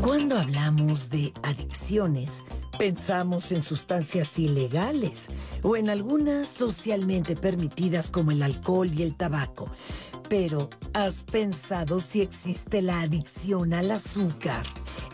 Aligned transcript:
Cuando 0.00 0.38
hablamos 0.38 1.10
de 1.10 1.32
adicciones, 1.42 2.42
pensamos 2.78 3.50
en 3.50 3.62
sustancias 3.62 4.38
ilegales 4.38 5.28
o 5.62 5.76
en 5.76 5.90
algunas 5.90 6.46
socialmente 6.48 7.34
permitidas 7.34 8.10
como 8.10 8.30
el 8.30 8.42
alcohol 8.42 8.88
y 8.92 9.02
el 9.02 9.16
tabaco. 9.16 9.70
Pero, 10.28 10.68
¿has 10.92 11.24
pensado 11.24 12.00
si 12.00 12.20
existe 12.20 12.80
la 12.80 13.00
adicción 13.00 13.74
al 13.74 13.90
azúcar? 13.90 14.64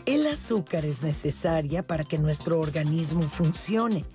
El 0.05 0.27
azúcar 0.27 0.85
es 0.85 1.01
necesaria 1.01 1.87
para 1.87 2.03
que 2.03 2.17
nuestro 2.17 2.59
organismo 2.59 3.23
funcione, 3.23 4.05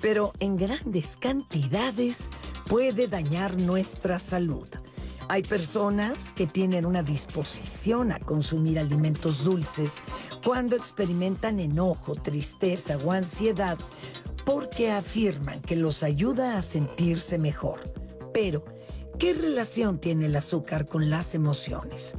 pero 0.00 0.32
en 0.40 0.56
grandes 0.56 1.16
cantidades 1.16 2.28
puede 2.66 3.06
dañar 3.06 3.60
nuestra 3.60 4.18
salud. 4.18 4.66
Hay 5.28 5.42
personas 5.42 6.32
que 6.32 6.46
tienen 6.46 6.86
una 6.86 7.02
disposición 7.02 8.12
a 8.12 8.20
consumir 8.20 8.78
alimentos 8.78 9.42
dulces 9.42 10.00
cuando 10.44 10.76
experimentan 10.76 11.58
enojo, 11.58 12.14
tristeza 12.14 12.96
o 13.04 13.10
ansiedad 13.10 13.76
porque 14.44 14.92
afirman 14.92 15.60
que 15.60 15.74
los 15.74 16.04
ayuda 16.04 16.56
a 16.56 16.62
sentirse 16.62 17.38
mejor. 17.38 17.80
Pero, 18.32 18.64
¿qué 19.18 19.34
relación 19.34 19.98
tiene 19.98 20.26
el 20.26 20.36
azúcar 20.36 20.86
con 20.86 21.10
las 21.10 21.34
emociones? 21.34 22.14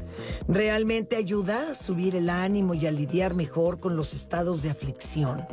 ¿Realmente 0.47 1.15
ayuda 1.15 1.69
a 1.69 1.73
subir 1.73 2.15
el 2.15 2.29
ánimo 2.29 2.73
y 2.73 2.85
a 2.85 2.91
lidiar 2.91 3.33
mejor 3.33 3.79
con 3.79 3.95
los 3.95 4.13
estados 4.13 4.61
de 4.61 4.69
aflicción? 4.69 5.45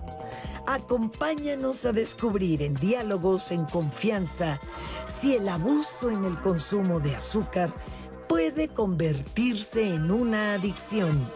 Acompáñanos 0.67 1.85
a 1.85 1.93
descubrir 1.93 2.63
en 2.63 2.75
diálogos 2.75 3.51
en 3.51 3.65
confianza 3.65 4.59
si 5.07 5.35
el 5.35 5.49
abuso 5.49 6.11
en 6.11 6.25
el 6.25 6.41
consumo 6.41 7.01
de 7.01 7.15
azúcar 7.15 7.73
puede 8.29 8.69
convertirse 8.69 9.95
en 9.95 10.11
una 10.11 10.55
adicción. 10.55 11.31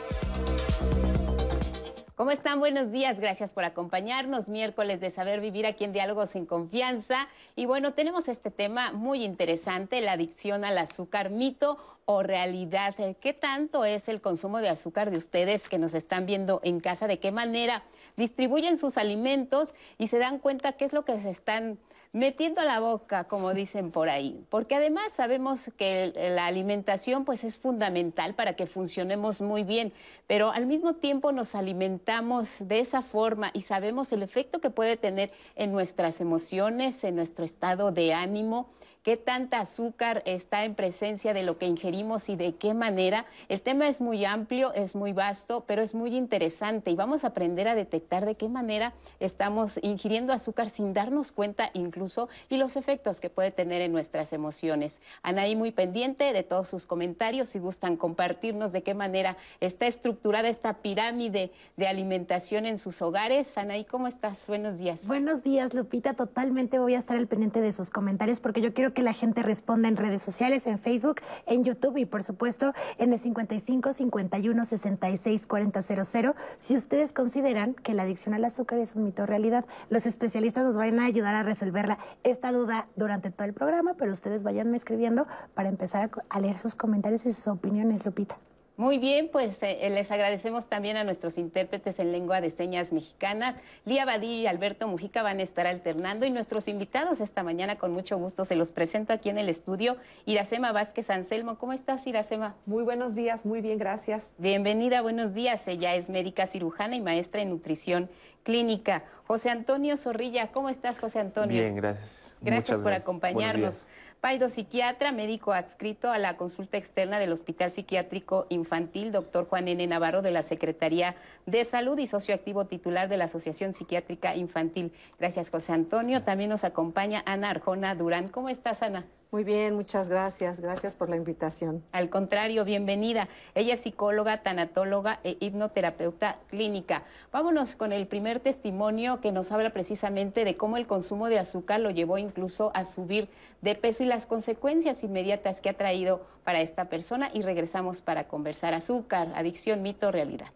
¿Cómo 2.18 2.32
están? 2.32 2.58
Buenos 2.58 2.90
días, 2.90 3.20
gracias 3.20 3.52
por 3.52 3.62
acompañarnos. 3.62 4.48
Miércoles 4.48 5.00
de 5.00 5.10
Saber 5.10 5.40
Vivir 5.40 5.66
aquí 5.66 5.84
en 5.84 5.92
Diálogos 5.92 6.34
en 6.34 6.46
Confianza. 6.46 7.28
Y 7.54 7.64
bueno, 7.64 7.92
tenemos 7.92 8.26
este 8.26 8.50
tema 8.50 8.90
muy 8.90 9.22
interesante, 9.22 10.00
la 10.00 10.14
adicción 10.14 10.64
al 10.64 10.78
azúcar, 10.78 11.30
mito 11.30 11.78
o 12.06 12.24
realidad. 12.24 12.96
¿Qué 13.20 13.34
tanto 13.34 13.84
es 13.84 14.08
el 14.08 14.20
consumo 14.20 14.58
de 14.58 14.68
azúcar 14.68 15.12
de 15.12 15.16
ustedes 15.16 15.68
que 15.68 15.78
nos 15.78 15.94
están 15.94 16.26
viendo 16.26 16.60
en 16.64 16.80
casa? 16.80 17.06
¿De 17.06 17.20
qué 17.20 17.30
manera 17.30 17.84
distribuyen 18.16 18.78
sus 18.78 18.96
alimentos 18.96 19.68
y 19.96 20.08
se 20.08 20.18
dan 20.18 20.40
cuenta 20.40 20.72
qué 20.72 20.86
es 20.86 20.92
lo 20.92 21.04
que 21.04 21.20
se 21.20 21.30
están 21.30 21.78
metiendo 22.12 22.62
la 22.62 22.80
boca, 22.80 23.24
como 23.24 23.52
dicen 23.54 23.90
por 23.90 24.08
ahí, 24.08 24.44
porque 24.48 24.74
además 24.74 25.12
sabemos 25.14 25.70
que 25.76 26.12
la 26.34 26.46
alimentación 26.46 27.24
pues 27.24 27.44
es 27.44 27.58
fundamental 27.58 28.34
para 28.34 28.54
que 28.54 28.66
funcionemos 28.66 29.40
muy 29.40 29.62
bien, 29.62 29.92
pero 30.26 30.50
al 30.50 30.66
mismo 30.66 30.94
tiempo 30.94 31.32
nos 31.32 31.54
alimentamos 31.54 32.56
de 32.60 32.80
esa 32.80 33.02
forma 33.02 33.50
y 33.52 33.62
sabemos 33.62 34.12
el 34.12 34.22
efecto 34.22 34.60
que 34.60 34.70
puede 34.70 34.96
tener 34.96 35.30
en 35.54 35.72
nuestras 35.72 36.20
emociones, 36.20 37.04
en 37.04 37.16
nuestro 37.16 37.44
estado 37.44 37.92
de 37.92 38.14
ánimo 38.14 38.70
qué 39.08 39.16
tanta 39.16 39.60
azúcar 39.60 40.22
está 40.26 40.66
en 40.66 40.74
presencia 40.74 41.32
de 41.32 41.42
lo 41.42 41.56
que 41.56 41.64
ingerimos 41.64 42.28
y 42.28 42.36
de 42.36 42.56
qué 42.56 42.74
manera. 42.74 43.24
El 43.48 43.62
tema 43.62 43.88
es 43.88 44.02
muy 44.02 44.26
amplio, 44.26 44.74
es 44.74 44.94
muy 44.94 45.14
vasto, 45.14 45.64
pero 45.66 45.80
es 45.80 45.94
muy 45.94 46.14
interesante 46.14 46.90
y 46.90 46.94
vamos 46.94 47.24
a 47.24 47.28
aprender 47.28 47.68
a 47.68 47.74
detectar 47.74 48.26
de 48.26 48.34
qué 48.34 48.50
manera 48.50 48.92
estamos 49.18 49.80
ingiriendo 49.80 50.34
azúcar 50.34 50.68
sin 50.68 50.92
darnos 50.92 51.32
cuenta 51.32 51.70
incluso 51.72 52.28
y 52.50 52.58
los 52.58 52.76
efectos 52.76 53.18
que 53.18 53.30
puede 53.30 53.50
tener 53.50 53.80
en 53.80 53.92
nuestras 53.92 54.34
emociones. 54.34 55.00
Anaí 55.22 55.56
muy 55.56 55.70
pendiente 55.70 56.34
de 56.34 56.42
todos 56.42 56.68
sus 56.68 56.84
comentarios, 56.84 57.48
si 57.48 57.60
gustan 57.60 57.96
compartirnos 57.96 58.72
de 58.72 58.82
qué 58.82 58.92
manera 58.92 59.38
está 59.60 59.86
estructurada 59.86 60.48
esta 60.48 60.82
pirámide 60.82 61.50
de 61.78 61.88
alimentación 61.88 62.66
en 62.66 62.76
sus 62.76 63.00
hogares. 63.00 63.56
Anaí, 63.56 63.86
¿cómo 63.86 64.06
estás? 64.06 64.36
Buenos 64.46 64.76
días. 64.76 65.00
Buenos 65.06 65.42
días, 65.42 65.72
Lupita. 65.72 66.12
Totalmente 66.12 66.78
voy 66.78 66.92
a 66.92 66.98
estar 66.98 67.16
al 67.16 67.26
pendiente 67.26 67.62
de 67.62 67.72
sus 67.72 67.88
comentarios 67.88 68.40
porque 68.40 68.60
yo 68.60 68.74
quiero 68.74 68.92
que 68.92 68.97
que 68.98 69.04
la 69.04 69.12
gente 69.12 69.44
responda 69.44 69.86
en 69.86 69.96
redes 69.96 70.24
sociales, 70.24 70.66
en 70.66 70.80
Facebook, 70.80 71.20
en 71.46 71.62
YouTube 71.62 71.98
y 71.98 72.04
por 72.04 72.24
supuesto 72.24 72.72
en 72.98 73.12
el 73.12 73.20
55 73.20 73.92
51 73.92 74.64
66 74.64 75.46
40 75.46 75.82
00. 75.82 76.34
Si 76.58 76.74
ustedes 76.74 77.12
consideran 77.12 77.74
que 77.74 77.94
la 77.94 78.02
adicción 78.02 78.34
al 78.34 78.44
azúcar 78.44 78.80
es 78.80 78.96
un 78.96 79.04
mito 79.04 79.24
realidad, 79.24 79.66
los 79.88 80.04
especialistas 80.04 80.64
nos 80.64 80.74
van 80.74 80.98
a 80.98 81.04
ayudar 81.04 81.36
a 81.36 81.44
resolverla 81.44 82.00
esta 82.24 82.50
duda 82.50 82.88
durante 82.96 83.30
todo 83.30 83.46
el 83.46 83.54
programa, 83.54 83.94
pero 83.94 84.10
ustedes 84.10 84.42
vayanme 84.42 84.76
escribiendo 84.76 85.28
para 85.54 85.68
empezar 85.68 86.10
a 86.28 86.40
leer 86.40 86.58
sus 86.58 86.74
comentarios 86.74 87.24
y 87.24 87.30
sus 87.30 87.46
opiniones, 87.46 88.04
Lupita. 88.04 88.36
Muy 88.78 88.98
bien, 88.98 89.28
pues 89.28 89.58
eh, 89.62 89.90
les 89.90 90.08
agradecemos 90.12 90.68
también 90.68 90.96
a 90.96 91.02
nuestros 91.02 91.36
intérpretes 91.36 91.98
en 91.98 92.12
lengua 92.12 92.40
de 92.40 92.48
señas 92.48 92.92
mexicana. 92.92 93.56
Lía 93.84 94.04
Badí 94.04 94.42
y 94.42 94.46
Alberto 94.46 94.86
Mujica 94.86 95.24
van 95.24 95.40
a 95.40 95.42
estar 95.42 95.66
alternando 95.66 96.26
y 96.26 96.30
nuestros 96.30 96.68
invitados 96.68 97.18
esta 97.18 97.42
mañana 97.42 97.76
con 97.76 97.90
mucho 97.90 98.16
gusto 98.18 98.44
se 98.44 98.54
los 98.54 98.70
presento 98.70 99.12
aquí 99.12 99.30
en 99.30 99.38
el 99.38 99.48
estudio. 99.48 99.96
Iracema 100.26 100.70
Vázquez 100.70 101.10
Anselmo, 101.10 101.58
¿cómo 101.58 101.72
estás 101.72 102.06
Iracema? 102.06 102.54
Muy 102.66 102.84
buenos 102.84 103.16
días, 103.16 103.44
muy 103.44 103.62
bien, 103.62 103.78
gracias. 103.78 104.32
Bienvenida, 104.38 105.02
buenos 105.02 105.34
días. 105.34 105.66
Ella 105.66 105.96
es 105.96 106.08
médica 106.08 106.46
cirujana 106.46 106.94
y 106.94 107.00
maestra 107.00 107.42
en 107.42 107.50
nutrición 107.50 108.08
clínica. 108.44 109.02
José 109.26 109.50
Antonio 109.50 109.96
Zorrilla, 109.96 110.52
¿cómo 110.52 110.68
estás 110.68 111.00
José 111.00 111.18
Antonio? 111.18 111.60
Bien, 111.60 111.74
gracias. 111.74 112.38
Gracias 112.40 112.80
por 112.80 112.92
acompañarnos. 112.92 113.86
Paido 114.20 114.48
psiquiatra, 114.48 115.12
médico 115.12 115.52
adscrito 115.52 116.10
a 116.10 116.18
la 116.18 116.36
consulta 116.36 116.76
externa 116.76 117.20
del 117.20 117.30
Hospital 117.30 117.70
Psiquiátrico 117.70 118.46
Infantil, 118.48 119.12
doctor 119.12 119.46
Juan 119.46 119.68
N. 119.68 119.86
Navarro 119.86 120.22
de 120.22 120.32
la 120.32 120.42
Secretaría 120.42 121.14
de 121.46 121.64
Salud 121.64 121.96
y 121.98 122.08
socio 122.08 122.34
activo 122.34 122.64
titular 122.64 123.08
de 123.08 123.16
la 123.16 123.26
Asociación 123.26 123.74
Psiquiátrica 123.74 124.34
Infantil. 124.34 124.92
Gracias, 125.20 125.50
José 125.50 125.72
Antonio. 125.72 126.24
También 126.24 126.50
nos 126.50 126.64
acompaña 126.64 127.22
Ana 127.26 127.50
Arjona 127.50 127.94
Durán. 127.94 128.26
¿Cómo 128.28 128.48
estás, 128.48 128.82
Ana? 128.82 129.06
Muy 129.30 129.44
bien, 129.44 129.74
muchas 129.74 130.08
gracias. 130.08 130.58
Gracias 130.58 130.94
por 130.94 131.10
la 131.10 131.16
invitación. 131.16 131.84
Al 131.92 132.08
contrario, 132.08 132.64
bienvenida. 132.64 133.28
Ella 133.54 133.74
es 133.74 133.82
psicóloga, 133.82 134.38
tanatóloga 134.38 135.20
e 135.22 135.36
hipnoterapeuta 135.38 136.38
clínica. 136.48 137.02
Vámonos 137.30 137.76
con 137.76 137.92
el 137.92 138.06
primer 138.06 138.40
testimonio 138.40 139.20
que 139.20 139.30
nos 139.30 139.52
habla 139.52 139.68
precisamente 139.68 140.46
de 140.46 140.56
cómo 140.56 140.78
el 140.78 140.86
consumo 140.86 141.28
de 141.28 141.38
azúcar 141.38 141.80
lo 141.80 141.90
llevó 141.90 142.16
incluso 142.16 142.70
a 142.72 142.86
subir 142.86 143.28
de 143.60 143.74
peso 143.74 144.02
y 144.02 144.06
las 144.06 144.24
consecuencias 144.24 145.04
inmediatas 145.04 145.60
que 145.60 145.68
ha 145.68 145.74
traído 145.74 146.22
para 146.42 146.62
esta 146.62 146.86
persona. 146.86 147.30
Y 147.34 147.42
regresamos 147.42 148.00
para 148.00 148.28
conversar 148.28 148.72
azúcar, 148.72 149.30
adicción, 149.34 149.82
mito, 149.82 150.10
realidad. 150.10 150.48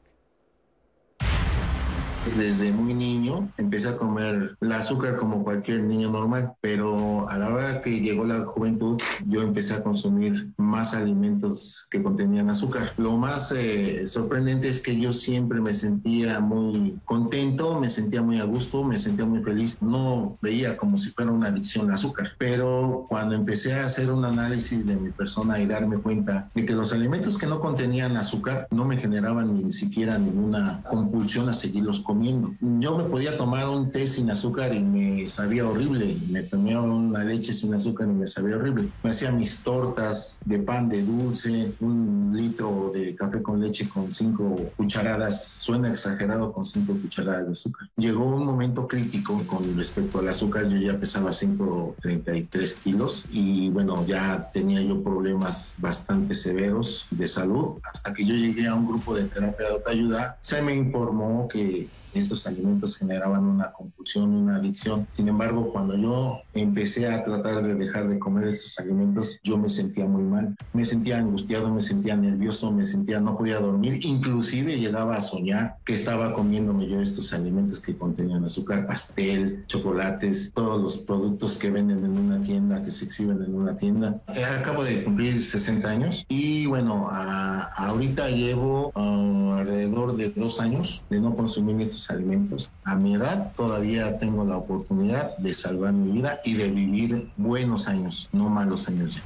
Desde 2.25 2.73
muy 2.73 2.95
niño 2.95 3.51
empecé 3.59 3.89
a 3.89 3.97
comer 3.97 4.57
el 4.61 4.73
azúcar 4.73 5.17
como 5.17 5.43
cualquier 5.43 5.83
niño 5.83 6.11
normal, 6.11 6.53
pero 6.61 7.29
a 7.29 7.37
la 7.37 7.49
hora 7.49 7.81
que 7.81 8.01
llegó 8.01 8.25
la 8.25 8.45
juventud 8.45 9.01
yo 9.27 9.43
empecé 9.43 9.75
a 9.75 9.83
consumir 9.83 10.49
más 10.57 10.95
alimentos 10.95 11.87
que 11.91 12.01
contenían 12.01 12.49
azúcar. 12.49 12.93
Lo 12.97 13.17
más 13.17 13.53
eh, 13.53 14.07
sorprendente 14.07 14.69
es 14.69 14.81
que 14.81 14.99
yo 14.99 15.13
siempre 15.13 15.61
me 15.61 15.75
sentía 15.75 16.39
muy 16.39 16.97
contento, 17.05 17.79
me 17.81 17.89
sentía 17.89 18.23
muy 18.23 18.39
a 18.39 18.45
gusto, 18.45 18.85
me 18.85 18.99
sentía 18.99 19.27
muy 19.27 19.43
feliz. 19.43 19.79
No 19.81 20.39
veía 20.41 20.77
como 20.77 20.99
si 20.99 21.11
fuera 21.11 21.33
una 21.33 21.49
adicción 21.49 21.89
al 21.89 21.95
azúcar, 21.95 22.29
pero 22.39 23.07
cuando 23.09 23.35
empecé 23.35 23.75
a 23.75 23.85
hacer 23.85 24.13
un 24.13 24.25
análisis 24.25 24.87
de 24.87 24.95
mi 24.95 25.11
persona 25.11 25.61
y 25.61 25.67
darme 25.67 25.99
cuenta 25.99 26.51
de 26.55 26.65
que 26.65 26.73
los 26.73 26.93
alimentos 26.93 27.37
que 27.37 27.49
no 27.49 27.61
contenían 27.61 28.17
azúcar 28.17 28.69
no 28.71 28.87
me 28.87 28.97
generaban 28.97 29.55
ni 29.55 29.73
siquiera 29.73 30.19
ninguna 30.19 30.83
compulsión 30.89 31.49
a 31.49 31.53
seguirlos 31.53 32.01
comiendo 32.01 32.12
yo 32.21 32.97
me 32.97 33.05
podía 33.05 33.37
tomar 33.37 33.69
un 33.69 33.91
té 33.91 34.07
sin 34.07 34.31
azúcar 34.31 34.75
y 34.75 34.83
me 34.83 35.27
sabía 35.27 35.67
horrible. 35.67 36.17
Me 36.31 36.43
tomé 36.43 36.79
una 36.79 37.25
leche 37.25 37.53
sin 37.53 37.75
azúcar 37.75 38.09
y 38.09 38.13
me 38.13 38.27
sabía 38.27 38.57
horrible. 38.57 38.89
Me 39.03 39.11
hacía 39.11 39.31
mis 39.33 39.61
tortas 39.63 40.41
de 40.45 40.59
pan 40.59 40.89
de 40.89 41.03
dulce, 41.03 41.73
un 41.81 42.33
litro 42.35 42.91
de 42.95 43.15
café 43.15 43.43
con 43.43 43.61
leche 43.61 43.89
con 43.89 44.13
cinco 44.13 44.57
cucharadas. 44.77 45.45
Suena 45.45 45.89
exagerado 45.89 46.53
con 46.53 46.65
cinco 46.65 46.95
cucharadas 47.01 47.47
de 47.47 47.53
azúcar. 47.53 47.89
Llegó 47.97 48.25
un 48.25 48.45
momento 48.45 48.89
crítico 48.89 49.43
con 49.47 49.77
respecto 49.77 50.19
al 50.21 50.29
azúcar. 50.29 50.69
Yo 50.69 50.79
ya 50.79 50.99
pesaba 50.99 51.33
133 51.33 52.75
kilos 52.77 53.25
y 53.31 53.71
bueno, 53.71 54.05
ya 54.07 54.51
tenía 54.53 54.81
yo 54.83 55.03
problemas 55.03 55.75
bastante 55.79 56.35
severos 56.35 57.07
de 57.11 57.27
salud. 57.27 57.79
Hasta 57.85 58.13
que 58.13 58.25
yo 58.25 58.35
llegué 58.35 58.67
a 58.67 58.75
un 58.75 58.87
grupo 58.87 59.15
de 59.15 59.25
terapia 59.25 59.67
de 59.67 59.73
autoayuda, 59.75 60.39
se 60.41 60.63
me 60.63 60.75
informó 60.75 61.49
que 61.49 61.89
Estos 62.15 62.47
alimentos 62.47 62.97
generaban 62.97 63.45
una 63.45 63.73
compulsión, 63.73 64.35
una 64.35 64.57
adicción. 64.57 65.07
Sin 65.11 65.29
embargo, 65.29 65.73
cuando 65.73 65.97
yo 65.97 66.41
empecé 66.55 67.09
a 67.09 67.25
tratar 67.25 67.63
de 67.63 67.75
dejar 67.75 68.09
de 68.09 68.19
comer 68.19 68.49
estos 68.49 68.79
alimentos, 68.79 69.41
yo 69.43 69.59
me 69.59 69.69
sentía 69.69 70.07
muy 70.07 70.23
mal. 70.23 70.55
Me 70.73 70.85
sentía 70.85 71.19
angustiado, 71.19 71.73
me 71.73 71.83
sentía 71.83 72.17
nervioso, 72.17 72.73
me 72.73 72.85
sentía 72.85 73.21
no 73.21 73.37
podía 73.37 73.61
dormir. 73.61 74.01
Inclusive 74.05 74.79
llegaba 74.79 75.17
a 75.17 75.21
soñar 75.21 75.77
que 75.85 75.95
estaba 75.95 76.35
comiéndome 76.35 76.89
yo 76.89 77.01
estos 77.01 77.33
alimentos 77.33 77.81
que 77.81 77.97
contenían 77.97 78.45
azúcar, 78.45 78.87
pastel, 78.87 79.65
chocolates, 79.67 80.53
todos 80.53 80.81
los 80.81 80.99
productos 80.99 81.57
que 81.57 81.71
venden 81.71 82.05
en 82.05 82.19
una 82.19 82.41
tienda, 82.41 82.83
que 82.83 82.91
se 82.91 83.05
exhiben 83.05 83.43
en 83.43 83.55
una 83.55 83.77
tienda. 83.77 84.21
Eh, 84.35 84.45
acabo 84.45 84.85
de 84.85 85.05
cumplir 85.05 85.43
60 85.43 85.89
años 85.89 86.25
y 86.29 86.67
bueno, 86.67 87.09
ahorita 87.11 88.29
llevo 88.31 88.93
ah, 88.95 89.59
alrededor 89.59 90.17
de 90.17 90.31
dos 90.31 90.61
años 90.61 91.05
de 91.11 91.21
no 91.21 91.37
consumir 91.37 91.81
estos 91.81 92.02
alimentos. 92.11 92.73
A 92.85 92.95
mi 92.95 93.15
edad 93.15 93.53
todavía 93.57 94.19
tengo 94.19 94.45
la 94.45 94.57
oportunidad 94.57 95.37
de 95.39 95.55
salvar 95.55 95.93
mi 95.93 96.13
vida 96.13 96.41
y 96.45 96.55
de 96.55 96.71
vivir 96.71 97.31
buenos 97.37 97.89
años, 97.89 98.29
no 98.33 98.49
malos 98.49 98.89
años 98.89 99.17
ya. 99.17 99.23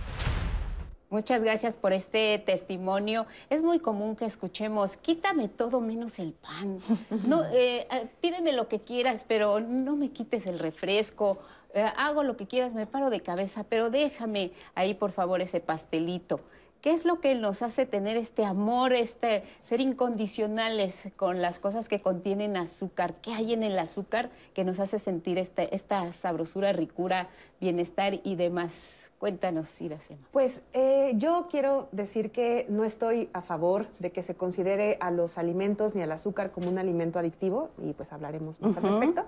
Muchas 1.08 1.42
gracias 1.42 1.76
por 1.76 1.92
este 1.92 2.42
testimonio. 2.44 3.26
Es 3.48 3.62
muy 3.62 3.78
común 3.78 4.16
que 4.16 4.24
escuchemos, 4.24 4.96
quítame 4.96 5.48
todo 5.48 5.80
menos 5.80 6.18
el 6.18 6.32
pan. 6.32 6.80
No, 7.26 7.44
eh, 7.44 7.86
eh, 7.90 8.08
pídeme 8.20 8.52
lo 8.52 8.68
que 8.68 8.80
quieras, 8.80 9.24
pero 9.26 9.60
no 9.60 9.96
me 9.96 10.10
quites 10.10 10.46
el 10.46 10.58
refresco. 10.58 11.38
Eh, 11.74 11.84
hago 11.96 12.22
lo 12.24 12.36
que 12.36 12.46
quieras, 12.46 12.74
me 12.74 12.86
paro 12.86 13.10
de 13.10 13.20
cabeza, 13.20 13.64
pero 13.68 13.88
déjame 13.88 14.50
ahí, 14.74 14.94
por 14.94 15.12
favor, 15.12 15.40
ese 15.40 15.60
pastelito. 15.60 16.40
¿Qué 16.86 16.92
es 16.92 17.04
lo 17.04 17.18
que 17.18 17.34
nos 17.34 17.62
hace 17.62 17.84
tener 17.84 18.16
este 18.16 18.44
amor, 18.44 18.92
este 18.92 19.42
ser 19.64 19.80
incondicionales 19.80 21.08
con 21.16 21.42
las 21.42 21.58
cosas 21.58 21.88
que 21.88 22.00
contienen 22.00 22.56
azúcar? 22.56 23.14
¿Qué 23.14 23.32
hay 23.32 23.54
en 23.54 23.64
el 23.64 23.76
azúcar 23.76 24.30
que 24.54 24.62
nos 24.62 24.78
hace 24.78 25.00
sentir 25.00 25.36
este, 25.36 25.74
esta 25.74 26.12
sabrosura, 26.12 26.72
ricura, 26.72 27.28
bienestar 27.60 28.20
y 28.22 28.36
demás? 28.36 29.10
Cuéntanos, 29.18 29.80
Iracema. 29.80 30.28
Pues 30.30 30.62
eh, 30.74 31.10
yo 31.16 31.48
quiero 31.50 31.88
decir 31.90 32.30
que 32.30 32.66
no 32.68 32.84
estoy 32.84 33.30
a 33.32 33.42
favor 33.42 33.88
de 33.98 34.12
que 34.12 34.22
se 34.22 34.36
considere 34.36 34.96
a 35.00 35.10
los 35.10 35.38
alimentos 35.38 35.96
ni 35.96 36.02
al 36.02 36.12
azúcar 36.12 36.52
como 36.52 36.68
un 36.68 36.78
alimento 36.78 37.18
adictivo, 37.18 37.70
y 37.82 37.94
pues 37.94 38.12
hablaremos 38.12 38.60
más 38.60 38.76
al 38.76 38.84
respecto. 38.84 39.24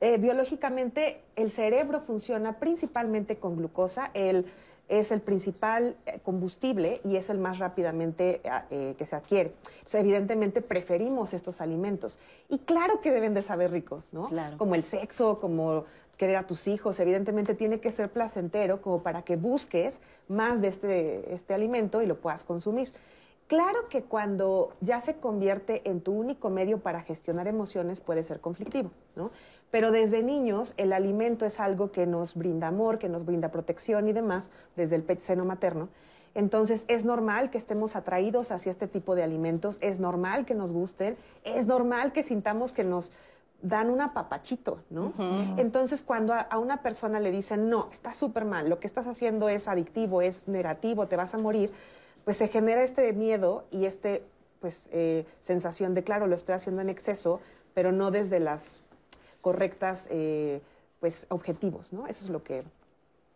Eh, 0.00 0.16
biológicamente, 0.16 1.20
el 1.36 1.50
cerebro 1.50 2.00
funciona 2.00 2.58
principalmente 2.58 3.36
con 3.36 3.56
glucosa. 3.56 4.10
El, 4.14 4.46
es 4.88 5.12
el 5.12 5.20
principal 5.20 5.96
eh, 6.06 6.18
combustible 6.22 7.00
y 7.04 7.16
es 7.16 7.30
el 7.30 7.38
más 7.38 7.58
rápidamente 7.58 8.40
que 8.70 9.06
se 9.06 9.16
adquiere. 9.16 9.54
Entonces, 9.78 10.00
evidentemente 10.00 10.60
preferimos 10.60 11.34
estos 11.34 11.60
alimentos. 11.60 12.18
Y 12.48 12.58
claro 12.58 13.00
que 13.00 13.10
deben 13.10 13.34
de 13.34 13.42
saber 13.42 13.70
ricos, 13.70 14.12
¿no? 14.12 14.28
Como 14.58 14.74
el 14.74 14.84
sexo, 14.84 15.40
como 15.40 15.84
querer 16.16 16.36
a 16.36 16.46
tus 16.46 16.68
hijos, 16.68 17.00
evidentemente 17.00 17.54
tiene 17.54 17.80
que 17.80 17.90
ser 17.90 18.10
placentero 18.10 18.80
como 18.80 19.02
para 19.02 19.22
que 19.22 19.36
busques 19.36 20.00
más 20.28 20.60
de 20.60 20.68
este, 20.68 21.34
este 21.34 21.54
alimento 21.54 22.02
y 22.02 22.06
lo 22.06 22.20
puedas 22.20 22.44
consumir. 22.44 22.92
Claro 23.48 23.88
que 23.88 24.04
cuando 24.04 24.72
ya 24.80 25.00
se 25.00 25.16
convierte 25.16 25.82
en 25.90 26.00
tu 26.00 26.12
único 26.12 26.48
medio 26.48 26.78
para 26.78 27.02
gestionar 27.02 27.48
emociones 27.48 28.00
puede 28.00 28.22
ser 28.22 28.40
conflictivo, 28.40 28.90
¿no? 29.14 29.30
Pero 29.72 29.90
desde 29.90 30.22
niños 30.22 30.74
el 30.76 30.92
alimento 30.92 31.46
es 31.46 31.58
algo 31.58 31.90
que 31.90 32.06
nos 32.06 32.36
brinda 32.36 32.68
amor, 32.68 32.98
que 32.98 33.08
nos 33.08 33.24
brinda 33.24 33.48
protección 33.48 34.06
y 34.06 34.12
demás, 34.12 34.50
desde 34.76 34.96
el 34.96 35.18
seno 35.18 35.44
materno. 35.44 35.88
Entonces 36.34 36.84
es 36.88 37.04
normal 37.04 37.50
que 37.50 37.58
estemos 37.58 37.96
atraídos 37.96 38.52
hacia 38.52 38.70
este 38.70 38.86
tipo 38.86 39.14
de 39.14 39.22
alimentos, 39.22 39.78
es 39.80 39.98
normal 39.98 40.44
que 40.44 40.54
nos 40.54 40.72
gusten, 40.72 41.16
es 41.42 41.66
normal 41.66 42.12
que 42.12 42.22
sintamos 42.22 42.72
que 42.72 42.84
nos 42.84 43.12
dan 43.62 43.88
un 43.88 44.00
apapachito, 44.00 44.80
¿no? 44.90 45.14
Entonces, 45.56 46.02
cuando 46.02 46.34
a, 46.34 46.58
una 46.58 46.82
persona 46.82 47.20
le 47.20 47.30
dicen, 47.30 47.70
no, 47.70 47.88
está 47.92 48.12
súper 48.12 48.44
mal, 48.44 48.68
lo 48.68 48.80
que 48.80 48.88
estás 48.88 49.06
haciendo 49.06 49.48
es 49.48 49.68
adictivo, 49.68 50.20
es 50.20 50.48
negativo, 50.48 51.06
te 51.06 51.16
vas 51.16 51.32
a 51.32 51.38
morir, 51.38 51.70
pues 52.24 52.36
se 52.36 52.48
genera 52.48 52.82
este 52.82 53.12
miedo 53.12 53.64
y 53.70 53.86
este, 53.86 54.24
pues, 54.60 54.88
eh, 54.90 55.24
sensación 55.42 55.94
de, 55.94 56.02
claro, 56.02 56.26
lo 56.26 56.34
estoy 56.34 56.56
haciendo 56.56 56.82
en 56.82 56.88
exceso, 56.88 57.40
pero 57.72 57.92
no 57.92 58.10
desde 58.10 58.40
las 58.40 58.80
correctas, 59.42 60.08
eh, 60.10 60.62
pues, 61.00 61.26
objetivos, 61.28 61.92
¿no? 61.92 62.06
Eso 62.06 62.24
es 62.24 62.30
lo 62.30 62.42
que 62.42 62.64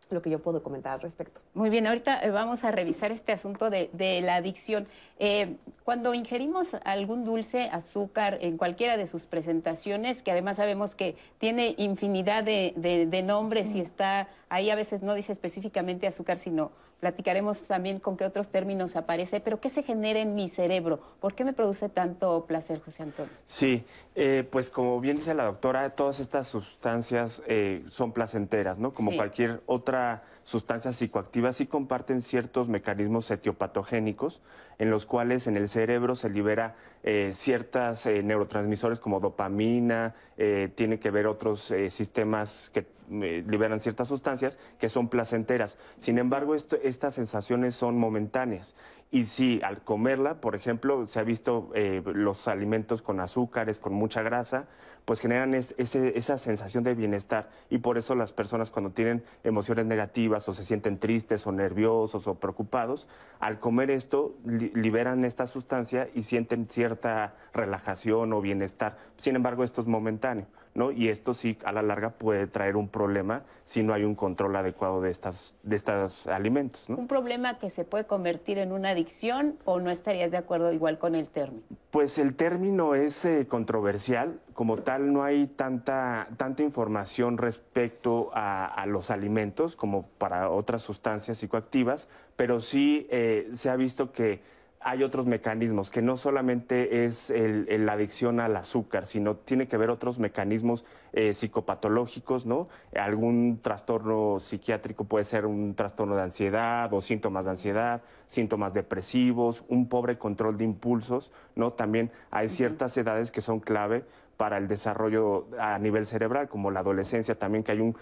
lo 0.08 0.22
que 0.22 0.30
yo 0.30 0.38
puedo 0.38 0.62
comentar 0.62 0.92
al 0.92 1.00
respecto. 1.00 1.40
Muy 1.54 1.68
bien, 1.68 1.86
ahorita 1.86 2.22
eh, 2.22 2.30
vamos 2.30 2.62
a 2.62 2.70
revisar 2.70 3.10
este 3.10 3.32
asunto 3.32 3.70
de, 3.70 4.20
la 4.22 4.36
adicción. 4.36 4.86
Eh, 5.18 5.56
cuando 5.84 6.14
ingerimos 6.14 6.74
algún 6.84 7.24
dulce, 7.24 7.68
azúcar, 7.72 8.38
en 8.40 8.56
cualquiera 8.56 8.96
de 8.96 9.08
sus 9.08 9.26
presentaciones, 9.26 10.22
que 10.22 10.30
además 10.30 10.58
sabemos 10.58 10.94
que 10.94 11.16
tiene 11.38 11.74
infinidad 11.76 12.44
de, 12.44 12.72
de 12.76 13.22
nombres 13.22 13.74
y 13.74 13.80
está 13.80 14.28
ahí 14.48 14.70
a 14.70 14.76
veces 14.76 15.02
no 15.02 15.14
dice 15.14 15.32
específicamente 15.32 16.06
azúcar, 16.06 16.36
sino 16.36 16.70
platicaremos 17.00 17.62
también 17.62 18.00
con 18.00 18.16
qué 18.16 18.24
otros 18.24 18.48
términos 18.48 18.96
aparece, 18.96 19.40
pero 19.40 19.60
¿qué 19.60 19.68
se 19.68 19.82
genera 19.82 20.20
en 20.20 20.34
mi 20.34 20.48
cerebro? 20.48 21.00
¿Por 21.20 21.34
qué 21.34 21.44
me 21.44 21.52
produce 21.52 21.88
tanto 21.88 22.46
placer, 22.46 22.80
José 22.80 23.02
Antonio? 23.02 23.32
Sí, 23.44 23.84
eh, 24.14 24.46
pues 24.50 24.70
como 24.70 24.98
bien 25.00 25.16
dice 25.16 25.34
la 25.34 25.44
doctora, 25.44 25.90
todas 25.90 26.20
estas 26.20 26.48
sustancias 26.48 27.42
eh, 27.46 27.84
son 27.90 28.12
placenteras, 28.12 28.78
¿no? 28.78 28.92
Como 28.92 29.14
cualquier 29.14 29.62
otra 29.66 30.24
sustancia 30.42 30.92
psicoactiva, 30.92 31.52
sí 31.52 31.66
comparten 31.66 32.22
ciertos 32.22 32.68
mecanismos 32.68 33.30
etiopatogénicos 33.30 34.40
en 34.78 34.90
los 34.90 35.04
cuales 35.04 35.46
en 35.46 35.56
el 35.56 35.68
cerebro 35.68 36.16
se 36.16 36.30
libera 36.30 36.76
eh, 37.02 37.30
ciertas 37.32 38.06
neurotransmisores 38.06 38.98
como 38.98 39.20
dopamina, 39.20 40.14
tiene 40.36 40.98
que 40.98 41.10
ver 41.10 41.26
otros 41.26 41.72
sistemas 41.88 42.70
que 42.72 42.95
liberan 43.10 43.80
ciertas 43.80 44.08
sustancias 44.08 44.58
que 44.78 44.88
son 44.88 45.08
placenteras. 45.08 45.78
Sin 45.98 46.18
embargo, 46.18 46.54
estas 46.54 47.14
sensaciones 47.14 47.74
son 47.74 47.98
momentáneas. 47.98 48.74
Y 49.10 49.26
si 49.26 49.60
al 49.62 49.82
comerla, 49.82 50.40
por 50.40 50.56
ejemplo, 50.56 51.06
se 51.06 51.20
ha 51.20 51.22
visto 51.22 51.70
eh, 51.74 52.02
los 52.04 52.48
alimentos 52.48 53.02
con 53.02 53.20
azúcares, 53.20 53.78
con 53.78 53.92
mucha 53.92 54.22
grasa, 54.22 54.66
pues 55.06 55.20
generan 55.20 55.54
esa 55.54 56.36
sensación 56.36 56.82
de 56.82 56.96
bienestar. 56.96 57.48
Y 57.70 57.78
por 57.78 57.96
eso 57.96 58.16
las 58.16 58.32
personas 58.32 58.70
cuando 58.70 58.90
tienen 58.90 59.22
emociones 59.44 59.86
negativas 59.86 60.48
o 60.48 60.52
se 60.52 60.64
sienten 60.64 60.98
tristes 60.98 61.46
o 61.46 61.52
nerviosos 61.52 62.26
o 62.26 62.34
preocupados, 62.34 63.08
al 63.38 63.60
comer 63.60 63.90
esto 63.92 64.34
liberan 64.44 65.24
esta 65.24 65.46
sustancia 65.46 66.08
y 66.12 66.24
sienten 66.24 66.66
cierta 66.68 67.36
relajación 67.54 68.32
o 68.32 68.40
bienestar. 68.40 68.98
Sin 69.16 69.36
embargo, 69.36 69.62
esto 69.62 69.80
es 69.80 69.86
momentáneo. 69.86 70.46
¿No? 70.76 70.92
Y 70.92 71.08
esto 71.08 71.34
sí 71.34 71.58
a 71.64 71.72
la 71.72 71.82
larga 71.82 72.10
puede 72.10 72.46
traer 72.46 72.76
un 72.76 72.88
problema 72.88 73.42
si 73.64 73.82
no 73.82 73.94
hay 73.94 74.04
un 74.04 74.14
control 74.14 74.54
adecuado 74.56 75.00
de 75.00 75.10
estas 75.10 75.58
de 75.62 75.74
estos 75.74 76.26
alimentos, 76.28 76.88
Un 76.88 77.08
problema 77.08 77.58
que 77.58 77.70
se 77.70 77.84
puede 77.84 78.04
convertir 78.04 78.58
en 78.58 78.70
una 78.72 78.90
adicción 78.90 79.58
o 79.64 79.80
no 79.80 79.90
estarías 79.90 80.30
de 80.30 80.36
acuerdo 80.36 80.72
igual 80.72 80.98
con 80.98 81.14
el 81.14 81.28
término. 81.28 81.62
Pues 81.90 82.18
el 82.18 82.36
término 82.36 82.94
es 82.94 83.24
eh, 83.24 83.46
controversial, 83.48 84.38
como 84.52 84.78
tal 84.78 85.12
no 85.12 85.24
hay 85.24 85.46
tanta 85.46 86.28
tanta 86.36 86.62
información 86.62 87.38
respecto 87.38 88.30
a, 88.34 88.84
los 88.86 89.10
alimentos 89.10 89.74
como 89.74 90.06
para 90.18 90.50
otras 90.50 90.82
sustancias 90.82 91.38
psicoactivas, 91.38 92.08
pero 92.36 92.60
sí 92.60 93.06
eh, 93.10 93.48
se 93.52 93.70
ha 93.70 93.76
visto 93.76 94.12
que 94.12 94.55
hay 94.88 95.02
otros 95.02 95.26
mecanismos, 95.26 95.90
que 95.90 96.00
no 96.00 96.16
solamente 96.16 97.06
es 97.06 97.32
la 97.34 97.94
adicción 97.94 98.38
al 98.38 98.56
azúcar, 98.56 99.04
sino 99.04 99.34
tiene 99.34 99.66
que 99.66 99.76
ver 99.76 99.90
otros 99.90 100.20
mecanismos 100.20 100.84
eh, 101.12 101.34
psicopatológicos, 101.34 102.46
¿no? 102.46 102.68
Algún 102.94 103.58
trastorno 103.60 104.38
psiquiátrico 104.38 105.02
puede 105.02 105.24
ser 105.24 105.44
un 105.44 105.74
trastorno 105.74 106.14
de 106.14 106.22
ansiedad 106.22 106.94
o 106.94 107.00
síntomas 107.00 107.46
de 107.46 107.50
ansiedad, 107.50 108.02
síntomas 108.28 108.74
depresivos, 108.74 109.64
un 109.66 109.88
pobre 109.88 110.18
control 110.18 110.56
de 110.56 110.62
impulsos, 110.62 111.32
¿no? 111.56 111.72
También 111.72 112.12
hay 112.30 112.48
ciertas 112.48 112.96
edades 112.96 113.32
que 113.32 113.40
son 113.40 113.58
clave 113.58 114.04
para 114.36 114.56
el 114.56 114.68
desarrollo 114.68 115.48
a 115.58 115.80
nivel 115.80 116.06
cerebral, 116.06 116.48
como 116.48 116.70
la 116.70 116.80
adolescencia 116.80 117.36
también, 117.36 117.64
que 117.64 117.72
hay 117.72 117.80
un 117.80 117.96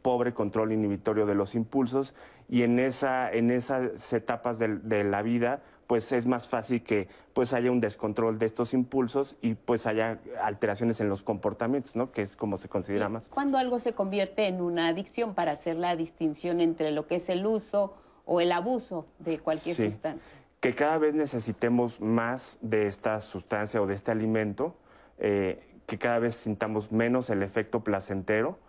pobre 0.00 0.32
control 0.32 0.72
inhibitorio 0.72 1.26
de 1.26 1.34
los 1.34 1.54
impulsos, 1.54 2.14
y 2.48 2.62
en, 2.62 2.78
esa, 2.78 3.30
en 3.30 3.50
esas 3.50 4.10
etapas 4.14 4.58
de 4.58 5.04
la 5.04 5.20
vida 5.20 5.60
pues 5.90 6.12
es 6.12 6.24
más 6.24 6.46
fácil 6.46 6.84
que 6.84 7.08
pues 7.32 7.52
haya 7.52 7.72
un 7.72 7.80
descontrol 7.80 8.38
de 8.38 8.46
estos 8.46 8.74
impulsos 8.74 9.34
y 9.42 9.54
pues 9.54 9.88
haya 9.88 10.20
alteraciones 10.40 11.00
en 11.00 11.08
los 11.08 11.24
comportamientos, 11.24 11.96
¿no? 11.96 12.12
Que 12.12 12.22
es 12.22 12.36
como 12.36 12.58
se 12.58 12.68
considera 12.68 13.08
más. 13.08 13.26
Cuando 13.26 13.58
algo 13.58 13.80
se 13.80 13.92
convierte 13.92 14.46
en 14.46 14.60
una 14.60 14.86
adicción 14.86 15.34
para 15.34 15.50
hacer 15.50 15.74
la 15.74 15.96
distinción 15.96 16.60
entre 16.60 16.92
lo 16.92 17.08
que 17.08 17.16
es 17.16 17.28
el 17.28 17.44
uso 17.44 17.96
o 18.24 18.40
el 18.40 18.52
abuso 18.52 19.04
de 19.18 19.40
cualquier 19.40 19.74
sustancia. 19.74 20.32
Que 20.60 20.74
cada 20.74 20.96
vez 20.98 21.14
necesitemos 21.14 22.00
más 22.00 22.58
de 22.60 22.86
esta 22.86 23.20
sustancia 23.20 23.82
o 23.82 23.88
de 23.88 23.94
este 23.94 24.12
alimento, 24.12 24.76
eh, 25.18 25.60
que 25.86 25.98
cada 25.98 26.20
vez 26.20 26.36
sintamos 26.36 26.92
menos 26.92 27.30
el 27.30 27.42
efecto 27.42 27.82
placentero, 27.82 28.60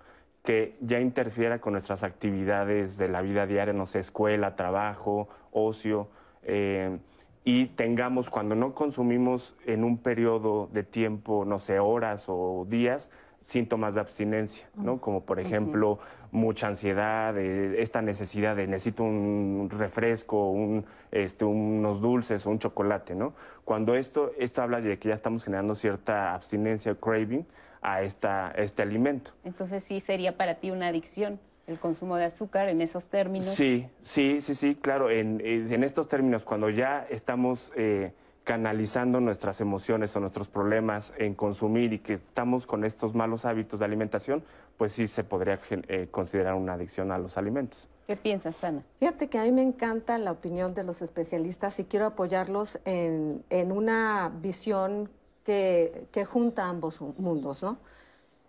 que 0.42 0.76
ya 0.82 1.00
interfiera 1.00 1.62
con 1.62 1.74
nuestras 1.74 2.04
actividades 2.04 2.98
de 2.98 3.10
la 3.10 3.22
vida 3.22 3.46
diaria, 3.46 3.74
no 3.74 3.86
sé, 3.86 4.00
escuela, 4.00 4.56
trabajo, 4.56 5.30
ocio. 5.52 6.10
Eh, 6.44 6.98
y 7.44 7.66
tengamos, 7.68 8.30
cuando 8.30 8.54
no 8.54 8.76
consumimos 8.76 9.56
en 9.66 9.84
un 9.84 9.98
periodo 9.98 10.70
de 10.72 10.84
tiempo, 10.84 11.44
no 11.46 11.60
sé, 11.60 11.80
horas 11.80 12.26
o 12.28 12.68
días, 12.70 13.10
síntomas 13.40 13.96
de 13.96 14.02
abstinencia, 14.02 14.70
¿no? 14.76 15.02
Como 15.02 15.26
por 15.26 15.40
ejemplo 15.40 15.98
mucha 16.32 16.68
ansiedad, 16.68 17.36
eh, 17.38 17.82
esta 17.82 18.04
necesidad 18.04 18.56
de 18.56 18.68
necesito 18.68 19.04
un 19.04 19.68
refresco, 19.72 20.52
un, 20.52 20.86
este, 21.12 21.44
unos 21.44 22.02
dulces 22.02 22.46
o 22.46 22.52
un 22.52 22.60
chocolate, 22.60 23.16
¿no? 23.16 23.34
Cuando 23.66 23.96
esto, 23.96 24.32
esto 24.38 24.62
habla 24.62 24.80
de 24.80 25.00
que 25.00 25.10
ya 25.10 25.16
estamos 25.16 25.44
generando 25.44 25.74
cierta 25.74 26.36
abstinencia, 26.36 26.94
craving 26.94 27.48
a 27.82 28.04
esta, 28.04 28.52
este 28.52 28.84
alimento. 28.84 29.32
Entonces 29.44 29.84
sí 29.84 30.00
sería 30.00 30.38
para 30.38 30.56
ti 30.56 30.70
una 30.70 30.88
adicción 30.88 31.40
el 31.72 31.80
consumo 31.80 32.18
de 32.18 32.26
azúcar 32.26 32.70
en 32.70 32.82
esos 32.82 33.08
términos. 33.08 33.48
Sí, 33.48 33.88
sí, 34.02 34.42
sí, 34.42 34.56
sí, 34.56 34.76
claro, 34.76 35.10
en, 35.10 35.42
en 35.44 35.84
estos 35.84 36.08
términos, 36.08 36.44
cuando 36.44 36.70
ya 36.70 37.06
estamos... 37.10 37.72
Eh, 37.76 38.12
canalizando 38.44 39.20
nuestras 39.20 39.62
emociones 39.62 40.16
o 40.16 40.20
nuestros 40.20 40.48
problemas 40.48 41.14
en 41.18 41.36
consumir 41.36 41.94
y 41.94 42.00
que 42.00 42.14
estamos 42.14 42.66
con 42.66 42.84
estos 42.84 43.14
malos 43.14 43.46
hábitos 43.46 43.80
de 43.80 43.86
alimentación, 43.86 44.44
pues 44.78 44.94
sí 44.94 45.08
se 45.08 45.24
podría 45.24 45.60
eh, 45.70 46.08
considerar 46.10 46.56
una 46.56 46.74
adicción 46.74 47.12
a 47.12 47.18
los 47.18 47.38
alimentos. 47.38 47.88
¿Qué 48.08 48.16
piensas, 48.16 48.62
Ana? 48.64 48.84
Fíjate 49.00 49.30
que 49.30 49.38
a 49.38 49.44
mí 49.44 49.52
me 49.52 49.62
encanta 49.62 50.18
la 50.18 50.32
opinión 50.32 50.74
de 50.74 50.84
los 50.84 51.02
especialistas 51.02 51.80
y 51.80 51.86
quiero 51.86 52.08
apoyarlos 52.08 52.80
en, 52.84 53.44
una 53.72 54.32
visión 54.42 55.10
que, 55.44 56.08
que, 56.12 56.26
junta 56.26 56.68
ambos 56.68 57.00
mundos, 57.00 57.64
¿no? 57.64 57.78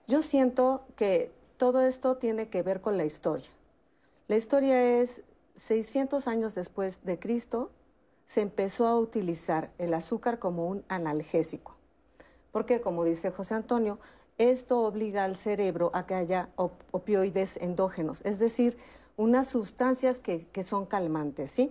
Yo 0.09 0.21
siento 0.23 0.85
que 0.97 1.31
todo 1.63 1.81
esto 1.81 2.17
tiene 2.17 2.49
que 2.49 2.65
ver 2.65 2.81
con 2.81 2.97
la 2.97 3.05
historia. 3.05 3.49
La 4.27 4.35
historia 4.35 4.99
es 5.01 5.23
600 5.55 6.27
años 6.27 6.57
después 6.57 7.05
de 7.05 7.21
Cristo, 7.21 7.71
se 8.27 8.41
empezó 8.41 8.89
a 8.89 8.99
utilizar 8.99 9.71
el 9.79 9.95
azúcar 9.95 10.41
como 10.41 10.67
un 10.67 10.85
analgésico. 10.89 11.77
Porque, 12.51 12.81
como 12.81 13.05
dice 13.05 13.31
José 13.31 13.55
Antonio, 13.55 14.01
esto 14.39 14.81
obliga 14.81 15.23
al 15.23 15.37
cerebro 15.37 15.93
a 15.95 16.05
que 16.05 16.17
haya 16.17 16.49
opioides 16.57 17.57
endógenos, 17.59 18.23
es 18.23 18.41
decir, 18.41 18.77
unas 19.17 19.47
sustancias 19.47 20.19
que, 20.19 20.49
son 20.65 20.85
calmantes, 20.85 21.53
¿sí? 21.53 21.71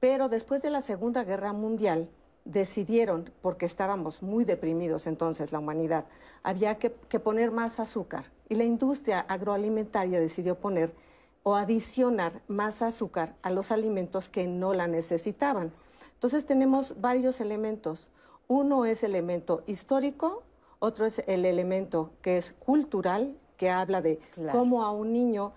Pero 0.00 0.30
después 0.30 0.62
de 0.62 0.70
la 0.70 0.80
Segunda 0.80 1.24
Guerra 1.24 1.52
Mundial, 1.52 2.08
decidieron, 2.46 3.30
porque 3.42 3.66
estábamos 3.66 4.22
muy 4.22 4.46
deprimidos 4.46 5.06
entonces 5.06 5.52
la 5.52 5.58
humanidad, 5.58 6.06
había 6.42 6.78
que, 6.78 6.90
que, 7.10 7.20
poner 7.20 7.50
más 7.50 7.80
azúcar. 7.80 8.34
Y 8.48 8.54
la 8.54 8.64
industria 8.64 9.20
agroalimentaria 9.20 10.20
decidió 10.20 10.58
poner 10.58 10.94
o 11.42 11.54
adicionar 11.54 12.42
más 12.48 12.82
azúcar 12.82 13.36
a 13.42 13.50
los 13.50 13.70
alimentos 13.70 14.28
que 14.28 14.46
no 14.46 14.74
la 14.74 14.88
necesitaban. 14.88 15.72
Entonces 16.14 16.46
tenemos 16.46 17.00
varios 17.00 17.40
elementos. 17.40 18.08
Uno 18.48 18.84
es 18.84 19.04
el 19.04 19.14
elemento 19.14 19.62
histórico, 19.66 20.42
otro 20.78 21.06
es 21.06 21.22
el 21.26 21.44
elemento 21.44 22.12
que 22.22 22.36
es 22.36 22.52
cultural, 22.52 23.36
que 23.56 23.70
habla 23.70 24.02
de 24.02 24.18
cómo 24.52 24.84
a 24.84 24.90
un 24.90 25.12
niño 25.12 25.52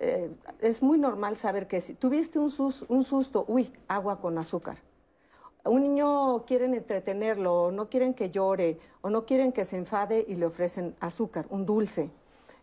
eh, 0.00 0.30
es 0.60 0.82
muy 0.82 0.98
normal 0.98 1.36
saber 1.36 1.66
que 1.66 1.80
si 1.80 1.94
tuviste 1.94 2.38
un, 2.38 2.52
un 2.88 3.04
susto, 3.04 3.44
uy, 3.48 3.72
agua 3.88 4.20
con 4.20 4.38
azúcar. 4.38 4.78
Un 5.64 5.82
niño 5.82 6.44
quieren 6.44 6.74
entretenerlo, 6.74 7.64
o 7.64 7.70
no 7.70 7.88
quieren 7.88 8.14
que 8.14 8.30
llore, 8.30 8.78
o 9.00 9.10
no 9.10 9.24
quieren 9.24 9.52
que 9.52 9.64
se 9.64 9.76
enfade 9.76 10.24
y 10.26 10.34
le 10.34 10.46
ofrecen 10.46 10.96
azúcar, 11.00 11.46
un 11.50 11.64
dulce. 11.64 12.10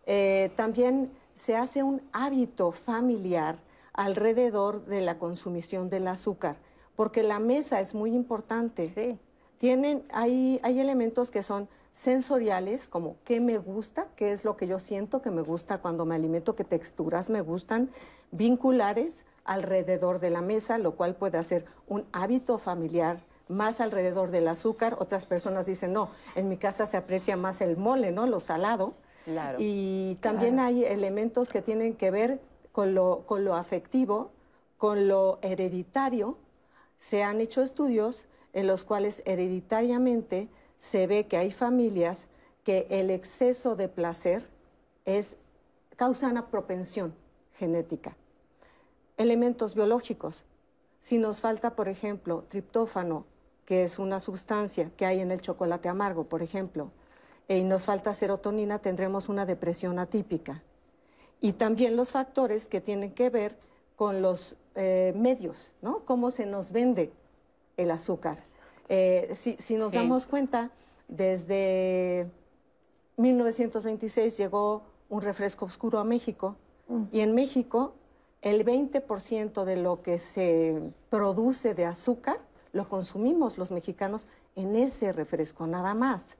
Eh, 0.06 0.50
también 0.56 1.10
se 1.34 1.56
hace 1.56 1.82
un 1.82 2.02
hábito 2.12 2.72
familiar 2.72 3.58
alrededor 3.92 4.84
de 4.84 5.00
la 5.00 5.18
consumición 5.18 5.88
del 5.88 6.08
azúcar 6.08 6.56
porque 7.00 7.22
la 7.22 7.38
mesa 7.38 7.80
es 7.80 7.94
muy 7.94 8.14
importante. 8.14 9.18
Tienen, 9.56 10.04
hay, 10.12 10.60
hay 10.62 10.80
elementos 10.80 11.30
que 11.30 11.42
son 11.42 11.66
sensoriales, 11.92 12.88
como 12.88 13.16
qué 13.24 13.40
me 13.40 13.56
gusta, 13.56 14.08
qué 14.16 14.32
es 14.32 14.44
lo 14.44 14.58
que 14.58 14.66
yo 14.66 14.78
siento 14.78 15.22
que 15.22 15.30
me 15.30 15.40
gusta 15.40 15.78
cuando 15.78 16.04
me 16.04 16.14
alimento, 16.14 16.54
qué 16.54 16.62
texturas 16.62 17.30
me 17.30 17.40
gustan, 17.40 17.88
vinculares 18.32 19.24
alrededor 19.44 20.18
de 20.18 20.30
la 20.30 20.40
mesa, 20.40 20.78
lo 20.78 20.96
cual 20.96 21.14
puede 21.14 21.38
hacer 21.38 21.64
un 21.86 22.04
hábito 22.12 22.58
familiar 22.58 23.20
más 23.48 23.80
alrededor 23.80 24.30
del 24.30 24.48
azúcar. 24.48 24.96
Otras 25.00 25.26
personas 25.26 25.66
dicen, 25.66 25.92
no, 25.92 26.10
en 26.34 26.48
mi 26.48 26.56
casa 26.56 26.86
se 26.86 26.96
aprecia 26.96 27.36
más 27.36 27.60
el 27.60 27.76
mole, 27.76 28.12
¿no? 28.12 28.26
Lo 28.26 28.40
salado. 28.40 28.94
Claro. 29.24 29.58
Y 29.60 30.16
también 30.20 30.60
hay 30.60 30.84
elementos 30.84 31.48
que 31.48 31.62
tienen 31.62 31.94
que 31.94 32.10
ver 32.10 32.40
con 32.72 32.94
lo, 32.94 33.24
con 33.26 33.44
lo 33.44 33.54
afectivo, 33.54 34.30
con 34.78 35.08
lo 35.08 35.38
hereditario, 35.42 36.38
se 36.98 37.22
han 37.22 37.40
hecho 37.40 37.62
estudios 37.62 38.28
en 38.52 38.66
los 38.66 38.84
cuales 38.84 39.22
hereditariamente 39.26 40.48
se 40.78 41.06
ve 41.06 41.26
que 41.26 41.36
hay 41.36 41.50
familias 41.50 42.28
que 42.64 42.86
el 42.90 43.10
exceso 43.10 43.76
de 43.76 43.88
placer 43.88 44.48
es, 45.04 45.36
causa 45.96 46.28
una 46.28 46.48
propensión 46.48 47.14
genética. 47.54 48.16
Elementos 49.20 49.74
biológicos. 49.74 50.46
Si 50.98 51.18
nos 51.18 51.42
falta, 51.42 51.76
por 51.76 51.90
ejemplo, 51.90 52.46
triptófano, 52.48 53.26
que 53.66 53.82
es 53.82 53.98
una 53.98 54.18
sustancia 54.18 54.90
que 54.96 55.04
hay 55.04 55.20
en 55.20 55.30
el 55.30 55.42
chocolate 55.42 55.90
amargo, 55.90 56.24
por 56.24 56.42
ejemplo, 56.42 56.90
y 57.46 57.62
nos 57.62 57.84
falta 57.84 58.14
serotonina, 58.14 58.78
tendremos 58.78 59.28
una 59.28 59.44
depresión 59.44 59.98
atípica. 59.98 60.62
Y 61.38 61.52
también 61.52 61.96
los 61.96 62.12
factores 62.12 62.66
que 62.66 62.80
tienen 62.80 63.12
que 63.12 63.28
ver 63.28 63.58
con 63.94 64.22
los 64.22 64.56
eh, 64.74 65.12
medios, 65.14 65.74
¿no? 65.82 65.98
Cómo 66.06 66.30
se 66.30 66.46
nos 66.46 66.72
vende 66.72 67.12
el 67.76 67.90
azúcar. 67.90 68.42
Eh, 68.88 69.34
si, 69.34 69.76
nos 69.76 69.92
damos 69.92 70.24
cuenta, 70.24 70.70
desde 71.08 72.26
1926 73.18 74.38
llegó 74.38 74.80
un 75.10 75.20
refresco 75.20 75.66
oscuro 75.66 75.98
a 75.98 76.04
México 76.04 76.56
mm. 76.88 77.02
y 77.12 77.20
en 77.20 77.34
México 77.34 77.92
el 78.42 78.64
20% 78.64 79.64
de 79.64 79.76
lo 79.76 80.02
que 80.02 80.18
se 80.18 80.80
produce 81.08 81.74
de 81.74 81.84
azúcar 81.84 82.38
lo 82.72 82.88
consumimos 82.88 83.58
los 83.58 83.72
mexicanos 83.72 84.28
en 84.54 84.76
ese 84.76 85.12
refresco, 85.12 85.66
nada 85.66 85.94
más. 85.94 86.38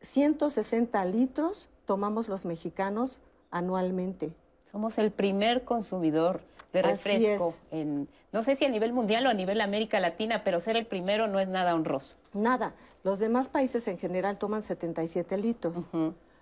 160 0.00 1.04
litros 1.06 1.70
tomamos 1.86 2.28
los 2.28 2.44
mexicanos 2.44 3.20
anualmente. 3.50 4.32
Somos 4.70 4.98
el 4.98 5.10
primer 5.10 5.64
consumidor 5.64 6.42
de 6.72 6.82
refresco 6.82 7.54
en 7.70 8.08
no 8.32 8.42
sé 8.42 8.56
si 8.56 8.64
a 8.64 8.70
nivel 8.70 8.94
mundial 8.94 9.26
o 9.26 9.28
a 9.28 9.34
nivel 9.34 9.60
América 9.60 10.00
Latina, 10.00 10.42
pero 10.42 10.58
ser 10.58 10.76
el 10.76 10.86
primero 10.86 11.26
no 11.26 11.38
es 11.38 11.48
nada 11.48 11.74
honroso. 11.74 12.16
Nada. 12.32 12.74
Los 13.04 13.18
demás 13.18 13.50
países 13.50 13.86
en 13.88 13.98
general 13.98 14.38
toman 14.38 14.62
77 14.62 15.36
litros, 15.36 15.86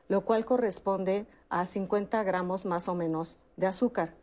lo 0.08 0.20
cual 0.24 0.44
corresponde 0.44 1.26
a 1.48 1.66
50 1.66 2.22
gramos 2.22 2.64
más 2.64 2.88
o 2.88 2.94
menos 2.94 3.38
de 3.56 3.66
azúcar. 3.66 4.14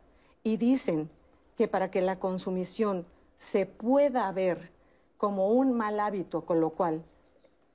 Y 0.42 0.56
dicen 0.56 1.10
que 1.56 1.68
para 1.68 1.90
que 1.90 2.00
la 2.00 2.18
consumición 2.18 3.06
se 3.36 3.66
pueda 3.66 4.30
ver 4.32 4.70
como 5.16 5.48
un 5.48 5.72
mal 5.72 6.00
hábito, 6.00 6.46
con 6.46 6.60
lo 6.60 6.70
cual 6.70 7.02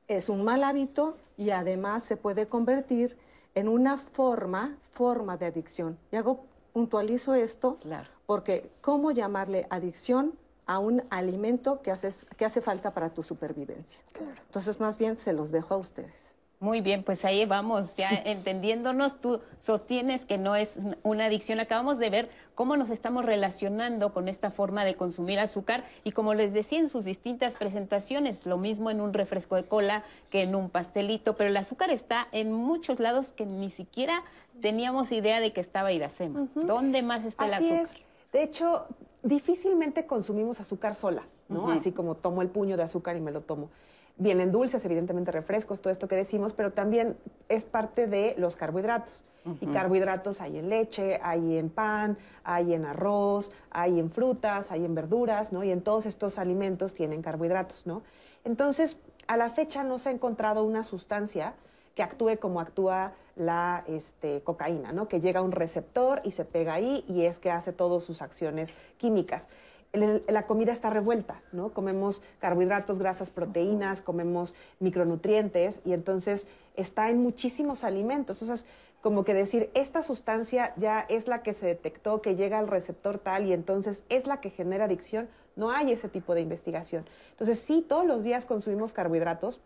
es 0.07 0.29
un 0.29 0.43
mal 0.43 0.63
hábito 0.63 1.17
y 1.37 1.49
además 1.51 2.03
se 2.03 2.17
puede 2.17 2.47
convertir 2.47 3.17
en 3.55 3.67
una 3.67 3.97
forma, 3.97 4.77
forma 4.91 5.37
de 5.37 5.47
adicción. 5.47 5.97
Y 6.11 6.15
hago 6.15 6.45
puntualizo 6.73 7.35
esto 7.35 7.77
porque 8.25 8.71
¿cómo 8.81 9.11
llamarle 9.11 9.67
adicción 9.69 10.33
a 10.65 10.79
un 10.79 11.03
alimento 11.09 11.81
que, 11.81 11.93
que 12.37 12.45
hace 12.45 12.61
falta 12.61 12.93
para 12.93 13.13
tu 13.13 13.23
supervivencia? 13.23 14.01
Entonces, 14.45 14.79
más 14.79 14.97
bien 14.97 15.17
se 15.17 15.33
los 15.33 15.51
dejo 15.51 15.75
a 15.75 15.77
ustedes. 15.77 16.35
Muy 16.63 16.79
bien, 16.79 17.03
pues 17.03 17.25
ahí 17.25 17.43
vamos 17.43 17.93
ya 17.97 18.09
entendiéndonos. 18.25 19.19
Tú 19.19 19.41
sostienes 19.59 20.25
que 20.25 20.37
no 20.37 20.55
es 20.55 20.75
una 21.03 21.25
adicción. 21.25 21.59
Acabamos 21.59 21.99
de 21.99 22.09
ver 22.09 22.29
cómo 22.55 22.77
nos 22.77 22.89
estamos 22.89 23.25
relacionando 23.25 24.13
con 24.13 24.29
esta 24.29 24.49
forma 24.49 24.85
de 24.85 24.95
consumir 24.95 25.39
azúcar 25.39 25.83
y 26.05 26.13
como 26.13 26.33
les 26.33 26.53
decía 26.53 26.79
en 26.79 26.87
sus 26.87 27.03
distintas 27.03 27.55
presentaciones, 27.55 28.45
lo 28.45 28.57
mismo 28.57 28.89
en 28.89 29.01
un 29.01 29.13
refresco 29.13 29.57
de 29.57 29.65
cola 29.65 30.03
que 30.29 30.43
en 30.43 30.55
un 30.55 30.69
pastelito, 30.69 31.35
pero 31.35 31.49
el 31.49 31.57
azúcar 31.57 31.89
está 31.89 32.29
en 32.31 32.53
muchos 32.53 33.01
lados 33.01 33.33
que 33.33 33.45
ni 33.45 33.69
siquiera 33.69 34.23
teníamos 34.61 35.11
idea 35.11 35.41
de 35.41 35.51
que 35.51 35.59
estaba 35.59 35.91
Iracema. 35.91 36.47
¿Dónde 36.55 37.01
más 37.01 37.25
está 37.25 37.45
el 37.45 37.55
azúcar? 37.55 37.81
Es. 37.81 37.99
De 38.31 38.41
hecho, 38.41 38.87
difícilmente 39.21 40.05
consumimos 40.05 40.61
azúcar 40.61 40.95
sola, 40.95 41.23
¿no? 41.49 41.69
Así 41.69 41.91
como 41.91 42.15
tomo 42.15 42.41
el 42.41 42.47
puño 42.47 42.77
de 42.77 42.83
azúcar 42.83 43.17
y 43.17 43.19
me 43.19 43.31
lo 43.31 43.41
tomo. 43.41 43.69
Vienen 44.17 44.51
dulces, 44.51 44.85
evidentemente 44.85 45.31
refrescos, 45.31 45.81
todo 45.81 45.91
esto 45.91 46.07
que 46.07 46.15
decimos, 46.15 46.53
pero 46.53 46.71
también 46.71 47.17
es 47.49 47.65
parte 47.65 48.07
de 48.07 48.35
los 48.37 48.55
carbohidratos. 48.55 49.23
Y 49.59 49.67
carbohidratos 49.67 50.39
hay 50.39 50.57
en 50.57 50.69
leche, 50.69 51.19
hay 51.21 51.57
en 51.57 51.69
pan, 51.69 52.17
hay 52.45 52.73
en 52.73 52.85
arroz, 52.85 53.51
hay 53.71 53.99
en 53.99 54.09
frutas, 54.09 54.71
hay 54.71 54.85
en 54.85 54.95
verduras, 54.95 55.51
¿no? 55.51 55.65
Y 55.65 55.71
en 55.71 55.81
todos 55.81 56.05
estos 56.05 56.37
alimentos 56.37 56.93
tienen 56.93 57.21
carbohidratos, 57.21 57.85
¿no? 57.85 58.03
Entonces, 58.45 58.99
a 59.27 59.35
la 59.35 59.49
fecha 59.49 59.83
no 59.83 59.99
se 59.99 60.09
ha 60.09 60.11
encontrado 60.13 60.63
una 60.63 60.83
sustancia 60.83 61.55
que 61.95 62.03
actúe 62.03 62.37
como 62.39 62.61
actúa 62.61 63.13
la 63.35 63.83
este, 63.87 64.41
cocaína, 64.41 64.91
¿no? 64.91 65.07
Que 65.07 65.19
llega 65.19 65.39
a 65.39 65.43
un 65.43 65.51
receptor 65.51 66.21
y 66.23 66.31
se 66.31 66.45
pega 66.45 66.73
ahí 66.73 67.03
y 67.07 67.23
es 67.23 67.39
que 67.39 67.51
hace 67.51 67.73
todas 67.73 68.03
sus 68.03 68.21
acciones 68.21 68.75
químicas. 68.97 69.47
La 69.93 70.47
comida 70.47 70.71
está 70.71 70.89
revuelta, 70.89 71.41
¿no? 71.51 71.71
Comemos 71.71 72.23
carbohidratos, 72.39 72.97
grasas, 72.97 73.29
proteínas, 73.29 74.01
comemos 74.01 74.55
micronutrientes 74.79 75.81
y 75.85 75.93
entonces 75.93 76.47
está 76.75 77.11
en 77.11 77.21
muchísimos 77.21 77.83
alimentos. 77.83 78.41
O 78.41 78.45
sea, 78.45 78.55
es 78.55 78.65
como 79.01 79.23
que 79.23 79.35
decir, 79.35 79.69
esta 79.75 80.01
sustancia 80.01 80.73
ya 80.77 81.01
es 81.09 81.27
la 81.27 81.43
que 81.43 81.53
se 81.53 81.67
detectó, 81.67 82.21
que 82.21 82.35
llega 82.35 82.57
al 82.57 82.67
receptor 82.67 83.19
tal 83.19 83.45
y 83.45 83.53
entonces 83.53 84.03
es 84.09 84.25
la 84.25 84.41
que 84.41 84.49
genera 84.49 84.85
adicción. 84.85 85.29
No 85.55 85.69
hay 85.69 85.91
ese 85.91 86.09
tipo 86.09 86.33
de 86.33 86.41
investigación. 86.41 87.05
Entonces, 87.29 87.59
sí, 87.59 87.85
todos 87.87 88.05
los 88.05 88.23
días 88.23 88.47
consumimos 88.47 88.93
carbohidratos 88.93 89.61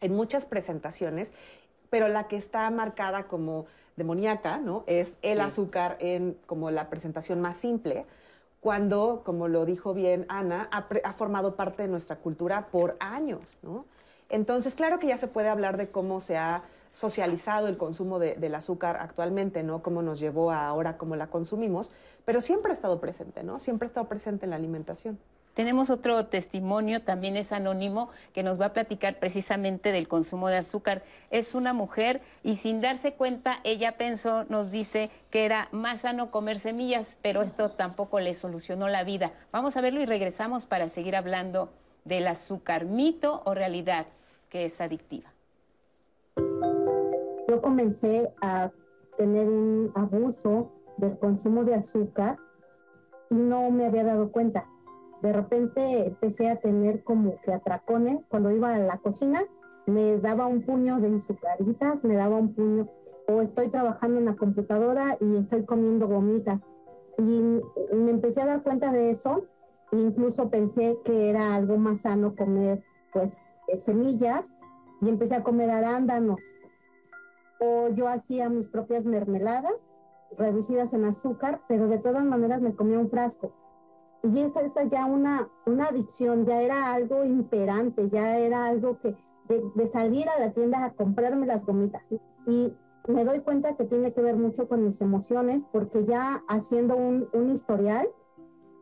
en 0.00 0.12
muchas 0.12 0.44
presentaciones, 0.44 1.32
pero 1.88 2.08
la 2.08 2.26
que 2.26 2.36
está 2.36 2.68
marcada 2.70 3.28
como 3.28 3.66
demoníaca, 3.94 4.58
¿no? 4.58 4.82
Es 4.88 5.18
el 5.22 5.40
azúcar 5.40 5.98
en 6.00 6.36
como 6.46 6.72
la 6.72 6.90
presentación 6.90 7.40
más 7.40 7.58
simple 7.58 8.06
cuando, 8.62 9.22
como 9.24 9.48
lo 9.48 9.66
dijo 9.66 9.92
bien 9.92 10.24
Ana, 10.28 10.68
ha, 10.70 11.12
formado 11.14 11.56
parte 11.56 11.82
de 11.82 11.88
nuestra 11.88 12.14
cultura 12.14 12.68
por 12.70 12.96
años, 13.00 13.58
¿no? 13.62 13.86
Entonces, 14.28 14.76
claro 14.76 15.00
que 15.00 15.08
ya 15.08 15.18
se 15.18 15.26
puede 15.26 15.48
hablar 15.48 15.76
de 15.76 15.88
cómo 15.88 16.20
se 16.20 16.38
ha 16.38 16.62
socializado 16.92 17.66
el 17.66 17.76
consumo 17.76 18.20
del 18.20 18.54
azúcar 18.54 18.98
actualmente, 19.00 19.64
¿no? 19.64 19.82
Cómo 19.82 20.00
nos 20.00 20.20
llevó 20.20 20.52
a 20.52 20.68
ahora 20.68 20.96
cómo 20.96 21.16
la 21.16 21.26
consumimos, 21.26 21.90
pero 22.24 22.40
siempre 22.40 22.70
ha 22.70 22.76
estado 22.76 23.00
presente, 23.00 23.42
¿no? 23.42 23.58
Siempre 23.58 23.86
ha 23.86 23.88
estado 23.88 24.06
presente 24.06 24.46
en 24.46 24.50
la 24.50 24.56
alimentación. 24.56 25.18
Tenemos 25.54 25.90
otro 25.90 26.24
testimonio, 26.26 27.02
también 27.02 27.36
es 27.36 27.52
anónimo, 27.52 28.08
que 28.32 28.42
nos 28.42 28.58
va 28.58 28.66
a 28.66 28.72
platicar 28.72 29.18
precisamente 29.18 29.92
del 29.92 30.08
consumo 30.08 30.48
de 30.48 30.56
azúcar. 30.56 31.02
Es 31.30 31.54
una 31.54 31.74
mujer 31.74 32.22
y 32.42 32.54
sin 32.54 32.80
darse 32.80 33.12
cuenta, 33.12 33.58
ella 33.62 33.98
pensó, 33.98 34.44
nos 34.44 34.70
dice 34.70 35.10
que 35.30 35.44
era 35.44 35.68
más 35.70 36.00
sano 36.00 36.30
comer 36.30 36.58
semillas, 36.58 37.18
pero 37.20 37.42
esto 37.42 37.70
tampoco 37.70 38.18
le 38.18 38.34
solucionó 38.34 38.88
la 38.88 39.04
vida. 39.04 39.32
Vamos 39.52 39.76
a 39.76 39.82
verlo 39.82 40.00
y 40.00 40.06
regresamos 40.06 40.64
para 40.64 40.88
seguir 40.88 41.16
hablando 41.16 41.70
del 42.04 42.26
azúcar, 42.28 42.86
mito 42.86 43.42
o 43.44 43.54
realidad 43.54 44.06
que 44.48 44.64
es 44.64 44.80
adictiva. 44.80 45.32
Yo 47.48 47.60
comencé 47.60 48.32
a 48.40 48.70
tener 49.18 49.48
un 49.48 49.92
abuso 49.94 50.72
del 50.96 51.18
consumo 51.18 51.64
de 51.64 51.74
azúcar 51.74 52.38
y 53.28 53.34
no 53.34 53.70
me 53.70 53.86
había 53.86 54.04
dado 54.04 54.32
cuenta 54.32 54.66
de 55.22 55.32
repente 55.32 56.06
empecé 56.08 56.50
a 56.50 56.56
tener 56.56 57.04
como 57.04 57.40
que 57.40 57.52
atracones 57.52 58.24
cuando 58.26 58.50
iba 58.50 58.74
a 58.74 58.78
la 58.78 58.98
cocina, 58.98 59.40
me 59.86 60.18
daba 60.18 60.48
un 60.48 60.62
puño 60.62 61.00
de 61.00 61.14
azucaritas, 61.14 62.02
me 62.02 62.16
daba 62.16 62.36
un 62.36 62.54
puño, 62.54 62.88
o 63.28 63.40
estoy 63.40 63.70
trabajando 63.70 64.18
en 64.18 64.26
la 64.26 64.36
computadora 64.36 65.16
y 65.20 65.36
estoy 65.36 65.64
comiendo 65.64 66.08
gomitas. 66.08 66.60
Y 67.18 67.40
me 67.94 68.10
empecé 68.10 68.42
a 68.42 68.46
dar 68.46 68.62
cuenta 68.64 68.90
de 68.90 69.10
eso, 69.10 69.44
e 69.92 69.96
incluso 69.96 70.50
pensé 70.50 70.98
que 71.04 71.30
era 71.30 71.54
algo 71.54 71.76
más 71.76 72.00
sano 72.00 72.34
comer 72.34 72.82
pues 73.12 73.54
eh, 73.68 73.78
semillas 73.78 74.56
y 75.02 75.08
empecé 75.08 75.36
a 75.36 75.44
comer 75.44 75.70
arándanos. 75.70 76.40
O 77.60 77.90
yo 77.90 78.08
hacía 78.08 78.48
mis 78.48 78.66
propias 78.66 79.04
mermeladas 79.04 79.88
reducidas 80.36 80.94
en 80.94 81.04
azúcar, 81.04 81.60
pero 81.68 81.86
de 81.86 81.98
todas 81.98 82.24
maneras 82.24 82.60
me 82.60 82.74
comía 82.74 82.98
un 82.98 83.10
frasco 83.10 83.52
y 84.22 84.40
esa, 84.40 84.60
es 84.60 84.72
ya 84.88 85.04
una, 85.06 85.48
una 85.66 85.86
adicción, 85.86 86.46
ya 86.46 86.62
era 86.62 86.92
algo 86.92 87.24
imperante, 87.24 88.08
ya 88.08 88.38
era 88.38 88.66
algo 88.66 88.98
que 89.00 89.16
de, 89.48 89.86
salir 89.88 90.28
a 90.28 90.38
la 90.38 90.52
tienda 90.52 90.84
a 90.84 90.92
comprarme 90.92 91.46
las 91.46 91.66
gomitas. 91.66 92.02
Y 92.46 92.72
me 93.08 93.24
doy 93.24 93.40
cuenta 93.40 93.76
que 93.76 93.84
tiene 93.84 94.12
que 94.12 94.22
ver 94.22 94.36
mucho 94.36 94.68
con 94.68 94.84
mis 94.84 95.00
emociones, 95.00 95.62
porque 95.72 96.04
ya 96.04 96.40
haciendo 96.48 96.96
un, 96.96 97.28
un 97.32 97.50
historial, 97.50 98.08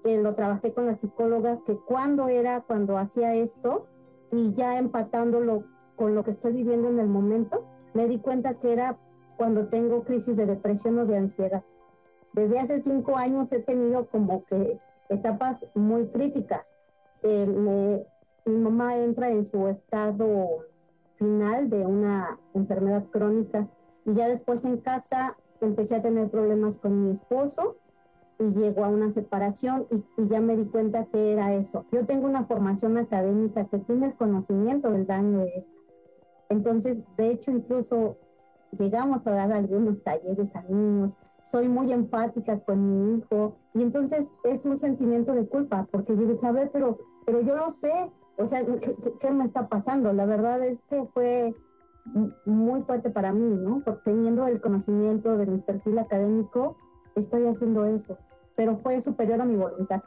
que 0.03 0.21
lo 0.21 0.35
trabajé 0.35 0.75
con 0.75 0.87
la 0.87 0.95
psicóloga, 0.95 1.61
que 1.67 1.77
cuando 1.77 2.29
era 2.29 2.61
cuando 2.63 2.99
hacía 2.99 3.35
esto, 3.35 3.87
y 4.33 4.53
ya 4.53 4.79
empatándolo 4.79 5.65
con 5.97 6.15
lo 6.15 6.23
que 6.23 6.33
estoy 6.33 6.53
viviendo 6.53 6.89
en 6.89 6.99
el 6.99 7.09
momento, 7.09 7.65
me 7.95 8.07
di 8.07 8.19
cuenta 8.19 8.59
que 8.59 8.73
era 8.73 8.99
cuando 9.37 9.69
tengo 9.69 10.05
crisis 10.05 10.37
de 10.37 10.47
depresión 10.47 10.99
o 10.99 11.07
de 11.07 11.17
ansiedad. 11.17 11.65
Desde 12.35 12.61
hace 12.61 12.83
cinco 12.83 13.17
años 13.17 13.51
he 13.53 13.61
tenido 13.61 14.07
como 14.07 14.45
que 14.45 14.79
etapas 15.11 15.69
muy 15.75 16.07
críticas. 16.09 16.77
Eh, 17.23 17.47
mi 18.47 18.57
mamá 18.57 18.97
entra 18.97 19.31
en 19.31 19.45
su 19.45 19.69
estado 19.69 20.65
final 21.17 21.69
de 21.69 21.85
una 21.85 22.39
enfermedad 22.55 23.05
crónica 23.11 23.69
y 24.07 24.15
ya 24.15 24.29
después 24.29 24.65
en 24.65 24.79
casa 24.79 25.37
empecé 25.61 25.97
a 25.97 26.03
tener 26.03 26.31
problemas 26.31 26.79
con 26.79 27.05
mi 27.05 27.13
esposo 27.13 27.77
y 28.39 28.55
llegó 28.55 28.85
a 28.85 28.89
una 28.89 29.11
separación 29.11 29.87
y, 29.91 30.03
y, 30.17 30.29
ya 30.29 30.41
me 30.41 30.57
di 30.57 30.65
cuenta 30.67 31.05
que 31.05 31.35
era 31.35 31.53
eso. 31.53 31.85
Yo 31.93 32.07
tengo 32.07 32.27
una 32.27 32.47
formación 32.47 32.97
académica 32.97 33.67
que 33.67 33.81
tiene 33.81 34.07
el 34.07 34.15
conocimiento 34.15 34.91
del 34.91 35.07
daño 35.07 35.41
de 35.41 35.59
esto. 35.59 35.81
Entonces, 36.49 36.99
de 37.19 37.33
hecho, 37.33 37.51
incluso 37.51 38.17
llegamos 38.73 39.27
a 39.27 39.31
dar 39.31 39.53
algunos 39.53 40.03
talleres 40.03 40.55
a 40.55 40.63
niños, 40.63 41.17
soy 41.43 41.69
muy 41.69 41.93
empática 41.93 42.59
con 42.61 42.87
mi 42.87 43.19
hijo 43.19 43.57
y 43.75 43.83
entonces 43.83 44.29
es 44.45 44.65
un 44.65 44.79
sentimiento 44.79 45.33
de 45.33 45.47
culpa 45.47 45.87
porque 45.91 46.17
yo 46.17 46.27
dije, 46.27 46.47
a 46.47 46.53
ver, 46.53 46.71
pero, 46.73 46.99
pero 47.27 47.41
yo 47.41 47.57
lo 47.57 47.71
sé, 47.71 48.11
o 48.39 48.47
sea, 48.47 48.65
¿qué, 49.21 49.31
me 49.31 49.45
está 49.45 49.69
pasando? 49.69 50.13
La 50.13 50.27
verdad 50.27 50.65
es 50.65 50.81
que 50.89 51.05
fue 51.13 51.55
muy 52.47 52.83
fuerte 52.83 53.11
para 53.11 53.33
mí, 53.33 53.57
¿no? 53.57 53.83
Porque 53.85 54.01
teniendo 54.07 54.47
el 54.47 54.61
conocimiento 54.61 55.37
de 55.37 55.47
mi 55.47 55.59
perfil 55.59 55.99
académico, 55.99 56.77
estoy 57.17 57.47
haciendo 57.47 57.85
eso, 57.85 58.17
pero 58.57 58.79
fue 58.79 59.01
superior 59.01 59.41
a 59.41 59.45
mi 59.45 59.57
voluntad. 59.57 60.03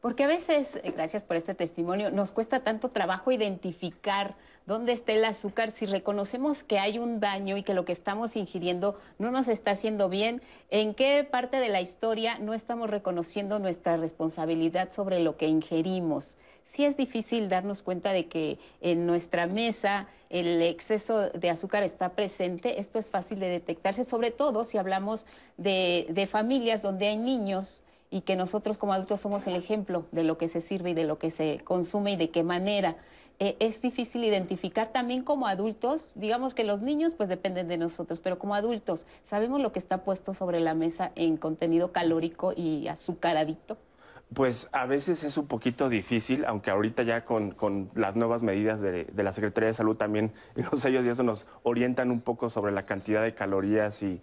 Porque 0.00 0.24
a 0.24 0.28
veces, 0.28 0.76
eh, 0.76 0.92
gracias 0.96 1.24
por 1.24 1.36
este 1.36 1.54
testimonio, 1.54 2.10
nos 2.10 2.32
cuesta 2.32 2.60
tanto 2.60 2.88
trabajo 2.88 3.32
identificar 3.32 4.34
dónde 4.64 4.92
está 4.92 5.12
el 5.12 5.24
azúcar 5.24 5.72
si 5.72 5.84
reconocemos 5.84 6.62
que 6.62 6.78
hay 6.78 6.98
un 6.98 7.20
daño 7.20 7.56
y 7.56 7.62
que 7.62 7.74
lo 7.74 7.84
que 7.84 7.92
estamos 7.92 8.36
ingiriendo 8.36 8.98
no 9.18 9.30
nos 9.30 9.48
está 9.48 9.72
haciendo 9.72 10.08
bien, 10.08 10.40
en 10.70 10.94
qué 10.94 11.26
parte 11.30 11.58
de 11.58 11.68
la 11.68 11.82
historia 11.82 12.38
no 12.38 12.54
estamos 12.54 12.88
reconociendo 12.88 13.58
nuestra 13.58 13.98
responsabilidad 13.98 14.90
sobre 14.92 15.20
lo 15.20 15.36
que 15.36 15.48
ingerimos. 15.48 16.36
Sí 16.64 16.84
es 16.84 16.96
difícil 16.96 17.48
darnos 17.48 17.82
cuenta 17.82 18.12
de 18.12 18.26
que 18.26 18.58
en 18.80 19.06
nuestra 19.06 19.46
mesa 19.46 20.06
el 20.30 20.62
exceso 20.62 21.28
de 21.30 21.50
azúcar 21.50 21.82
está 21.82 22.10
presente. 22.10 22.78
Esto 22.78 23.00
es 23.00 23.10
fácil 23.10 23.40
de 23.40 23.48
detectarse, 23.48 24.04
sobre 24.04 24.30
todo 24.30 24.64
si 24.64 24.78
hablamos 24.78 25.26
de, 25.56 26.06
de 26.10 26.26
familias 26.28 26.80
donde 26.80 27.08
hay 27.08 27.16
niños 27.18 27.82
y 28.10 28.22
que 28.22 28.36
nosotros 28.36 28.78
como 28.78 28.92
adultos 28.92 29.20
somos 29.20 29.46
el 29.46 29.54
ejemplo 29.54 30.06
de 30.12 30.24
lo 30.24 30.36
que 30.38 30.48
se 30.48 30.60
sirve 30.60 30.90
y 30.90 30.94
de 30.94 31.04
lo 31.04 31.18
que 31.18 31.30
se 31.30 31.60
consume 31.64 32.12
y 32.12 32.16
de 32.16 32.30
qué 32.30 32.42
manera. 32.42 32.96
Eh, 33.38 33.56
es 33.58 33.80
difícil 33.80 34.22
identificar 34.24 34.88
también 34.88 35.22
como 35.22 35.46
adultos, 35.46 36.10
digamos 36.14 36.52
que 36.52 36.64
los 36.64 36.82
niños 36.82 37.14
pues 37.14 37.28
dependen 37.28 37.68
de 37.68 37.78
nosotros, 37.78 38.20
pero 38.20 38.38
como 38.38 38.54
adultos, 38.54 39.06
¿sabemos 39.24 39.62
lo 39.62 39.72
que 39.72 39.78
está 39.78 40.04
puesto 40.04 40.34
sobre 40.34 40.60
la 40.60 40.74
mesa 40.74 41.12
en 41.14 41.38
contenido 41.38 41.90
calórico 41.90 42.52
y 42.54 42.88
azucaradito? 42.88 43.78
Pues 44.34 44.68
a 44.70 44.86
veces 44.86 45.24
es 45.24 45.36
un 45.38 45.48
poquito 45.48 45.88
difícil, 45.88 46.44
aunque 46.44 46.70
ahorita 46.70 47.02
ya 47.02 47.24
con, 47.24 47.90
las 47.94 48.14
nuevas 48.14 48.42
medidas 48.42 48.80
de, 48.80 49.06
la 49.16 49.32
Secretaría 49.32 49.66
de 49.66 49.74
Salud 49.74 49.96
también 49.96 50.32
en 50.56 50.66
los 50.70 50.80
sellos 50.80 51.04
de 51.04 51.10
eso 51.10 51.24
nos 51.24 51.48
orientan 51.64 52.12
un 52.12 52.20
poco 52.20 52.48
sobre 52.48 52.70
la 52.70 52.86
cantidad 52.86 53.22
de 53.22 53.34
calorías 53.34 54.02
y, 54.02 54.20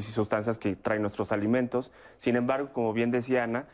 sustancias 0.00 0.58
que 0.58 0.74
traen 0.74 1.02
nuestros 1.02 1.30
alimentos. 1.30 1.92
Sin 2.16 2.34
embargo, 2.34 2.70
como 2.72 2.92
bien 2.92 3.10
decía 3.12 3.44
Ana, 3.44 3.66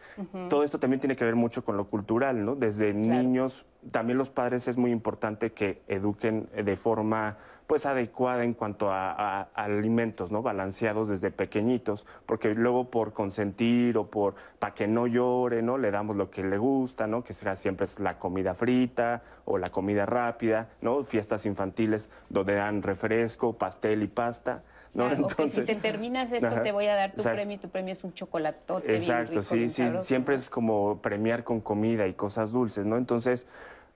todo 0.51 0.65
esto 0.65 0.79
también 0.79 1.01
tiene 1.01 1.17
que 1.17 1.25
ver 1.25 1.37
mucho 1.37 1.65
con 1.65 1.77
lo 1.77 1.89
cultural, 1.89 2.45
¿no? 2.45 2.55
Desde 2.55 2.93
niños, 2.93 3.65
también 3.91 4.19
los 4.19 4.29
padres 4.29 4.69
es 4.69 4.77
muy 4.77 4.91
importante 4.91 5.53
que 5.53 5.83
eduquen 5.89 6.49
de 6.55 6.77
forma 6.77 7.39
pues 7.73 7.87
adecuada 7.87 8.45
en 8.45 8.53
cuanto 8.53 8.91
a, 8.93 9.49
alimentos, 9.55 10.31
¿no? 10.31 10.43
Balanceados 10.43 11.09
desde 11.09 11.31
pequeñitos, 11.31 12.05
porque 12.27 12.55
luego 12.55 12.91
por 12.91 13.15
consentir 13.15 13.97
o 13.97 14.11
por 14.11 14.35
para 14.59 14.75
que 14.75 14.87
no 14.87 15.07
llore, 15.07 15.63
¿no? 15.63 15.79
Le 15.79 15.91
damos 15.91 16.17
lo 16.17 16.29
que 16.29 16.45
le 16.45 16.59
gusta, 16.59 17.07
¿no? 17.07 17.25
Que 17.25 17.33
sea 17.33 17.57
siempre 17.57 17.87
es 17.87 17.99
la 17.99 18.19
comida 18.19 18.53
frita 18.53 19.23
o 19.47 19.57
la 19.57 19.71
comida 19.71 20.05
rápida, 20.05 20.69
¿no? 20.83 21.03
Fiestas 21.03 21.47
infantiles 21.47 22.11
donde 22.29 22.57
dan 22.57 22.83
refresco, 22.83 23.55
pastel 23.55 24.03
y 24.03 24.09
pasta. 24.09 24.63
¿no? 24.93 25.11
Entonces, 25.11 25.55
si 25.55 25.63
te 25.63 25.75
terminas 25.75 26.31
esto, 26.31 26.61
te 26.63 26.73
voy 26.73 26.85
a 26.89 26.95
dar 26.95 27.15
tu 27.15 27.23
premio 27.23 27.57
y 27.57 27.59
tu 27.59 27.71
premio 27.71 27.93
es 27.93 28.05
un 28.05 28.13
chocolatote. 28.13 28.95
Exacto, 28.95 29.43
sí, 29.43 29.71
sí, 29.71 29.83
siempre 30.03 30.35
es 30.35 30.51
como 30.51 31.01
premiar 31.01 31.43
con 31.43 31.63
comida 31.63 32.07
y 32.07 32.13
cosas 32.13 32.53
dulces, 32.53 32.85
¿no? 32.85 32.99
Entonces, 32.99 33.47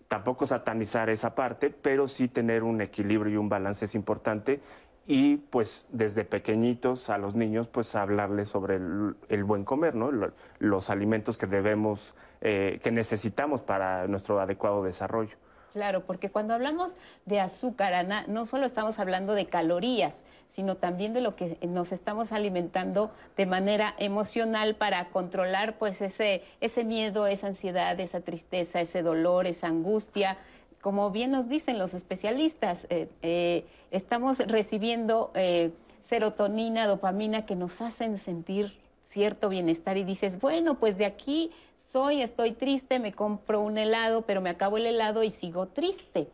tampoco 0.09 0.47
satanizar 0.47 1.11
esa 1.11 1.35
parte, 1.35 1.71
pero 1.71 2.09
sí 2.09 2.29
tener 2.29 2.63
un 2.63 2.81
equilibrio 2.81 3.35
y 3.35 3.37
un 3.37 3.49
balance 3.49 3.85
es 3.85 3.95
importante 3.95 4.61
y 5.07 5.37
pues 5.37 5.87
desde 5.91 6.25
pequeñitos 6.25 7.11
a 7.11 7.19
los 7.19 7.35
niños 7.35 7.69
pues 7.69 7.95
hablarles 7.95 8.49
sobre 8.49 8.77
el, 8.77 9.45
buen 9.45 9.65
comer, 9.65 9.95
¿no? 9.95 10.11
Los 10.59 10.91
alimentos 10.91 11.39
que 11.39 11.47
debemos, 11.47 12.15
eh, 12.41 12.81
que 12.83 12.91
necesitamos 12.91 13.63
para 13.63 14.09
nuestro 14.09 14.41
adecuado 14.41 14.83
desarrollo. 14.83 15.37
Claro, 15.73 16.05
porque 16.05 16.31
cuando 16.31 16.55
hablamos 16.55 16.93
de 17.27 17.39
azúcar, 17.39 17.93
Ana, 17.93 18.25
no 18.29 18.47
solo 18.47 18.67
estamos 18.67 18.99
hablando 18.99 19.35
de 19.35 19.47
calorías, 19.47 20.15
sino 20.51 20.77
también 20.77 21.13
de 21.13 21.21
lo 21.21 21.37
que 21.37 21.59
nos 21.69 21.93
estamos 21.93 22.33
alimentando 22.33 23.11
de 23.37 23.47
manera 23.47 23.95
emocional 23.99 24.75
para 24.75 25.11
controlar 25.11 25.77
pues 25.79 26.01
ese, 26.01 26.43
ese 26.61 26.85
miedo, 26.85 27.27
esa 27.27 27.49
ansiedad, 27.49 27.99
esa 28.01 28.21
tristeza, 28.21 28.81
ese 28.81 29.03
dolor, 29.03 29.47
esa 29.47 29.67
angustia. 29.67 30.39
Como 30.81 31.11
bien 31.11 31.31
nos 31.31 31.49
dicen 31.49 31.79
los 31.79 31.95
especialistas, 31.95 32.87
eh, 32.91 33.09
eh, 33.23 33.67
estamos 33.91 34.39
recibiendo 34.39 35.31
eh, 35.35 35.73
serotonina, 36.01 36.87
dopamina 36.87 37.45
que 37.45 37.57
nos 37.57 37.81
hacen 37.83 38.19
sentir 38.19 38.79
cierto 39.09 39.49
bienestar 39.49 39.97
y 39.97 40.05
dices, 40.05 40.41
bueno, 40.41 40.79
pues 40.79 40.97
de 40.97 41.07
aquí 41.07 41.51
soy, 41.79 42.23
estoy 42.23 42.53
triste, 42.53 42.99
me 42.99 43.13
compro 43.13 43.61
un 43.61 43.79
helado, 43.79 44.23
pero 44.23 44.41
me 44.41 44.51
acabo 44.51 44.77
el 44.77 44.87
helado 44.87 45.23
y 45.23 45.31
sigo 45.31 45.67
triste. 45.67 46.29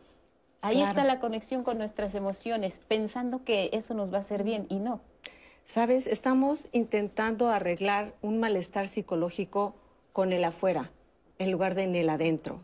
Ahí 0.63 0.81
está 0.81 1.03
la 1.03 1.19
conexión 1.19 1.63
con 1.63 1.77
nuestras 1.77 2.15
emociones, 2.15 2.79
pensando 2.87 3.43
que 3.43 3.69
eso 3.73 3.93
nos 3.93 4.13
va 4.13 4.19
a 4.19 4.21
hacer 4.21 4.45
bien 4.45 4.65
y 4.69 4.79
no. 4.79 5.01
Sabes, 5.65 6.07
estamos 6.07 6.69
intentando 6.71 7.49
arreglar 7.49 8.13
un 8.21 8.39
malestar 8.39 8.87
psicológico 8.87 9.75
con 10.13 10.31
el 10.31 10.45
afuera, 10.45 10.89
en 11.37 11.51
lugar 11.51 11.75
de 11.75 11.83
en 11.83 11.95
el 11.97 12.09
adentro. 12.09 12.61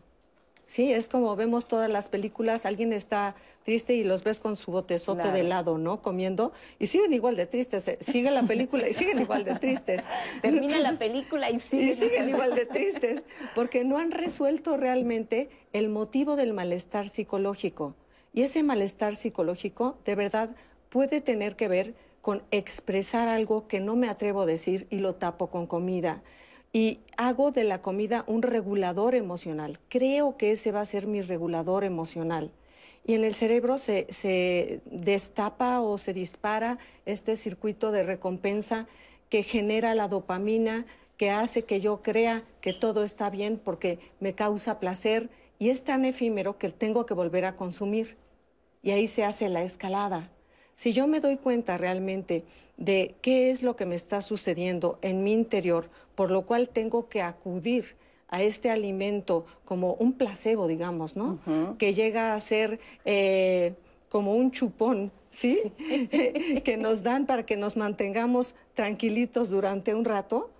Sí, 0.70 0.92
es 0.92 1.08
como 1.08 1.34
vemos 1.34 1.66
todas 1.66 1.90
las 1.90 2.08
películas, 2.08 2.64
alguien 2.64 2.92
está 2.92 3.34
triste 3.64 3.94
y 3.94 4.04
los 4.04 4.22
ves 4.22 4.38
con 4.38 4.54
su 4.54 4.70
botezote 4.70 5.32
de 5.32 5.40
helado, 5.40 5.78
¿no? 5.78 6.00
Comiendo 6.00 6.52
y 6.78 6.86
siguen 6.86 7.12
igual 7.12 7.34
de 7.34 7.46
tristes. 7.46 7.88
Eh, 7.88 7.98
sigue 7.98 8.30
la 8.30 8.44
película 8.44 8.88
y 8.88 8.92
siguen 8.92 9.18
igual 9.18 9.44
de 9.44 9.56
tristes. 9.56 10.04
Termina 10.42 10.78
la 10.78 10.92
película 10.92 11.50
y 11.50 11.58
siguen, 11.58 11.88
y 11.88 11.94
siguen 11.94 12.28
igual 12.28 12.54
de 12.54 12.66
tristes 12.66 13.22
porque 13.56 13.82
no 13.82 13.98
han 13.98 14.12
resuelto 14.12 14.76
realmente 14.76 15.50
el 15.72 15.88
motivo 15.88 16.36
del 16.36 16.52
malestar 16.52 17.08
psicológico. 17.08 17.96
Y 18.32 18.42
ese 18.42 18.62
malestar 18.62 19.16
psicológico 19.16 19.98
de 20.04 20.14
verdad 20.14 20.50
puede 20.88 21.20
tener 21.20 21.56
que 21.56 21.66
ver 21.66 21.94
con 22.22 22.44
expresar 22.52 23.26
algo 23.26 23.66
que 23.66 23.80
no 23.80 23.96
me 23.96 24.08
atrevo 24.08 24.42
a 24.42 24.46
decir 24.46 24.86
y 24.88 24.98
lo 25.00 25.16
tapo 25.16 25.48
con 25.48 25.66
comida 25.66 26.22
y 26.72 27.00
hago 27.16 27.50
de 27.50 27.64
la 27.64 27.82
comida 27.82 28.24
un 28.26 28.42
regulador 28.42 29.14
emocional. 29.14 29.78
Creo 29.88 30.36
que 30.36 30.52
ese 30.52 30.72
va 30.72 30.80
a 30.80 30.86
ser 30.86 31.06
mi 31.06 31.22
regulador 31.22 31.84
emocional. 31.84 32.52
Y 33.04 33.14
en 33.14 33.24
el 33.24 33.34
cerebro 33.34 33.78
se, 33.78 34.80
destapa 34.84 35.80
o 35.80 35.98
se 35.98 36.12
dispara 36.12 36.78
este 37.06 37.36
circuito 37.36 37.92
de 37.92 38.02
recompensa 38.02 38.86
que 39.28 39.42
genera 39.42 39.94
la 39.94 40.08
dopamina, 40.08 40.86
que 41.16 41.30
hace 41.30 41.64
que 41.64 41.80
yo 41.80 42.02
crea 42.02 42.44
que 42.60 42.72
todo 42.72 43.02
está 43.02 43.30
bien 43.30 43.60
porque 43.62 43.98
me 44.20 44.34
causa 44.34 44.80
placer 44.80 45.28
y 45.58 45.70
es 45.70 45.84
tan 45.84 46.04
efímero 46.04 46.58
que 46.58 46.70
tengo 46.70 47.04
que 47.04 47.14
volver 47.14 47.44
a 47.44 47.56
consumir. 47.56 48.16
Y 48.82 48.92
ahí 48.92 49.06
se 49.06 49.24
hace 49.24 49.48
la 49.48 49.62
escalada. 49.62 50.30
Si 50.74 50.92
yo 50.92 51.06
me 51.06 51.20
doy 51.20 51.36
cuenta 51.36 51.76
realmente 51.76 52.44
de 52.78 53.14
qué 53.20 53.50
es 53.50 53.62
lo 53.62 53.76
que 53.76 53.84
me 53.84 53.94
está 53.94 54.22
sucediendo 54.22 54.98
en 55.02 55.22
mi 55.22 55.32
interior, 55.32 55.90
por 56.20 56.30
lo 56.30 56.42
cual 56.42 56.68
tengo 56.68 57.08
que 57.08 57.22
acudir 57.22 57.96
a 58.28 58.42
este 58.42 58.70
alimento 58.70 59.46
como 59.64 59.94
un 59.94 60.12
placebo, 60.12 60.68
digamos, 60.68 61.16
¿no? 61.16 61.38
Que 61.78 61.94
llega 61.94 62.34
a 62.34 62.40
ser 62.40 62.78
eh, 63.06 63.72
como 64.10 64.34
un 64.34 64.50
chupón, 64.50 65.12
¿sí? 65.30 65.72
que 66.62 66.76
nos 66.78 67.02
dan 67.02 67.24
para 67.24 67.46
que 67.46 67.56
nos 67.56 67.78
mantengamos 67.78 68.54
tranquilitos 68.74 69.48
durante 69.48 69.94
un 69.94 70.04
rato, 70.04 70.50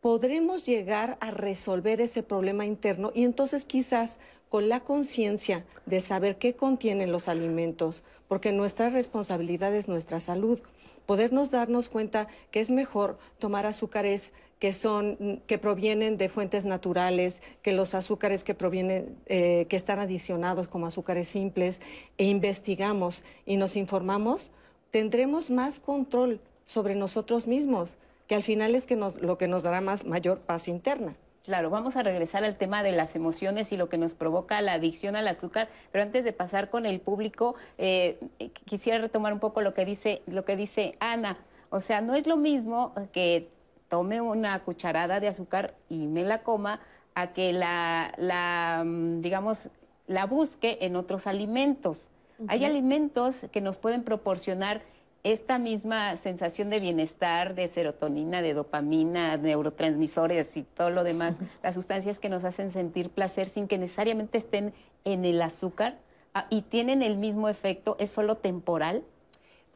podremos 0.00 0.64
llegar 0.64 1.18
a 1.20 1.30
resolver 1.30 2.00
ese 2.00 2.22
problema 2.22 2.64
interno 2.64 3.12
y 3.14 3.24
entonces 3.24 3.66
quizás 3.66 4.18
con 4.48 4.70
la 4.70 4.80
conciencia 4.80 5.66
de 5.84 6.00
saber 6.00 6.38
qué 6.38 6.54
contienen 6.54 7.12
los 7.12 7.28
alimentos, 7.28 8.04
porque 8.26 8.52
nuestra 8.52 8.88
responsabilidad 8.88 9.74
es 9.74 9.86
nuestra 9.86 10.18
salud. 10.18 10.62
Podernos 11.04 11.50
darnos 11.50 11.88
cuenta 11.88 12.28
que 12.50 12.60
es 12.60 12.70
mejor 12.70 13.18
tomar 13.38 13.66
azúcares 13.66 14.32
que 14.60 14.74
son 14.74 15.42
que 15.46 15.58
provienen 15.58 16.18
de 16.18 16.28
fuentes 16.28 16.64
naturales, 16.66 17.42
que 17.62 17.72
los 17.72 17.94
azúcares 17.94 18.44
que 18.44 18.54
provienen 18.54 19.16
eh, 19.26 19.66
que 19.68 19.76
están 19.76 19.98
adicionados 19.98 20.68
como 20.68 20.86
azúcares 20.86 21.28
simples 21.28 21.80
e 22.18 22.26
investigamos 22.26 23.24
y 23.46 23.56
nos 23.56 23.74
informamos, 23.74 24.52
tendremos 24.90 25.50
más 25.50 25.80
control 25.80 26.40
sobre 26.64 26.94
nosotros 26.94 27.46
mismos, 27.46 27.96
que 28.28 28.34
al 28.34 28.42
final 28.42 28.74
es 28.74 28.86
que 28.86 28.96
nos, 28.96 29.20
lo 29.20 29.38
que 29.38 29.48
nos 29.48 29.62
dará 29.62 29.80
más 29.80 30.04
mayor 30.04 30.40
paz 30.40 30.68
interna. 30.68 31.16
Claro, 31.42 31.70
vamos 31.70 31.96
a 31.96 32.02
regresar 32.02 32.44
al 32.44 32.56
tema 32.56 32.82
de 32.82 32.92
las 32.92 33.16
emociones 33.16 33.72
y 33.72 33.78
lo 33.78 33.88
que 33.88 33.96
nos 33.96 34.12
provoca 34.12 34.60
la 34.60 34.74
adicción 34.74 35.16
al 35.16 35.26
azúcar, 35.26 35.70
pero 35.90 36.04
antes 36.04 36.22
de 36.22 36.34
pasar 36.34 36.68
con 36.68 36.84
el 36.84 37.00
público, 37.00 37.54
eh, 37.78 38.18
quisiera 38.66 38.98
retomar 38.98 39.32
un 39.32 39.40
poco 39.40 39.62
lo 39.62 39.72
que 39.72 39.86
dice, 39.86 40.20
lo 40.26 40.44
que 40.44 40.54
dice 40.54 40.96
Ana. 41.00 41.38
O 41.70 41.80
sea, 41.80 42.02
no 42.02 42.14
es 42.14 42.26
lo 42.26 42.36
mismo 42.36 42.92
que 43.12 43.48
tome 43.90 44.22
una 44.22 44.58
cucharada 44.60 45.20
de 45.20 45.28
azúcar 45.28 45.74
y 45.90 46.06
me 46.06 46.22
la 46.22 46.42
coma 46.42 46.80
a 47.14 47.34
que 47.34 47.52
la, 47.52 48.14
la 48.16 48.82
mm, 48.86 49.20
digamos, 49.20 49.68
la 50.06 50.24
busque 50.24 50.78
en 50.80 50.96
otros 50.96 51.26
alimentos. 51.26 52.08
Hay 52.48 52.64
alimentos 52.64 53.44
que 53.52 53.60
nos 53.60 53.76
pueden 53.76 54.02
proporcionar 54.02 54.80
esta 55.24 55.58
misma 55.58 56.16
sensación 56.16 56.70
de 56.70 56.80
bienestar, 56.80 57.54
de 57.54 57.68
serotonina, 57.68 58.40
de 58.40 58.54
dopamina, 58.54 59.36
neurotransmisores 59.36 60.56
y 60.56 60.62
todo 60.62 60.88
lo 60.88 61.04
demás, 61.04 61.38
las 61.62 61.74
sustancias 61.74 62.18
que 62.18 62.30
nos 62.30 62.44
hacen 62.44 62.70
sentir 62.70 63.10
placer 63.10 63.46
sin 63.46 63.68
que 63.68 63.76
necesariamente 63.76 64.38
estén 64.38 64.72
en 65.04 65.26
el 65.26 65.42
azúcar 65.42 65.98
ah, 66.32 66.46
y 66.48 66.62
tienen 66.62 67.02
el 67.02 67.18
mismo 67.18 67.50
efecto, 67.50 67.96
¿es 67.98 68.10
solo 68.10 68.36
temporal? 68.36 69.04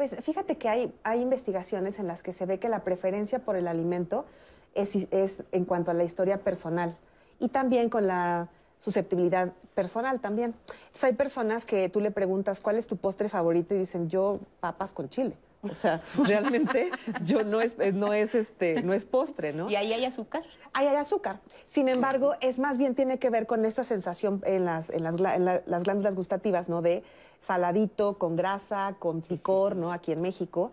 Pues 0.06 0.22
fíjate 0.22 0.58
que 0.58 0.68
hay, 0.68 0.92
hay 1.02 1.22
investigaciones 1.22 1.98
en 1.98 2.06
las 2.06 2.22
que 2.22 2.32
se 2.32 2.44
ve 2.44 2.58
que 2.58 2.68
la 2.68 2.80
preferencia 2.80 3.38
por 3.38 3.56
el 3.56 3.66
alimento 3.66 4.26
es, 4.74 4.94
es 5.10 5.44
en 5.50 5.64
cuanto 5.64 5.92
a 5.92 5.94
la 5.94 6.04
historia 6.04 6.40
personal 6.40 6.94
y 7.40 7.48
también 7.48 7.88
con 7.88 8.06
la 8.06 8.48
susceptibilidad 8.80 9.54
personal 9.74 10.20
también. 10.20 10.54
Entonces 10.68 11.04
hay 11.04 11.14
personas 11.14 11.64
que 11.64 11.88
tú 11.88 12.00
le 12.00 12.10
preguntas 12.10 12.60
cuál 12.60 12.76
es 12.76 12.86
tu 12.86 12.98
postre 12.98 13.30
favorito 13.30 13.74
y 13.74 13.78
dicen 13.78 14.10
yo 14.10 14.40
papas 14.60 14.92
con 14.92 15.08
chile. 15.08 15.38
O 15.62 15.72
sea, 15.72 16.02
realmente 16.26 16.90
yo 17.24 17.42
no 17.42 17.62
es, 17.62 17.78
no 17.94 18.12
es 18.12 18.34
este, 18.34 18.82
no 18.82 18.92
es 18.92 19.06
postre, 19.06 19.54
¿no? 19.54 19.70
¿Y 19.70 19.76
ahí 19.76 19.90
hay 19.94 20.04
azúcar? 20.04 20.42
Hay 20.74 20.88
azúcar. 20.88 21.40
Sin 21.66 21.88
embargo, 21.88 22.34
es 22.40 22.58
más 22.58 22.78
bien 22.78 22.94
tiene 22.94 23.18
que 23.18 23.30
ver 23.30 23.46
con 23.46 23.64
esta 23.64 23.84
sensación 23.84 24.42
en 24.44 24.64
las, 24.64 24.90
en 24.90 25.04
las, 25.04 25.18
las 25.18 25.82
glándulas 25.82 26.14
gustativas, 26.14 26.68
¿no? 26.68 26.82
De 26.82 27.02
saladito, 27.40 28.18
con 28.18 28.36
grasa, 28.36 28.96
con 28.98 29.22
picor, 29.22 29.76
¿no? 29.76 29.92
Aquí 29.92 30.12
en 30.12 30.20
México. 30.20 30.72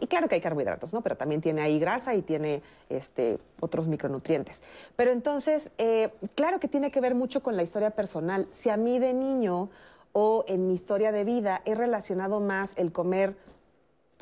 Y 0.00 0.06
claro 0.06 0.28
que 0.28 0.36
hay 0.36 0.40
carbohidratos, 0.40 0.94
¿no? 0.94 1.02
Pero 1.02 1.16
también 1.16 1.40
tiene 1.40 1.60
ahí 1.60 1.78
grasa 1.78 2.14
y 2.14 2.22
tiene 2.22 2.62
este, 2.88 3.38
otros 3.60 3.88
micronutrientes. 3.88 4.62
Pero 4.96 5.10
entonces, 5.10 5.72
eh, 5.78 6.10
claro 6.34 6.58
que 6.58 6.68
tiene 6.68 6.90
que 6.90 7.00
ver 7.00 7.14
mucho 7.14 7.42
con 7.42 7.56
la 7.56 7.62
historia 7.62 7.90
personal. 7.90 8.48
Si 8.52 8.70
a 8.70 8.76
mí 8.76 8.98
de 8.98 9.12
niño 9.12 9.68
o 10.12 10.44
en 10.48 10.68
mi 10.68 10.74
historia 10.74 11.12
de 11.12 11.24
vida 11.24 11.60
he 11.64 11.74
relacionado 11.74 12.40
más 12.40 12.74
el 12.76 12.92
comer 12.92 13.36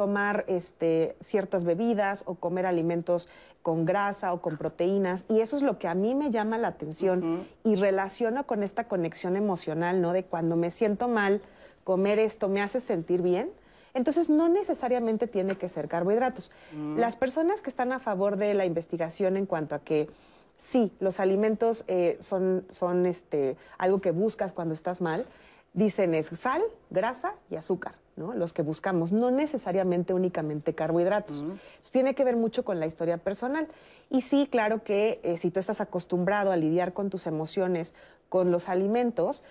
tomar 0.03 0.45
este, 0.49 1.15
ciertas 1.21 1.63
bebidas 1.63 2.25
o 2.27 2.35
comer 2.35 2.67
alimentos 2.67 3.29
con 3.63 3.85
grasa 3.85 4.33
o 4.33 4.43
con 4.43 4.57
proteínas 4.57 5.25
y 5.29 5.39
eso 5.39 5.57
es 5.57 5.63
lo 5.63 5.79
que 5.79 5.87
a 5.87 5.95
mí 5.95 6.17
me 6.17 6.31
llama 6.31 6.59
la 6.59 6.67
atención 6.67 7.47
y 7.63 7.77
relaciono 7.77 8.45
con 8.45 8.65
esta 8.65 8.89
conexión 8.89 9.37
emocional, 9.37 10.01
¿no? 10.01 10.13
De 10.13 10.25
cuando 10.25 10.57
me 10.57 10.73
siento 10.73 11.07
mal, 11.07 11.41
comer 11.85 12.19
esto 12.19 12.49
me 12.49 12.63
hace 12.63 12.81
sentir 12.81 13.23
bien 13.23 13.53
entonces, 13.95 14.29
no 14.29 14.49
necesariamente 14.49 15.27
tiene 15.29 15.57
que 15.57 15.69
ser 15.69 15.87
carbohidratos. 15.87 16.51
Mm. 16.73 16.97
Las 16.97 17.15
personas 17.15 17.61
que 17.61 17.71
están 17.71 17.93
a 17.93 17.99
favor 17.99 18.39
de 18.39 18.55
la 18.55 18.65
investigación 18.65 19.37
en 19.37 19.47
cuanto 19.47 19.75
a 19.75 19.81
que 19.81 20.09
sí, 20.57 20.91
los 20.99 21.21
alimentos 21.21 21.85
eh, 21.87 22.17
son, 22.21 22.65
son 22.73 23.07
este, 23.07 23.57
algo 23.79 24.01
que 24.01 24.11
buscas 24.11 24.51
cuando 24.53 24.75
estás 24.75 25.01
mal, 25.03 25.27
dicen 25.75 26.15
es 26.15 26.27
sal, 26.27 26.63
grasa 26.91 27.35
y 27.51 27.57
azúcar. 27.57 28.02
¿No? 28.17 28.35
Los 28.35 28.53
que 28.53 28.63
buscamos, 28.63 29.13
no 29.13 29.31
necesariamente 29.31 30.15
únicamente 30.15 30.75
carbohidratos. 30.75 31.45
Tiene 31.91 32.15
que 32.15 32.25
ver 32.25 32.37
mucho 32.37 32.65
con 32.65 32.79
la 32.81 32.87
historia 32.87 33.19
personal. 33.19 33.69
Y 34.11 34.21
sí, 34.21 34.49
claro 34.51 34.83
que 34.83 35.21
eh, 35.23 35.39
si 35.39 35.51
tú 35.51 35.61
estás 35.61 35.81
acostumbrado 35.81 36.53
a 36.53 36.57
lidiar 36.57 36.93
con 36.93 37.11
tus 37.11 37.27
emociones, 37.27 37.95
con 38.29 38.51
los 38.51 38.69
alimentos, 38.69 39.43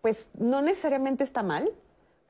pues 0.00 0.28
no 0.38 0.62
necesariamente 0.62 1.24
está 1.24 1.42
mal, 1.42 1.70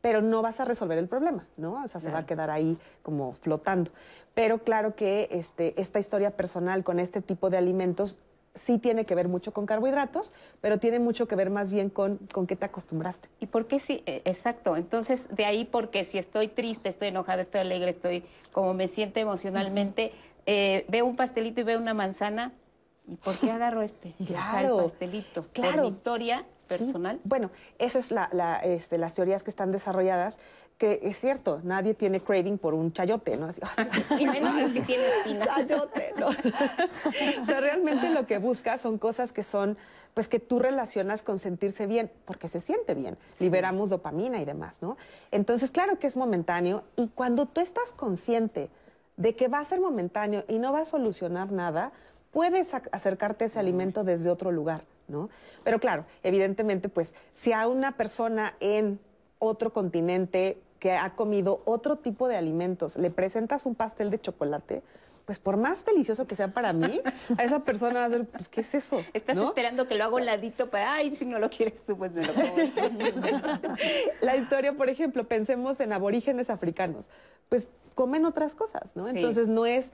pero 0.00 0.20
no 0.20 0.42
vas 0.42 0.60
a 0.60 0.64
resolver 0.64 0.98
el 0.98 1.08
problema, 1.08 1.46
¿no? 1.56 1.82
O 1.82 1.88
sea, 1.88 2.00
se 2.00 2.10
va 2.10 2.18
a 2.18 2.26
quedar 2.26 2.50
ahí 2.50 2.76
como 3.02 3.34
flotando. 3.34 3.90
Pero 4.34 4.58
claro 4.58 4.94
que 4.94 5.28
este, 5.30 5.80
esta 5.80 6.00
historia 6.00 6.32
personal 6.32 6.82
con 6.84 6.98
este 6.98 7.22
tipo 7.22 7.50
de 7.50 7.56
alimentos 7.56 8.18
sí 8.54 8.78
tiene 8.78 9.04
que 9.04 9.14
ver 9.14 9.28
mucho 9.28 9.52
con 9.52 9.66
carbohidratos, 9.66 10.32
pero 10.60 10.78
tiene 10.78 10.98
mucho 10.98 11.26
que 11.26 11.36
ver 11.36 11.50
más 11.50 11.70
bien 11.70 11.90
con, 11.90 12.18
con 12.32 12.46
qué 12.46 12.56
te 12.56 12.66
acostumbraste. 12.66 13.28
¿Y 13.40 13.46
por 13.46 13.66
qué 13.66 13.78
sí? 13.78 14.02
Eh, 14.06 14.22
exacto. 14.24 14.76
Entonces, 14.76 15.24
de 15.30 15.44
ahí 15.44 15.64
porque 15.64 16.04
si 16.04 16.18
estoy 16.18 16.48
triste, 16.48 16.88
estoy 16.88 17.08
enojada, 17.08 17.42
estoy 17.42 17.60
alegre, 17.60 17.90
estoy 17.90 18.24
como 18.52 18.74
me 18.74 18.88
siento 18.88 19.20
emocionalmente, 19.20 20.12
eh, 20.46 20.84
veo 20.88 21.06
un 21.06 21.16
pastelito 21.16 21.60
y 21.60 21.64
veo 21.64 21.78
una 21.78 21.94
manzana, 21.94 22.52
¿y 23.06 23.16
por 23.16 23.36
qué 23.38 23.50
agarro 23.50 23.82
este? 23.82 24.14
Claro. 24.26 24.80
El 24.80 24.84
pastelito. 24.84 25.46
Claro. 25.52 25.72
Por 25.72 25.82
mi 25.82 25.88
historia 25.88 26.44
personal? 26.68 27.20
Bueno, 27.24 27.50
esas 27.78 28.06
es 28.06 28.12
la, 28.12 28.60
este, 28.64 28.98
las 28.98 29.14
teorías 29.14 29.42
que 29.42 29.50
están 29.50 29.72
desarrolladas 29.72 30.38
que 30.78 31.00
es 31.02 31.16
cierto, 31.18 31.60
nadie 31.62 31.94
tiene 31.94 32.20
craving 32.20 32.58
por 32.58 32.74
un 32.74 32.92
chayote, 32.92 33.36
¿no? 33.36 33.48
y 34.18 34.26
menos 34.26 34.72
si 34.72 34.80
tiene 34.80 35.04
espinas. 35.18 35.46
Chayote, 35.46 36.14
¿no? 36.18 36.26
o 37.42 37.46
sea, 37.46 37.60
realmente 37.60 38.10
lo 38.10 38.26
que 38.26 38.38
buscas 38.38 38.80
son 38.80 38.98
cosas 38.98 39.32
que 39.32 39.42
son, 39.42 39.78
pues 40.14 40.28
que 40.28 40.40
tú 40.40 40.58
relacionas 40.58 41.22
con 41.22 41.38
sentirse 41.38 41.86
bien, 41.86 42.10
porque 42.24 42.48
se 42.48 42.60
siente 42.60 42.94
bien. 42.94 43.16
Liberamos 43.38 43.90
dopamina 43.90 44.40
y 44.40 44.44
demás, 44.44 44.82
¿no? 44.82 44.96
Entonces, 45.30 45.70
claro 45.70 45.98
que 45.98 46.06
es 46.06 46.16
momentáneo 46.16 46.82
y 46.96 47.08
cuando 47.08 47.46
tú 47.46 47.60
estás 47.60 47.92
consciente 47.92 48.68
de 49.16 49.36
que 49.36 49.48
va 49.48 49.60
a 49.60 49.64
ser 49.64 49.80
momentáneo 49.80 50.44
y 50.48 50.58
no 50.58 50.72
va 50.72 50.80
a 50.80 50.84
solucionar 50.84 51.52
nada, 51.52 51.92
puedes 52.32 52.74
acercarte 52.74 53.44
a 53.44 53.46
ese 53.46 53.60
alimento 53.60 54.02
desde 54.02 54.30
otro 54.30 54.50
lugar, 54.50 54.82
¿no? 55.06 55.28
Pero 55.62 55.78
claro, 55.78 56.06
evidentemente, 56.22 56.88
pues 56.88 57.14
si 57.32 57.52
a 57.52 57.68
una 57.68 57.96
persona 57.96 58.54
en 58.58 58.98
otro 59.42 59.72
continente 59.72 60.62
que 60.78 60.92
ha 60.92 61.14
comido 61.16 61.62
otro 61.64 61.96
tipo 61.96 62.28
de 62.28 62.36
alimentos, 62.36 62.96
le 62.96 63.10
presentas 63.10 63.66
un 63.66 63.74
pastel 63.74 64.10
de 64.10 64.20
chocolate, 64.20 64.82
pues 65.24 65.38
por 65.38 65.56
más 65.56 65.84
delicioso 65.84 66.26
que 66.26 66.36
sea 66.36 66.52
para 66.52 66.72
mí, 66.72 67.00
a 67.38 67.42
esa 67.42 67.60
persona 67.60 68.00
va 68.00 68.04
a 68.04 68.08
decir, 68.08 68.26
pues, 68.26 68.48
¿qué 68.48 68.60
es 68.60 68.74
eso? 68.74 69.00
Estás 69.12 69.36
esperando 69.36 69.88
que 69.88 69.96
lo 69.96 70.04
haga 70.04 70.16
un 70.16 70.26
ladito 70.26 70.70
para, 70.70 70.94
ay, 70.94 71.12
si 71.12 71.24
no 71.24 71.38
lo 71.38 71.50
quieres 71.50 71.84
tú, 71.84 71.96
pues 71.96 72.12
me 72.12 72.24
lo 72.24 72.32
como. 72.32 72.56
La 74.20 74.36
historia, 74.36 74.72
por 74.74 74.88
ejemplo, 74.88 75.26
pensemos 75.26 75.80
en 75.80 75.92
aborígenes 75.92 76.50
africanos, 76.50 77.08
pues 77.48 77.68
comen 77.94 78.24
otras 78.24 78.54
cosas, 78.54 78.94
¿no? 78.94 79.08
Entonces 79.08 79.48
no 79.48 79.66
es 79.66 79.92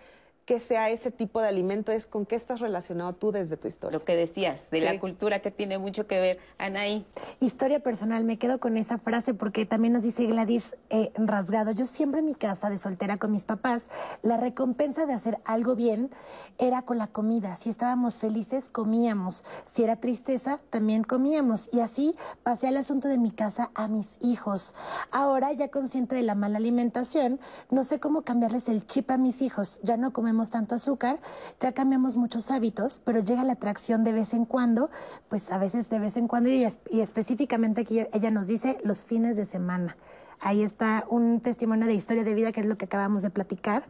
que 0.49 0.61
sea 0.61 0.89
ese 0.89 1.11
tipo 1.11 1.43
de 1.43 1.49
alimento, 1.49 1.93
es 1.93 2.07
con 2.07 2.25
qué 2.25 2.35
estás 2.35 2.61
relacionado 2.61 3.13
tú 3.13 3.33
desde 3.33 3.59
tu 3.59 3.69
historia. 3.69 3.99
Lo 3.99 4.05
que 4.07 4.17
decías, 4.17 4.59
de 4.71 4.81
la 4.81 4.99
cultura 4.99 5.41
que 5.41 5.51
tiene 5.51 5.77
mucho 5.77 6.07
que 6.07 6.19
ver. 6.21 6.39
Anaí. 6.57 7.05
Historia 7.39 7.81
personal, 7.81 8.25
me 8.25 8.39
quedo 8.39 8.59
con 8.59 8.79
esa 8.79 8.97
frase 8.97 9.35
porque 9.35 9.67
también 9.67 9.93
nos 9.93 10.05
dice 10.05 10.25
Gladys 10.25 10.75
eh, 10.89 11.13
Rasgado. 11.17 11.73
Yo 11.73 11.85
siempre 11.85 12.21
en 12.21 12.27
mi 12.27 12.35
casa 12.35 12.71
de 12.71 12.79
soltera 12.79 13.19
con 13.19 13.31
mis 13.31 13.45
papás, 13.45 13.91
la 14.23 14.39
recompensa 14.39 15.05
de 15.05 15.13
hacer 15.13 15.39
algo 15.45 15.77
bien 15.77 16.09
era 16.57 16.81
con 16.81 16.97
la 16.97 17.09
comida. 17.09 17.55
Si 17.57 17.69
estábamos 17.69 18.19
felices, 18.19 18.71
comíamos. 18.71 19.45
Si 19.67 19.83
era 19.83 19.97
tristeza, 19.97 20.61
también 20.71 21.05
comíamos. 21.05 21.69
Y 21.75 21.81
así 21.81 22.17
pasé 22.43 22.69
al 22.69 22.79
asunto 22.79 23.09
de 23.09 23.19
mi 23.19 23.33
casa 23.33 23.71
a 23.75 23.87
mis 23.87 24.17
hijos. 24.23 24.75
Ahora, 25.13 25.53
ya 25.53 25.69
consciente 25.69 26.17
de 26.17 26.23
la 26.23 26.35
mala 26.35 26.57
alimentación, 26.57 27.39
no 27.71 27.85
sé 27.85 28.01
cómo 28.01 28.23
cambiarles 28.23 28.71
el 28.71 28.87
chip 28.87 29.11
a 29.11 29.19
mis 29.19 29.43
hijos. 29.43 29.79
Ya 29.83 29.99
no 29.99 30.15
comemos 30.15 30.38
tanto 30.46 30.74
azúcar, 30.74 31.20
ya 31.61 31.72
cambiamos 31.72 32.16
muchos 32.16 32.51
hábitos, 32.51 33.01
pero 33.05 33.20
llega 33.20 33.44
la 33.44 33.55
atracción 33.55 34.05
de 34.05 34.12
vez 34.12 34.35
en 34.35 34.44
cuando, 34.44 34.90
pues 35.29 35.51
a 35.51 35.59
veces 35.59 35.90
de 35.90 35.98
vez 35.98 36.16
en 36.16 36.29
cuando, 36.29 36.48
y, 36.48 36.66
específicamente 37.01 37.83
aquí 37.83 38.01
ella 38.12 38.31
nos 38.31 38.46
dice 38.46 38.79
los 38.85 39.05
fines 39.05 39.37
de 39.37 39.44
semana. 39.44 39.96
Ahí 40.40 40.62
está 40.62 41.05
un 41.09 41.40
testimonio 41.40 41.88
de 41.88 41.94
historia 41.94 42.22
de 42.22 42.33
vida 42.33 42.53
que 42.53 42.61
es 42.61 42.66
lo 42.66 42.79
que 42.79 42.85
acabamos 42.85 43.22
de 43.22 43.31
platicar. 43.31 43.88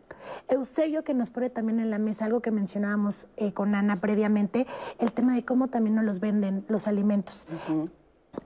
Eusebio 0.49 1.05
que 1.05 1.13
nos 1.13 1.29
pone 1.29 1.51
también 1.51 1.79
en 1.79 1.91
la 1.91 1.99
mesa 1.99 2.25
algo 2.25 2.41
que 2.41 2.51
mencionábamos 2.51 3.29
eh, 3.37 3.53
con 3.53 3.75
Ana 3.75 4.01
previamente, 4.01 4.67
el 4.99 5.13
tema 5.13 5.35
de 5.35 5.45
cómo 5.45 5.69
también 5.69 5.97
nos 5.97 6.05
los 6.05 6.21
venden 6.21 6.65
los 6.69 6.89
alimentos. 6.89 7.47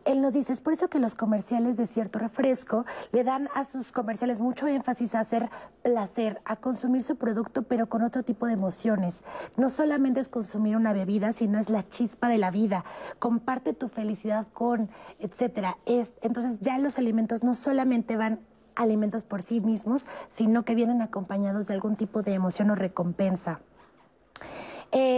Él 0.04 0.20
nos 0.20 0.32
dice, 0.32 0.52
es 0.52 0.60
por 0.60 0.72
eso 0.72 0.88
que 0.88 0.98
los 0.98 1.14
comerciales 1.14 1.76
de 1.76 1.86
cierto 1.86 2.18
refresco 2.18 2.84
le 3.12 3.24
dan 3.24 3.48
a 3.54 3.64
sus 3.64 3.92
comerciales 3.92 4.40
mucho 4.40 4.66
énfasis 4.66 5.14
a 5.14 5.20
hacer 5.20 5.50
placer, 5.82 6.40
a 6.44 6.56
consumir 6.56 7.02
su 7.02 7.16
producto, 7.16 7.62
pero 7.62 7.88
con 7.88 8.02
otro 8.02 8.22
tipo 8.22 8.46
de 8.46 8.52
emociones. 8.52 9.24
No 9.56 9.70
solamente 9.70 10.20
es 10.20 10.28
consumir 10.28 10.76
una 10.76 10.92
bebida, 10.92 11.32
sino 11.32 11.58
es 11.58 11.70
la 11.70 11.88
chispa 11.88 12.28
de 12.28 12.38
la 12.38 12.50
vida. 12.50 12.84
Comparte 13.18 13.72
tu 13.72 13.88
felicidad 13.88 14.46
con, 14.52 14.90
etcétera. 15.18 15.78
Es, 15.86 16.14
entonces 16.22 16.60
ya 16.60 16.78
los 16.78 16.98
alimentos 16.98 17.44
no 17.44 17.54
solamente 17.54 18.16
van 18.16 18.40
alimentos 18.74 19.22
por 19.22 19.42
sí 19.42 19.60
mismos, 19.60 20.06
sino 20.28 20.64
que 20.64 20.74
vienen 20.74 21.02
acompañados 21.02 21.66
de 21.66 21.74
algún 21.74 21.96
tipo 21.96 22.22
de 22.22 22.34
emoción 22.34 22.70
o 22.70 22.74
recompensa. 22.74 23.60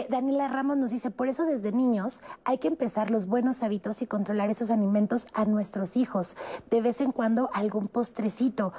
Daniela 0.08 0.48
Ramos 0.48 0.76
nos 0.76 0.90
dice, 0.90 1.10
por 1.10 1.28
eso 1.28 1.44
desde 1.44 1.72
niños 1.72 2.22
hay 2.44 2.58
que 2.58 2.68
empezar 2.68 3.10
los 3.10 3.26
buenos 3.26 3.62
hábitos 3.62 4.02
y 4.02 4.06
controlar 4.06 4.50
esos 4.50 4.70
alimentos 4.70 5.28
a 5.34 5.44
nuestros 5.44 5.96
hijos. 5.96 6.36
De 6.70 6.80
vez 6.80 7.00
en 7.00 7.10
cuando 7.12 7.50
algún 7.52 7.88
postrecito. 7.88 8.72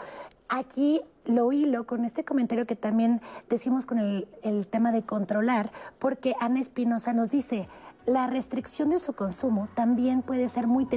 Aquí 0.47 1.01
lo 1.25 1.51
hilo 1.51 1.87
con 1.87 2.05
este 2.05 2.23
comentario 2.23 2.67
que 2.67 2.75
también 2.75 3.21
decimos 3.49 3.85
con 3.85 3.97
el, 3.97 4.27
el 4.43 4.67
tema 4.67 4.91
de 4.91 5.03
controlar, 5.03 5.71
porque 5.97 6.35
Ana 6.39 6.59
Espinosa 6.59 7.13
nos 7.13 7.29
dice, 7.31 7.67
la 8.05 8.27
restricción 8.27 8.89
de 8.89 8.99
su 8.99 9.13
consumo 9.13 9.67
también 9.73 10.21
puede 10.21 10.47
ser 10.49 10.67
muy, 10.67 10.87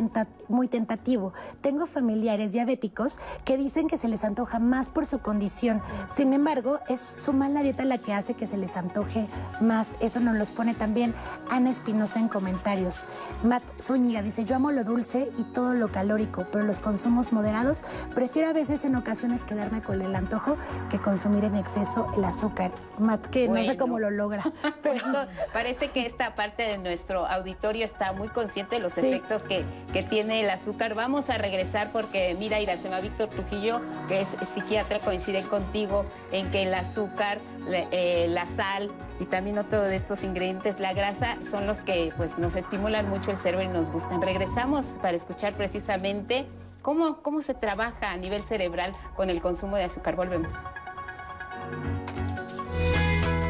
muy 0.48 0.68
tentativo. 0.68 1.32
Tengo 1.60 1.86
familiares 1.86 2.52
diabéticos 2.52 3.18
que 3.44 3.56
dicen 3.56 3.88
que 3.88 3.96
se 3.96 4.08
les 4.08 4.24
antoja 4.24 4.58
más 4.58 4.90
por 4.90 5.06
su 5.06 5.20
condición. 5.20 5.80
Sin 6.14 6.32
embargo, 6.32 6.80
es 6.88 7.00
su 7.00 7.32
mala 7.32 7.62
dieta 7.62 7.84
la 7.84 7.98
que 7.98 8.12
hace 8.12 8.34
que 8.34 8.46
se 8.46 8.58
les 8.58 8.76
antoje 8.76 9.26
más. 9.60 9.96
Eso 10.00 10.20
nos 10.20 10.36
los 10.36 10.50
pone 10.50 10.74
también 10.74 11.14
Ana 11.50 11.70
Espinosa 11.70 12.20
en 12.20 12.28
comentarios. 12.28 13.06
Matt 13.42 13.62
Zúñiga 13.80 14.22
dice, 14.22 14.44
yo 14.44 14.56
amo 14.56 14.70
lo 14.70 14.84
dulce 14.84 15.30
y 15.38 15.44
todo 15.44 15.72
lo 15.74 15.90
calórico, 15.90 16.46
pero 16.52 16.64
los 16.64 16.80
consumos 16.80 17.32
moderados 17.32 17.82
prefiero 18.14 18.48
a 18.48 18.52
veces 18.52 18.84
en 18.84 18.96
ocasiones 18.96 19.44
quedarme 19.44 19.82
con 19.82 20.02
el 20.02 20.14
antojo 20.14 20.56
que 20.90 20.98
consumir 20.98 21.44
en 21.44 21.56
exceso 21.56 22.06
el 22.16 22.24
azúcar. 22.24 22.72
Matt, 22.98 23.26
que 23.28 23.48
no 23.48 23.62
sé 23.64 23.76
cómo 23.76 23.98
lo 23.98 24.10
logra. 24.10 24.52
Pero 24.82 25.04
parece 25.52 25.88
que 25.90 26.04
esta 26.04 26.34
parte 26.34 26.64
de 26.64 26.78
nuestra 26.78 26.97
nuestro 26.98 27.26
auditorio 27.26 27.84
está 27.84 28.12
muy 28.12 28.26
consciente 28.26 28.74
de 28.74 28.82
los 28.82 28.98
efectos 28.98 29.42
que, 29.42 29.64
que, 29.92 30.02
tiene 30.02 30.40
el 30.40 30.50
azúcar. 30.50 30.94
Vamos 30.94 31.30
a 31.30 31.38
regresar 31.38 31.92
porque, 31.92 32.34
mira, 32.37 32.58
Iracema 32.58 32.98
Víctor 32.98 33.28
Trujillo, 33.28 33.80
que 34.08 34.22
es 34.22 34.28
psiquiatra, 34.52 34.98
coincide 34.98 35.44
contigo 35.44 36.04
en 36.32 36.50
que 36.50 36.64
el 36.64 36.74
azúcar, 36.74 37.38
eh, 37.70 38.26
la 38.28 38.46
sal 38.46 38.90
y 39.20 39.26
también 39.26 39.58
otro 39.58 39.80
de 39.80 39.94
estos 39.94 40.24
ingredientes, 40.24 40.80
la 40.80 40.92
grasa, 40.92 41.37
son 41.48 41.68
los 41.68 41.84
que 41.84 42.12
pues, 42.16 42.37
nos 42.37 42.56
estimulan 42.56 43.08
mucho 43.08 43.30
el 43.30 43.37
cerebro 43.37 43.64
y 43.64 43.68
nos 43.68 43.92
gustan. 43.92 44.20
Regresamos 44.20 44.87
para 45.00 45.16
escuchar 45.16 45.54
precisamente 45.54 46.46
cómo, 46.82 47.22
cómo 47.22 47.42
se 47.42 47.54
trabaja 47.54 48.11
a 48.11 48.16
nivel 48.16 48.42
cerebral 48.42 48.92
con 49.14 49.30
el 49.30 49.40
consumo 49.40 49.76
de 49.76 49.84
azúcar. 49.84 50.16
Volvemos. 50.16 50.52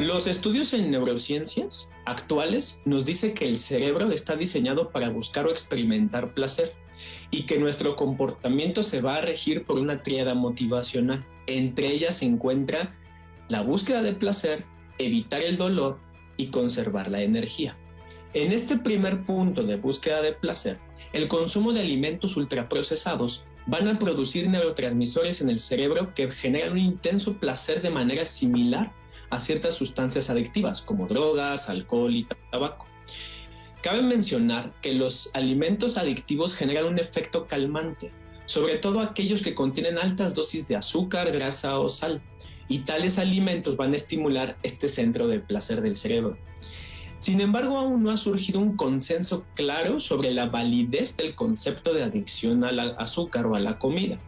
Los 0.00 0.28
estudios 0.28 0.72
en 0.74 0.92
neurociencias 0.92 1.90
actuales 2.04 2.80
nos 2.84 3.04
dicen 3.04 3.34
que 3.34 3.48
el 3.48 3.58
cerebro 3.58 4.12
está 4.12 4.36
diseñado 4.36 4.90
para 4.90 5.08
buscar 5.08 5.44
o 5.46 5.50
experimentar 5.50 6.34
placer 6.34 6.72
y 7.32 7.46
que 7.46 7.58
nuestro 7.58 7.96
comportamiento 7.96 8.84
se 8.84 9.00
va 9.00 9.16
a 9.16 9.22
regir 9.22 9.64
por 9.64 9.76
una 9.76 10.04
tríada 10.04 10.34
motivacional. 10.34 11.26
Entre 11.48 11.88
ellas 11.88 12.18
se 12.18 12.26
encuentra 12.26 12.96
la 13.48 13.62
búsqueda 13.62 14.02
de 14.02 14.12
placer, 14.12 14.64
evitar 14.98 15.42
el 15.42 15.56
dolor 15.56 15.98
y 16.36 16.46
conservar 16.46 17.10
la 17.10 17.22
energía. 17.22 17.76
En 18.34 18.52
este 18.52 18.76
primer 18.76 19.24
punto 19.24 19.64
de 19.64 19.78
búsqueda 19.78 20.22
de 20.22 20.32
placer, 20.32 20.78
el 21.12 21.26
consumo 21.26 21.72
de 21.72 21.80
alimentos 21.80 22.36
ultraprocesados 22.36 23.44
van 23.66 23.88
a 23.88 23.98
producir 23.98 24.48
neurotransmisores 24.48 25.40
en 25.40 25.50
el 25.50 25.58
cerebro 25.58 26.14
que 26.14 26.30
generan 26.30 26.72
un 26.72 26.78
intenso 26.78 27.34
placer 27.38 27.82
de 27.82 27.90
manera 27.90 28.24
similar 28.24 28.92
a 29.30 29.40
ciertas 29.40 29.74
sustancias 29.74 30.30
adictivas 30.30 30.82
como 30.82 31.06
drogas, 31.06 31.68
alcohol 31.68 32.14
y 32.14 32.26
tabaco. 32.50 32.86
Cabe 33.82 34.02
mencionar 34.02 34.72
que 34.82 34.94
los 34.94 35.30
alimentos 35.34 35.98
adictivos 35.98 36.54
generan 36.54 36.86
un 36.86 36.98
efecto 36.98 37.46
calmante, 37.46 38.10
sobre 38.46 38.76
todo 38.76 39.00
aquellos 39.00 39.42
que 39.42 39.54
contienen 39.54 39.98
altas 39.98 40.34
dosis 40.34 40.66
de 40.66 40.76
azúcar, 40.76 41.30
grasa 41.30 41.78
o 41.78 41.88
sal, 41.88 42.22
y 42.68 42.80
tales 42.80 43.18
alimentos 43.18 43.76
van 43.76 43.92
a 43.92 43.96
estimular 43.96 44.56
este 44.62 44.88
centro 44.88 45.28
de 45.28 45.40
placer 45.40 45.80
del 45.80 45.96
cerebro. 45.96 46.36
Sin 47.18 47.40
embargo, 47.40 47.78
aún 47.78 48.02
no 48.02 48.10
ha 48.10 48.16
surgido 48.16 48.60
un 48.60 48.76
consenso 48.76 49.44
claro 49.54 49.98
sobre 49.98 50.30
la 50.30 50.46
validez 50.46 51.16
del 51.16 51.34
concepto 51.34 51.92
de 51.92 52.04
adicción 52.04 52.62
al 52.62 52.78
azúcar 52.98 53.46
o 53.46 53.56
a 53.56 53.60
la 53.60 53.78
comida. 53.78 54.18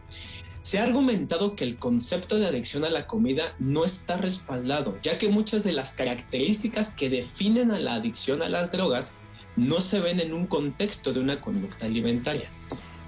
Se 0.71 0.79
ha 0.79 0.83
argumentado 0.83 1.57
que 1.57 1.65
el 1.65 1.75
concepto 1.75 2.39
de 2.39 2.47
adicción 2.47 2.85
a 2.85 2.89
la 2.89 3.05
comida 3.05 3.55
no 3.59 3.83
está 3.83 4.15
respaldado, 4.15 4.97
ya 5.03 5.17
que 5.17 5.27
muchas 5.27 5.65
de 5.65 5.73
las 5.73 5.91
características 5.91 6.93
que 6.93 7.09
definen 7.09 7.71
a 7.71 7.79
la 7.79 7.95
adicción 7.95 8.41
a 8.41 8.47
las 8.47 8.71
drogas 8.71 9.13
no 9.57 9.81
se 9.81 9.99
ven 9.99 10.21
en 10.21 10.33
un 10.33 10.47
contexto 10.47 11.11
de 11.11 11.19
una 11.19 11.41
conducta 11.41 11.87
alimentaria. 11.87 12.47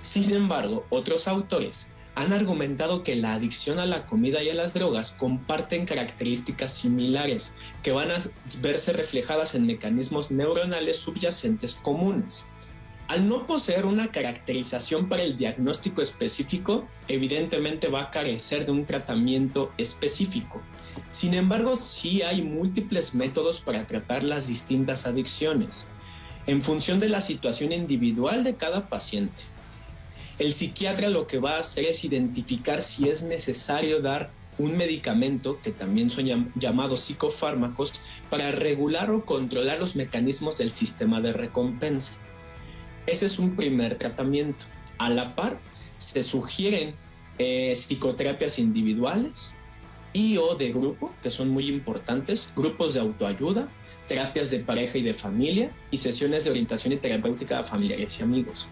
Sin 0.02 0.36
embargo, 0.36 0.86
otros 0.90 1.26
autores 1.30 1.88
han 2.16 2.34
argumentado 2.34 3.02
que 3.02 3.16
la 3.16 3.32
adicción 3.32 3.80
a 3.80 3.86
la 3.86 4.08
comida 4.08 4.44
y 4.44 4.50
a 4.50 4.56
las 4.56 4.74
drogas 4.74 5.12
comparten 5.12 5.86
características 5.86 6.74
similares 6.74 7.54
que 7.82 7.94
van 7.94 8.12
a 8.12 8.18
verse 8.62 8.92
reflejadas 8.92 9.56
en 9.56 9.68
mecanismos 9.68 10.32
neuronales 10.32 10.98
subyacentes 10.98 11.76
comunes. 11.76 12.46
Al 13.14 13.30
no 13.30 13.46
poseer 13.46 13.86
una 13.86 14.12
caracterización 14.12 15.08
para 15.08 15.22
el 15.22 15.38
diagnóstico 15.38 16.02
específico, 16.02 16.88
evidentemente 17.08 17.88
va 17.88 18.02
a 18.02 18.10
carecer 18.10 18.66
de 18.66 18.72
un 18.72 18.88
tratamiento 18.88 19.72
específico. 19.78 20.64
Sin 21.12 21.36
embargo, 21.36 21.76
sí 21.76 22.24
hay 22.24 22.42
múltiples 22.42 23.14
métodos 23.14 23.62
para 23.62 23.86
tratar 23.86 24.24
las 24.24 24.48
distintas 24.48 25.06
adicciones, 25.06 25.86
en 26.48 26.64
función 26.64 27.00
de 27.00 27.10
la 27.10 27.22
situación 27.22 27.72
individual 27.72 28.44
de 28.44 28.56
cada 28.56 28.90
paciente. 28.90 29.44
el 30.40 30.52
psiquiatra 30.52 31.10
lo 31.10 31.28
que 31.28 31.38
va 31.38 31.58
a 31.58 31.60
hacer 31.60 31.86
es 31.86 32.04
identificar 32.04 32.82
si 32.82 33.10
es 33.10 33.22
necesario 33.22 34.02
dar 34.02 34.32
un 34.58 34.76
medicamento, 34.76 35.60
que 35.62 35.70
también 35.70 36.10
son 36.10 36.52
llamados 36.56 37.02
psicofármacos, 37.02 37.94
para 38.32 38.50
regular 38.52 39.12
o 39.12 39.24
controlar 39.24 39.80
los 39.80 39.96
mecanismos 39.96 40.58
del 40.58 40.72
sistema 40.72 41.22
de 41.22 41.32
recompensa. 41.32 42.14
Ese 43.06 43.26
es 43.26 43.40
un 43.40 43.56
primer 43.56 43.96
tratamiento. 43.96 44.66
A 44.98 45.10
la 45.10 45.36
par, 45.36 45.60
se 45.98 46.24
sugieren 46.24 46.96
eh, 47.38 47.76
psicoterapias 47.76 48.60
individuales 48.60 49.56
y 50.14 50.38
o 50.38 50.56
de 50.56 50.72
grupo, 50.72 51.12
que 51.22 51.32
son 51.32 51.50
muy 51.50 51.68
importantes, 51.68 52.54
grupos 52.56 52.94
de 52.94 53.02
autoayuda, 53.02 53.68
terapias 54.08 54.52
de 54.52 54.60
pareja 54.60 54.98
y 54.98 55.02
de 55.02 55.14
familia 55.14 55.72
y 55.92 55.98
sesiones 55.98 56.44
de 56.44 56.52
orientación 56.52 56.94
y 56.94 56.98
terapéutica 56.98 57.60
a 57.60 57.64
familiares 57.64 58.20
y 58.20 58.24
amigos. 58.24 58.68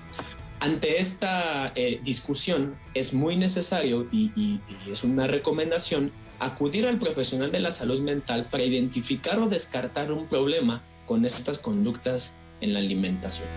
Ante 0.59 0.99
esta 1.01 1.71
eh, 1.75 1.99
discusión 2.03 2.75
es 2.93 3.13
muy 3.13 3.35
necesario 3.35 4.07
y 4.11 4.59
es 4.87 5.03
una 5.03 5.25
recomendación 5.25 6.11
acudir 6.39 6.85
al 6.85 6.99
profesional 6.99 7.51
de 7.51 7.59
la 7.59 7.71
salud 7.71 7.99
mental 7.99 8.47
para 8.51 8.63
identificar 8.63 9.39
o 9.39 9.47
descartar 9.47 10.11
un 10.11 10.27
problema 10.27 10.83
con 11.07 11.25
estas 11.25 11.59
conductas 11.59 12.35
en 12.61 12.73
la 12.73 12.79
alimentación. 12.79 13.47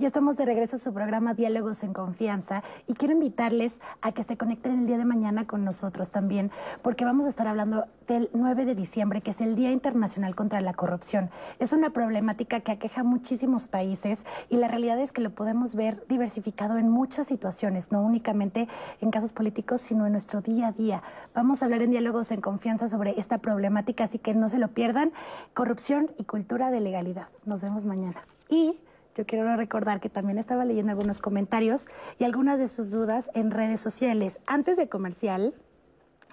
Ya 0.00 0.06
estamos 0.06 0.38
de 0.38 0.46
regreso 0.46 0.76
a 0.76 0.78
su 0.78 0.94
programa 0.94 1.34
Diálogos 1.34 1.84
en 1.84 1.92
Confianza 1.92 2.62
y 2.86 2.94
quiero 2.94 3.12
invitarles 3.12 3.80
a 4.00 4.12
que 4.12 4.24
se 4.24 4.38
conecten 4.38 4.78
el 4.80 4.86
día 4.86 4.96
de 4.96 5.04
mañana 5.04 5.46
con 5.46 5.62
nosotros 5.62 6.10
también, 6.10 6.50
porque 6.80 7.04
vamos 7.04 7.26
a 7.26 7.28
estar 7.28 7.46
hablando 7.46 7.84
del 8.08 8.30
9 8.32 8.64
de 8.64 8.74
diciembre, 8.74 9.20
que 9.20 9.32
es 9.32 9.42
el 9.42 9.56
Día 9.56 9.70
Internacional 9.70 10.34
contra 10.34 10.62
la 10.62 10.72
Corrupción. 10.72 11.28
Es 11.58 11.74
una 11.74 11.90
problemática 11.90 12.60
que 12.60 12.72
aqueja 12.72 13.02
muchísimos 13.04 13.68
países 13.68 14.24
y 14.48 14.56
la 14.56 14.68
realidad 14.68 14.98
es 14.98 15.12
que 15.12 15.20
lo 15.20 15.34
podemos 15.34 15.74
ver 15.74 16.02
diversificado 16.08 16.78
en 16.78 16.88
muchas 16.88 17.26
situaciones, 17.26 17.92
no 17.92 18.00
únicamente 18.00 18.68
en 19.02 19.10
casos 19.10 19.34
políticos, 19.34 19.82
sino 19.82 20.06
en 20.06 20.12
nuestro 20.12 20.40
día 20.40 20.68
a 20.68 20.72
día. 20.72 21.02
Vamos 21.34 21.60
a 21.60 21.66
hablar 21.66 21.82
en 21.82 21.90
Diálogos 21.90 22.32
en 22.32 22.40
Confianza 22.40 22.88
sobre 22.88 23.20
esta 23.20 23.36
problemática, 23.36 24.04
así 24.04 24.18
que 24.18 24.32
no 24.32 24.48
se 24.48 24.60
lo 24.60 24.68
pierdan. 24.68 25.12
Corrupción 25.52 26.10
y 26.16 26.24
cultura 26.24 26.70
de 26.70 26.80
legalidad. 26.80 27.28
Nos 27.44 27.60
vemos 27.60 27.84
mañana. 27.84 28.22
Y 28.48 28.78
yo 29.20 29.26
quiero 29.26 29.54
recordar 29.54 30.00
que 30.00 30.08
también 30.08 30.38
estaba 30.38 30.64
leyendo 30.64 30.92
algunos 30.92 31.18
comentarios 31.18 31.88
y 32.18 32.24
algunas 32.24 32.58
de 32.58 32.68
sus 32.68 32.90
dudas 32.90 33.30
en 33.34 33.50
redes 33.50 33.78
sociales. 33.78 34.40
Antes 34.46 34.78
de 34.78 34.88
comercial, 34.88 35.52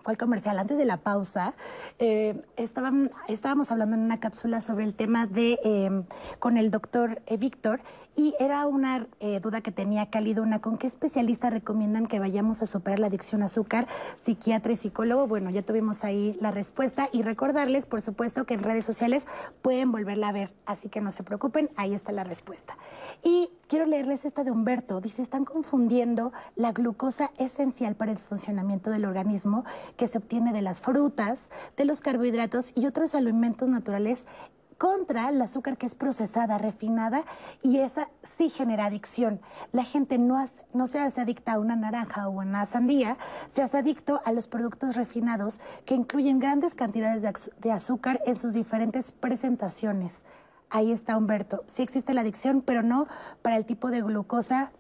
el 0.07 0.17
comercial, 0.17 0.57
antes 0.57 0.77
de 0.77 0.85
la 0.85 0.95
pausa, 0.95 1.53
eh, 1.99 2.41
estábamos 2.55 3.71
hablando 3.71 3.97
en 3.97 4.03
una 4.03 4.21
cápsula 4.21 4.61
sobre 4.61 4.85
el 4.85 4.93
tema 4.93 5.25
de 5.25 5.59
eh, 5.65 6.03
con 6.39 6.55
el 6.55 6.71
doctor 6.71 7.21
eh, 7.25 7.35
Víctor 7.35 7.81
y 8.17 8.33
era 8.39 8.65
una 8.65 9.07
eh, 9.19 9.39
duda 9.39 9.61
que 9.61 9.71
tenía 9.71 10.09
Calidona, 10.09 10.59
¿con 10.59 10.79
qué 10.79 10.87
especialista 10.87 11.51
recomiendan 11.51 12.07
que 12.07 12.19
vayamos 12.19 12.63
a 12.63 12.65
superar 12.65 12.97
la 12.97 13.07
adicción 13.07 13.43
a 13.43 13.45
azúcar? 13.45 13.87
Psiquiatra 14.17 14.73
y 14.73 14.75
psicólogo. 14.75 15.27
Bueno, 15.27 15.51
ya 15.51 15.61
tuvimos 15.61 16.03
ahí 16.03 16.35
la 16.41 16.49
respuesta 16.49 17.09
y 17.13 17.21
recordarles, 17.21 17.85
por 17.85 18.01
supuesto, 18.01 18.45
que 18.45 18.55
en 18.55 18.63
redes 18.63 18.85
sociales 18.85 19.27
pueden 19.61 19.91
volverla 19.91 20.29
a 20.29 20.31
ver, 20.31 20.51
así 20.65 20.89
que 20.89 20.99
no 20.99 21.11
se 21.11 21.21
preocupen, 21.21 21.69
ahí 21.75 21.93
está 21.93 22.11
la 22.11 22.23
respuesta. 22.23 22.75
Y 23.23 23.51
quiero 23.67 23.85
leerles 23.85 24.25
esta 24.25 24.43
de 24.43 24.49
Humberto. 24.49 24.99
Dice, 24.99 25.21
están 25.21 25.45
confundiendo 25.45 26.33
la 26.55 26.71
glucosa 26.71 27.29
esencial 27.37 27.93
para 27.93 28.13
el 28.13 28.17
funcionamiento 28.17 28.89
del 28.89 29.05
organismo 29.05 29.63
que 29.95 30.07
se 30.07 30.17
obtiene 30.17 30.53
de 30.53 30.63
las 30.63 30.79
frutas, 30.79 31.51
de 31.77 31.85
los 31.85 32.01
carbohidratos 32.01 32.71
y 32.75 32.87
otros 32.87 33.13
alimentos 33.13 33.69
naturales 33.69 34.25
contra 34.77 35.29
el 35.29 35.41
azúcar 35.41 35.77
que 35.77 35.85
es 35.85 35.95
procesada, 35.95 36.57
refinada, 36.57 37.23
y 37.61 37.79
esa 37.79 38.09
sí 38.23 38.49
genera 38.49 38.85
adicción. 38.85 39.41
La 39.71 39.83
gente 39.83 40.17
no, 40.17 40.43
no 40.73 40.87
se 40.87 40.99
hace 40.99 41.21
adicta 41.21 41.53
a 41.53 41.59
una 41.59 41.75
naranja 41.75 42.27
o 42.27 42.41
a 42.41 42.45
una 42.45 42.65
sandía, 42.65 43.17
se 43.47 43.61
hace 43.61 43.77
adicto 43.77 44.21
a 44.25 44.31
los 44.31 44.47
productos 44.47 44.95
refinados 44.95 45.59
que 45.85 45.95
incluyen 45.95 46.39
grandes 46.39 46.75
cantidades 46.75 47.21
de, 47.21 47.71
azúcar 47.71 48.21
en 48.25 48.35
sus 48.35 48.53
diferentes 48.53 49.11
presentaciones. 49.11 50.21
Ahí 50.69 50.91
está 50.91 51.17
Humberto. 51.17 51.63
Sí 51.67 51.81
existe 51.81 52.13
la 52.13 52.21
adicción, 52.21 52.61
pero 52.61 52.83
no 52.83 53.07
para 53.41 53.55
el 53.55 53.65
tipo 53.65 53.89
de 53.89 54.01
glucosa 54.01 54.71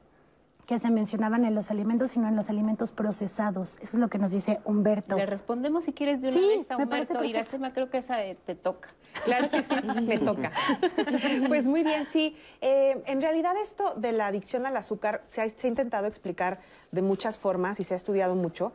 que 0.67 0.79
se 0.79 0.91
mencionaban 0.91 1.45
en 1.45 1.55
los 1.55 1.71
alimentos, 1.71 2.11
sino 2.11 2.27
en 2.27 2.35
los 2.35 2.49
alimentos 2.49 2.91
procesados. 2.91 3.77
Eso 3.81 3.95
es 3.95 3.99
lo 3.99 4.09
que 4.09 4.17
nos 4.17 4.31
dice 4.31 4.59
Humberto. 4.65 5.15
Le 5.15 5.25
respondemos 5.25 5.85
si 5.85 5.93
quieres 5.93 6.21
de 6.21 6.27
una 6.27 6.37
sí, 6.37 6.57
vez 6.57 6.69
a 6.69 6.75
Humberto. 6.75 7.23
Iracema, 7.23 7.73
creo 7.73 7.89
que 7.89 7.99
esa 7.99 8.17
te 8.45 8.53
toca. 8.53 8.93
Claro 9.25 9.49
que 9.49 9.63
sí, 9.63 9.73
me 10.03 10.19
toca. 10.19 10.51
Pues 11.47 11.67
muy 11.67 11.83
bien, 11.83 12.05
sí. 12.05 12.37
Eh, 12.59 13.01
en 13.07 13.21
realidad 13.21 13.55
esto 13.63 13.95
de 13.95 14.11
la 14.11 14.27
adicción 14.27 14.65
al 14.65 14.75
azúcar 14.75 15.23
se 15.29 15.41
ha, 15.41 15.49
se 15.49 15.67
ha 15.67 15.69
intentado 15.69 16.05
explicar 16.05 16.59
de 16.91 17.01
muchas 17.01 17.37
formas 17.37 17.79
y 17.79 17.85
se 17.85 17.93
ha 17.93 17.97
estudiado 17.97 18.35
mucho. 18.35 18.73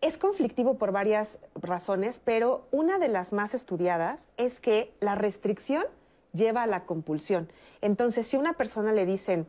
Es 0.00 0.18
conflictivo 0.18 0.78
por 0.78 0.92
varias 0.92 1.40
razones, 1.56 2.20
pero 2.24 2.68
una 2.70 2.98
de 2.98 3.08
las 3.08 3.32
más 3.32 3.52
estudiadas 3.52 4.28
es 4.36 4.60
que 4.60 4.94
la 5.00 5.16
restricción 5.16 5.84
lleva 6.32 6.62
a 6.62 6.66
la 6.68 6.84
compulsión. 6.84 7.50
Entonces, 7.80 8.28
si 8.28 8.36
a 8.36 8.38
una 8.38 8.52
persona 8.52 8.92
le 8.92 9.06
dicen, 9.06 9.46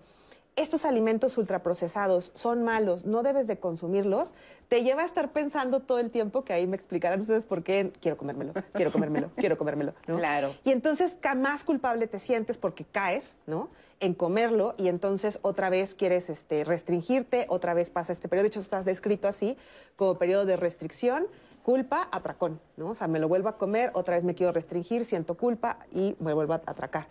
estos 0.58 0.86
alimentos 0.86 1.38
ultraprocesados 1.38 2.32
son 2.34 2.64
malos, 2.64 3.06
no 3.06 3.24
debes 3.24 3.48
de 3.48 3.60
consumirlos, 3.60 4.34
te 4.68 4.84
lleva 4.84 5.04
a 5.04 5.06
estar 5.06 5.32
pensando 5.32 5.80
todo 5.80 6.00
el 6.00 6.10
tiempo, 6.10 6.44
que 6.44 6.52
ahí 6.52 6.68
me 6.68 6.76
explicarán 6.76 7.22
ustedes 7.22 7.46
por 7.46 7.64
qué 7.64 7.94
quiero 8.02 8.18
comérmelo, 8.18 8.54
quiero 8.74 8.92
comérmelo, 8.92 9.32
quiero 9.36 9.58
comérmelo. 9.58 9.94
Claro. 10.18 10.56
Y 10.64 10.72
entonces 10.72 11.18
más 11.38 11.64
culpable 11.64 12.08
te 12.08 12.18
sientes 12.18 12.58
porque 12.58 12.86
caes, 12.86 13.38
¿no? 13.46 13.70
En 14.00 14.16
comerlo 14.16 14.74
y 14.78 14.88
entonces 14.88 15.38
otra 15.44 15.70
vez 15.70 15.94
quieres 15.94 16.30
este, 16.30 16.64
restringirte, 16.64 17.46
otra 17.50 17.76
vez 17.76 17.90
pasa 17.92 18.12
este 18.12 18.28
periodo. 18.28 18.44
De 18.44 18.48
hecho, 18.48 18.60
estás 18.60 18.84
descrito 18.84 19.28
así 19.28 19.58
como 19.96 20.18
periodo 20.18 20.46
de 20.46 20.58
restricción 20.58 21.28
culpa, 21.68 22.08
atracón, 22.14 22.62
¿no? 22.78 22.92
O 22.92 22.94
sea, 22.96 23.08
me 23.08 23.20
lo 23.20 23.28
vuelvo 23.28 23.50
a 23.50 23.58
comer, 23.58 23.92
otra 23.94 24.16
vez 24.16 24.24
me 24.24 24.34
quiero 24.34 24.54
restringir, 24.54 25.04
siento 25.04 25.36
culpa 25.36 25.80
y 25.92 26.16
me 26.22 26.34
vuelvo 26.34 26.54
a 26.54 26.62
atracar. 26.66 27.08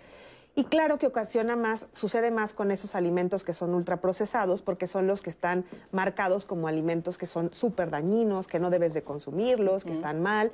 Y 0.59 0.65
claro 0.65 0.99
que 0.99 1.07
ocasiona 1.07 1.55
más, 1.55 1.87
sucede 1.93 2.31
más 2.31 2.55
con 2.55 2.71
esos 2.71 2.95
alimentos 2.95 3.45
que 3.45 3.53
son 3.53 3.75
ultraprocesados, 3.75 4.63
porque 4.63 4.87
son 4.87 5.07
los 5.07 5.21
que 5.21 5.29
están 5.29 5.67
marcados 5.93 6.47
como 6.47 6.67
alimentos 6.67 7.19
que 7.19 7.27
son 7.27 7.53
súper 7.53 7.91
dañinos, 7.91 8.49
que 8.49 8.59
no 8.59 8.71
debes 8.71 8.95
de 8.95 9.03
consumirlos, 9.03 9.85
que 9.85 9.93
están 9.93 10.23
mal, 10.23 10.53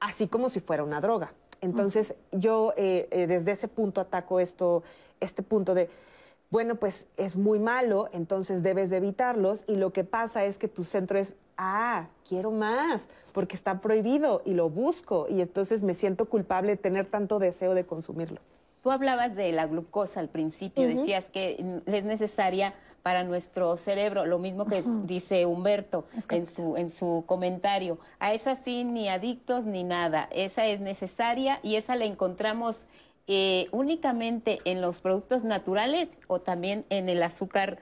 así 0.00 0.26
como 0.26 0.50
si 0.50 0.58
fuera 0.58 0.82
una 0.82 1.00
droga. 1.00 1.32
Entonces, 1.60 2.16
yo 2.32 2.74
eh, 2.76 3.06
eh, 3.12 3.28
desde 3.28 3.52
ese 3.52 3.68
punto 3.68 4.00
ataco 4.00 4.40
esto, 4.40 4.82
este 5.20 5.44
punto 5.44 5.74
de, 5.74 5.90
bueno, 6.50 6.74
pues 6.74 7.06
es 7.16 7.36
muy 7.36 7.60
malo, 7.60 8.08
entonces 8.12 8.64
debes 8.64 8.90
de 8.90 8.96
evitarlos, 8.96 9.62
y 9.68 9.76
lo 9.76 9.92
que 9.92 10.02
pasa 10.02 10.44
es 10.44 10.58
que 10.58 10.66
tu 10.66 10.82
centro 10.82 11.20
es, 11.20 11.34
ah, 11.56 12.08
quiero 12.28 12.50
más, 12.50 13.10
porque 13.32 13.54
está 13.54 13.80
prohibido, 13.80 14.42
y 14.44 14.54
lo 14.54 14.70
busco, 14.70 15.28
y 15.30 15.40
entonces 15.40 15.82
me 15.82 15.94
siento 15.94 16.24
culpable 16.24 16.72
de 16.72 16.76
tener 16.78 17.06
tanto 17.06 17.38
deseo 17.38 17.74
de 17.74 17.86
consumirlo. 17.86 18.40
Tú 18.86 18.92
hablabas 18.92 19.34
de 19.34 19.50
la 19.50 19.66
glucosa 19.66 20.20
al 20.20 20.28
principio, 20.28 20.86
decías 20.86 21.28
que 21.28 21.80
es 21.86 22.04
necesaria 22.04 22.72
para 23.02 23.24
nuestro 23.24 23.76
cerebro, 23.76 24.26
lo 24.26 24.38
mismo 24.38 24.64
que 24.64 24.84
dice 25.06 25.44
Humberto 25.44 26.06
en 26.30 26.46
su, 26.46 26.76
en 26.76 26.88
su 26.88 27.24
comentario. 27.26 27.98
A 28.20 28.32
esa 28.32 28.54
sí, 28.54 28.84
ni 28.84 29.08
adictos 29.08 29.64
ni 29.64 29.82
nada. 29.82 30.28
Esa 30.30 30.66
es 30.66 30.78
necesaria 30.78 31.58
y 31.64 31.74
esa 31.74 31.96
la 31.96 32.04
encontramos 32.04 32.86
eh, 33.26 33.66
únicamente 33.72 34.60
en 34.64 34.80
los 34.80 35.00
productos 35.00 35.42
naturales 35.42 36.08
o 36.28 36.40
también 36.40 36.84
en 36.88 37.08
el 37.08 37.24
azúcar 37.24 37.80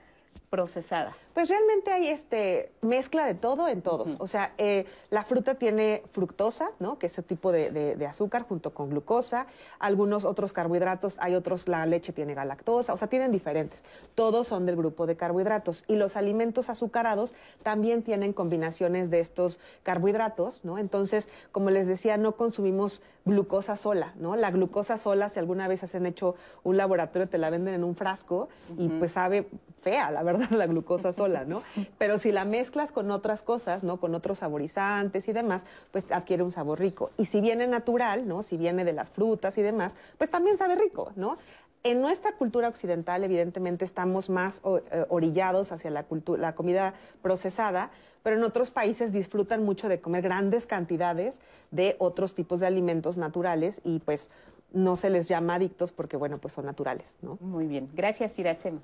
procesada. 0.55 1.13
Pues 1.33 1.49
realmente 1.49 1.91
hay 1.91 2.07
este 2.07 2.71
mezcla 2.79 3.25
de 3.25 3.33
todo 3.33 3.67
en 3.67 3.81
todos. 3.81 4.15
O 4.19 4.25
sea, 4.27 4.53
eh, 4.57 4.85
la 5.09 5.25
fruta 5.25 5.55
tiene 5.55 6.01
fructosa, 6.13 6.71
¿no? 6.79 6.97
Que 6.97 7.07
es 7.07 7.11
ese 7.11 7.23
tipo 7.23 7.51
de, 7.51 8.07
azúcar 8.09 8.43
junto 8.47 8.73
con 8.73 8.89
glucosa. 8.89 9.47
Algunos 9.77 10.23
otros 10.23 10.53
carbohidratos, 10.53 11.17
hay 11.19 11.35
otros, 11.35 11.67
la 11.67 11.85
leche 11.85 12.13
tiene 12.13 12.35
galactosa, 12.35 12.93
o 12.93 12.97
sea, 12.97 13.09
tienen 13.09 13.33
diferentes. 13.33 13.83
Todos 14.15 14.47
son 14.47 14.65
del 14.65 14.77
grupo 14.77 15.07
de 15.07 15.17
carbohidratos. 15.17 15.83
Y 15.87 15.97
los 15.97 16.15
alimentos 16.15 16.69
azucarados 16.69 17.35
también 17.63 18.01
tienen 18.01 18.31
combinaciones 18.31 19.09
de 19.09 19.19
estos 19.19 19.59
carbohidratos, 19.83 20.63
¿no? 20.63 20.77
Entonces, 20.77 21.27
como 21.51 21.69
les 21.69 21.85
decía, 21.85 22.15
no 22.15 22.37
consumimos 22.37 23.01
glucosa 23.25 23.75
sola, 23.75 24.13
¿no? 24.17 24.35
La 24.35 24.51
glucosa 24.51 24.97
sola, 24.97 25.29
si 25.29 25.39
alguna 25.39 25.67
vez 25.67 25.95
han 25.95 26.05
hecho 26.05 26.35
un 26.63 26.77
laboratorio, 26.77 27.27
te 27.27 27.39
la 27.39 27.49
venden 27.49 27.73
en 27.73 27.83
un 27.83 27.95
frasco 27.95 28.49
y 28.77 28.87
pues 28.87 29.13
sabe 29.13 29.47
fea, 29.81 30.11
la 30.11 30.21
verdad, 30.21 30.49
la 30.51 30.67
glucosa 30.67 31.11
sola. 31.11 31.43
¿no? 31.43 31.63
Pero 31.97 32.19
si 32.19 32.31
la 32.31 32.45
mezclas 32.45 32.91
con 32.91 33.09
otras 33.09 33.41
cosas, 33.41 33.83
¿no? 33.83 33.99
Con 33.99 34.13
otros 34.13 34.39
saborizantes 34.39 35.27
y 35.27 35.33
demás, 35.33 35.65
pues 35.91 36.05
adquiere 36.11 36.43
un 36.43 36.51
sabor 36.51 36.79
rico. 36.79 37.09
Y 37.17 37.25
si 37.25 37.41
viene 37.41 37.67
natural, 37.67 38.27
¿no? 38.27 38.43
Si 38.43 38.57
viene 38.57 38.85
de 38.85 38.93
las 38.93 39.09
frutas 39.09 39.57
y 39.57 39.63
demás, 39.63 39.95
pues 40.19 40.29
también 40.29 40.55
sabe 40.57 40.75
rico, 40.75 41.11
¿no? 41.15 41.37
En 41.85 42.01
nuestra 42.01 42.33
cultura 42.33 42.67
occidental, 42.67 43.23
evidentemente, 43.23 43.85
estamos 43.85 44.29
más 44.31 44.61
eh, 44.65 45.05
orillados 45.09 45.71
hacia 45.71 45.91
la, 45.91 46.05
la 46.39 46.55
comida 46.55 46.95
procesada, 47.21 47.91
pero 48.23 48.37
en 48.37 48.43
otros 48.43 48.71
países 48.71 49.13
disfrutan 49.13 49.63
mucho 49.63 49.87
de 49.87 50.01
comer 50.01 50.23
grandes 50.23 50.65
cantidades 50.65 51.41
de 51.69 51.95
otros 51.99 52.33
tipos 52.33 52.59
de 52.59 52.65
alimentos 52.65 53.17
naturales 53.17 53.81
y 53.83 53.99
pues 53.99 54.31
no 54.73 54.97
se 54.97 55.11
les 55.11 55.27
llama 55.27 55.55
adictos 55.55 55.91
porque, 55.91 56.17
bueno, 56.17 56.39
pues 56.39 56.55
son 56.55 56.65
naturales, 56.65 57.17
¿no? 57.21 57.37
Muy 57.39 57.67
bien. 57.67 57.87
Gracias, 57.93 58.37
Iracema. 58.39 58.81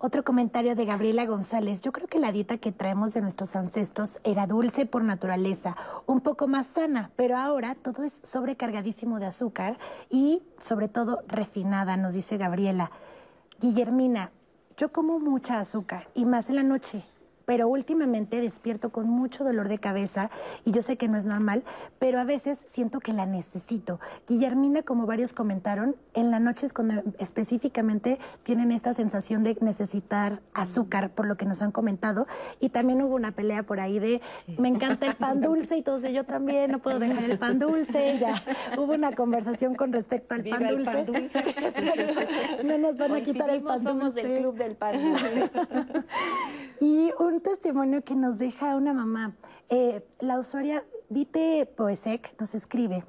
Otro 0.00 0.22
comentario 0.22 0.76
de 0.76 0.84
Gabriela 0.84 1.26
González. 1.26 1.80
Yo 1.80 1.90
creo 1.90 2.06
que 2.06 2.20
la 2.20 2.30
dieta 2.30 2.58
que 2.58 2.70
traemos 2.70 3.14
de 3.14 3.20
nuestros 3.20 3.56
ancestros 3.56 4.20
era 4.22 4.46
dulce 4.46 4.86
por 4.86 5.02
naturaleza, 5.02 5.76
un 6.06 6.20
poco 6.20 6.46
más 6.46 6.68
sana, 6.68 7.10
pero 7.16 7.36
ahora 7.36 7.74
todo 7.74 8.04
es 8.04 8.20
sobrecargadísimo 8.22 9.18
de 9.18 9.26
azúcar 9.26 9.76
y 10.08 10.44
sobre 10.60 10.86
todo 10.86 11.22
refinada, 11.26 11.96
nos 11.96 12.14
dice 12.14 12.36
Gabriela. 12.36 12.92
Guillermina, 13.60 14.30
yo 14.76 14.92
como 14.92 15.18
mucha 15.18 15.58
azúcar 15.58 16.08
y 16.14 16.26
más 16.26 16.48
en 16.48 16.56
la 16.56 16.62
noche 16.62 17.04
pero 17.48 17.66
últimamente 17.66 18.42
despierto 18.42 18.90
con 18.90 19.08
mucho 19.08 19.42
dolor 19.42 19.70
de 19.70 19.78
cabeza 19.78 20.28
y 20.66 20.70
yo 20.70 20.82
sé 20.82 20.98
que 20.98 21.08
no 21.08 21.16
es 21.16 21.24
normal, 21.24 21.62
pero 21.98 22.20
a 22.20 22.24
veces 22.24 22.58
siento 22.58 23.00
que 23.00 23.14
la 23.14 23.24
necesito. 23.24 24.00
Guillermina, 24.26 24.82
como 24.82 25.06
varios 25.06 25.32
comentaron, 25.32 25.96
en 26.12 26.30
la 26.30 26.40
noche 26.40 26.66
es 26.66 26.74
cuando 26.74 27.02
específicamente 27.18 28.18
tienen 28.42 28.70
esta 28.70 28.92
sensación 28.92 29.44
de 29.44 29.56
necesitar 29.62 30.42
azúcar, 30.52 31.08
por 31.08 31.26
lo 31.26 31.38
que 31.38 31.46
nos 31.46 31.62
han 31.62 31.72
comentado, 31.72 32.26
y 32.60 32.68
también 32.68 33.00
hubo 33.00 33.14
una 33.14 33.32
pelea 33.32 33.62
por 33.62 33.80
ahí 33.80 33.98
de 33.98 34.20
me 34.58 34.68
encanta 34.68 35.06
el 35.06 35.14
pan 35.14 35.40
dulce 35.40 35.76
y 35.76 35.78
entonces 35.78 36.12
yo 36.12 36.24
también 36.24 36.70
no 36.70 36.80
puedo 36.80 36.98
dejar 36.98 37.24
el 37.24 37.38
pan 37.38 37.58
dulce, 37.58 38.18
ya 38.18 38.34
hubo 38.76 38.92
una 38.92 39.12
conversación 39.12 39.74
con 39.74 39.90
respecto 39.94 40.34
al 40.34 40.44
pan 40.44 40.76
dulce. 40.76 41.06
no 42.64 42.76
nos 42.76 42.98
van 42.98 43.12
a 43.12 43.22
quitar 43.22 43.48
el 43.48 43.62
pan 43.62 43.82
dulce. 43.82 43.88
Somos 43.88 44.14
del 44.14 44.40
club 44.40 44.54
del 44.56 44.76
pan 44.76 45.02
dulce. 45.02 45.50
y 46.82 47.10
un 47.18 47.37
testimonio 47.40 48.02
que 48.02 48.14
nos 48.14 48.38
deja 48.38 48.76
una 48.76 48.92
mamá. 48.92 49.34
Eh, 49.68 50.06
la 50.20 50.38
usuaria 50.38 50.84
Vite 51.08 51.66
Poesek 51.76 52.34
nos 52.40 52.54
escribe. 52.54 53.04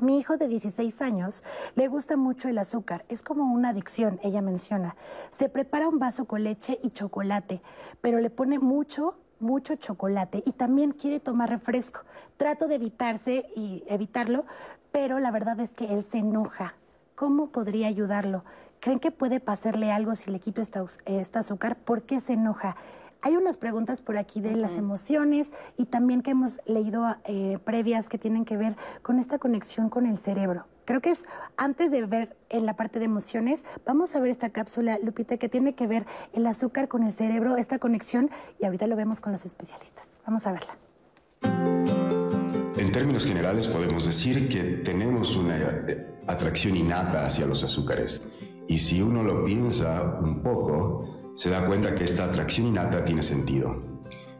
Mi 0.00 0.18
hijo 0.18 0.36
de 0.36 0.46
16 0.46 1.02
años 1.02 1.42
le 1.74 1.88
gusta 1.88 2.16
mucho 2.16 2.48
el 2.48 2.58
azúcar, 2.58 3.04
es 3.08 3.20
como 3.20 3.52
una 3.52 3.70
adicción, 3.70 4.20
ella 4.22 4.42
menciona. 4.42 4.94
Se 5.32 5.48
prepara 5.48 5.88
un 5.88 5.98
vaso 5.98 6.26
con 6.26 6.44
leche 6.44 6.78
y 6.84 6.90
chocolate, 6.90 7.60
pero 8.00 8.20
le 8.20 8.30
pone 8.30 8.60
mucho, 8.60 9.18
mucho 9.40 9.74
chocolate 9.74 10.42
y 10.46 10.52
también 10.52 10.92
quiere 10.92 11.18
tomar 11.18 11.50
refresco. 11.50 12.02
Trato 12.36 12.68
de 12.68 12.76
evitarse 12.76 13.50
y 13.56 13.82
evitarlo, 13.88 14.44
pero 14.92 15.18
la 15.18 15.32
verdad 15.32 15.58
es 15.58 15.72
que 15.72 15.92
él 15.92 16.04
se 16.04 16.18
enoja. 16.18 16.74
¿Cómo 17.16 17.48
podría 17.48 17.88
ayudarlo? 17.88 18.44
¿Creen 18.78 19.00
que 19.00 19.10
puede 19.10 19.40
pasarle 19.40 19.90
algo 19.90 20.14
si 20.14 20.30
le 20.30 20.38
quito 20.38 20.62
esta, 20.62 20.84
esta 21.06 21.40
azúcar? 21.40 21.76
¿Por 21.76 22.02
qué 22.02 22.20
se 22.20 22.34
enoja? 22.34 22.76
Hay 23.20 23.36
unas 23.36 23.56
preguntas 23.56 24.00
por 24.00 24.16
aquí 24.16 24.40
de 24.40 24.54
las 24.54 24.76
emociones 24.76 25.52
y 25.76 25.86
también 25.86 26.22
que 26.22 26.30
hemos 26.30 26.60
leído 26.66 27.04
eh, 27.24 27.58
previas 27.64 28.08
que 28.08 28.16
tienen 28.16 28.44
que 28.44 28.56
ver 28.56 28.76
con 29.02 29.18
esta 29.18 29.38
conexión 29.38 29.90
con 29.90 30.06
el 30.06 30.18
cerebro. 30.18 30.66
Creo 30.84 31.00
que 31.00 31.10
es 31.10 31.26
antes 31.56 31.90
de 31.90 32.06
ver 32.06 32.36
en 32.48 32.64
la 32.64 32.76
parte 32.76 33.00
de 33.00 33.06
emociones, 33.06 33.64
vamos 33.84 34.14
a 34.14 34.20
ver 34.20 34.30
esta 34.30 34.50
cápsula, 34.50 34.98
Lupita, 35.02 35.36
que 35.36 35.48
tiene 35.48 35.74
que 35.74 35.88
ver 35.88 36.06
el 36.32 36.46
azúcar 36.46 36.86
con 36.86 37.02
el 37.02 37.12
cerebro, 37.12 37.56
esta 37.56 37.80
conexión, 37.80 38.30
y 38.60 38.66
ahorita 38.66 38.86
lo 38.86 38.94
vemos 38.94 39.20
con 39.20 39.32
los 39.32 39.44
especialistas. 39.44 40.06
Vamos 40.24 40.46
a 40.46 40.52
verla. 40.52 40.78
En 42.76 42.92
términos 42.92 43.26
generales 43.26 43.66
podemos 43.66 44.06
decir 44.06 44.48
que 44.48 44.62
tenemos 44.84 45.36
una 45.36 45.58
eh, 45.58 46.20
atracción 46.28 46.76
innata 46.76 47.26
hacia 47.26 47.46
los 47.46 47.64
azúcares. 47.64 48.22
Y 48.68 48.78
si 48.78 49.02
uno 49.02 49.24
lo 49.24 49.44
piensa 49.44 50.18
un 50.22 50.40
poco, 50.42 51.17
se 51.38 51.50
da 51.50 51.64
cuenta 51.66 51.94
que 51.94 52.02
esta 52.02 52.24
atracción 52.24 52.66
innata 52.66 53.04
tiene 53.04 53.22
sentido. 53.22 53.80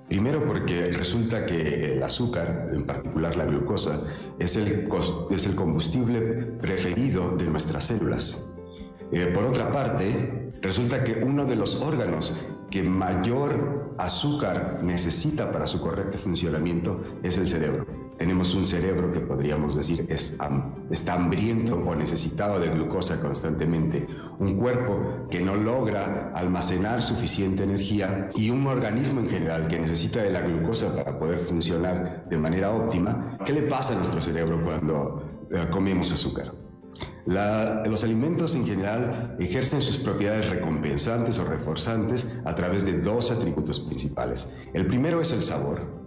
Primero 0.09 0.45
porque 0.45 0.91
resulta 0.91 1.47
que 1.47 1.93
el 1.93 2.03
azúcar, 2.03 2.71
en 2.73 2.85
particular 2.85 3.37
la 3.37 3.45
glucosa, 3.45 4.03
es 4.37 4.57
el, 4.57 4.89
combustible 5.55 6.21
preferido 6.61 7.37
de 7.37 7.45
nuestras 7.45 7.85
células. 7.85 8.45
Eh, 9.13 9.31
por 9.33 9.45
otra 9.45 9.71
parte, 9.71 10.51
resulta 10.61 11.05
que 11.05 11.21
uno 11.25 11.45
de 11.45 11.55
los 11.55 11.81
órganos 11.81 12.35
que 12.69 12.83
mayor 12.83 13.95
azúcar 13.97 14.81
necesita 14.83 15.53
para 15.53 15.69
su 15.69 15.81
correcto 15.81 16.19
funcionamiento 16.19 17.01
es 17.23 17.39
el 17.39 17.47
cerebro. 17.47 18.08
Tenemos 18.19 18.53
un 18.55 18.67
cerebro 18.67 19.13
que 19.13 19.21
podríamos 19.21 19.77
decir 19.77 20.05
es, 20.09 20.37
está 20.91 21.13
hambriento 21.15 21.77
o 21.77 21.95
necesitado 21.95 22.59
de 22.59 22.69
glucosa 22.69 23.21
constantemente, 23.21 24.09
un 24.41 24.57
cuerpo 24.57 25.29
que 25.31 25.41
no 25.41 25.55
logra 25.55 26.33
almacenar 26.35 27.01
suficiente 27.01 27.63
energía 27.63 28.29
y 28.35 28.51
un 28.51 28.67
organismo 28.67 29.21
en 29.21 29.31
general 29.31 29.69
que 29.69 29.79
necesita 29.79 30.21
de 30.21 30.31
la 30.31 30.41
glucosa 30.41 30.95
para 30.97 31.17
poder 31.17 31.39
funcionar 31.41 32.27
de 32.29 32.37
manera 32.37 32.73
óptima. 32.73 33.39
¿Qué 33.47 33.53
le 33.53 33.63
pasa 33.63 33.93
a 33.95 33.97
nuestro 33.97 34.21
cerebro 34.21 34.65
cuando 34.65 35.23
eh, 35.53 35.69
comemos 35.71 36.11
azúcar? 36.11 36.53
los 37.29 38.05
alimentos 38.05 38.55
en 38.55 38.67
general 38.67 39.37
ejercen 39.39 39.83
sus 39.83 39.99
propiedades 39.99 40.49
recompensantes 40.49 41.39
o 41.39 41.45
reforzantes 41.45 42.27
a 42.45 42.55
través 42.55 42.87
de 42.87 43.01
dos 43.01 43.31
atributos 43.31 43.81
principales. 43.81 44.49
El 44.73 44.87
primero 44.87 45.21
es 45.21 45.33
el 45.33 45.43
sabor 45.43 45.99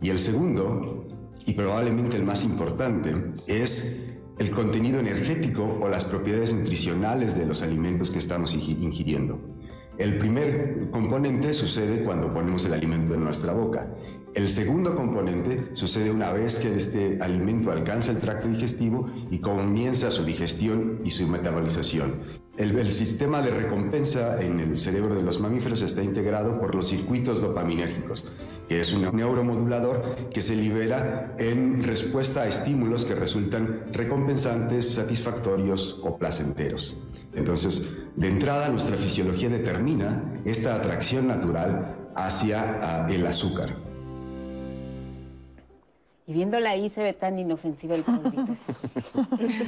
y 0.00 0.10
el 0.10 0.18
segundo, 0.18 1.06
y 1.46 1.52
probablemente 1.52 2.16
el 2.16 2.24
más 2.24 2.44
importante, 2.44 3.14
es 3.46 4.04
el 4.38 4.50
contenido 4.50 5.00
energético 5.00 5.78
o 5.80 5.88
las 5.88 6.04
propiedades 6.04 6.52
nutricionales 6.52 7.36
de 7.36 7.46
los 7.46 7.62
alimentos 7.62 8.10
que 8.10 8.18
estamos 8.18 8.54
ingiriendo. 8.54 9.38
El 9.98 10.16
primer 10.16 10.88
componente 10.90 11.52
sucede 11.52 12.02
cuando 12.02 12.32
ponemos 12.32 12.64
el 12.64 12.72
alimento 12.72 13.12
en 13.12 13.22
nuestra 13.22 13.52
boca. 13.52 13.86
El 14.32 14.48
segundo 14.48 14.96
componente 14.96 15.72
sucede 15.74 16.10
una 16.10 16.32
vez 16.32 16.58
que 16.58 16.74
este 16.74 17.18
alimento 17.20 17.70
alcanza 17.70 18.12
el 18.12 18.18
tracto 18.18 18.48
digestivo 18.48 19.10
y 19.30 19.40
comienza 19.40 20.10
su 20.10 20.24
digestión 20.24 21.00
y 21.04 21.10
su 21.10 21.26
metabolización. 21.26 22.14
El, 22.56 22.92
sistema 22.92 23.42
de 23.42 23.50
recompensa 23.50 24.42
en 24.42 24.60
el 24.60 24.78
cerebro 24.78 25.14
de 25.14 25.22
los 25.22 25.40
mamíferos 25.40 25.82
está 25.82 26.02
integrado 26.02 26.58
por 26.58 26.74
los 26.74 26.88
circuitos 26.88 27.40
dopaminérgicos, 27.40 28.30
que 28.70 28.80
es 28.80 28.92
un 28.92 29.02
neuromodulador 29.16 30.30
que 30.32 30.40
se 30.40 30.54
libera 30.54 31.34
en 31.38 31.82
respuesta 31.82 32.42
a 32.42 32.46
estímulos 32.46 33.04
que 33.04 33.16
resultan 33.16 33.86
recompensantes, 33.90 34.94
satisfactorios 34.94 35.98
o 36.04 36.16
placenteros. 36.16 36.96
Entonces, 37.34 37.88
de 38.14 38.28
entrada, 38.28 38.68
nuestra 38.68 38.96
fisiología 38.96 39.48
determina 39.48 40.22
esta 40.44 40.76
atracción 40.76 41.26
natural 41.26 41.96
hacia 42.14 42.60
ah, 42.80 43.06
el 43.10 43.26
azúcar. 43.26 43.89
Y 46.30 46.32
viéndola 46.32 46.70
ahí 46.70 46.90
se 46.90 47.02
ve 47.02 47.12
tan 47.12 47.40
inofensiva 47.40 47.96
el 47.96 48.04
polvito. 48.04 48.54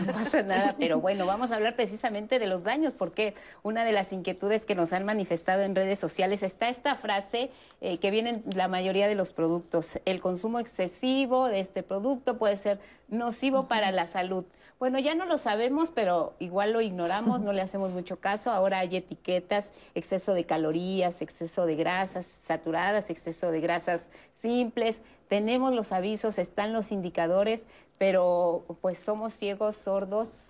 no 0.07 0.13
pasa 0.13 0.45
nada, 0.45 0.77
pero 0.79 1.01
bueno, 1.01 1.27
vamos 1.27 1.51
a 1.51 1.57
hablar 1.57 1.75
precisamente 1.75 2.39
de 2.39 2.47
los 2.47 2.63
daños, 2.63 2.93
porque 2.93 3.35
una 3.65 3.85
de 3.85 3.91
las 3.91 4.13
inquietudes 4.13 4.65
que 4.65 4.77
nos 4.77 4.93
han 4.93 5.05
manifestado 5.05 5.63
en 5.63 5.75
redes 5.75 5.99
sociales 5.99 6.45
está 6.45 6.69
esta 6.69 6.95
frase 6.95 7.51
eh, 7.81 7.99
que 7.99 8.13
viene 8.13 8.31
en 8.31 8.45
la 8.55 8.69
mayoría 8.69 9.09
de 9.09 9.17
los 9.17 9.33
productos. 9.33 9.99
El 10.05 10.21
consumo 10.21 10.61
excesivo 10.61 11.49
de 11.49 11.59
este 11.59 11.83
producto 11.83 12.39
puede 12.39 12.57
ser 12.57 12.79
nocivo 13.09 13.67
para 13.67 13.91
la 13.91 14.07
salud. 14.07 14.45
Bueno, 14.79 15.01
ya 15.01 15.17
no 15.17 15.27
lo 15.27 15.39
sabemos, 15.39 15.91
pero 15.93 16.35
igual 16.39 16.73
lo 16.73 16.81
ignoramos, 16.81 17.41
no 17.41 17.53
le 17.53 17.63
hacemos 17.63 17.91
mucho 17.91 18.21
caso. 18.21 18.53
Ahora 18.53 18.79
hay 18.79 18.97
etiquetas, 18.97 19.73
exceso 19.97 20.33
de 20.33 20.45
calorías, 20.45 21.23
exceso 21.23 21.67
de 21.67 21.75
grasas 21.75 22.29
saturadas, 22.47 23.11
exceso 23.11 23.51
de 23.51 23.61
grasas 23.61 24.09
simples 24.33 25.01
tenemos 25.33 25.73
los 25.75 25.93
avisos, 25.93 26.39
están 26.39 26.75
los 26.75 26.93
indicadores, 26.93 27.65
pero 27.97 28.67
pues 28.83 28.99
somos 28.99 29.33
ciegos, 29.33 29.77
sordos, 29.77 30.45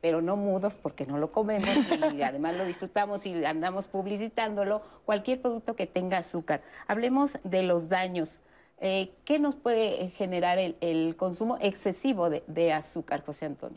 pero 0.00 0.22
no 0.22 0.36
mudos 0.36 0.78
porque 0.78 1.04
no 1.04 1.18
lo 1.18 1.32
comemos 1.32 1.68
y 2.14 2.22
además 2.22 2.56
lo 2.56 2.64
disfrutamos 2.64 3.26
y 3.26 3.44
andamos 3.44 3.86
publicitándolo, 3.88 4.80
cualquier 5.04 5.42
producto 5.42 5.76
que 5.76 5.86
tenga 5.86 6.16
azúcar. 6.16 6.62
Hablemos 6.86 7.38
de 7.44 7.62
los 7.62 7.90
daños. 7.90 8.40
Eh, 8.78 9.12
¿Qué 9.26 9.38
nos 9.38 9.54
puede 9.54 10.08
generar 10.16 10.58
el, 10.58 11.14
consumo 11.18 11.58
excesivo 11.60 12.30
de, 12.30 12.72
azúcar, 12.72 13.22
José 13.22 13.44
Antonio? 13.44 13.76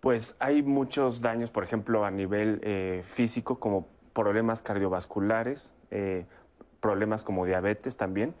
Pues 0.00 0.34
hay 0.40 0.64
muchos 0.64 1.20
daños, 1.20 1.52
por 1.52 1.62
ejemplo, 1.62 2.04
a 2.04 2.10
nivel 2.10 2.58
eh, 2.64 3.04
físico, 3.06 3.60
como 3.60 3.86
problemas 4.12 4.62
cardiovasculares, 4.62 5.74
eh, 5.92 6.26
problemas 6.80 7.22
como 7.22 7.46
diabetes 7.46 7.96
también. 7.96 8.34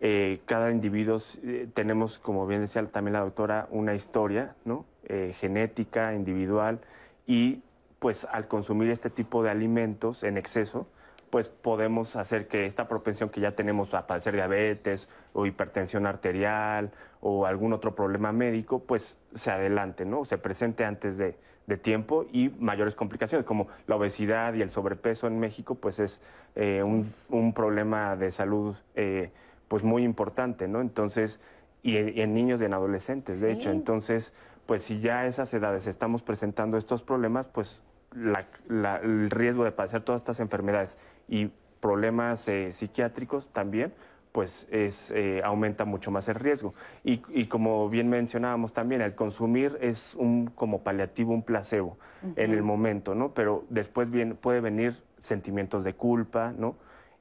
Eh, 0.00 0.40
cada 0.46 0.70
individuo 0.70 1.18
eh, 1.44 1.68
tenemos, 1.72 2.18
como 2.18 2.46
bien 2.46 2.60
decía 2.60 2.84
también 2.86 3.12
la 3.14 3.20
doctora, 3.20 3.68
una 3.70 3.94
historia 3.94 4.54
¿no? 4.64 4.84
Eh, 5.04 5.34
genética, 5.38 6.14
individual, 6.14 6.80
y 7.26 7.62
pues 7.98 8.26
al 8.30 8.48
consumir 8.48 8.90
este 8.90 9.10
tipo 9.10 9.42
de 9.42 9.50
alimentos 9.50 10.24
en 10.24 10.36
exceso, 10.36 10.86
pues 11.30 11.48
podemos 11.48 12.16
hacer 12.16 12.46
que 12.46 12.66
esta 12.66 12.88
propensión 12.88 13.30
que 13.30 13.40
ya 13.40 13.52
tenemos 13.52 13.94
a 13.94 14.06
padecer 14.06 14.34
diabetes 14.34 15.08
o 15.32 15.46
hipertensión 15.46 16.06
arterial 16.06 16.90
o 17.20 17.46
algún 17.46 17.72
otro 17.72 17.94
problema 17.94 18.32
médico, 18.32 18.80
pues 18.80 19.16
se 19.32 19.50
adelante, 19.50 20.04
¿no? 20.04 20.24
Se 20.24 20.36
presente 20.36 20.84
antes 20.84 21.16
de, 21.16 21.36
tiempo 21.76 22.26
y 22.32 22.50
mayores 22.58 22.94
complicaciones, 22.94 23.46
como 23.46 23.68
la 23.86 23.96
obesidad 23.96 24.54
y 24.54 24.62
el 24.62 24.70
sobrepeso 24.70 25.26
en 25.26 25.38
México, 25.38 25.74
pues 25.74 26.00
es 26.00 26.20
eh, 26.54 26.82
un, 26.82 27.52
problema 27.54 28.16
de 28.16 28.30
salud 28.30 28.76
eh, 28.94 29.30
pues 29.68 29.82
muy 29.82 30.04
importante, 30.04 30.68
¿no? 30.68 30.80
Entonces, 30.80 31.40
y 31.82 31.96
en, 31.96 32.34
niños 32.34 32.60
y 32.60 32.64
en 32.64 32.74
adolescentes, 32.74 33.40
de 33.40 33.52
hecho. 33.52 33.70
Entonces, 33.70 34.32
pues 34.66 34.82
si 34.82 35.00
ya 35.00 35.20
a 35.20 35.26
esas 35.26 35.52
edades 35.54 35.86
estamos 35.86 36.22
presentando 36.22 36.76
estos 36.76 37.02
problemas, 37.02 37.48
pues 37.48 37.82
el 38.14 39.30
riesgo 39.30 39.64
de 39.64 39.72
padecer 39.72 40.02
todas 40.02 40.20
estas 40.20 40.40
enfermedades 40.40 40.96
y 41.28 41.50
problemas 41.80 42.46
eh, 42.48 42.72
psiquiátricos 42.72 43.48
también, 43.48 43.92
pues 44.32 44.66
es, 44.70 45.10
eh, 45.10 45.42
aumenta 45.44 45.84
mucho 45.84 46.10
más 46.10 46.26
el 46.28 46.36
riesgo. 46.36 46.74
Y, 47.04 47.46
como 47.46 47.88
bien 47.88 48.08
mencionábamos 48.08 48.72
también, 48.72 49.02
el 49.02 49.14
consumir 49.14 49.78
es 49.80 50.14
un 50.14 50.46
como 50.46 50.82
paliativo, 50.82 51.32
un 51.32 51.42
placebo 51.42 51.98
en 52.36 52.52
el 52.52 52.62
momento, 52.62 53.14
¿no? 53.14 53.34
Pero 53.34 53.64
después 53.68 54.10
bien, 54.10 54.36
puede 54.36 54.60
venir 54.60 55.02
sentimientos 55.18 55.84
de 55.84 55.94
culpa, 55.94 56.54
¿no? 56.56 56.76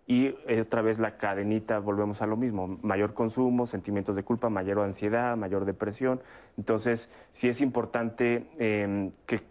Y 0.07 0.36
eh, 0.47 0.62
otra 0.62 0.82
vez 0.82 0.99
la 0.99 1.18
cadenita, 1.18 1.80
volvemos 1.80 2.22
a 2.22 2.28
lo 2.28 2.36
mismo, 2.38 2.80
mayor 2.82 3.14
consumo, 3.14 3.66
sentimientos 3.68 4.16
de 4.16 4.24
culpa, 4.24 4.49
mayor 4.49 4.80
ansiedad, 4.80 5.38
mayor 5.38 5.66
depresión. 5.66 6.22
Entonces, 6.57 7.09
sí 7.32 7.47
es 7.47 7.62
importante 7.62 8.47
em, 8.57 9.12
que 9.26 9.41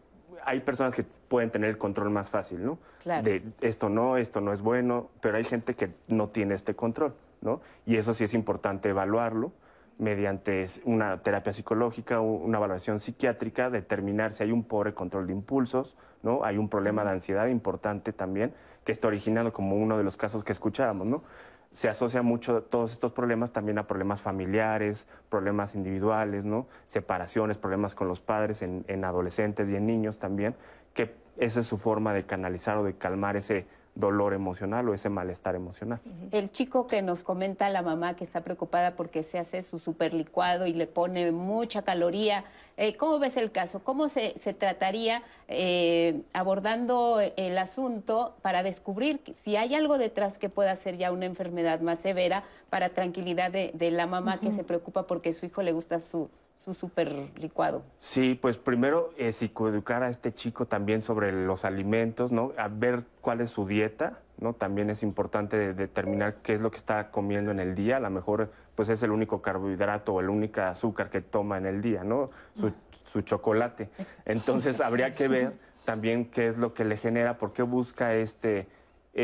hay 0.45 0.61
personas 0.61 0.95
que 0.95 1.05
pueden 1.29 1.51
tener 1.51 1.71
el 1.71 1.79
control 1.79 2.11
más 2.11 2.31
fácil, 2.31 2.65
¿no? 2.65 2.79
Claro. 3.03 3.23
De 3.23 3.43
esto 3.61 3.89
no, 3.89 4.17
esto 4.17 4.41
no 4.41 4.53
es 4.53 4.63
bueno, 4.63 5.11
pero 5.21 5.37
hay 5.37 5.45
gente 5.45 5.75
que 5.75 5.91
no 6.09 6.29
tiene 6.29 6.55
este 6.55 6.75
control, 6.75 7.15
¿no? 7.41 7.61
Y 7.87 7.97
eso 7.97 8.15
sí 8.15 8.25
es 8.25 8.35
importante 8.35 8.89
evaluarlo 8.89 9.53
mediante 9.99 10.67
una 10.85 11.23
terapia 11.23 11.53
psicológica, 11.53 12.21
una 12.21 12.59
valoración 12.59 13.01
psiquiátrica, 13.01 13.69
determinar 13.69 14.33
si 14.33 14.45
hay 14.45 14.53
un 14.53 14.65
pobre 14.65 14.95
control 14.95 15.27
de 15.27 15.35
impulsos, 15.35 15.97
¿no? 16.23 16.43
Hay 16.43 16.57
un 16.57 16.69
problema 16.71 17.05
de 17.05 17.11
ansiedad 17.11 17.47
importante 17.49 18.13
también 18.13 18.55
que 18.85 18.93
está 18.93 19.09
originando 19.09 19.53
como 19.53 19.77
uno 19.77 19.99
de 19.99 20.05
los 20.05 20.17
casos 20.17 20.43
que 20.43 20.53
escuchábamos, 20.53 21.07
¿no? 21.07 21.23
se 21.71 21.89
asocia 21.89 22.23
mucho 22.23 22.63
todos 22.63 22.93
estos 22.93 23.13
problemas 23.13 23.53
también 23.53 23.79
a 23.79 23.87
problemas 23.87 24.21
familiares, 24.21 25.07
problemas 25.29 25.75
individuales, 25.75 26.45
¿no? 26.45 26.67
Separaciones, 26.87 27.59
problemas 27.59 27.95
con 27.95 28.09
los 28.09 28.21
padres 28.21 28.63
en, 28.63 28.85
en 28.89 29.05
adolescentes 29.05 29.69
y 29.69 29.77
en 29.77 29.87
niños 29.87 30.19
también, 30.19 30.57
que 30.95 31.15
esa 31.37 31.61
es 31.61 31.67
su 31.67 31.77
forma 31.77 32.13
de 32.13 32.27
canalizar 32.27 32.77
o 32.77 32.83
de 32.83 32.95
calmar 32.95 33.37
ese 33.37 33.67
dolor 33.95 34.35
emocional 34.35 34.89
o 34.89 34.95
ese 34.95 35.09
malestar 35.09 35.55
emocional. 35.55 36.01
El 36.31 36.51
chico 36.51 36.87
que 36.87 37.03
nos 37.03 37.23
comenta 37.23 37.69
la 37.69 37.83
mamá 37.83 38.15
que 38.15 38.25
está 38.25 38.43
preocupada 38.43 38.95
porque 38.97 39.23
se 39.23 39.39
hace 39.39 39.63
su 39.63 39.79
super 39.79 40.15
licuado 40.15 40.67
y 40.67 40.73
le 40.73 40.87
pone 40.87 41.31
mucha 41.33 41.83
caloría, 41.83 42.45
eh, 42.77 42.97
¿cómo 42.97 43.19
ves 43.19 43.37
el 43.37 43.51
caso? 43.51 43.81
¿Cómo 43.85 44.09
se, 44.09 44.33
trataría 44.59 45.23
eh, 45.49 46.23
abordando 46.33 47.21
el 47.21 47.59
asunto 47.59 48.37
para 48.43 48.63
descubrir 48.63 49.21
si 49.43 49.57
hay 49.57 49.75
algo 49.75 49.99
detrás 49.99 50.39
que 50.39 50.49
pueda 50.49 50.75
ser 50.77 50.97
ya 50.97 51.13
una 51.13 51.27
enfermedad 51.27 51.81
más 51.81 52.01
severa 52.01 52.45
para 52.71 52.91
tranquilidad 52.91 53.51
de, 53.51 53.91
la 53.91 54.07
mamá 54.07 54.39
que 54.39 54.53
se 54.53 54.63
preocupa 54.63 55.07
porque 55.07 55.33
su 55.33 55.47
hijo 55.47 55.63
le 55.63 55.73
gusta 55.73 55.99
su, 55.99 56.31
su 56.65 56.75
super 56.75 57.11
licuado. 57.39 57.83
Sí, 57.97 58.39
pues 58.41 58.59
primero 58.59 59.13
eh, 59.17 59.33
psicoeducar 59.33 60.03
a 60.03 60.11
este 60.11 60.33
chico 60.35 60.67
también 60.67 61.03
sobre 61.03 61.33
los 61.33 61.65
alimentos, 61.65 62.33
¿no? 62.33 62.53
A 62.59 62.69
ver 62.69 63.05
cuál 63.21 63.41
es 63.41 63.51
su 63.51 63.67
dieta, 63.67 64.19
¿no? 64.39 64.53
También 64.53 64.91
es 64.91 65.03
importante 65.03 65.73
determinar 65.73 66.37
qué 66.43 66.55
es 66.55 66.61
lo 66.61 66.71
que 66.71 66.77
está 66.77 67.11
comiendo 67.11 67.51
en 67.51 67.61
el 67.61 67.75
día. 67.75 67.97
A 67.97 68.01
lo 68.01 68.11
mejor 68.11 68.51
pues 68.75 68.89
es 68.89 69.03
el 69.03 69.11
único 69.11 69.43
carbohidrato 69.43 70.15
o 70.15 70.21
el 70.21 70.29
único 70.29 70.61
azúcar 70.61 71.11
que 71.11 71.21
toma 71.21 71.59
en 71.59 71.67
el 71.67 71.81
día, 71.81 72.05
¿no? 72.05 72.31
Su, 72.55 72.73
su 73.11 73.23
chocolate. 73.23 73.91
Entonces 74.25 74.81
habría 74.81 75.15
que 75.15 75.29
ver 75.29 75.53
también 75.85 76.27
qué 76.27 76.47
es 76.47 76.59
lo 76.59 76.75
que 76.75 76.85
le 76.85 76.97
genera, 76.97 77.39
por 77.39 77.53
qué 77.53 77.63
busca 77.63 78.15
este 78.15 78.69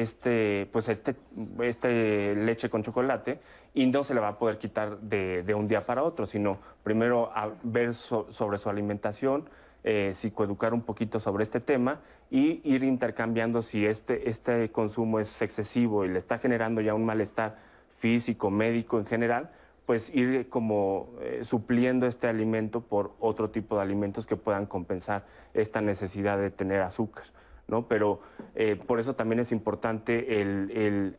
este, 0.01 0.69
pues 0.73 0.89
este, 0.89 1.17
este 1.61 2.35
leche 2.35 2.69
con 2.69 2.83
chocolate 2.83 3.41
y 3.73 3.87
no 3.87 4.05
se 4.05 4.15
le 4.15 4.21
va 4.21 4.29
a 4.29 4.39
poder 4.39 4.59
quitar 4.59 4.99
de, 5.01 5.55
un 5.55 5.69
día 5.69 5.87
para 5.87 6.03
otro, 6.03 6.27
sino 6.27 6.59
primero 6.83 7.31
a 7.35 7.51
ver 7.63 7.95
sobre 7.95 8.59
su 8.59 8.69
alimentación, 8.69 9.49
eh, 9.85 10.13
psicoeducar 10.15 10.75
un 10.75 10.83
poquito 10.83 11.21
sobre 11.21 11.45
este 11.45 11.61
tema 11.61 12.01
y 12.31 12.61
ir 12.65 12.83
intercambiando 12.83 13.63
si 13.63 13.87
este, 13.87 14.29
este 14.29 14.71
consumo 14.71 15.21
es 15.21 15.41
excesivo 15.41 16.05
y 16.05 16.09
le 16.09 16.19
está 16.19 16.39
generando 16.39 16.81
ya 16.81 16.95
un 16.95 17.05
malestar 17.05 17.57
físico, 17.99 18.51
médico 18.51 18.99
en 18.99 19.07
general, 19.07 19.51
pues 19.87 20.13
ir 20.15 20.49
como 20.49 21.11
eh, 21.21 21.41
supliendo 21.45 22.07
este 22.07 22.27
alimento 22.27 22.81
por 22.81 23.15
otro 23.21 23.51
tipo 23.51 23.77
de 23.77 23.83
alimentos 23.83 24.27
que 24.27 24.37
puedan 24.37 24.67
compensar 24.67 25.25
esta 25.55 25.81
necesidad 25.81 26.39
de 26.39 26.51
tener 26.51 26.83
azúcar. 26.83 27.25
¿No? 27.69 27.89
Pero 27.89 28.21
eh, 28.55 28.77
por 28.77 29.01
eso 29.01 29.15
también 29.15 29.41
es 29.41 29.53
importante 29.53 30.41
el, 30.41 31.17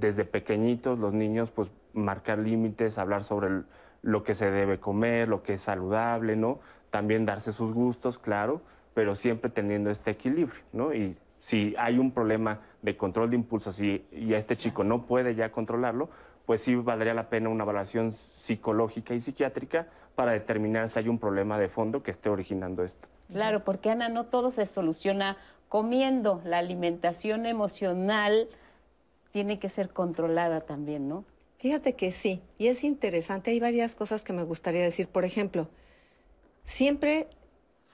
desde 0.00 0.24
pequeñitos 0.24 0.98
los 0.98 1.12
niños 1.12 1.50
pues 1.50 1.70
marcar 1.92 2.38
límites, 2.38 2.98
hablar 2.98 3.24
sobre 3.24 3.62
lo 4.02 4.22
que 4.22 4.34
se 4.34 4.50
debe 4.50 4.78
comer, 4.78 5.28
lo 5.28 5.42
que 5.42 5.54
es 5.54 5.62
saludable, 5.62 6.36
¿no? 6.36 6.60
También 6.90 7.26
darse 7.26 7.52
sus 7.52 7.74
gustos, 7.74 8.18
claro, 8.18 8.62
pero 8.94 9.14
siempre 9.14 9.50
teniendo 9.50 9.90
este 9.90 10.12
equilibrio, 10.12 10.62
¿no? 10.72 10.94
Y 10.94 11.16
si 11.40 11.74
hay 11.78 11.98
un 11.98 12.12
problema 12.12 12.60
de 12.82 12.96
control 12.96 13.30
de 13.30 13.36
impulsos 13.36 13.80
y, 13.80 14.06
y 14.12 14.34
este 14.34 14.56
chico 14.56 14.84
no 14.84 15.06
puede 15.06 15.34
ya 15.34 15.50
controlarlo, 15.50 16.08
pues 16.46 16.62
sí 16.62 16.76
valdría 16.76 17.12
la 17.12 17.28
pena 17.28 17.48
una 17.48 17.64
evaluación 17.64 18.12
psicológica 18.12 19.14
y 19.14 19.20
psiquiátrica 19.20 19.88
para 20.14 20.32
determinar 20.32 20.88
si 20.88 20.98
hay 20.98 21.08
un 21.08 21.18
problema 21.18 21.58
de 21.58 21.68
fondo 21.68 22.02
que 22.02 22.10
esté 22.10 22.30
originando 22.30 22.82
esto. 22.82 23.08
Claro, 23.30 23.64
porque 23.64 23.90
Ana, 23.90 24.08
no 24.08 24.24
todo 24.24 24.50
se 24.50 24.64
soluciona 24.64 25.36
comiendo. 25.68 26.40
La 26.44 26.58
alimentación 26.58 27.46
emocional 27.46 28.48
tiene 29.32 29.58
que 29.58 29.68
ser 29.68 29.90
controlada 29.90 30.62
también, 30.62 31.08
¿no? 31.08 31.24
Fíjate 31.58 31.94
que 31.94 32.12
sí, 32.12 32.40
y 32.56 32.68
es 32.68 32.84
interesante, 32.84 33.50
hay 33.50 33.58
varias 33.58 33.96
cosas 33.96 34.22
que 34.22 34.32
me 34.32 34.44
gustaría 34.44 34.82
decir. 34.82 35.08
Por 35.08 35.24
ejemplo, 35.24 35.68
siempre 36.64 37.26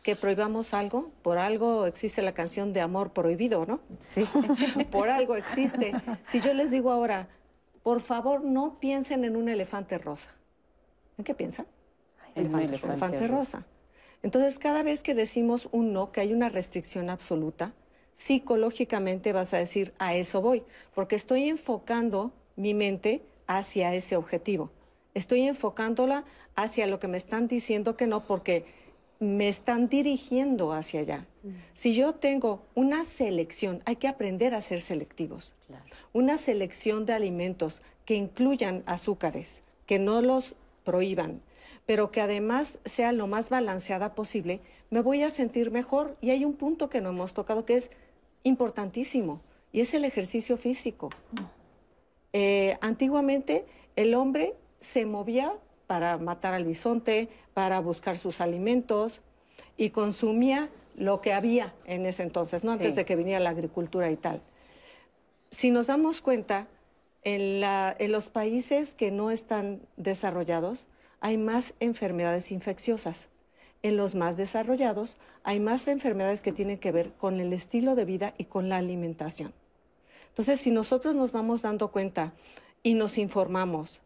que 0.02 0.16
prohibamos 0.16 0.74
algo, 0.74 1.10
por 1.22 1.38
algo 1.38 1.86
existe 1.86 2.20
la 2.20 2.34
canción 2.34 2.74
de 2.74 2.82
amor 2.82 3.12
prohibido, 3.12 3.64
¿no? 3.64 3.80
Sí. 4.00 4.26
por 4.92 5.08
algo 5.08 5.34
existe. 5.34 5.94
Si 6.24 6.42
yo 6.42 6.52
les 6.52 6.70
digo 6.70 6.90
ahora, 6.90 7.28
por 7.82 8.00
favor 8.00 8.44
no 8.44 8.78
piensen 8.78 9.24
en 9.24 9.34
un 9.34 9.48
elefante 9.48 9.96
rosa, 9.96 10.30
¿en 11.16 11.24
qué 11.24 11.34
piensan? 11.34 11.66
El 12.34 12.54
elefante, 12.54 13.26
rosa. 13.28 13.64
Entonces, 14.24 14.58
cada 14.58 14.82
vez 14.82 15.02
que 15.02 15.14
decimos 15.14 15.68
un 15.70 15.92
no, 15.92 16.10
que 16.10 16.22
hay 16.22 16.32
una 16.32 16.48
restricción 16.48 17.10
absoluta, 17.10 17.74
psicológicamente 18.14 19.34
vas 19.34 19.52
a 19.52 19.58
decir, 19.58 19.92
a 19.98 20.14
eso 20.14 20.40
voy, 20.40 20.62
porque 20.94 21.14
estoy 21.14 21.50
enfocando 21.50 22.32
mi 22.56 22.72
mente 22.72 23.20
hacia 23.46 23.94
ese 23.94 24.16
objetivo. 24.16 24.70
Estoy 25.12 25.42
enfocándola 25.42 26.24
hacia 26.56 26.86
lo 26.86 26.98
que 26.98 27.06
me 27.06 27.18
están 27.18 27.48
diciendo 27.48 27.98
que 27.98 28.06
no, 28.06 28.20
porque 28.20 28.64
me 29.20 29.46
están 29.46 29.90
dirigiendo 29.90 30.72
hacia 30.72 31.00
allá. 31.00 31.26
Mm. 31.42 31.48
Si 31.74 31.94
yo 31.94 32.14
tengo 32.14 32.62
una 32.74 33.04
selección, 33.04 33.82
hay 33.84 33.96
que 33.96 34.08
aprender 34.08 34.54
a 34.54 34.62
ser 34.62 34.80
selectivos. 34.80 35.52
Una 36.14 36.38
selección 36.38 37.04
de 37.04 37.12
alimentos 37.12 37.82
que 38.06 38.14
incluyan 38.14 38.84
azúcares, 38.86 39.62
que 39.84 39.98
no 39.98 40.22
los 40.22 40.56
prohíban, 40.82 41.42
pero 41.86 42.10
que 42.10 42.20
además 42.20 42.80
sea 42.84 43.12
lo 43.12 43.26
más 43.26 43.50
balanceada 43.50 44.14
posible, 44.14 44.60
me 44.90 45.00
voy 45.00 45.22
a 45.22 45.30
sentir 45.30 45.70
mejor. 45.70 46.16
Y 46.20 46.30
hay 46.30 46.44
un 46.44 46.54
punto 46.54 46.88
que 46.88 47.00
no 47.00 47.10
hemos 47.10 47.34
tocado 47.34 47.64
que 47.64 47.74
es 47.74 47.90
importantísimo, 48.42 49.40
y 49.72 49.80
es 49.80 49.92
el 49.94 50.04
ejercicio 50.04 50.56
físico. 50.56 51.10
Eh, 52.32 52.78
antiguamente 52.80 53.66
el 53.96 54.14
hombre 54.14 54.54
se 54.78 55.06
movía 55.06 55.52
para 55.86 56.16
matar 56.18 56.54
al 56.54 56.64
bisonte, 56.64 57.28
para 57.54 57.80
buscar 57.80 58.16
sus 58.16 58.40
alimentos, 58.40 59.22
y 59.76 59.90
consumía 59.90 60.68
lo 60.96 61.20
que 61.20 61.32
había 61.32 61.74
en 61.84 62.06
ese 62.06 62.22
entonces, 62.22 62.62
¿no? 62.64 62.72
Antes 62.72 62.94
de 62.94 63.04
que 63.04 63.16
viniera 63.16 63.40
la 63.40 63.50
agricultura 63.50 64.10
y 64.10 64.16
tal. 64.16 64.40
Si 65.50 65.70
nos 65.70 65.88
damos 65.88 66.20
cuenta, 66.20 66.68
en, 67.24 67.64
en 67.64 68.12
los 68.12 68.28
países 68.28 68.94
que 68.94 69.10
no 69.10 69.30
están 69.30 69.80
desarrollados, 69.96 70.86
hay 71.20 71.38
más 71.38 71.74
enfermedades 71.80 72.52
infecciosas. 72.52 73.28
En 73.82 73.96
los 73.96 74.14
más 74.14 74.36
desarrollados 74.36 75.18
hay 75.42 75.60
más 75.60 75.88
enfermedades 75.88 76.40
que 76.40 76.52
tienen 76.52 76.78
que 76.78 76.92
ver 76.92 77.12
con 77.12 77.40
el 77.40 77.52
estilo 77.52 77.94
de 77.94 78.04
vida 78.04 78.34
y 78.38 78.44
con 78.44 78.68
la 78.68 78.78
alimentación. 78.78 79.52
Entonces, 80.28 80.58
si 80.58 80.70
nosotros 80.70 81.14
nos 81.14 81.32
vamos 81.32 81.62
dando 81.62 81.88
cuenta 81.92 82.32
y 82.82 82.94
nos 82.94 83.18
informamos 83.18 84.02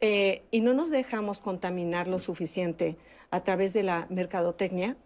eh, 0.00 0.42
y 0.50 0.60
no 0.60 0.74
nos 0.74 0.90
dejamos 0.90 1.40
contaminar 1.40 2.06
lo 2.06 2.18
suficiente 2.18 2.96
a 3.30 3.42
través 3.42 3.72
de 3.72 3.82
la 3.82 4.06
mercadotecnia, 4.08 4.96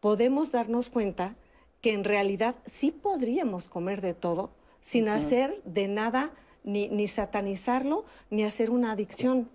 podemos 0.00 0.52
darnos 0.52 0.90
cuenta 0.90 1.34
que 1.80 1.92
en 1.92 2.04
realidad 2.04 2.56
sí 2.66 2.90
podríamos 2.90 3.68
comer 3.68 4.00
de 4.00 4.14
todo 4.14 4.50
sin 4.80 5.08
hacer 5.08 5.62
de 5.64 5.88
nada, 5.88 6.32
ni, 6.64 6.88
ni 6.88 7.08
satanizarlo, 7.08 8.04
ni 8.30 8.44
hacer 8.44 8.70
una 8.70 8.92
adicción 8.92 9.48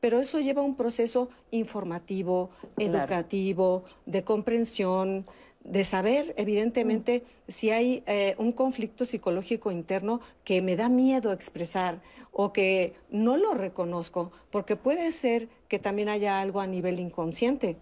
pero 0.00 0.20
eso 0.20 0.40
lleva 0.40 0.62
un 0.62 0.76
proceso 0.76 1.28
informativo, 1.50 2.50
educativo, 2.76 3.84
de 4.04 4.24
comprensión, 4.24 5.26
de 5.64 5.84
saber, 5.84 6.34
evidentemente, 6.36 7.24
si 7.48 7.70
hay 7.70 8.02
eh, 8.06 8.34
un 8.38 8.52
conflicto 8.52 9.04
psicológico 9.04 9.70
interno 9.70 10.20
que 10.44 10.62
me 10.62 10.76
da 10.76 10.88
miedo 10.88 11.32
expresar 11.32 12.00
o 12.32 12.52
que 12.52 12.94
no 13.10 13.36
lo 13.36 13.54
reconozco, 13.54 14.30
porque 14.50 14.76
puede 14.76 15.10
ser 15.10 15.48
que 15.68 15.78
también 15.78 16.08
haya 16.08 16.40
algo 16.40 16.60
a 16.60 16.66
nivel 16.66 17.00
inconsciente 17.00 17.76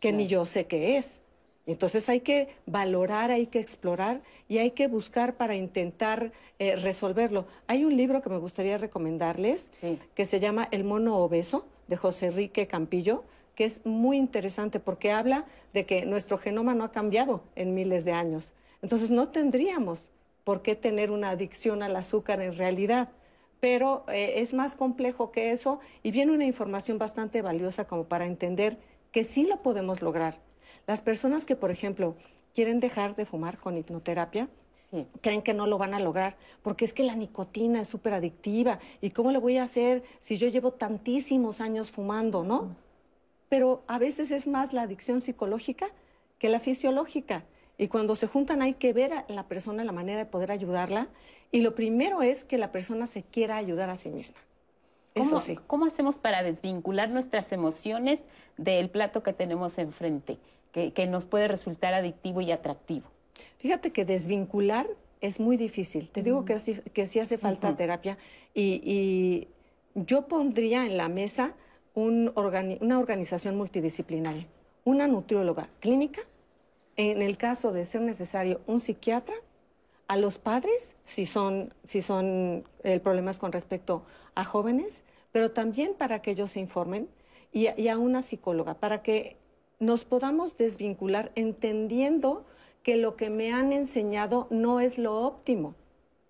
que 0.00 0.12
ni 0.12 0.26
yo 0.26 0.46
sé 0.46 0.66
qué 0.66 0.96
es. 0.96 1.20
Entonces 1.68 2.08
hay 2.08 2.20
que 2.20 2.48
valorar, 2.64 3.30
hay 3.30 3.46
que 3.46 3.60
explorar 3.60 4.22
y 4.48 4.56
hay 4.56 4.70
que 4.70 4.88
buscar 4.88 5.36
para 5.36 5.54
intentar 5.54 6.32
eh, 6.58 6.76
resolverlo. 6.76 7.44
Hay 7.66 7.84
un 7.84 7.94
libro 7.94 8.22
que 8.22 8.30
me 8.30 8.38
gustaría 8.38 8.78
recomendarles 8.78 9.70
que 10.14 10.24
se 10.24 10.40
llama 10.40 10.66
El 10.70 10.84
mono 10.84 11.18
obeso 11.18 11.66
de 11.86 11.98
José 11.98 12.28
Enrique 12.28 12.66
Campillo, 12.66 13.22
que 13.54 13.66
es 13.66 13.84
muy 13.84 14.16
interesante 14.16 14.80
porque 14.80 15.12
habla 15.12 15.44
de 15.74 15.84
que 15.84 16.06
nuestro 16.06 16.38
genoma 16.38 16.74
no 16.74 16.84
ha 16.84 16.90
cambiado 16.90 17.42
en 17.54 17.74
miles 17.74 18.06
de 18.06 18.12
años. 18.12 18.54
Entonces 18.80 19.10
no 19.10 19.28
tendríamos 19.28 20.10
por 20.44 20.62
qué 20.62 20.74
tener 20.74 21.10
una 21.10 21.28
adicción 21.28 21.82
al 21.82 21.96
azúcar 21.96 22.40
en 22.40 22.56
realidad 22.56 23.10
pero 23.60 24.04
eh, 24.06 24.34
es 24.36 24.54
más 24.54 24.76
complejo 24.76 25.32
que 25.32 25.50
eso 25.50 25.80
y 26.04 26.12
viene 26.12 26.30
una 26.30 26.44
información 26.44 26.96
bastante 26.96 27.42
valiosa 27.42 27.88
como 27.88 28.04
para 28.04 28.24
entender 28.24 28.78
que 29.10 29.24
sí 29.24 29.44
lo 29.44 29.62
podemos 29.62 30.00
lograr 30.00 30.38
las 30.88 31.02
personas 31.02 31.44
que, 31.44 31.54
por 31.54 31.70
ejemplo, 31.70 32.16
quieren 32.54 32.80
dejar 32.80 33.14
de 33.14 33.26
fumar 33.26 33.58
con 33.58 33.76
hipnoterapia, 33.76 34.48
creen 35.20 35.42
que 35.42 35.52
no 35.52 35.66
lo 35.66 35.76
van 35.76 35.92
a 35.92 36.00
lograr, 36.00 36.38
porque 36.62 36.86
es 36.86 36.94
que 36.94 37.02
la 37.02 37.14
nicotina 37.14 37.82
es 37.82 37.88
súper 37.88 38.14
adictiva. 38.14 38.78
¿Y 39.02 39.10
cómo 39.10 39.30
le 39.30 39.38
voy 39.38 39.58
a 39.58 39.64
hacer 39.64 40.02
si 40.18 40.38
yo 40.38 40.48
llevo 40.48 40.72
tantísimos 40.72 41.60
años 41.60 41.90
fumando, 41.90 42.42
no? 42.42 42.74
Pero 43.50 43.82
a 43.86 43.98
veces 43.98 44.30
es 44.30 44.46
más 44.46 44.72
la 44.72 44.80
adicción 44.80 45.20
psicológica 45.20 45.90
que 46.38 46.48
la 46.48 46.58
fisiológica. 46.58 47.44
Y 47.76 47.88
cuando 47.88 48.14
se 48.14 48.26
juntan 48.26 48.62
hay 48.62 48.72
que 48.72 48.94
ver 48.94 49.12
a 49.12 49.26
la 49.28 49.42
persona 49.42 49.84
la 49.84 49.92
manera 49.92 50.16
de 50.16 50.24
poder 50.24 50.50
ayudarla. 50.50 51.08
Y 51.52 51.60
lo 51.60 51.74
primero 51.74 52.22
es 52.22 52.44
que 52.44 52.56
la 52.56 52.72
persona 52.72 53.06
se 53.06 53.24
quiera 53.24 53.58
ayudar 53.58 53.90
a 53.90 53.98
sí 53.98 54.08
misma. 54.08 54.38
Eso 55.14 55.38
sí. 55.38 55.58
¿Cómo 55.66 55.84
hacemos 55.84 56.16
para 56.16 56.42
desvincular 56.42 57.10
nuestras 57.10 57.52
emociones 57.52 58.22
del 58.56 58.88
plato 58.88 59.22
que 59.22 59.34
tenemos 59.34 59.76
enfrente? 59.76 60.38
Que, 60.72 61.06
nos 61.06 61.24
puede 61.24 61.48
resultar 61.48 61.94
adictivo 61.94 62.40
y 62.40 62.52
atractivo. 62.52 63.06
Fíjate 63.58 63.90
que 63.90 64.04
desvincular 64.04 64.86
es 65.20 65.40
muy 65.40 65.56
difícil. 65.56 66.10
Te 66.10 66.22
digo 66.22 66.44
que, 66.44 66.58
sí, 66.58 66.80
que 66.92 67.06
sí 67.06 67.18
hace 67.18 67.38
falta 67.38 67.76
terapia 67.76 68.18
y, 68.54 69.48
yo 69.94 70.28
pondría 70.28 70.86
en 70.86 70.96
la 70.96 71.08
mesa 71.08 71.54
una 71.94 72.30
organización 72.98 73.56
multidisciplinaria, 73.56 74.46
una 74.84 75.08
nutrióloga 75.08 75.68
clínica, 75.80 76.20
en 76.96 77.20
el 77.20 77.36
caso 77.36 77.72
de 77.72 77.84
ser 77.84 78.02
necesario 78.02 78.60
un 78.66 78.78
psiquiatra, 78.78 79.34
a 80.06 80.16
los 80.16 80.38
padres, 80.38 80.94
si 81.04 81.26
son, 81.26 81.74
si 81.82 82.00
son 82.00 82.64
el 82.84 83.00
problema 83.00 83.30
es 83.30 83.38
con 83.38 83.50
respecto 83.50 84.04
a 84.34 84.44
jóvenes, 84.44 85.02
pero 85.32 85.50
también 85.50 85.94
para 85.94 86.22
que 86.22 86.30
ellos 86.30 86.52
se 86.52 86.60
informen, 86.60 87.08
y, 87.52 87.68
y 87.80 87.88
a 87.88 87.98
una 87.98 88.22
psicóloga, 88.22 88.74
para 88.74 89.02
que 89.02 89.36
nos 89.78 90.04
podamos 90.04 90.56
desvincular 90.56 91.30
entendiendo 91.34 92.44
que 92.82 92.96
lo 92.96 93.16
que 93.16 93.30
me 93.30 93.52
han 93.52 93.72
enseñado 93.72 94.46
no 94.50 94.80
es 94.80 94.98
lo 94.98 95.22
óptimo. 95.22 95.74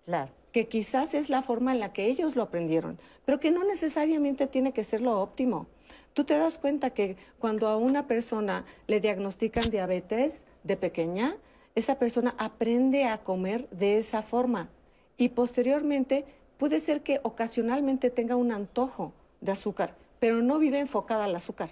Claro. 0.05 0.31
Que 0.51 0.67
quizás 0.67 1.13
es 1.13 1.29
la 1.29 1.41
forma 1.41 1.71
en 1.71 1.79
la 1.79 1.93
que 1.93 2.07
ellos 2.07 2.35
lo 2.35 2.43
aprendieron, 2.43 2.97
pero 3.25 3.39
que 3.39 3.51
no 3.51 3.63
necesariamente 3.63 4.47
tiene 4.47 4.71
que 4.71 4.83
ser 4.83 5.01
lo 5.01 5.21
óptimo. 5.21 5.67
Tú 6.13 6.23
te 6.23 6.37
das 6.37 6.57
cuenta 6.59 6.89
que 6.89 7.17
cuando 7.37 7.67
a 7.67 7.77
una 7.77 8.07
persona 8.07 8.65
le 8.87 8.99
diagnostican 8.99 9.69
diabetes 9.69 10.43
de 10.63 10.75
pequeña, 10.75 11.37
esa 11.75 11.99
persona 11.99 12.35
aprende 12.37 13.05
a 13.05 13.19
comer 13.19 13.69
de 13.69 13.97
esa 13.97 14.23
forma 14.23 14.69
y 15.17 15.29
posteriormente 15.29 16.25
puede 16.57 16.79
ser 16.79 17.01
que 17.03 17.19
ocasionalmente 17.23 18.09
tenga 18.09 18.35
un 18.35 18.51
antojo 18.51 19.13
de 19.39 19.51
azúcar, 19.51 19.95
pero 20.19 20.41
no 20.41 20.59
vive 20.59 20.79
enfocada 20.79 21.25
al 21.25 21.35
azúcar. 21.35 21.69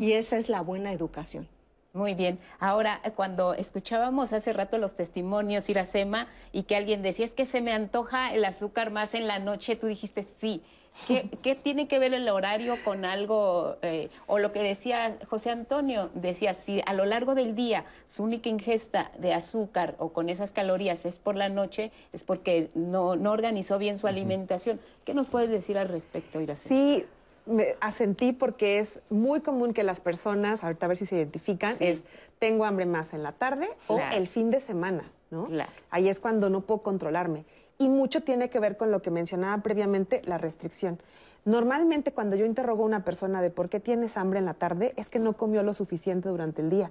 Y 0.00 0.12
esa 0.12 0.36
es 0.38 0.48
la 0.48 0.60
buena 0.60 0.92
educación. 0.92 1.48
Muy 1.92 2.14
bien. 2.14 2.38
Ahora, 2.60 3.00
cuando 3.16 3.54
escuchábamos 3.54 4.32
hace 4.32 4.52
rato 4.52 4.78
los 4.78 4.94
testimonios, 4.94 5.68
Iracema, 5.68 6.28
y 6.52 6.62
que 6.62 6.76
alguien 6.76 7.02
decía, 7.02 7.24
es 7.24 7.34
que 7.34 7.46
se 7.46 7.60
me 7.60 7.72
antoja 7.72 8.32
el 8.32 8.44
azúcar 8.44 8.90
más 8.90 9.14
en 9.14 9.26
la 9.26 9.40
noche, 9.40 9.74
tú 9.74 9.88
dijiste 9.88 10.24
sí. 10.40 10.62
¿Qué, 11.42 11.54
tiene 11.54 11.88
que 11.88 11.98
ver 11.98 12.14
el 12.14 12.28
horario 12.28 12.76
con 12.84 13.04
algo? 13.04 13.76
Eh, 13.82 14.08
o 14.26 14.38
lo 14.38 14.52
que 14.52 14.62
decía 14.62 15.18
José 15.28 15.50
Antonio, 15.50 16.10
decía, 16.14 16.54
si 16.54 16.80
a 16.84 16.94
lo 16.94 17.06
largo 17.06 17.34
del 17.34 17.54
día 17.54 17.84
su 18.06 18.22
única 18.22 18.48
ingesta 18.48 19.10
de 19.18 19.32
azúcar 19.32 19.94
o 19.98 20.10
con 20.12 20.28
esas 20.28 20.52
calorías 20.52 21.06
es 21.06 21.18
por 21.18 21.36
la 21.36 21.48
noche, 21.48 21.90
es 22.12 22.24
porque 22.24 22.68
no, 22.74 23.16
no 23.16 23.32
organizó 23.32 23.78
bien 23.78 23.98
su 23.98 24.06
alimentación. 24.06 24.80
¿Qué 25.04 25.14
nos 25.14 25.26
puedes 25.26 25.50
decir 25.50 25.78
al 25.78 25.88
respecto, 25.88 26.40
Iracema? 26.40 26.68
Sí, 26.68 27.06
me 27.50 27.76
asentí 27.80 28.32
porque 28.32 28.78
es 28.78 29.00
muy 29.10 29.40
común 29.40 29.72
que 29.72 29.82
las 29.82 30.00
personas, 30.00 30.64
ahorita 30.64 30.86
a 30.86 30.88
ver 30.88 30.96
si 30.96 31.06
se 31.06 31.16
identifican, 31.16 31.76
es 31.80 32.04
tengo 32.38 32.64
hambre 32.64 32.86
más 32.86 33.12
en 33.12 33.22
la 33.22 33.32
tarde 33.32 33.68
o 33.86 34.00
el 34.12 34.28
fin 34.28 34.50
de 34.50 34.60
semana, 34.60 35.04
¿no? 35.30 35.48
Ahí 35.90 36.08
es 36.08 36.20
cuando 36.20 36.48
no 36.48 36.62
puedo 36.62 36.82
controlarme. 36.82 37.44
Y 37.78 37.88
mucho 37.88 38.22
tiene 38.22 38.50
que 38.50 38.60
ver 38.60 38.76
con 38.76 38.90
lo 38.90 39.02
que 39.02 39.10
mencionaba 39.10 39.62
previamente, 39.62 40.22
la 40.24 40.38
restricción. 40.38 40.98
Normalmente 41.44 42.12
cuando 42.12 42.36
yo 42.36 42.44
interrogo 42.44 42.82
a 42.82 42.86
una 42.86 43.04
persona 43.04 43.40
de 43.40 43.50
por 43.50 43.68
qué 43.68 43.80
tienes 43.80 44.16
hambre 44.16 44.38
en 44.38 44.44
la 44.44 44.54
tarde, 44.54 44.92
es 44.96 45.08
que 45.08 45.18
no 45.18 45.34
comió 45.34 45.62
lo 45.62 45.72
suficiente 45.74 46.28
durante 46.28 46.62
el 46.62 46.70
día 46.70 46.90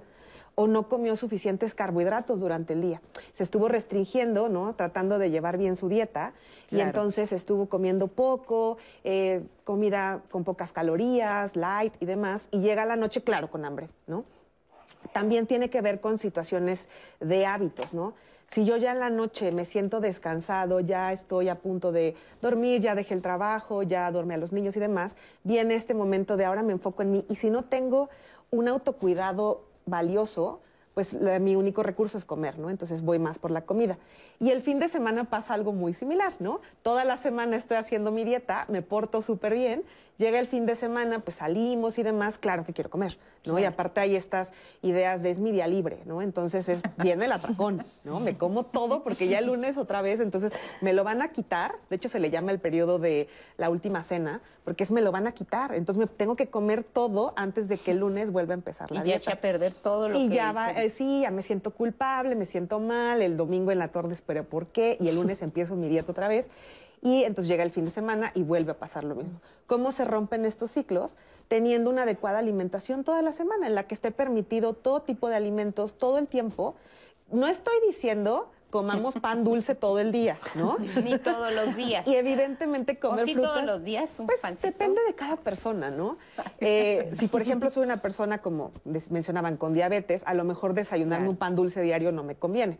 o 0.60 0.66
no 0.66 0.88
comió 0.88 1.16
suficientes 1.16 1.74
carbohidratos 1.74 2.38
durante 2.38 2.74
el 2.74 2.82
día. 2.82 3.00
Se 3.32 3.42
estuvo 3.42 3.66
restringiendo, 3.66 4.50
¿no? 4.50 4.74
Tratando 4.74 5.18
de 5.18 5.30
llevar 5.30 5.56
bien 5.56 5.74
su 5.74 5.88
dieta 5.88 6.34
y 6.70 6.80
entonces 6.80 7.32
estuvo 7.32 7.64
comiendo 7.64 8.08
poco, 8.08 8.76
eh, 9.02 9.42
comida 9.64 10.20
con 10.30 10.44
pocas 10.44 10.74
calorías, 10.74 11.56
light 11.56 11.94
y 11.98 12.04
demás, 12.04 12.48
y 12.50 12.60
llega 12.60 12.84
la 12.84 12.96
noche, 12.96 13.22
claro, 13.22 13.50
con 13.50 13.64
hambre, 13.64 13.88
¿no? 14.06 14.26
También 15.14 15.46
tiene 15.46 15.70
que 15.70 15.80
ver 15.80 15.98
con 15.98 16.18
situaciones 16.18 16.90
de 17.20 17.46
hábitos, 17.46 17.94
¿no? 17.94 18.12
Si 18.50 18.66
yo 18.66 18.76
ya 18.76 18.92
en 18.92 19.00
la 19.00 19.08
noche 19.08 19.52
me 19.52 19.64
siento 19.64 20.00
descansado, 20.00 20.80
ya 20.80 21.10
estoy 21.10 21.48
a 21.48 21.54
punto 21.54 21.90
de 21.90 22.16
dormir, 22.42 22.82
ya 22.82 22.94
dejé 22.94 23.14
el 23.14 23.22
trabajo, 23.22 23.82
ya 23.82 24.10
dormí 24.10 24.34
a 24.34 24.36
los 24.36 24.52
niños 24.52 24.76
y 24.76 24.80
demás, 24.80 25.16
viene 25.42 25.74
este 25.74 25.94
momento 25.94 26.36
de 26.36 26.44
ahora 26.44 26.62
me 26.62 26.74
enfoco 26.74 27.00
en 27.00 27.12
mí. 27.12 27.24
Y 27.30 27.36
si 27.36 27.48
no 27.48 27.64
tengo 27.64 28.10
un 28.50 28.68
autocuidado 28.68 29.69
valioso, 29.90 30.60
pues 30.94 31.14
mi 31.14 31.54
único 31.54 31.82
recurso 31.82 32.18
es 32.18 32.24
comer, 32.24 32.58
¿no? 32.58 32.68
Entonces 32.68 33.02
voy 33.02 33.18
más 33.18 33.38
por 33.38 33.50
la 33.50 33.62
comida. 33.62 33.96
Y 34.40 34.50
el 34.50 34.60
fin 34.60 34.78
de 34.78 34.88
semana 34.88 35.24
pasa 35.24 35.54
algo 35.54 35.72
muy 35.72 35.92
similar, 35.92 36.34
¿no? 36.40 36.60
Toda 36.82 37.04
la 37.04 37.16
semana 37.16 37.56
estoy 37.56 37.76
haciendo 37.76 38.10
mi 38.10 38.24
dieta, 38.24 38.66
me 38.68 38.82
porto 38.82 39.22
súper 39.22 39.54
bien 39.54 39.84
Llega 40.20 40.38
el 40.38 40.46
fin 40.46 40.66
de 40.66 40.76
semana, 40.76 41.20
pues 41.20 41.38
salimos 41.38 41.96
y 41.96 42.02
demás, 42.02 42.36
claro 42.36 42.62
que 42.62 42.74
quiero 42.74 42.90
comer, 42.90 43.16
¿no? 43.46 43.58
Y 43.58 43.64
aparte 43.64 44.00
hay 44.00 44.16
estas 44.16 44.52
ideas 44.82 45.22
de 45.22 45.30
es 45.30 45.38
mi 45.38 45.50
día 45.50 45.66
libre, 45.66 46.00
¿no? 46.04 46.20
Entonces 46.20 46.68
es, 46.68 46.82
viene 46.98 47.24
el 47.24 47.32
atracón, 47.32 47.86
¿no? 48.04 48.20
Me 48.20 48.36
como 48.36 48.66
todo 48.66 49.02
porque 49.02 49.28
ya 49.28 49.38
el 49.38 49.46
lunes 49.46 49.78
otra 49.78 50.02
vez, 50.02 50.20
entonces 50.20 50.52
me 50.82 50.92
lo 50.92 51.04
van 51.04 51.22
a 51.22 51.28
quitar, 51.28 51.76
de 51.88 51.96
hecho 51.96 52.10
se 52.10 52.20
le 52.20 52.28
llama 52.28 52.50
el 52.50 52.58
periodo 52.58 52.98
de 52.98 53.28
la 53.56 53.70
última 53.70 54.02
cena, 54.02 54.42
porque 54.62 54.84
es 54.84 54.90
me 54.90 55.00
lo 55.00 55.10
van 55.10 55.26
a 55.26 55.32
quitar, 55.32 55.74
entonces 55.74 55.98
me 55.98 56.06
tengo 56.06 56.36
que 56.36 56.48
comer 56.48 56.84
todo 56.84 57.32
antes 57.36 57.68
de 57.68 57.78
que 57.78 57.92
el 57.92 58.00
lunes 58.00 58.30
vuelva 58.30 58.52
a 58.52 58.58
empezar 58.58 58.90
la 58.90 58.96
y 58.96 58.98
ya 58.98 59.16
dieta. 59.16 59.32
a 59.32 59.36
perder 59.36 59.72
todo 59.72 60.10
lo 60.10 60.18
y 60.18 60.28
que 60.28 60.34
ya 60.34 60.52
va, 60.52 60.72
eh, 60.72 60.90
sí, 60.90 61.22
ya 61.22 61.30
me 61.30 61.40
siento 61.40 61.70
culpable, 61.70 62.34
me 62.34 62.44
siento 62.44 62.78
mal, 62.78 63.22
el 63.22 63.38
domingo 63.38 63.72
en 63.72 63.78
la 63.78 63.88
torre 63.88 64.12
espero 64.12 64.44
por 64.44 64.66
qué, 64.66 64.98
y 65.00 65.08
el 65.08 65.14
lunes 65.14 65.40
empiezo 65.40 65.76
mi 65.76 65.88
dieta 65.88 66.12
otra 66.12 66.28
vez 66.28 66.50
y 67.02 67.24
entonces 67.24 67.48
llega 67.48 67.62
el 67.62 67.70
fin 67.70 67.86
de 67.86 67.90
semana 67.90 68.30
y 68.34 68.42
vuelve 68.42 68.72
a 68.72 68.78
pasar 68.78 69.04
lo 69.04 69.14
mismo. 69.14 69.40
¿Cómo 69.66 69.92
se 69.92 70.04
rompen 70.04 70.44
estos 70.44 70.70
ciclos? 70.70 71.16
Teniendo 71.48 71.90
una 71.90 72.02
adecuada 72.02 72.38
alimentación 72.38 73.04
toda 73.04 73.22
la 73.22 73.32
semana, 73.32 73.66
en 73.66 73.74
la 73.74 73.84
que 73.84 73.94
esté 73.94 74.10
permitido 74.10 74.74
todo 74.74 75.00
tipo 75.00 75.28
de 75.28 75.36
alimentos 75.36 75.94
todo 75.94 76.18
el 76.18 76.26
tiempo. 76.26 76.76
No 77.30 77.46
estoy 77.46 77.74
diciendo 77.86 78.50
comamos 78.70 79.16
pan 79.16 79.44
dulce 79.44 79.74
todo 79.74 79.98
el 79.98 80.12
día, 80.12 80.38
¿no? 80.54 80.76
Ni 81.02 81.18
todos 81.18 81.52
los 81.52 81.76
días. 81.76 82.06
Y 82.06 82.14
evidentemente 82.14 82.98
comer 82.98 83.24
¿O 83.24 83.26
frutas. 83.26 83.52
todos 83.52 83.64
los 83.64 83.84
días 83.84 84.10
un 84.18 84.26
Pues 84.26 84.40
depende 84.62 85.02
de 85.06 85.14
cada 85.14 85.36
persona, 85.36 85.90
¿no? 85.90 86.16
Eh, 86.62 87.10
si 87.18 87.26
por 87.26 87.40
ejemplo 87.40 87.70
soy 87.70 87.84
una 87.84 88.02
persona 88.02 88.42
como 88.42 88.72
mencionaban 89.08 89.56
con 89.56 89.72
diabetes, 89.72 90.22
a 90.26 90.34
lo 90.34 90.44
mejor 90.44 90.74
desayunarme 90.74 91.28
un 91.28 91.36
pan 91.36 91.56
dulce 91.56 91.80
diario 91.80 92.12
no 92.12 92.22
me 92.22 92.34
conviene. 92.34 92.78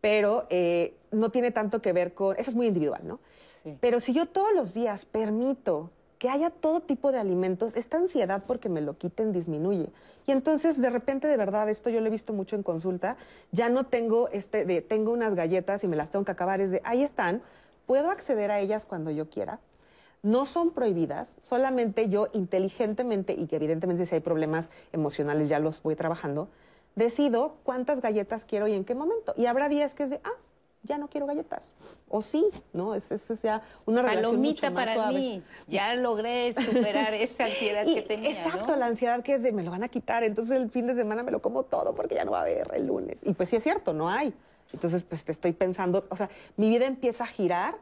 Pero 0.00 0.46
eh, 0.50 0.96
no 1.12 1.30
tiene 1.30 1.50
tanto 1.52 1.80
que 1.80 1.92
ver 1.92 2.12
con, 2.12 2.36
eso 2.36 2.50
es 2.50 2.56
muy 2.56 2.66
individual, 2.66 3.02
¿no? 3.04 3.20
Pero 3.80 4.00
si 4.00 4.12
yo 4.12 4.26
todos 4.26 4.54
los 4.54 4.74
días 4.74 5.04
permito 5.04 5.90
que 6.18 6.28
haya 6.28 6.50
todo 6.50 6.80
tipo 6.80 7.12
de 7.12 7.18
alimentos, 7.18 7.76
esta 7.76 7.96
ansiedad 7.96 8.44
porque 8.46 8.68
me 8.68 8.80
lo 8.80 8.96
quiten 8.96 9.32
disminuye. 9.32 9.90
Y 10.26 10.32
entonces 10.32 10.80
de 10.80 10.90
repente 10.90 11.28
de 11.28 11.36
verdad, 11.36 11.68
esto 11.68 11.90
yo 11.90 12.00
lo 12.00 12.06
he 12.06 12.10
visto 12.10 12.32
mucho 12.32 12.56
en 12.56 12.62
consulta, 12.62 13.16
ya 13.52 13.68
no 13.68 13.84
tengo 13.84 14.28
este 14.30 14.80
tengo 14.82 15.12
unas 15.12 15.34
galletas 15.34 15.84
y 15.84 15.88
me 15.88 15.96
las 15.96 16.10
tengo 16.10 16.24
que 16.24 16.32
acabar, 16.32 16.60
es 16.60 16.70
de 16.70 16.80
ahí 16.84 17.02
están, 17.02 17.42
puedo 17.86 18.10
acceder 18.10 18.50
a 18.50 18.60
ellas 18.60 18.86
cuando 18.86 19.10
yo 19.10 19.28
quiera. 19.28 19.60
No 20.22 20.46
son 20.46 20.70
prohibidas, 20.70 21.36
solamente 21.42 22.08
yo 22.08 22.28
inteligentemente, 22.32 23.34
y 23.34 23.46
que 23.46 23.56
evidentemente 23.56 24.06
si 24.06 24.14
hay 24.14 24.22
problemas 24.22 24.70
emocionales 24.92 25.50
ya 25.50 25.58
los 25.58 25.82
voy 25.82 25.96
trabajando, 25.96 26.48
decido 26.96 27.56
cuántas 27.62 28.00
galletas 28.00 28.46
quiero 28.46 28.66
y 28.66 28.72
en 28.72 28.86
qué 28.86 28.94
momento. 28.94 29.34
Y 29.36 29.44
habrá 29.44 29.68
días 29.68 29.94
que 29.94 30.04
es 30.04 30.10
de, 30.10 30.20
ah, 30.24 30.38
ya 30.84 30.98
no 30.98 31.08
quiero 31.08 31.26
galletas. 31.26 31.74
O 32.08 32.22
sí, 32.22 32.46
¿no? 32.72 32.94
Es, 32.94 33.10
es, 33.10 33.42
ya 33.42 33.62
una 33.86 34.02
relación 34.02 34.40
mucho 34.40 34.70
más 34.70 34.94
para 34.94 35.10
mí. 35.10 35.42
Ya 35.66 35.94
logré 35.94 36.54
superar 36.54 37.14
esa 37.14 37.46
ansiedad 37.46 37.84
que 37.84 38.02
tenía, 38.02 38.30
Exacto, 38.30 38.76
la 38.76 38.86
ansiedad 38.86 39.22
que 39.22 39.34
es 39.34 39.42
de 39.42 39.52
me 39.52 39.62
lo 39.62 39.70
van 39.70 39.82
a 39.82 39.88
quitar, 39.88 40.22
entonces 40.22 40.56
el 40.56 40.70
fin 40.70 40.86
de 40.86 40.94
semana 40.94 41.22
me 41.22 41.30
lo 41.30 41.40
como 41.42 41.64
todo 41.64 41.94
porque 41.94 42.14
ya 42.14 42.24
no 42.24 42.32
va 42.32 42.38
a 42.38 42.42
haber 42.42 42.70
el 42.74 42.86
lunes. 42.86 43.20
Y 43.24 43.32
pues 43.34 43.48
sí 43.48 43.56
es 43.56 43.62
cierto, 43.62 43.92
no 43.92 44.08
hay. 44.08 44.32
Entonces, 44.72 45.02
pues 45.02 45.24
te 45.24 45.32
estoy 45.32 45.52
pensando, 45.52 46.06
o 46.10 46.16
sea, 46.16 46.28
mi 46.56 46.68
vida 46.68 46.86
empieza 46.86 47.24
a 47.24 47.26
girar, 47.26 47.76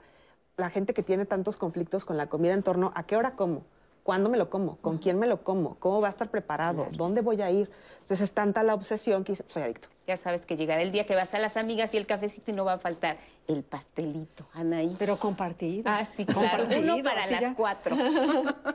la 0.57 0.69
gente 0.69 0.93
que 0.93 1.03
tiene 1.03 1.25
tantos 1.25 1.57
conflictos 1.57 2.05
con 2.05 2.17
la 2.17 2.29
comida 2.29 2.53
en 2.53 2.63
torno 2.63 2.93
a 2.95 3.05
qué 3.05 3.17
hora 3.17 3.35
como, 3.35 3.63
¿Cuándo 4.03 4.29
me 4.29 4.37
lo 4.37 4.51
como? 4.51 4.77
¿Con 4.79 4.99
quién 4.99 5.19
me 5.19 5.29
lo 5.29 5.45
como? 5.45 5.77
¿Cómo 5.77 6.01
va 6.01 6.09
a 6.09 6.11
estar 6.11 6.29
preparado? 6.29 6.89
¿Dónde 6.93 7.21
voy 7.21 7.41
a 7.41 7.51
ir? 7.51 7.71
Entonces 8.01 8.21
es 8.21 8.33
tanta 8.33 8.65
la 8.65 8.75
obsesión 8.75 9.23
que 9.23 9.37
soy 9.37 9.63
adicto. 9.63 9.89
Ya 10.09 10.17
sabes 10.17 10.45
que 10.45 10.57
llegará 10.57 10.83
el 10.83 10.91
día 10.91 11.07
que 11.07 11.15
vas 11.15 11.33
a 11.35 11.39
las 11.39 11.57
amigas 11.57 11.95
y 11.95 11.99
el 11.99 12.07
cafecito 12.07 12.51
y 12.51 12.55
no 12.55 12.65
va 12.65 12.75
a 12.75 12.79
faltar 12.79 13.19
el 13.47 13.63
pastelito, 13.63 14.49
Anaí. 14.55 14.97
Pero 14.99 15.17
compartido. 15.17 15.85
Ah, 15.87 16.05
sí, 16.05 16.27
compartido. 16.27 16.95
Uno 16.95 17.05
para 17.05 17.27
las 17.29 17.55
cuatro. 17.55 17.97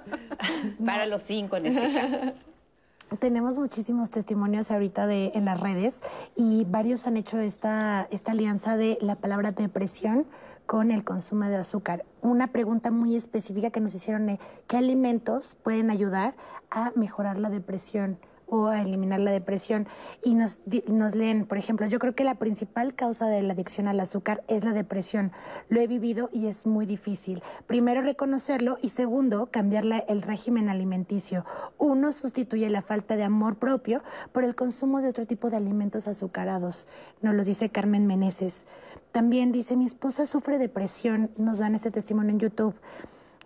para 0.85 1.05
los 1.05 1.23
cinco 1.23 1.57
en 1.57 1.65
este 1.65 1.93
caso. 1.93 2.33
Tenemos 3.19 3.57
muchísimos 3.57 4.09
testimonios 4.09 4.69
ahorita 4.69 5.07
de, 5.07 5.31
en 5.33 5.45
las 5.45 5.59
redes 5.59 6.01
y 6.35 6.65
varios 6.65 7.07
han 7.07 7.15
hecho 7.15 7.39
esta, 7.39 8.07
esta 8.11 8.31
alianza 8.31 8.75
de 8.75 8.97
la 9.01 9.15
palabra 9.15 9.51
depresión 9.51 10.27
con 10.67 10.91
el 10.91 11.03
consumo 11.03 11.45
de 11.45 11.55
azúcar. 11.55 12.05
Una 12.21 12.51
pregunta 12.51 12.91
muy 12.91 13.15
específica 13.15 13.71
que 13.71 13.79
nos 13.79 13.95
hicieron 13.95 14.29
es, 14.29 14.39
¿qué 14.67 14.77
alimentos 14.77 15.55
pueden 15.63 15.89
ayudar 15.89 16.35
a 16.69 16.91
mejorar 16.95 17.39
la 17.39 17.49
depresión? 17.49 18.19
O 18.47 18.67
a 18.67 18.81
eliminar 18.81 19.19
la 19.19 19.31
depresión. 19.31 19.87
Y 20.23 20.35
nos, 20.35 20.59
nos 20.87 21.15
leen, 21.15 21.45
por 21.45 21.57
ejemplo, 21.57 21.85
yo 21.87 21.99
creo 21.99 22.15
que 22.15 22.23
la 22.23 22.35
principal 22.35 22.95
causa 22.95 23.27
de 23.27 23.41
la 23.43 23.53
adicción 23.53 23.87
al 23.87 23.99
azúcar 23.99 24.43
es 24.47 24.63
la 24.63 24.73
depresión. 24.73 25.31
Lo 25.69 25.79
he 25.79 25.87
vivido 25.87 26.29
y 26.33 26.47
es 26.47 26.65
muy 26.65 26.85
difícil. 26.85 27.43
Primero, 27.67 28.01
reconocerlo 28.01 28.77
y 28.81 28.89
segundo, 28.89 29.47
cambiar 29.51 29.85
el 30.07 30.21
régimen 30.21 30.69
alimenticio. 30.69 31.45
Uno 31.77 32.11
sustituye 32.11 32.69
la 32.69 32.81
falta 32.81 33.15
de 33.15 33.23
amor 33.23 33.57
propio 33.57 34.01
por 34.31 34.43
el 34.43 34.55
consumo 34.55 35.01
de 35.01 35.09
otro 35.09 35.25
tipo 35.25 35.49
de 35.49 35.57
alimentos 35.57 36.07
azucarados. 36.07 36.87
Nos 37.21 37.35
lo 37.35 37.43
dice 37.43 37.69
Carmen 37.69 38.07
Meneses. 38.07 38.65
También 39.11 39.51
dice, 39.51 39.75
mi 39.75 39.85
esposa 39.85 40.25
sufre 40.25 40.57
depresión, 40.57 41.31
nos 41.37 41.59
dan 41.59 41.75
este 41.75 41.91
testimonio 41.91 42.31
en 42.31 42.39
YouTube, 42.39 42.75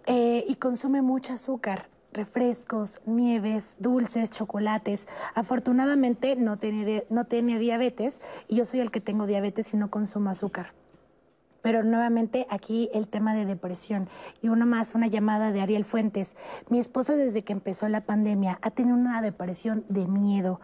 eh, 0.06 0.44
y 0.48 0.56
consume 0.56 1.02
mucho 1.02 1.34
azúcar, 1.34 1.88
refrescos, 2.14 3.02
nieves, 3.06 3.78
dulces, 3.80 4.32
chocolates. 4.32 5.08
Afortunadamente 5.36 6.36
no 6.36 6.58
tiene, 6.58 7.06
no 7.10 7.26
tiene 7.26 7.60
diabetes 7.60 8.22
y 8.48 8.58
yo 8.58 8.66
soy 8.66 8.80
el 8.80 8.92
que 8.92 9.02
tengo 9.02 9.28
diabetes 9.28 9.74
y 9.74 9.78
no 9.78 9.90
consumo 9.90 10.30
azúcar. 10.30 10.74
Pero 11.62 11.84
nuevamente 11.84 12.48
aquí 12.50 12.90
el 12.94 13.08
tema 13.08 13.36
de 13.36 13.46
depresión. 13.46 14.10
Y 14.42 14.50
uno 14.50 14.66
más, 14.66 14.96
una 14.96 15.08
llamada 15.08 15.52
de 15.52 15.62
Ariel 15.62 15.86
Fuentes. 15.86 16.36
Mi 16.70 16.80
esposa 16.80 17.16
desde 17.16 17.44
que 17.44 17.54
empezó 17.54 17.88
la 17.88 18.02
pandemia 18.02 18.58
ha 18.62 18.72
tenido 18.72 18.98
una 18.98 19.22
depresión 19.22 19.86
de 19.88 20.08
miedo 20.08 20.60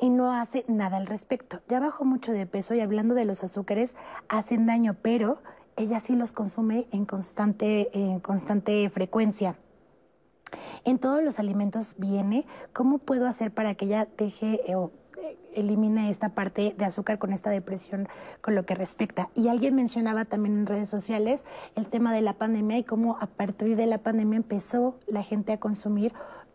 y 0.00 0.08
no 0.08 0.32
hace 0.32 0.64
nada 0.66 0.96
al 0.96 1.06
respecto. 1.06 1.60
Ya 1.68 1.78
bajó 1.78 2.04
mucho 2.04 2.32
de 2.32 2.46
peso 2.46 2.74
y 2.74 2.80
hablando 2.80 3.14
de 3.14 3.26
los 3.26 3.44
azúcares, 3.44 3.96
hacen 4.28 4.66
daño, 4.66 4.96
pero 5.02 5.42
ella 5.76 6.00
sí 6.00 6.16
los 6.16 6.32
consume 6.32 6.86
en 6.90 7.04
constante, 7.04 7.90
en 7.92 8.20
constante 8.20 8.88
frecuencia. 8.90 9.56
En 10.84 10.98
todos 10.98 11.22
los 11.22 11.38
alimentos 11.38 11.94
viene, 11.98 12.46
¿cómo 12.72 12.98
puedo 12.98 13.26
hacer 13.26 13.52
para 13.52 13.74
que 13.74 13.86
ella 13.86 14.08
deje 14.16 14.60
eh, 14.70 14.76
o 14.76 14.90
eh, 15.18 15.36
elimine 15.54 16.10
esta 16.10 16.30
parte 16.30 16.74
de 16.76 16.84
azúcar 16.84 17.18
con 17.18 17.32
esta 17.32 17.50
depresión 17.50 18.08
con 18.40 18.54
lo 18.54 18.64
que 18.64 18.74
respecta. 18.74 19.28
Y 19.34 19.48
alguien 19.48 19.74
mencionaba 19.74 20.24
también 20.24 20.58
en 20.58 20.66
redes 20.66 20.88
sociales 20.88 21.44
el 21.74 21.86
tema 21.86 22.14
de 22.14 22.20
la 22.20 22.34
pandemia 22.34 22.78
y 22.78 22.84
cómo 22.84 23.18
a 23.20 23.26
partir 23.26 23.76
de 23.76 23.86
la 23.86 23.98
pandemia 23.98 24.36
empezó 24.36 24.96
la 25.06 25.22
gente 25.22 25.52
a 25.52 25.58
consumir 25.58 26.12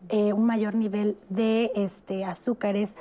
eh, 0.08 0.32
un 0.32 0.44
mayor 0.46 0.74
nivel 0.74 1.18
de 1.28 1.72
este, 1.74 2.24
azúcares. 2.24 2.94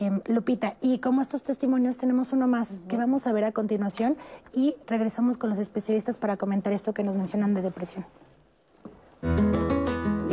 Em, 0.00 0.20
Lupita, 0.26 0.76
y 0.80 0.98
como 0.98 1.20
estos 1.20 1.42
testimonios 1.42 1.98
tenemos 1.98 2.32
uno 2.32 2.46
más 2.48 2.80
que 2.88 2.96
vamos 2.96 3.26
a 3.26 3.32
ver 3.32 3.44
a 3.44 3.52
continuación 3.52 4.16
y 4.54 4.74
regresamos 4.86 5.36
con 5.36 5.50
los 5.50 5.58
especialistas 5.58 6.16
para 6.16 6.36
comentar 6.36 6.72
esto 6.72 6.94
que 6.94 7.02
nos 7.02 7.14
mencionan 7.14 7.52
de 7.54 7.62
depresión. 7.62 8.06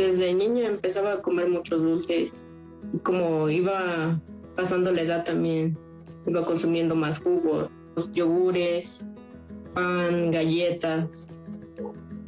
Desde 0.04 0.34
niño 0.34 0.64
empezaba 0.64 1.14
a 1.14 1.22
comer 1.22 1.48
muchos 1.48 1.80
dulces. 1.80 2.44
Como 3.04 3.48
iba 3.48 4.20
pasando 4.54 4.92
la 4.92 5.00
edad 5.00 5.24
también, 5.24 5.78
iba 6.26 6.44
consumiendo 6.44 6.94
más 6.94 7.22
jugos, 7.22 7.70
yogures, 8.12 9.02
pan, 9.72 10.30
galletas, 10.30 11.26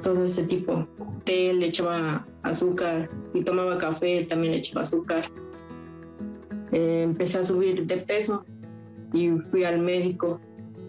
todo 0.02 0.24
ese 0.24 0.44
tipo. 0.44 0.88
Té 1.26 1.52
le 1.52 1.66
echaba 1.66 2.26
azúcar 2.44 3.10
y 3.34 3.42
tomaba 3.42 3.76
café, 3.76 4.24
también 4.24 4.54
le 4.54 4.58
echaba 4.60 4.84
azúcar. 4.84 5.30
Eh, 6.72 7.02
empecé 7.02 7.40
a 7.40 7.44
subir 7.44 7.84
de 7.84 7.98
peso 7.98 8.42
y 9.12 9.28
fui 9.50 9.64
al 9.64 9.80
médico. 9.80 10.40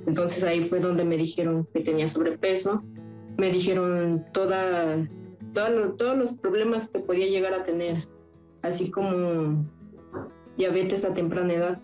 Entonces 0.05 0.41
ahí 0.45 0.63
fue 0.63 0.79
donde 0.79 1.03
me 1.03 1.17
dijeron 1.17 1.67
que 1.73 1.81
tenía 1.81 2.07
sobrepeso. 2.07 2.81
Me 3.35 3.51
dijeron 3.51 4.23
toda, 4.31 5.05
todos 5.97 6.17
los 6.17 6.33
problemas 6.33 6.87
que 6.87 6.99
podía 6.99 7.27
llegar 7.27 7.53
a 7.53 7.63
tener, 7.63 7.97
así 8.61 8.91
como 8.91 9.65
diabetes 10.57 11.05
a 11.05 11.13
temprana 11.13 11.53
edad 11.53 11.79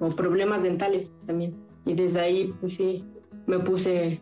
o 0.00 0.10
problemas 0.10 0.62
dentales 0.62 1.12
también. 1.26 1.54
Y 1.84 1.94
desde 1.94 2.20
ahí, 2.20 2.54
pues 2.60 2.74
sí, 2.74 3.04
me 3.46 3.58
puse 3.58 4.20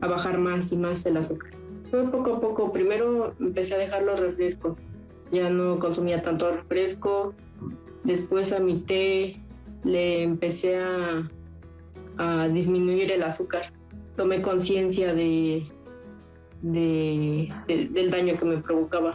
a 0.00 0.08
bajar 0.08 0.38
más 0.38 0.72
y 0.72 0.76
más 0.76 1.04
el 1.06 1.16
azúcar. 1.16 1.50
Fue 1.90 2.04
poco 2.10 2.34
a 2.34 2.40
poco. 2.40 2.72
Primero 2.72 3.34
empecé 3.40 3.74
a 3.74 3.78
dejar 3.78 4.02
los 4.02 4.20
refrescos. 4.20 4.76
Ya 5.32 5.50
no 5.50 5.78
consumía 5.78 6.22
tanto 6.22 6.50
refresco. 6.50 7.34
Después 8.04 8.52
a 8.52 8.60
mi 8.60 8.80
té 8.80 9.40
le 9.84 10.22
empecé 10.22 10.78
a, 10.78 11.28
a 12.18 12.48
disminuir 12.48 13.10
el 13.12 13.22
azúcar. 13.22 13.72
Tomé 14.16 14.42
conciencia 14.42 15.14
de, 15.14 15.66
de, 16.72 17.48
del 17.68 18.10
daño 18.10 18.38
que 18.38 18.44
me 18.44 18.58
provocaba. 18.58 19.14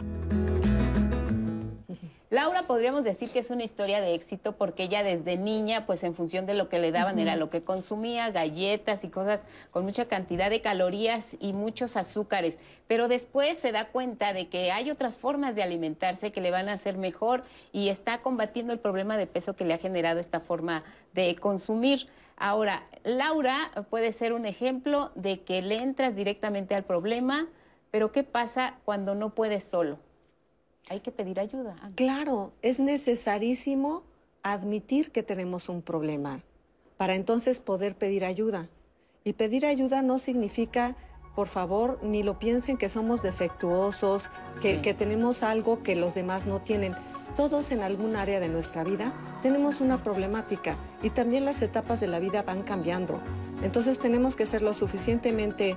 Laura 2.30 2.62
podríamos 2.62 3.04
decir 3.04 3.28
que 3.28 3.40
es 3.40 3.50
una 3.50 3.62
historia 3.62 4.00
de 4.00 4.14
éxito 4.14 4.52
porque 4.52 4.84
ella 4.84 5.02
desde 5.02 5.36
niña, 5.36 5.84
pues 5.84 6.02
en 6.02 6.14
función 6.14 6.46
de 6.46 6.54
lo 6.54 6.70
que 6.70 6.78
le 6.78 6.90
daban 6.90 7.18
era 7.18 7.36
lo 7.36 7.50
que 7.50 7.62
consumía, 7.62 8.30
galletas 8.30 9.04
y 9.04 9.08
cosas 9.08 9.42
con 9.70 9.84
mucha 9.84 10.06
cantidad 10.06 10.48
de 10.48 10.62
calorías 10.62 11.36
y 11.40 11.52
muchos 11.52 11.94
azúcares. 11.94 12.56
Pero 12.86 13.06
después 13.06 13.58
se 13.58 13.70
da 13.70 13.88
cuenta 13.88 14.32
de 14.32 14.48
que 14.48 14.72
hay 14.72 14.90
otras 14.90 15.18
formas 15.18 15.54
de 15.54 15.62
alimentarse 15.62 16.32
que 16.32 16.40
le 16.40 16.50
van 16.50 16.70
a 16.70 16.72
hacer 16.72 16.96
mejor 16.96 17.44
y 17.70 17.90
está 17.90 18.22
combatiendo 18.22 18.72
el 18.72 18.78
problema 18.78 19.18
de 19.18 19.26
peso 19.26 19.54
que 19.54 19.66
le 19.66 19.74
ha 19.74 19.78
generado 19.78 20.18
esta 20.18 20.40
forma 20.40 20.84
de 21.12 21.34
consumir. 21.34 22.08
Ahora, 22.44 22.82
Laura 23.04 23.70
puede 23.88 24.12
ser 24.12 24.32
un 24.32 24.46
ejemplo 24.46 25.12
de 25.14 25.42
que 25.42 25.62
le 25.62 25.76
entras 25.76 26.16
directamente 26.16 26.74
al 26.74 26.82
problema, 26.84 27.46
pero 27.90 28.10
¿qué 28.10 28.24
pasa 28.24 28.74
cuando 28.84 29.14
no 29.14 29.30
puedes 29.30 29.64
solo? 29.64 29.98
hay 30.88 31.00
que 31.00 31.12
pedir 31.12 31.40
ayuda. 31.40 31.76
Claro, 31.94 32.52
es 32.62 32.80
necesarísimo 32.80 34.02
admitir 34.42 35.10
que 35.10 35.22
tenemos 35.22 35.68
un 35.68 35.82
problema 35.82 36.42
para 36.96 37.14
entonces 37.14 37.60
poder 37.60 37.94
pedir 37.94 38.24
ayuda. 38.24 38.68
Y 39.24 39.34
pedir 39.34 39.64
ayuda 39.64 40.02
no 40.02 40.18
significa, 40.18 40.96
por 41.34 41.48
favor, 41.48 41.98
ni 42.02 42.22
lo 42.22 42.38
piensen 42.38 42.76
que 42.76 42.88
somos 42.88 43.22
defectuosos, 43.22 44.28
que, 44.60 44.82
que 44.82 44.94
tenemos 44.94 45.42
algo 45.42 45.82
que 45.82 45.96
los 45.96 46.14
demás 46.14 46.46
no 46.46 46.60
tienen. 46.60 46.94
Todos 47.36 47.72
en 47.72 47.80
algún 47.80 48.16
área 48.16 48.40
de 48.40 48.48
nuestra 48.48 48.84
vida 48.84 49.12
tenemos 49.42 49.80
una 49.80 50.02
problemática 50.02 50.76
y 51.02 51.10
también 51.10 51.46
las 51.46 51.62
etapas 51.62 51.98
de 51.98 52.06
la 52.06 52.18
vida 52.18 52.42
van 52.42 52.62
cambiando. 52.62 53.20
Entonces 53.62 53.98
tenemos 53.98 54.36
que 54.36 54.44
ser 54.44 54.60
lo 54.60 54.74
suficientemente 54.74 55.76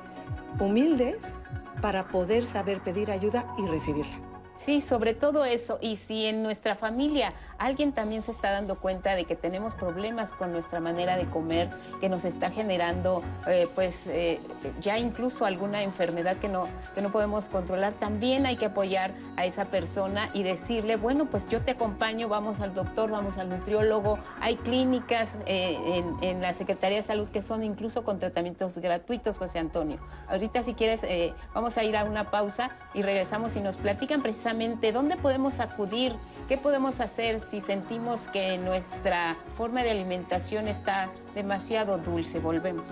humildes 0.60 1.36
para 1.82 2.08
poder 2.08 2.46
saber 2.46 2.82
pedir 2.82 3.10
ayuda 3.10 3.46
y 3.58 3.68
recibirla. 3.68 4.25
Sí, 4.58 4.82
sobre 4.82 5.14
todo 5.14 5.46
eso. 5.46 5.78
Y 5.82 5.98
si 5.98 6.26
en 6.26 6.42
nuestra 6.42 6.76
familia 6.76 7.34
alguien 7.58 7.94
también 7.94 8.24
se 8.24 8.32
está 8.32 8.52
dando 8.52 8.76
cuenta 8.80 9.16
de 9.16 9.26
que 9.26 9.36
tenemos 9.36 9.76
problemas 9.76 10.32
con 10.32 10.52
nuestra 10.52 10.80
manera 10.80 11.18
de 11.18 11.26
comer, 11.26 11.70
que 12.00 12.10
nos 12.10 12.26
está 12.26 12.50
generando, 12.50 13.24
eh, 13.48 13.68
pues, 13.76 13.96
eh, 14.08 14.40
ya 14.82 14.98
incluso 14.98 15.46
alguna 15.46 15.84
enfermedad 15.84 16.38
que 16.38 16.48
no, 16.48 16.68
que 16.94 17.02
no 17.02 17.12
podemos 17.12 17.48
controlar, 17.48 17.94
también 17.94 18.46
hay 18.46 18.56
que 18.56 18.66
apoyar 18.66 19.12
a 19.38 19.46
esa 19.46 19.66
persona 19.66 20.30
y 20.34 20.44
decirle, 20.44 20.96
bueno, 20.96 21.26
pues 21.26 21.48
yo 21.50 21.62
te 21.62 21.72
acompaño, 21.72 22.28
vamos 22.28 22.60
al 22.60 22.74
doctor, 22.74 23.12
vamos 23.12 23.38
al 23.38 23.50
nutriólogo. 23.50 24.20
Hay 24.42 24.56
clínicas 24.56 25.36
eh, 25.46 25.78
en, 25.86 26.16
en, 26.22 26.42
la 26.42 26.54
Secretaría 26.54 26.98
de 26.98 27.04
Salud 27.04 27.28
que 27.30 27.42
son 27.42 27.64
incluso 27.64 28.04
con 28.04 28.20
tratamientos 28.20 28.78
gratuitos, 28.78 29.38
José 29.38 29.60
Antonio. 29.60 30.00
Ahorita, 30.28 30.64
si 30.64 30.74
quieres, 30.74 31.02
vamos 31.54 31.78
a 31.78 31.84
ir 31.84 31.96
a 31.98 32.04
una 32.04 32.32
pausa 32.32 32.72
y 32.94 33.02
regresamos 33.02 33.56
y 33.56 33.62
nos 33.62 33.78
platican 33.78 34.22
precisamente 34.22 34.45
dónde 34.92 35.18
podemos 35.18 35.60
acudir, 35.60 36.16
qué 36.48 36.58
podemos 36.58 37.00
hacer 37.00 37.42
si 37.50 37.62
sentimos 37.62 38.22
que 38.32 38.58
nuestra 38.58 39.36
forma 39.58 39.84
de 39.84 39.92
alimentación 39.92 40.68
está 40.68 41.10
demasiado 41.34 41.98
dulce. 41.98 42.40
Volvemos. 42.40 42.88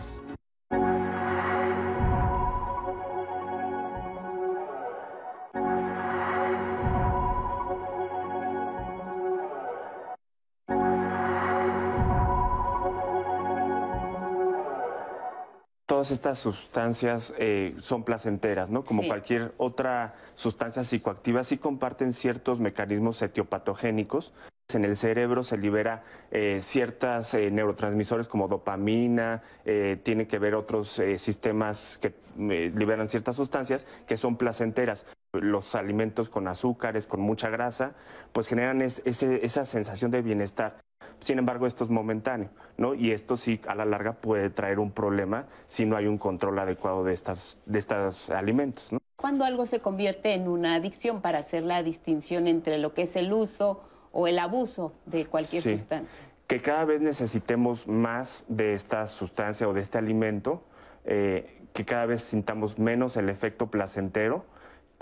Todas 15.86 16.12
estas 16.12 16.40
sustancias 16.40 17.34
eh, 17.38 17.76
son 17.82 18.04
placenteras, 18.04 18.70
¿no? 18.70 18.84
Como 18.84 19.06
cualquier 19.06 19.54
otra 19.58 20.16
sustancia 20.36 20.84
psicoactiva, 20.84 21.44
sí 21.44 21.58
comparten 21.58 22.14
ciertos 22.14 22.60
mecanismos 22.60 23.22
etiopatogénicos. 23.22 24.34
En 24.74 24.86
el 24.86 24.96
cerebro 24.96 25.44
se 25.44 25.58
libera 25.58 26.04
eh, 26.32 26.60
ciertas 26.62 27.34
eh, 27.34 27.52
neurotransmisores 27.52 28.28
como 28.28 28.48
dopamina, 28.48 29.44
tiene 29.64 30.26
que 30.28 30.40
ver 30.40 30.56
otros 30.56 31.00
sistemas 31.18 32.00
que 32.02 32.14
liberan 32.38 33.08
ciertas 33.08 33.36
sustancias 33.36 33.86
que 34.08 34.18
son 34.18 34.38
placenteras. 34.38 35.06
Los 35.34 35.76
alimentos 35.76 36.30
con 36.30 36.48
azúcares, 36.48 37.08
con 37.08 37.20
mucha 37.20 37.50
grasa, 37.50 37.94
pues 38.32 38.48
generan 38.48 38.82
esa 38.82 39.66
sensación 39.66 40.12
de 40.12 40.22
bienestar. 40.22 40.78
Sin 41.24 41.40
embargo, 41.40 41.68
esto 41.68 41.86
es 41.86 41.90
momentáneo, 41.90 42.50
¿no? 42.76 42.96
Y 42.96 43.12
esto 43.12 43.38
sí, 43.38 43.62
a 43.66 43.76
la 43.76 43.86
larga, 43.86 44.12
puede 44.12 44.50
traer 44.50 44.78
un 44.78 44.92
problema 44.92 45.46
si 45.68 45.86
no 45.86 45.96
hay 45.96 46.06
un 46.06 46.18
control 46.18 46.60
adecuado 46.60 47.06
de, 47.06 47.14
estas, 47.14 47.62
de 47.66 47.80
estos 47.80 48.30
alimentos, 48.30 48.92
¿no? 48.92 49.00
Cuando 49.16 49.46
algo 49.46 49.66
se 49.66 49.80
convierte 49.80 50.34
en 50.34 50.50
una 50.50 50.76
adicción 50.76 51.22
para 51.22 51.40
hacer 51.40 51.64
la 51.64 51.82
distinción 51.82 52.46
entre 52.46 52.78
lo 52.78 52.94
que 52.94 53.04
es 53.04 53.16
el 53.16 53.32
uso 53.32 53.84
o 54.12 54.28
el 54.28 54.38
abuso 54.38 54.92
de 55.06 55.26
cualquier 55.26 55.64
sustancia. 55.64 56.20
Que 56.46 56.60
cada 56.60 56.84
vez 56.84 57.00
necesitemos 57.00 57.88
más 57.88 58.44
de 58.50 58.74
esta 58.74 59.08
sustancia 59.08 59.70
o 59.70 59.72
de 59.72 59.80
este 59.80 59.98
alimento, 59.98 60.62
eh, 61.06 61.62
que 61.72 61.86
cada 61.86 62.06
vez 62.06 62.22
sintamos 62.22 62.80
menos 62.80 63.16
el 63.16 63.30
efecto 63.30 63.68
placentero, 63.68 64.44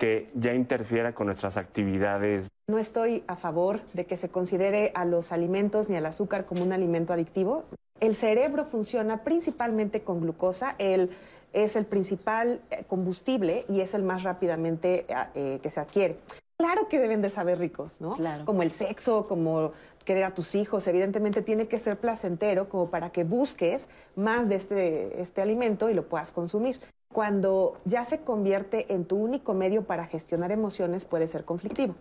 que 0.02 0.32
ya 0.34 0.56
interfiera 0.56 1.14
con 1.14 1.28
nuestras 1.28 1.58
actividades 1.58 2.50
no 2.72 2.80
estoy 2.80 3.24
a 3.28 3.36
favor 3.36 3.82
de 3.94 4.06
que 4.06 4.18
se 4.18 4.30
considere 4.30 4.92
a 4.96 5.06
los 5.06 5.32
alimentos 5.32 5.90
ni 5.90 5.96
al 5.98 6.06
azúcar 6.08 6.46
como 6.46 6.64
un 6.64 6.74
alimento 6.74 7.14
adictivo. 7.14 7.66
El 8.00 8.16
cerebro 8.16 8.66
funciona 8.66 9.24
principalmente 9.24 10.02
con 10.02 10.22
glucosa. 10.22 10.76
El, 10.80 11.12
es 11.54 11.76
el 11.76 11.86
principal 11.86 12.62
eh, 12.72 12.86
combustible 12.88 13.66
y 13.68 13.82
es 13.82 13.94
el 13.94 14.04
más 14.04 14.24
rápidamente 14.24 15.06
eh, 15.08 15.16
eh, 15.36 15.60
que 15.62 15.70
se 15.70 15.82
adquiere. 15.82 16.18
Claro 16.58 16.88
que 16.88 16.98
deben 16.98 17.22
de 17.22 17.30
saber 17.30 17.60
ricos, 17.60 18.00
¿no? 18.00 18.18
Como 18.46 18.64
el 18.64 18.72
sexo, 18.72 19.28
como 19.28 19.74
querer 20.06 20.24
a 20.24 20.34
tus 20.34 20.56
hijos, 20.56 20.88
evidentemente 20.88 21.42
tiene 21.42 21.68
que 21.68 21.78
ser 21.78 22.00
placentero 22.00 22.70
como 22.70 22.90
para 22.90 23.12
que 23.12 23.24
busques 23.24 23.90
más 24.16 24.48
de 24.48 24.56
este, 24.56 25.22
este 25.22 25.42
alimento 25.42 25.90
y 25.90 25.94
lo 25.94 26.08
puedas 26.08 26.32
consumir. 26.32 26.80
Cuando 27.12 27.78
ya 27.86 28.06
se 28.06 28.22
convierte 28.22 28.94
en 28.94 29.06
tu 29.06 29.18
único 29.18 29.54
medio 29.54 29.84
para 29.84 30.08
gestionar 30.08 30.52
emociones 30.52 31.04
puede 31.04 31.28
ser 31.28 31.44
conflictivo. 31.44 31.96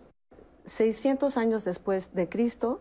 600 0.65 1.37
años 1.37 1.65
después 1.65 2.13
de 2.13 2.29
Cristo, 2.29 2.79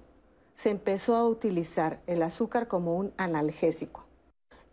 se 0.55 0.71
empezó 0.71 1.17
a 1.17 1.27
utilizar 1.27 2.01
el 2.07 2.23
azúcar 2.23 2.69
como 2.69 2.95
un 2.97 3.13
analgésico. 3.17 4.05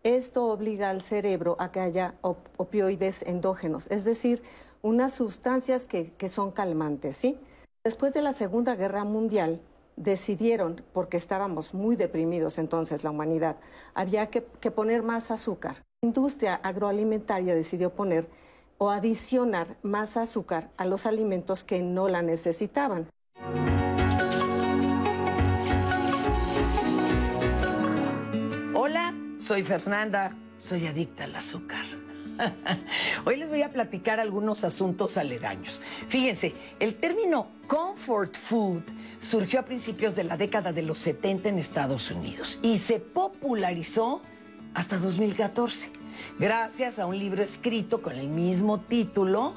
Esto 0.03 0.45
obliga 0.45 0.89
al 0.89 1.01
cerebro 1.01 1.55
a 1.59 1.71
que 1.71 1.79
haya 1.79 2.15
opioides 2.21 3.23
endógenos, 3.23 3.87
es 3.89 4.05
decir, 4.05 4.43
unas 4.81 5.13
sustancias 5.13 5.85
que, 5.85 6.13
son 6.29 6.51
calmantes. 6.51 7.17
¿sí? 7.17 7.39
Después 7.83 8.13
de 8.13 8.21
la 8.21 8.33
Segunda 8.33 8.75
Guerra 8.75 9.03
Mundial, 9.03 9.61
decidieron, 9.97 10.81
porque 10.93 11.17
estábamos 11.17 11.73
muy 11.73 11.97
deprimidos 11.97 12.57
entonces 12.57 13.03
la 13.03 13.11
humanidad, 13.11 13.57
había 13.93 14.27
que, 14.27 14.41
poner 14.41 15.03
más 15.03 15.31
azúcar. 15.31 15.83
La 16.01 16.07
industria 16.07 16.55
agroalimentaria 16.55 17.55
decidió 17.55 17.93
poner 17.93 18.29
o 18.77 18.91
adicionar 18.91 19.75
más 19.81 20.15
azúcar 20.15 20.69
a 20.77 20.85
los 20.85 21.05
alimentos 21.05 21.63
que 21.63 21.81
no 21.81 22.07
la 22.07 22.21
necesitaban. 22.21 23.07
Hola, 28.75 29.13
soy 29.39 29.63
Fernanda, 29.63 30.37
soy 30.59 30.85
adicta 30.85 31.23
al 31.23 31.35
azúcar. 31.35 32.06
Hoy 33.25 33.37
les 33.37 33.49
voy 33.49 33.61
a 33.61 33.69
platicar 33.69 34.19
algunos 34.19 34.63
asuntos 34.63 35.17
aledaños. 35.17 35.81
Fíjense, 36.07 36.53
el 36.79 36.95
término 36.95 37.47
comfort 37.67 38.35
food 38.37 38.83
surgió 39.19 39.59
a 39.59 39.63
principios 39.63 40.15
de 40.15 40.23
la 40.23 40.37
década 40.37 40.71
de 40.71 40.83
los 40.83 40.97
70 40.99 41.49
en 41.49 41.59
Estados 41.59 42.11
Unidos 42.11 42.59
y 42.61 42.77
se 42.77 42.99
popularizó 42.99 44.21
hasta 44.73 44.97
2014 44.97 45.91
gracias 46.39 46.99
a 46.99 47.05
un 47.05 47.17
libro 47.17 47.43
escrito 47.43 48.01
con 48.01 48.15
el 48.15 48.27
mismo 48.27 48.79
título 48.81 49.55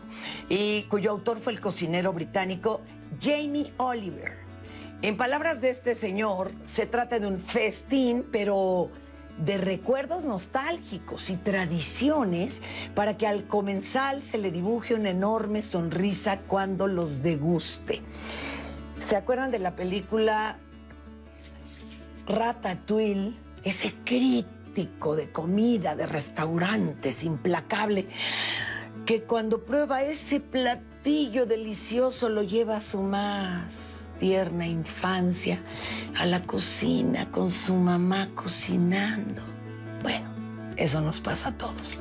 y 0.49 0.85
cuyo 0.85 1.11
autor 1.11 1.39
fue 1.39 1.53
el 1.53 1.61
cocinero 1.61 2.13
británico 2.13 2.81
Jamie 3.21 3.73
Oliver. 3.79 4.39
En 5.03 5.17
palabras 5.17 5.63
de 5.63 5.71
este 5.71 5.95
señor, 5.95 6.53
se 6.65 6.85
trata 6.85 7.19
de 7.19 7.27
un 7.27 7.41
festín, 7.41 8.27
pero 8.31 8.91
de 9.45 9.59
recuerdos 9.59 10.25
nostálgicos 10.25 11.31
y 11.31 11.37
tradiciones 11.37 12.63
para 12.95 13.17
que 13.17 13.27
al 13.27 13.47
comensal 13.47 14.23
se 14.23 14.39
le 14.39 14.51
dibuje 14.51 14.95
una 14.95 15.11
enorme 15.11 15.63
sonrisa 15.63 16.39
cuando 16.47 16.87
los 16.87 17.23
deguste. 17.23 18.03
¿Se 18.99 19.17
acuerdan 19.17 19.51
de 19.51 19.59
la 19.59 19.75
película 19.77 20.59
Ratatouille? 22.27 23.35
Ese 23.65 23.95
grito 24.05 25.15
de 25.17 25.31
comida, 25.31 25.97
de 25.97 26.07
restaurantes, 26.07 27.25
implacable, 27.25 28.07
que 29.05 29.23
cuando 29.23 29.65
prueba 29.65 30.03
ese 30.03 30.41
platillo 30.41 31.45
delicioso 31.45 32.29
lo 32.29 32.43
lleva 32.43 32.77
a 32.77 32.81
su 32.81 33.03
más 33.03 33.90
tierna 34.21 34.67
infancia, 34.67 35.59
a 36.17 36.27
la 36.27 36.43
cocina 36.43 37.33
con 37.33 37.51
su 37.51 37.75
mamá 37.75 38.29
cocinando. 38.35 39.43
Bueno, 40.03 40.29
eso 40.77 41.01
nos 41.01 41.21
pasa 41.21 41.49
a 41.49 41.59
todos. 41.59 41.99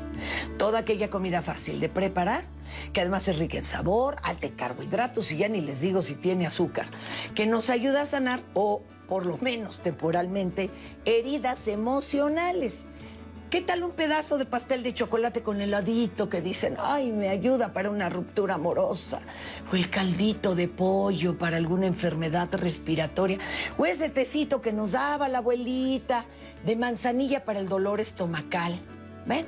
Toda 0.57 0.79
aquella 0.79 1.09
comida 1.09 1.41
fácil 1.41 1.79
de 1.79 1.87
preparar, 1.87 2.43
que 2.91 2.99
además 2.99 3.27
es 3.29 3.39
rica 3.39 3.57
en 3.57 3.63
sabor, 3.63 4.17
alta 4.21 4.47
en 4.47 4.53
carbohidratos 4.53 5.31
y 5.31 5.37
ya 5.37 5.47
ni 5.47 5.61
les 5.61 5.79
digo 5.79 6.01
si 6.01 6.15
tiene 6.15 6.45
azúcar, 6.45 6.87
que 7.33 7.47
nos 7.47 7.69
ayuda 7.69 8.01
a 8.01 8.05
sanar 8.05 8.43
o 8.53 8.83
por 9.07 9.25
lo 9.25 9.37
menos 9.37 9.79
temporalmente, 9.79 10.69
heridas 11.05 11.67
emocionales. 11.67 12.83
¿Qué 13.49 13.61
tal 13.61 13.81
un 13.81 13.93
pedazo 13.93 14.37
de 14.37 14.45
pastel 14.45 14.83
de 14.83 14.93
chocolate 14.93 15.41
con 15.41 15.59
heladito 15.59 16.29
que 16.29 16.39
dicen, 16.39 16.77
ay, 16.77 17.11
me 17.11 17.29
ayuda 17.29 17.73
para 17.73 17.89
una 17.89 18.07
ruptura 18.07 18.55
amorosa? 18.55 19.21
O 19.71 19.75
el 19.75 19.89
caldito 19.89 20.53
de 20.53 20.67
pollo 20.67 21.35
para 21.35 21.57
alguna 21.57 21.87
enfermedad 21.87 22.53
respiratoria. 22.53 23.39
O 23.79 23.87
ese 23.87 24.09
tecito 24.09 24.61
que 24.61 24.71
nos 24.71 24.91
daba 24.91 25.27
la 25.29 25.39
abuelita 25.39 26.25
de 26.63 26.75
manzanilla 26.75 27.43
para 27.43 27.59
el 27.59 27.67
dolor 27.67 27.99
estomacal. 27.99 28.79
¿Ven? 29.25 29.47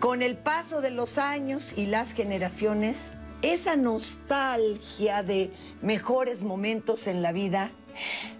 Con 0.00 0.20
el 0.20 0.36
paso 0.36 0.80
de 0.80 0.90
los 0.90 1.16
años 1.16 1.78
y 1.78 1.86
las 1.86 2.12
generaciones, 2.12 3.12
esa 3.42 3.76
nostalgia 3.76 5.22
de 5.22 5.52
mejores 5.80 6.42
momentos 6.42 7.06
en 7.06 7.22
la 7.22 7.30
vida 7.30 7.70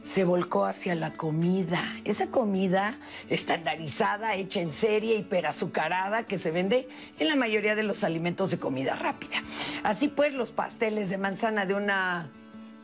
se 0.02 0.24
volcó 0.24 0.64
hacia 0.64 0.94
la 0.94 1.12
comida. 1.12 1.80
Esa 2.04 2.28
comida 2.28 2.96
estandarizada, 3.28 4.34
hecha 4.34 4.61
en 4.61 4.72
serie, 4.72 5.16
hiperazucarada, 5.16 6.24
que 6.24 6.38
se 6.38 6.50
vende 6.50 6.88
en 7.18 7.28
la 7.28 7.36
mayoría 7.36 7.74
de 7.74 7.82
los 7.82 8.04
alimentos 8.04 8.50
de 8.50 8.58
comida 8.58 8.96
rápida. 8.96 9.36
Así 9.82 10.08
pues, 10.08 10.32
los 10.32 10.52
pasteles 10.52 11.11
de 11.11 11.18
manzana 11.18 11.66
de 11.66 11.74
una 11.74 12.30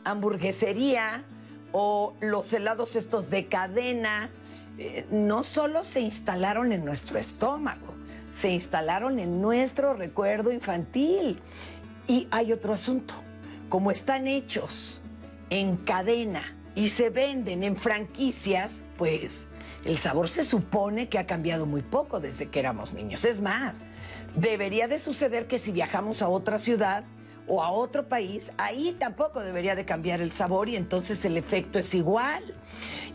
hamburguesería 0.03 1.23
o 1.71 2.13
los 2.21 2.53
helados 2.53 2.95
estos 2.95 3.29
de 3.29 3.47
cadena, 3.47 4.29
eh, 4.77 5.05
no 5.11 5.43
solo 5.43 5.83
se 5.83 6.01
instalaron 6.01 6.71
en 6.71 6.85
nuestro 6.85 7.19
estómago, 7.19 7.95
se 8.31 8.51
instalaron 8.51 9.19
en 9.19 9.41
nuestro 9.41 9.93
recuerdo 9.93 10.51
infantil. 10.51 11.39
Y 12.07 12.27
hay 12.31 12.53
otro 12.53 12.73
asunto 12.73 13.15
como 13.69 13.91
están 13.91 14.27
hechos 14.27 15.01
en 15.49 15.75
cadena 15.77 16.56
y 16.77 16.89
se 16.89 17.09
venden 17.09 17.63
en 17.63 17.75
franquicias, 17.75 18.83
pues 18.97 19.47
el 19.83 19.97
sabor 19.97 20.27
se 20.27 20.43
supone 20.43 21.09
que 21.09 21.17
ha 21.17 21.25
cambiado 21.25 21.65
muy 21.65 21.81
poco 21.81 22.19
desde 22.19 22.49
que 22.49 22.59
éramos 22.59 22.93
niños. 22.93 23.25
Es 23.25 23.41
más, 23.41 23.83
debería 24.35 24.87
de 24.87 24.99
suceder 24.99 25.47
que 25.47 25.57
si 25.57 25.71
viajamos 25.71 26.21
a 26.21 26.29
otra 26.29 26.59
ciudad 26.59 27.03
o 27.47 27.63
a 27.63 27.71
otro 27.71 28.07
país, 28.07 28.51
ahí 28.59 28.95
tampoco 28.99 29.39
debería 29.39 29.73
de 29.73 29.85
cambiar 29.85 30.21
el 30.21 30.31
sabor 30.31 30.69
y 30.69 30.75
entonces 30.75 31.25
el 31.25 31.35
efecto 31.37 31.79
es 31.79 31.95
igual. 31.95 32.43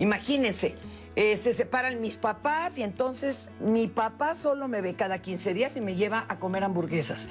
Imagínense, 0.00 0.74
eh, 1.14 1.36
se 1.36 1.52
separan 1.52 2.00
mis 2.00 2.16
papás 2.16 2.78
y 2.78 2.82
entonces 2.82 3.50
mi 3.60 3.86
papá 3.86 4.34
solo 4.34 4.66
me 4.68 4.80
ve 4.80 4.94
cada 4.94 5.18
15 5.18 5.52
días 5.52 5.76
y 5.76 5.80
me 5.80 5.94
lleva 5.94 6.24
a 6.28 6.38
comer 6.38 6.64
hamburguesas. 6.64 7.28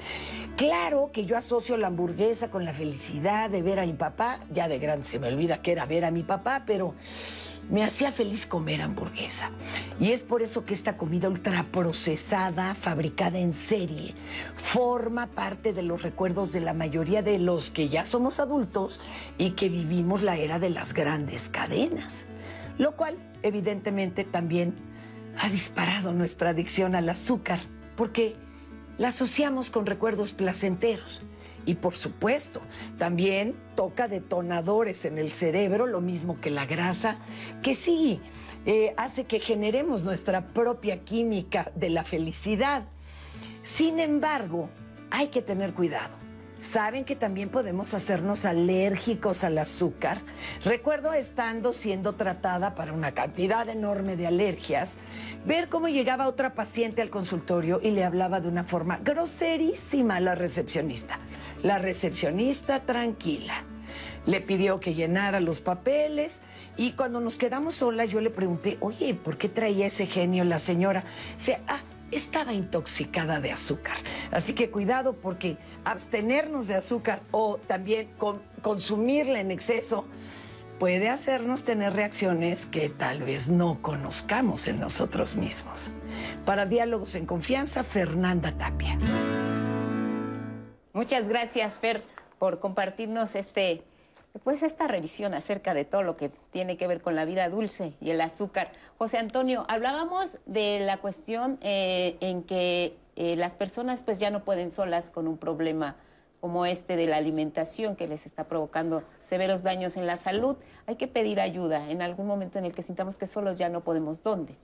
Claro 0.56 1.10
que 1.12 1.26
yo 1.26 1.36
asocio 1.36 1.76
la 1.76 1.88
hamburguesa 1.88 2.50
con 2.50 2.64
la 2.64 2.72
felicidad 2.72 3.50
de 3.50 3.62
ver 3.62 3.80
a 3.80 3.86
mi 3.86 3.94
papá, 3.94 4.38
ya 4.52 4.68
de 4.68 4.78
grande 4.78 5.06
se 5.06 5.18
me 5.18 5.28
olvida 5.28 5.62
que 5.62 5.72
era 5.72 5.86
ver 5.86 6.04
a 6.04 6.10
mi 6.10 6.22
papá, 6.22 6.62
pero 6.66 6.94
me 7.70 7.82
hacía 7.84 8.12
feliz 8.12 8.46
comer 8.46 8.82
hamburguesa. 8.82 9.50
Y 9.98 10.12
es 10.12 10.20
por 10.20 10.42
eso 10.42 10.64
que 10.64 10.74
esta 10.74 10.96
comida 10.96 11.28
ultraprocesada, 11.28 12.74
fabricada 12.74 13.38
en 13.38 13.52
serie, 13.52 14.14
forma 14.54 15.26
parte 15.26 15.72
de 15.72 15.82
los 15.82 16.02
recuerdos 16.02 16.52
de 16.52 16.60
la 16.60 16.74
mayoría 16.74 17.22
de 17.22 17.38
los 17.38 17.70
que 17.70 17.88
ya 17.88 18.04
somos 18.04 18.40
adultos 18.40 19.00
y 19.38 19.50
que 19.50 19.68
vivimos 19.68 20.22
la 20.22 20.36
era 20.36 20.58
de 20.58 20.70
las 20.70 20.92
grandes 20.92 21.48
cadenas. 21.48 22.26
Lo 22.78 22.96
cual 22.96 23.18
evidentemente 23.42 24.24
también 24.24 24.74
ha 25.38 25.48
disparado 25.48 26.12
nuestra 26.12 26.50
adicción 26.50 26.94
al 26.94 27.08
azúcar, 27.08 27.60
porque 27.96 28.36
la 28.98 29.08
asociamos 29.08 29.70
con 29.70 29.86
recuerdos 29.86 30.32
placenteros. 30.32 31.22
Y 31.64 31.74
por 31.74 31.94
supuesto, 31.94 32.60
también 32.98 33.54
toca 33.76 34.08
detonadores 34.08 35.04
en 35.04 35.18
el 35.18 35.30
cerebro, 35.30 35.86
lo 35.86 36.00
mismo 36.00 36.40
que 36.40 36.50
la 36.50 36.66
grasa, 36.66 37.18
que 37.62 37.74
sí 37.74 38.20
eh, 38.66 38.94
hace 38.96 39.24
que 39.24 39.38
generemos 39.38 40.02
nuestra 40.02 40.48
propia 40.48 41.04
química 41.04 41.70
de 41.76 41.90
la 41.90 42.02
felicidad. 42.02 42.84
Sin 43.62 44.00
embargo, 44.00 44.70
hay 45.12 45.28
que 45.28 45.40
tener 45.40 45.72
cuidado 45.72 46.21
¿Saben 46.62 47.04
que 47.04 47.16
también 47.16 47.48
podemos 47.48 47.92
hacernos 47.92 48.44
alérgicos 48.44 49.42
al 49.42 49.58
azúcar? 49.58 50.20
Recuerdo 50.64 51.12
estando 51.12 51.72
siendo 51.72 52.14
tratada 52.14 52.76
para 52.76 52.92
una 52.92 53.10
cantidad 53.10 53.68
enorme 53.68 54.14
de 54.14 54.28
alergias, 54.28 54.94
ver 55.44 55.68
cómo 55.68 55.88
llegaba 55.88 56.28
otra 56.28 56.54
paciente 56.54 57.02
al 57.02 57.10
consultorio 57.10 57.80
y 57.82 57.90
le 57.90 58.04
hablaba 58.04 58.40
de 58.40 58.46
una 58.46 58.62
forma 58.62 59.00
groserísima 59.02 60.16
a 60.16 60.20
la 60.20 60.36
recepcionista. 60.36 61.18
La 61.64 61.78
recepcionista 61.80 62.78
tranquila. 62.78 63.64
Le 64.24 64.40
pidió 64.40 64.78
que 64.78 64.94
llenara 64.94 65.40
los 65.40 65.60
papeles 65.60 66.42
y 66.76 66.92
cuando 66.92 67.18
nos 67.18 67.38
quedamos 67.38 67.74
solas 67.74 68.08
yo 68.08 68.20
le 68.20 68.30
pregunté, 68.30 68.76
oye, 68.78 69.14
¿por 69.14 69.36
qué 69.36 69.48
traía 69.48 69.86
ese 69.86 70.06
genio 70.06 70.44
la 70.44 70.60
señora? 70.60 71.02
O 71.36 71.40
sea, 71.40 71.60
ah, 71.66 71.80
estaba 72.12 72.52
intoxicada 72.52 73.40
de 73.40 73.52
azúcar. 73.52 73.96
Así 74.30 74.54
que 74.54 74.70
cuidado 74.70 75.14
porque 75.14 75.56
abstenernos 75.84 76.68
de 76.68 76.76
azúcar 76.76 77.22
o 77.30 77.58
también 77.66 78.08
consumirla 78.62 79.40
en 79.40 79.50
exceso 79.50 80.04
puede 80.78 81.08
hacernos 81.08 81.64
tener 81.64 81.92
reacciones 81.92 82.66
que 82.66 82.88
tal 82.88 83.22
vez 83.22 83.48
no 83.48 83.80
conozcamos 83.82 84.66
en 84.66 84.80
nosotros 84.80 85.36
mismos. 85.36 85.92
Para 86.44 86.66
Diálogos 86.66 87.14
en 87.14 87.26
Confianza, 87.26 87.84
Fernanda 87.84 88.52
Tapia. 88.52 88.98
Muchas 90.92 91.28
gracias, 91.28 91.74
Fer, 91.74 92.02
por 92.38 92.58
compartirnos 92.58 93.34
este 93.34 93.84
pues 94.44 94.62
esta 94.62 94.86
revisión 94.86 95.34
acerca 95.34 95.74
de 95.74 95.84
todo 95.84 96.02
lo 96.02 96.16
que 96.16 96.30
tiene 96.50 96.76
que 96.76 96.86
ver 96.86 97.00
con 97.00 97.14
la 97.14 97.24
vida 97.24 97.48
dulce 97.48 97.94
y 98.00 98.10
el 98.10 98.20
azúcar. 98.20 98.72
José 98.98 99.18
Antonio, 99.18 99.64
hablábamos 99.68 100.38
de 100.46 100.80
la 100.80 100.98
cuestión 100.98 101.58
eh, 101.60 102.16
en 102.20 102.42
que 102.42 102.96
eh, 103.16 103.36
las 103.36 103.54
personas 103.54 104.02
pues 104.02 104.18
ya 104.18 104.30
no 104.30 104.44
pueden 104.44 104.70
solas 104.70 105.10
con 105.10 105.28
un 105.28 105.36
problema 105.36 105.96
como 106.42 106.66
este 106.66 106.96
de 106.96 107.06
la 107.06 107.18
alimentación 107.18 107.94
que 107.94 108.08
les 108.08 108.26
está 108.26 108.48
provocando 108.48 109.04
severos 109.22 109.62
daños 109.62 109.96
en 109.96 110.08
la 110.08 110.16
salud, 110.16 110.56
hay 110.88 110.96
que 110.96 111.06
pedir 111.06 111.38
ayuda 111.38 111.88
en 111.88 112.02
algún 112.02 112.26
momento 112.26 112.58
en 112.58 112.64
el 112.64 112.74
que 112.74 112.82
sintamos 112.82 113.16
que 113.16 113.28
solos 113.28 113.58
ya 113.58 113.68
no 113.68 113.82
podemos. 113.82 114.24
¿Dónde? 114.24 114.56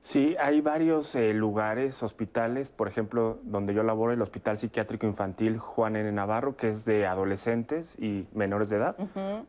Sí, 0.00 0.36
hay 0.40 0.62
varios 0.62 1.14
eh, 1.14 1.34
lugares, 1.34 2.02
hospitales, 2.02 2.70
por 2.70 2.88
ejemplo, 2.88 3.40
donde 3.42 3.74
yo 3.74 3.82
laboro, 3.82 4.14
el 4.14 4.22
Hospital 4.22 4.56
Psiquiátrico 4.56 5.04
Infantil 5.04 5.58
Juan 5.58 5.96
N. 5.96 6.10
Navarro, 6.12 6.56
que 6.56 6.70
es 6.70 6.86
de 6.86 7.06
adolescentes 7.06 7.94
y 7.98 8.26
menores 8.32 8.70
de 8.70 8.76
edad, 8.76 8.96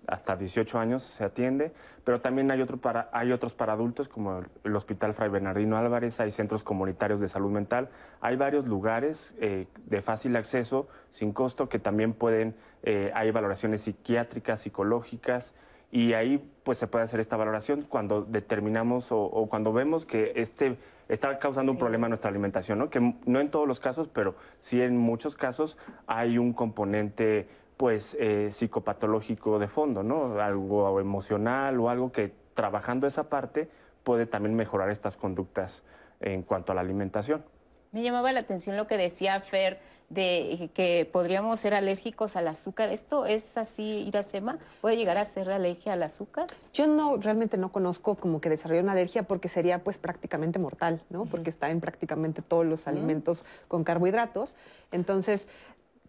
hasta 0.05 0.35
18 0.35 0.79
años 0.79 1.03
se 1.03 1.23
atiende, 1.23 1.71
pero 2.03 2.19
también 2.19 2.51
hay, 2.51 2.61
otro 2.61 2.75
para, 2.75 3.09
hay 3.13 3.31
otros 3.31 3.53
para 3.53 3.71
adultos, 3.73 4.09
como 4.09 4.41
el 4.65 4.75
Hospital 4.75 5.13
Fray 5.13 5.29
Bernardino 5.29 5.77
Álvarez, 5.77 6.19
hay 6.19 6.31
centros 6.31 6.63
comunitarios 6.63 7.21
de 7.21 7.29
salud 7.29 7.51
mental, 7.51 7.87
hay 8.19 8.35
varios 8.35 8.65
lugares 8.65 9.35
eh, 9.39 9.67
de 9.85 10.01
fácil 10.01 10.35
acceso, 10.35 10.87
sin 11.11 11.33
costo, 11.33 11.69
que 11.69 11.79
también 11.79 12.13
pueden, 12.13 12.55
eh, 12.83 13.11
hay 13.13 13.31
valoraciones 13.31 13.81
psiquiátricas, 13.81 14.61
psicológicas, 14.61 15.53
y 15.91 16.13
ahí 16.13 16.43
pues 16.63 16.77
se 16.77 16.87
puede 16.87 17.05
hacer 17.05 17.19
esta 17.19 17.35
valoración 17.35 17.81
cuando 17.81 18.21
determinamos 18.21 19.07
o, 19.09 19.47
cuando 19.49 19.73
vemos 19.73 20.05
que 20.05 20.33
este 20.35 20.77
está 21.07 21.39
causando 21.39 21.71
un 21.71 21.79
problema 21.79 22.05
en 22.05 22.11
nuestra 22.11 22.29
alimentación, 22.29 22.77
¿no? 22.77 22.91
Que 22.91 23.15
no 23.25 23.39
en 23.39 23.49
todos 23.49 23.67
los 23.67 23.79
casos, 23.79 24.07
pero 24.07 24.35
sí 24.59 24.81
en 24.81 24.95
muchos 24.97 25.35
casos 25.35 25.77
hay 26.05 26.37
un 26.37 26.53
componente 26.53 27.47
pues 27.77 28.15
eh, 28.19 28.49
psicopatológico 28.51 29.57
de 29.57 29.67
fondo, 29.67 30.03
¿no? 30.03 30.39
Algo 30.39 30.99
emocional 30.99 31.79
o 31.79 31.89
algo 31.89 32.11
que 32.11 32.31
trabajando 32.53 33.07
esa 33.07 33.29
parte 33.29 33.69
puede 34.03 34.27
también 34.27 34.55
mejorar 34.55 34.91
estas 34.91 35.17
conductas 35.17 35.83
en 36.19 36.43
cuanto 36.43 36.71
a 36.71 36.75
la 36.75 36.81
alimentación. 36.81 37.43
Me 37.91 38.03
llamaba 38.03 38.31
la 38.31 38.41
atención 38.41 38.77
lo 38.77 38.85
que 38.85 38.97
decía 38.97 39.41
Fer 39.41 39.79
de 40.09 40.69
que 40.73 41.07
podríamos 41.11 41.59
ser 41.59 41.73
alérgicos 41.73 42.35
al 42.35 42.47
azúcar. 42.47 42.89
¿Esto 42.89 43.25
es 43.25 43.57
así, 43.57 44.05
Iracema? 44.07 44.57
¿Puede 44.81 44.97
llegar 44.97 45.17
a 45.17 45.25
ser 45.25 45.49
alergia 45.51 45.93
al 45.93 46.03
azúcar? 46.03 46.47
Yo 46.73 46.87
no, 46.87 47.17
realmente 47.17 47.57
no 47.57 47.71
conozco 47.71 48.15
como 48.15 48.41
que 48.41 48.49
desarrolle 48.49 48.81
una 48.81 48.91
alergia 48.91 49.23
porque 49.23 49.49
sería 49.49 49.83
pues 49.83 49.97
prácticamente 49.97 50.59
mortal, 50.59 51.03
¿no? 51.09 51.25
Porque 51.25 51.49
está 51.49 51.69
en 51.69 51.79
prácticamente 51.79 52.41
todos 52.41 52.65
los 52.65 52.87
alimentos 52.87 53.45
con 53.67 53.83
carbohidratos. 53.83 54.55
Entonces, 54.91 55.47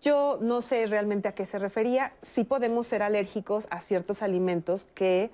yo 0.01 0.39
no 0.41 0.62
sé 0.62 0.87
realmente 0.87 1.28
a 1.28 1.35
qué 1.35 1.45
se 1.45 1.59
refería. 1.59 2.12
Sí 2.22 2.45
podemos 2.45 2.87
ser 2.87 3.03
alérgicos 3.03 3.68
a 3.70 3.81
ciertos 3.81 4.22
alimentos 4.22 4.87
que 4.95 5.31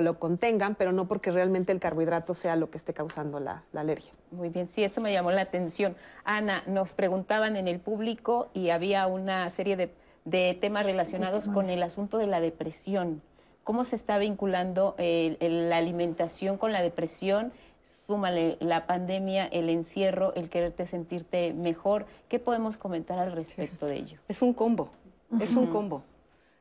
lo 0.00 0.18
contengan, 0.18 0.74
pero 0.74 0.92
no 0.92 1.06
porque 1.06 1.30
realmente 1.30 1.72
el 1.72 1.80
carbohidrato 1.80 2.34
sea 2.34 2.56
lo 2.56 2.70
que 2.70 2.78
esté 2.78 2.94
causando 2.94 3.40
la, 3.40 3.64
alergia. 3.74 4.12
Muy 4.30 4.48
bien, 4.48 4.68
sí, 4.68 4.84
eso 4.84 5.00
me 5.00 5.12
llamó 5.12 5.30
la 5.30 5.42
atención. 5.42 5.96
Ana, 6.24 6.62
nos 6.66 6.92
preguntaban 6.92 7.56
en 7.56 7.68
el 7.68 7.80
público 7.80 8.48
y 8.54 8.70
había 8.70 9.06
una 9.06 9.48
serie 9.50 9.76
de, 9.76 9.90
temas 10.60 10.86
relacionados 10.86 11.48
con 11.48 11.68
el 11.68 11.82
asunto 11.82 12.18
de 12.18 12.26
la 12.26 12.40
depresión. 12.40 13.20
¿Cómo 13.62 13.84
se 13.84 13.96
está 13.96 14.18
vinculando 14.18 14.94
la 14.98 15.76
alimentación 15.76 16.56
con 16.56 16.72
la 16.72 16.82
depresión? 16.82 17.52
Súmale 18.06 18.56
la 18.60 18.86
pandemia, 18.86 19.46
el 19.46 19.70
encierro, 19.70 20.34
el 20.34 20.50
quererte 20.50 20.86
sentirte 20.86 21.52
mejor. 21.52 22.06
¿Qué 22.28 22.38
podemos 22.38 22.76
comentar 22.76 23.18
al 23.18 23.32
respecto 23.32 23.86
de 23.86 23.96
ello? 23.96 24.18
Es 24.28 24.42
un 24.42 24.52
combo, 24.52 24.90
es 25.40 25.56
un 25.56 25.66
combo. 25.68 26.02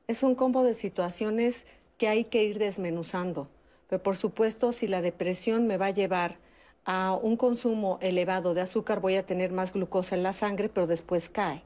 Es 0.08 0.24
un 0.24 0.36
combo 0.36 0.64
de 0.64 0.74
situaciones 0.74 1.66
que 2.04 2.10
hay 2.10 2.26
que 2.26 2.44
ir 2.44 2.60
desmenuzando. 2.60 3.48
Pero 3.88 4.04
por 4.04 4.18
supuesto, 4.18 4.74
si 4.74 4.88
la 4.88 5.02
depresión 5.02 5.68
me 5.68 5.78
va 5.78 5.86
a 5.86 5.92
llevar 5.92 6.36
a 6.84 7.14
un 7.14 7.38
consumo 7.38 7.98
elevado 8.02 8.54
de 8.54 8.60
azúcar, 8.60 9.00
voy 9.00 9.16
a 9.16 9.26
tener 9.26 9.54
más 9.54 9.72
glucosa 9.72 10.14
en 10.18 10.24
la 10.24 10.34
sangre, 10.34 10.68
pero 10.68 10.86
después 10.86 11.30
cae. 11.30 11.64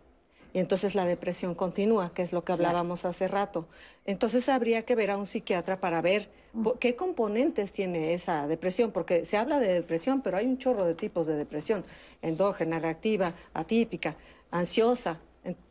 Y 0.53 0.59
entonces 0.59 0.93
la 0.93 1.05
depresión 1.05 1.55
continúa, 1.55 2.13
que 2.13 2.21
es 2.21 2.33
lo 2.33 2.43
que 2.43 2.51
hablábamos 2.51 3.03
hace 3.03 3.27
rato. 3.27 3.65
Entonces 4.05 4.47
habría 4.47 4.83
que 4.83 4.93
ver 4.93 5.09
a 5.09 5.17
un 5.17 5.25
psiquiatra 5.25 5.79
para 5.79 6.01
ver 6.03 6.29
mm. 6.53 6.67
qué 6.79 6.95
componentes 6.95 7.71
tiene 7.71 8.13
esa 8.13 8.45
depresión, 8.45 8.91
porque 8.91 9.25
se 9.25 9.37
habla 9.37 9.59
de 9.59 9.73
depresión, 9.73 10.21
pero 10.21 10.37
hay 10.37 10.45
un 10.45 10.59
chorro 10.59 10.85
de 10.85 10.93
tipos 10.93 11.25
de 11.25 11.33
depresión, 11.33 11.83
endógena, 12.21 12.77
reactiva, 12.77 13.33
atípica, 13.55 14.15
ansiosa. 14.51 15.17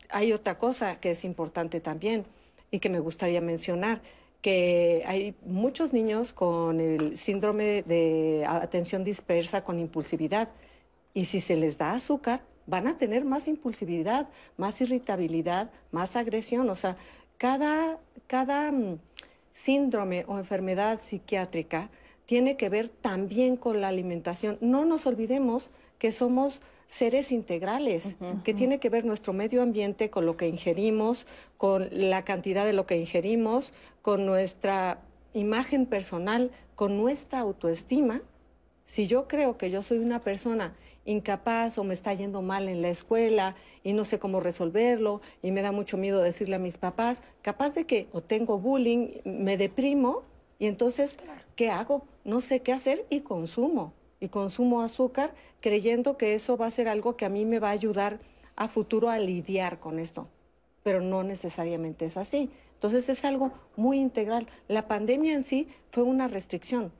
Hay 0.09 0.33
otra 0.33 0.57
cosa 0.57 0.99
que 0.99 1.11
es 1.11 1.23
importante 1.23 1.79
también 1.79 2.25
y 2.69 2.79
que 2.79 2.89
me 2.89 2.99
gustaría 2.99 3.39
mencionar 3.39 4.01
que 4.41 5.03
hay 5.05 5.35
muchos 5.45 5.93
niños 5.93 6.33
con 6.33 6.79
el 6.79 7.17
síndrome 7.17 7.83
de 7.83 8.45
atención 8.47 9.03
dispersa 9.03 9.63
con 9.63 9.79
impulsividad 9.79 10.49
y 11.13 11.25
si 11.25 11.39
se 11.39 11.55
les 11.55 11.77
da 11.77 11.93
azúcar 11.93 12.41
van 12.67 12.85
a 12.85 12.97
tener 12.97 13.25
más 13.25 13.47
impulsividad, 13.47 14.29
más 14.57 14.79
irritabilidad, 14.81 15.71
más 15.91 16.15
agresión. 16.15 16.69
O 16.69 16.75
sea, 16.75 16.97
cada, 17.37 17.97
cada 18.27 18.71
mm, 18.71 18.99
síndrome 19.53 20.25
o 20.27 20.37
enfermedad 20.37 20.99
psiquiátrica 21.01 21.89
tiene 22.25 22.57
que 22.57 22.69
ver 22.69 22.89
también 22.89 23.55
con 23.55 23.81
la 23.81 23.87
alimentación. 23.87 24.57
No 24.61 24.85
nos 24.85 25.07
olvidemos 25.07 25.71
que 25.97 26.11
somos 26.11 26.61
seres 26.87 27.31
integrales, 27.31 28.15
que 28.43 28.53
tiene 28.53 28.79
que 28.79 28.89
ver 28.89 29.05
nuestro 29.05 29.33
medio 29.33 29.61
ambiente 29.61 30.09
con 30.09 30.25
lo 30.25 30.37
que 30.37 30.47
ingerimos, 30.47 31.27
con 31.57 31.89
la 31.91 32.23
cantidad 32.23 32.65
de 32.65 32.73
lo 32.73 32.85
que 32.85 32.97
ingerimos, 32.97 33.73
con 34.01 34.25
nuestra 34.25 35.01
imagen 35.33 35.85
personal, 35.85 36.51
con 36.75 36.97
nuestra 36.97 37.39
autoestima. 37.39 38.21
Si 38.85 39.05
yo 39.05 39.27
creo 39.27 39.57
que 39.57 39.69
yo 39.69 39.83
soy 39.83 39.97
una 39.97 40.21
persona 40.21 40.75
incapaz 41.03 41.77
o 41.77 41.83
me 41.83 41.93
está 41.93 42.13
yendo 42.13 42.41
mal 42.41 42.69
en 42.69 42.81
la 42.81 42.89
escuela 42.89 43.55
y 43.83 43.93
no 43.93 44.05
sé 44.05 44.19
cómo 44.19 44.39
resolverlo 44.39 45.21
y 45.41 45.51
me 45.51 45.61
da 45.61 45.71
mucho 45.71 45.97
miedo 45.97 46.21
decirle 46.21 46.55
a 46.55 46.59
mis 46.59 46.77
papás, 46.77 47.23
capaz 47.41 47.75
de 47.75 47.85
que 47.85 48.07
o 48.11 48.21
tengo 48.21 48.59
bullying, 48.59 49.09
me 49.25 49.57
deprimo 49.57 50.23
y 50.59 50.67
entonces, 50.67 51.17
¿qué 51.55 51.69
hago? 51.69 52.05
No 52.23 52.39
sé 52.39 52.61
qué 52.61 52.73
hacer 52.73 53.05
y 53.09 53.21
consumo. 53.21 53.93
Y 54.19 54.29
consumo 54.29 54.81
azúcar 54.81 55.33
creyendo 55.61 56.17
que 56.17 56.33
eso 56.33 56.57
va 56.57 56.65
a 56.65 56.71
ser 56.71 56.87
algo 56.87 57.15
que 57.15 57.25
a 57.25 57.29
mí 57.29 57.45
me 57.45 57.59
va 57.59 57.69
a 57.69 57.73
ayudar 57.73 58.19
a 58.55 58.67
futuro 58.67 59.09
a 59.09 59.19
lidiar 59.19 59.79
con 59.79 59.99
esto. 59.99 60.27
Pero 60.83 61.01
no 61.01 61.23
necesariamente 61.23 62.05
es 62.05 62.17
así. 62.17 62.49
Entonces 62.73 63.09
es 63.09 63.25
algo 63.25 63.51
muy 63.75 63.99
integral. 63.99 64.47
La 64.67 64.87
pandemia 64.87 65.33
en 65.33 65.43
sí 65.43 65.67
fue 65.91 66.03
una 66.03 66.27
restricción. 66.27 66.91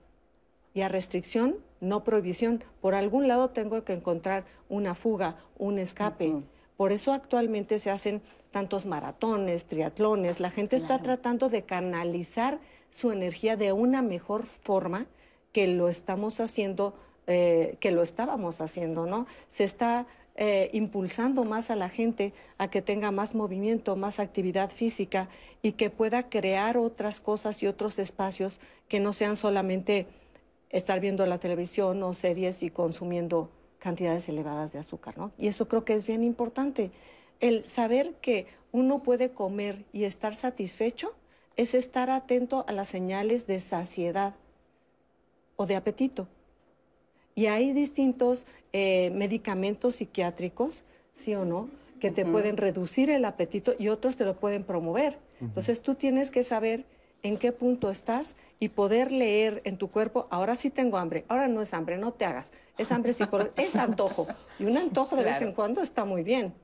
Y 0.73 0.81
a 0.81 0.89
restricción, 0.89 1.55
no 1.81 2.03
prohibición. 2.03 2.63
Por 2.81 2.95
algún 2.95 3.27
lado 3.27 3.49
tengo 3.49 3.83
que 3.83 3.93
encontrar 3.93 4.45
una 4.69 4.95
fuga, 4.95 5.37
un 5.57 5.79
escape. 5.79 6.43
Por 6.77 6.91
eso 6.91 7.13
actualmente 7.13 7.79
se 7.79 7.89
hacen 7.89 8.21
tantos 8.51 8.85
maratones, 8.85 9.65
triatlones. 9.65 10.39
La 10.39 10.51
gente 10.51 10.75
está 10.75 11.01
tratando 11.01 11.49
de 11.49 11.63
canalizar 11.63 12.59
su 12.89 13.11
energía 13.11 13.55
de 13.55 13.73
una 13.73 14.01
mejor 14.01 14.45
forma 14.45 15.07
que 15.51 15.67
lo 15.67 15.89
estamos 15.89 16.39
haciendo, 16.39 16.95
eh, 17.27 17.75
que 17.79 17.91
lo 17.91 18.01
estábamos 18.01 18.61
haciendo, 18.61 19.05
¿no? 19.05 19.27
Se 19.49 19.63
está 19.63 20.07
eh, 20.35 20.69
impulsando 20.71 21.43
más 21.43 21.69
a 21.71 21.75
la 21.75 21.89
gente 21.89 22.31
a 22.57 22.69
que 22.69 22.81
tenga 22.81 23.11
más 23.11 23.35
movimiento, 23.35 23.95
más 23.95 24.19
actividad 24.19 24.69
física 24.69 25.29
y 25.61 25.73
que 25.73 25.89
pueda 25.89 26.29
crear 26.29 26.77
otras 26.77 27.21
cosas 27.21 27.61
y 27.63 27.67
otros 27.67 27.99
espacios 27.99 28.59
que 28.87 28.99
no 28.99 29.13
sean 29.13 29.35
solamente 29.35 30.05
estar 30.69 30.99
viendo 30.99 31.25
la 31.25 31.39
televisión 31.39 32.01
o 32.03 32.13
series 32.13 32.63
y 32.63 32.69
consumiendo 32.69 33.49
cantidades 33.79 34.29
elevadas 34.29 34.73
de 34.73 34.79
azúcar, 34.79 35.17
¿no? 35.17 35.31
Y 35.37 35.47
eso 35.47 35.67
creo 35.67 35.83
que 35.85 35.95
es 35.95 36.05
bien 36.07 36.23
importante. 36.23 36.91
El 37.39 37.65
saber 37.65 38.13
que 38.21 38.47
uno 38.71 39.01
puede 39.01 39.31
comer 39.31 39.85
y 39.91 40.03
estar 40.03 40.35
satisfecho 40.35 41.13
es 41.55 41.73
estar 41.73 42.09
atento 42.09 42.63
a 42.67 42.71
las 42.71 42.89
señales 42.89 43.47
de 43.47 43.59
saciedad 43.59 44.35
o 45.55 45.65
de 45.65 45.75
apetito. 45.75 46.27
Y 47.37 47.45
hay 47.45 47.71
distintos 47.71 48.47
eh, 48.73 49.11
medicamentos 49.11 49.97
psiquiátricos, 49.97 50.85
sí 51.13 51.35
o 51.35 51.45
no, 51.45 51.69
que 51.99 52.09
te 52.09 52.25
pueden 52.25 52.57
reducir 52.57 53.11
el 53.11 53.23
apetito 53.25 53.75
y 53.77 53.89
otros 53.89 54.15
te 54.15 54.25
lo 54.25 54.35
pueden 54.37 54.63
promover. 54.63 55.19
Entonces 55.39 55.83
tú 55.83 55.93
tienes 55.93 56.31
que 56.31 56.41
saber 56.41 56.83
en 57.21 57.37
qué 57.37 57.51
punto 57.51 57.91
estás 57.91 58.35
y 58.59 58.69
poder 58.69 59.11
leer 59.11 59.61
en 59.65 59.77
tu 59.77 59.91
cuerpo, 59.91 60.25
ahora 60.31 60.55
sí 60.55 60.71
tengo 60.71 60.97
hambre, 60.97 61.25
ahora 61.27 61.47
no 61.47 61.61
es 61.61 61.75
hambre, 61.75 61.99
no 61.99 62.11
te 62.11 62.25
hagas, 62.25 62.51
es 62.75 62.91
hambre 62.91 63.13
psicológica, 63.13 63.61
es 63.61 63.75
antojo. 63.75 64.25
Y 64.57 64.65
un 64.65 64.75
antojo 64.75 65.15
de 65.15 65.23
vez 65.23 65.39
en 65.43 65.51
cuando 65.51 65.81
está 65.83 66.05
muy 66.05 66.23
bien, 66.23 66.55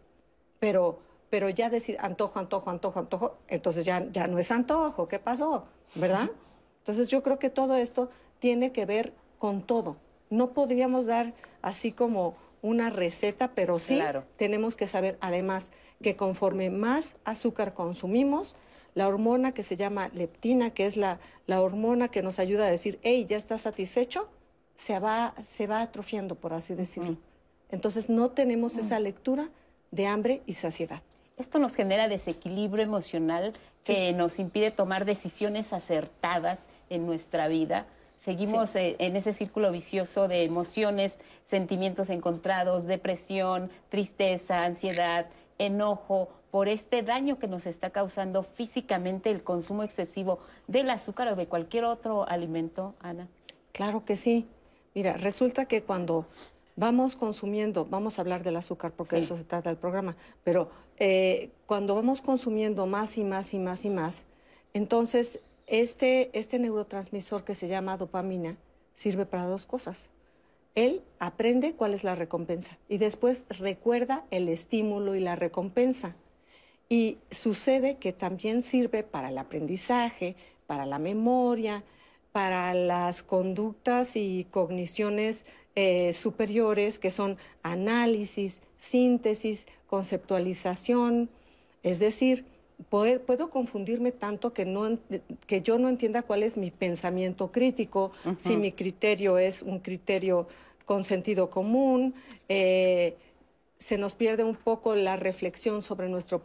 pero 0.60 1.00
pero 1.30 1.50
ya 1.50 1.70
decir 1.70 1.98
antojo, 2.00 2.40
antojo, 2.40 2.72
antojo, 2.72 3.00
antojo, 3.00 3.38
entonces 3.48 3.86
ya, 3.86 4.08
ya 4.12 4.26
no 4.26 4.40
es 4.40 4.52
antojo, 4.52 5.08
¿qué 5.08 5.20
pasó? 5.20 5.66
¿Verdad? 5.94 6.32
Entonces 6.80 7.10
yo 7.10 7.22
creo 7.22 7.38
que 7.38 7.52
todo 7.52 7.76
esto 7.76 8.10
tiene 8.40 8.72
que 8.72 8.86
ver 8.86 9.14
con 9.38 9.62
todo. 9.62 9.98
No 10.34 10.52
podríamos 10.52 11.06
dar 11.06 11.34
así 11.62 11.92
como 11.92 12.36
una 12.64 12.90
receta, 12.90 13.52
pero 13.54 13.78
sí 13.78 14.02
tenemos 14.36 14.76
que 14.76 14.88
saber 14.88 15.18
además 15.22 15.72
que 16.02 16.16
conforme 16.16 16.72
más 16.72 17.16
azúcar 17.24 17.74
consumimos, 17.74 18.56
la 18.96 19.08
hormona 19.08 19.54
que 19.54 19.62
se 19.62 19.76
llama 19.76 20.10
leptina, 20.10 20.72
que 20.72 20.86
es 20.86 20.98
la, 20.98 21.20
la 21.46 21.62
hormona 21.62 22.10
que 22.10 22.24
nos 22.24 22.40
ayuda 22.40 22.66
a 22.66 22.72
decir, 22.72 23.00
hey, 23.04 23.26
ya 23.30 23.38
estás 23.38 23.62
satisfecho, 23.62 24.28
se 24.76 24.98
va, 25.00 25.36
se 25.44 25.68
va 25.68 25.82
atrofiando, 25.82 26.36
por 26.36 26.54
así 26.54 26.74
decirlo. 26.74 27.18
Entonces 27.70 28.10
no 28.10 28.30
tenemos 28.32 28.78
esa 28.78 29.00
lectura 29.00 29.50
de 29.92 30.08
hambre 30.08 30.42
y 30.48 30.54
saciedad. 30.54 31.04
Esto 31.38 31.60
nos 31.60 31.76
genera 31.76 32.08
desequilibrio 32.08 32.84
emocional 32.84 33.54
que 33.84 34.14
nos 34.14 34.40
impide 34.40 34.72
tomar 34.72 35.06
decisiones 35.06 35.74
acertadas 35.74 36.60
en 36.90 37.06
nuestra 37.06 37.48
vida. 37.48 37.86
Seguimos 38.24 38.74
eh, 38.76 38.96
en 39.00 39.18
ese 39.18 39.34
círculo 39.34 39.72
vicioso 39.72 40.30
de 40.30 40.44
emociones, 40.44 41.18
sentimientos 41.44 42.10
encontrados, 42.10 42.86
depresión, 42.86 43.70
tristeza, 43.90 44.64
ansiedad, 44.64 45.28
enojo, 45.58 46.30
por 46.50 46.70
este 46.70 47.02
daño 47.02 47.38
que 47.38 47.48
nos 47.48 47.66
está 47.66 47.90
causando 47.90 48.44
físicamente 48.44 49.30
el 49.30 49.44
consumo 49.44 49.84
excesivo 49.84 50.40
del 50.68 50.90
azúcar 50.90 51.28
o 51.30 51.36
de 51.36 51.48
cualquier 51.48 51.84
otro 51.84 52.30
alimento, 52.30 52.94
Ana. 53.02 53.28
Claro 53.72 54.06
que 54.06 54.16
sí. 54.16 54.48
Mira, 54.94 55.14
resulta 55.14 55.66
que 55.66 55.82
cuando 55.82 56.28
vamos 56.76 57.16
consumiendo, 57.16 57.86
vamos 57.86 58.18
a 58.18 58.22
hablar 58.22 58.44
del 58.44 58.56
azúcar 58.56 58.92
porque 58.92 59.16
de 59.18 59.24
eso 59.24 59.36
se 59.36 59.44
trata 59.44 59.70
el 59.70 59.78
programa, 59.78 60.16
pero 60.44 60.70
eh, 60.98 61.50
cuando 61.66 61.96
vamos 61.96 62.22
consumiendo 62.22 62.86
más 62.86 63.18
y 63.18 63.24
más 63.24 63.54
y 63.54 63.60
más 63.60 63.84
y 63.84 63.90
más, 63.90 64.26
entonces 64.74 65.40
este, 65.68 66.30
este 66.38 66.60
neurotransmisor 66.60 67.44
que 67.44 67.56
se 67.56 67.68
llama 67.68 67.98
dopamina 67.98 68.58
sirve 68.96 69.26
para 69.26 69.46
dos 69.46 69.66
cosas. 69.66 70.10
Él 70.76 71.04
aprende 71.20 71.74
cuál 71.74 71.94
es 71.94 72.04
la 72.04 72.16
recompensa 72.16 72.78
y 72.90 72.98
después 72.98 73.46
recuerda 73.50 74.26
el 74.32 74.50
estímulo 74.50 75.16
y 75.16 75.20
la 75.20 75.36
recompensa. 75.36 76.16
Y 76.90 77.18
sucede 77.32 77.98
que 77.98 78.14
también 78.14 78.62
sirve 78.62 79.04
para 79.04 79.30
el 79.30 79.38
aprendizaje, 79.38 80.36
para 80.68 80.86
la 80.86 81.00
memoria, 81.00 81.84
para 82.32 82.74
las 82.74 83.24
conductas 83.24 84.16
y 84.16 84.48
cogniciones 84.50 85.46
eh, 85.76 86.14
superiores, 86.14 87.00
que 87.00 87.12
son 87.12 87.38
análisis, 87.62 88.60
síntesis, 88.80 89.68
conceptualización. 89.88 91.30
Es 91.84 92.00
decir, 92.00 92.46
puedo, 92.90 93.50
confundirme 93.50 94.12
tanto 94.12 94.54
que, 94.54 94.66
no, 94.66 94.98
que 95.48 95.62
yo 95.62 95.78
no 95.78 95.90
entienda 95.90 96.24
cuál 96.24 96.44
es 96.44 96.58
mi 96.58 96.72
pensamiento 96.72 97.52
crítico, 97.52 98.12
si 98.38 98.58
mi 98.58 98.72
criterio 98.72 99.38
es 99.38 99.62
un 99.62 99.80
criterio 99.80 100.48
con 100.86 101.04
sentido 101.04 101.50
común. 101.50 102.14
Eh, 102.50 103.16
se 103.78 103.98
nos 103.98 104.16
pierde 104.16 104.44
un 104.44 104.56
poco 104.56 104.96
la 104.96 105.18
reflexión 105.18 105.82
sobre 105.82 106.08
nuestro 106.08 106.42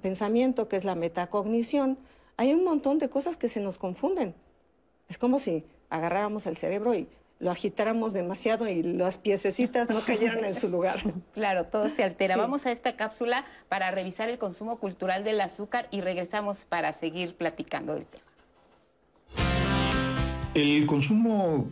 pensamiento, 0.00 0.68
que 0.68 0.76
es 0.76 0.84
la 0.84 0.94
metacognición. 0.94 1.98
Hay 2.38 2.54
un 2.54 2.64
montón 2.64 2.98
de 2.98 3.10
cosas 3.10 3.36
que 3.36 3.50
se 3.50 3.60
nos 3.60 3.76
confunden. 3.76 4.34
Es 5.08 5.18
como 5.18 5.38
si 5.38 5.64
agarráramos 5.90 6.46
el 6.46 6.56
cerebro 6.56 6.94
y 6.94 7.06
lo 7.40 7.50
agitáramos 7.50 8.12
demasiado 8.12 8.68
y 8.68 8.82
las 8.82 9.18
piececitas 9.18 9.88
no 9.88 10.00
cayeran 10.00 10.44
en 10.44 10.54
su 10.54 10.68
lugar. 10.68 10.98
Claro, 11.32 11.64
todo 11.64 11.88
se 11.88 12.04
altera. 12.04 12.36
Vamos 12.36 12.66
a 12.66 12.72
esta 12.72 12.96
cápsula 12.96 13.44
para 13.68 13.90
revisar 13.90 14.28
el 14.28 14.38
consumo 14.38 14.78
cultural 14.78 15.24
del 15.24 15.40
azúcar 15.40 15.88
y 15.90 16.02
regresamos 16.02 16.58
para 16.68 16.92
seguir 16.92 17.34
platicando 17.34 17.94
del 17.94 18.04
tema. 18.04 18.24
El 20.54 20.86
consumo 20.86 21.70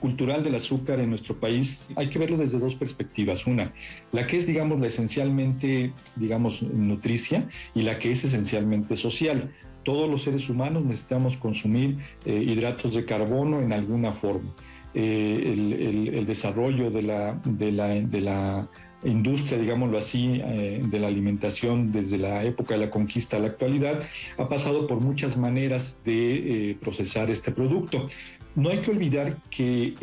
cultural 0.00 0.42
del 0.42 0.54
azúcar 0.54 1.00
en 1.00 1.10
nuestro 1.10 1.38
país 1.38 1.90
hay 1.96 2.08
que 2.08 2.18
verlo 2.18 2.36
desde 2.38 2.58
dos 2.58 2.74
perspectivas. 2.74 3.46
Una, 3.46 3.72
la 4.12 4.26
que 4.26 4.36
es, 4.38 4.46
digamos, 4.46 4.80
la 4.80 4.86
esencialmente, 4.86 5.92
digamos, 6.16 6.62
nutricia 6.62 7.48
y 7.74 7.82
la 7.82 7.98
que 7.98 8.12
es 8.12 8.24
esencialmente 8.24 8.96
social. 8.96 9.52
Todos 9.84 10.08
los 10.08 10.22
seres 10.22 10.48
humanos 10.48 10.84
necesitamos 10.84 11.36
consumir 11.36 11.98
eh, 12.24 12.34
hidratos 12.34 12.94
de 12.94 13.04
carbono 13.04 13.60
en 13.60 13.72
alguna 13.72 14.12
forma. 14.12 14.54
Eh, 14.94 16.10
el, 16.12 16.26
desarrollo 16.26 16.90
de 16.90 17.02
la, 17.02 17.40
de 17.44 17.72
la, 17.72 18.68
industria, 19.04 19.58
digámoslo 19.58 19.98
así, 19.98 20.40
eh, 20.44 20.80
de 20.84 21.00
la 21.00 21.08
alimentación 21.08 21.90
desde 21.90 22.18
la 22.18 22.44
época 22.44 22.74
de 22.74 22.80
la 22.80 22.90
conquista 22.90 23.36
a 23.36 23.40
la 23.40 23.48
actualidad, 23.48 24.02
ha 24.38 24.48
pasado 24.48 24.86
por 24.86 25.00
muchas 25.00 25.36
maneras 25.36 25.98
de 26.04 26.70
eh, 26.70 26.76
procesar 26.80 27.28
este 27.30 27.50
producto. 27.50 28.08
No 28.54 28.68
hay 28.68 28.78
que 28.78 28.90
olvidar 28.92 29.38
que 29.50 29.94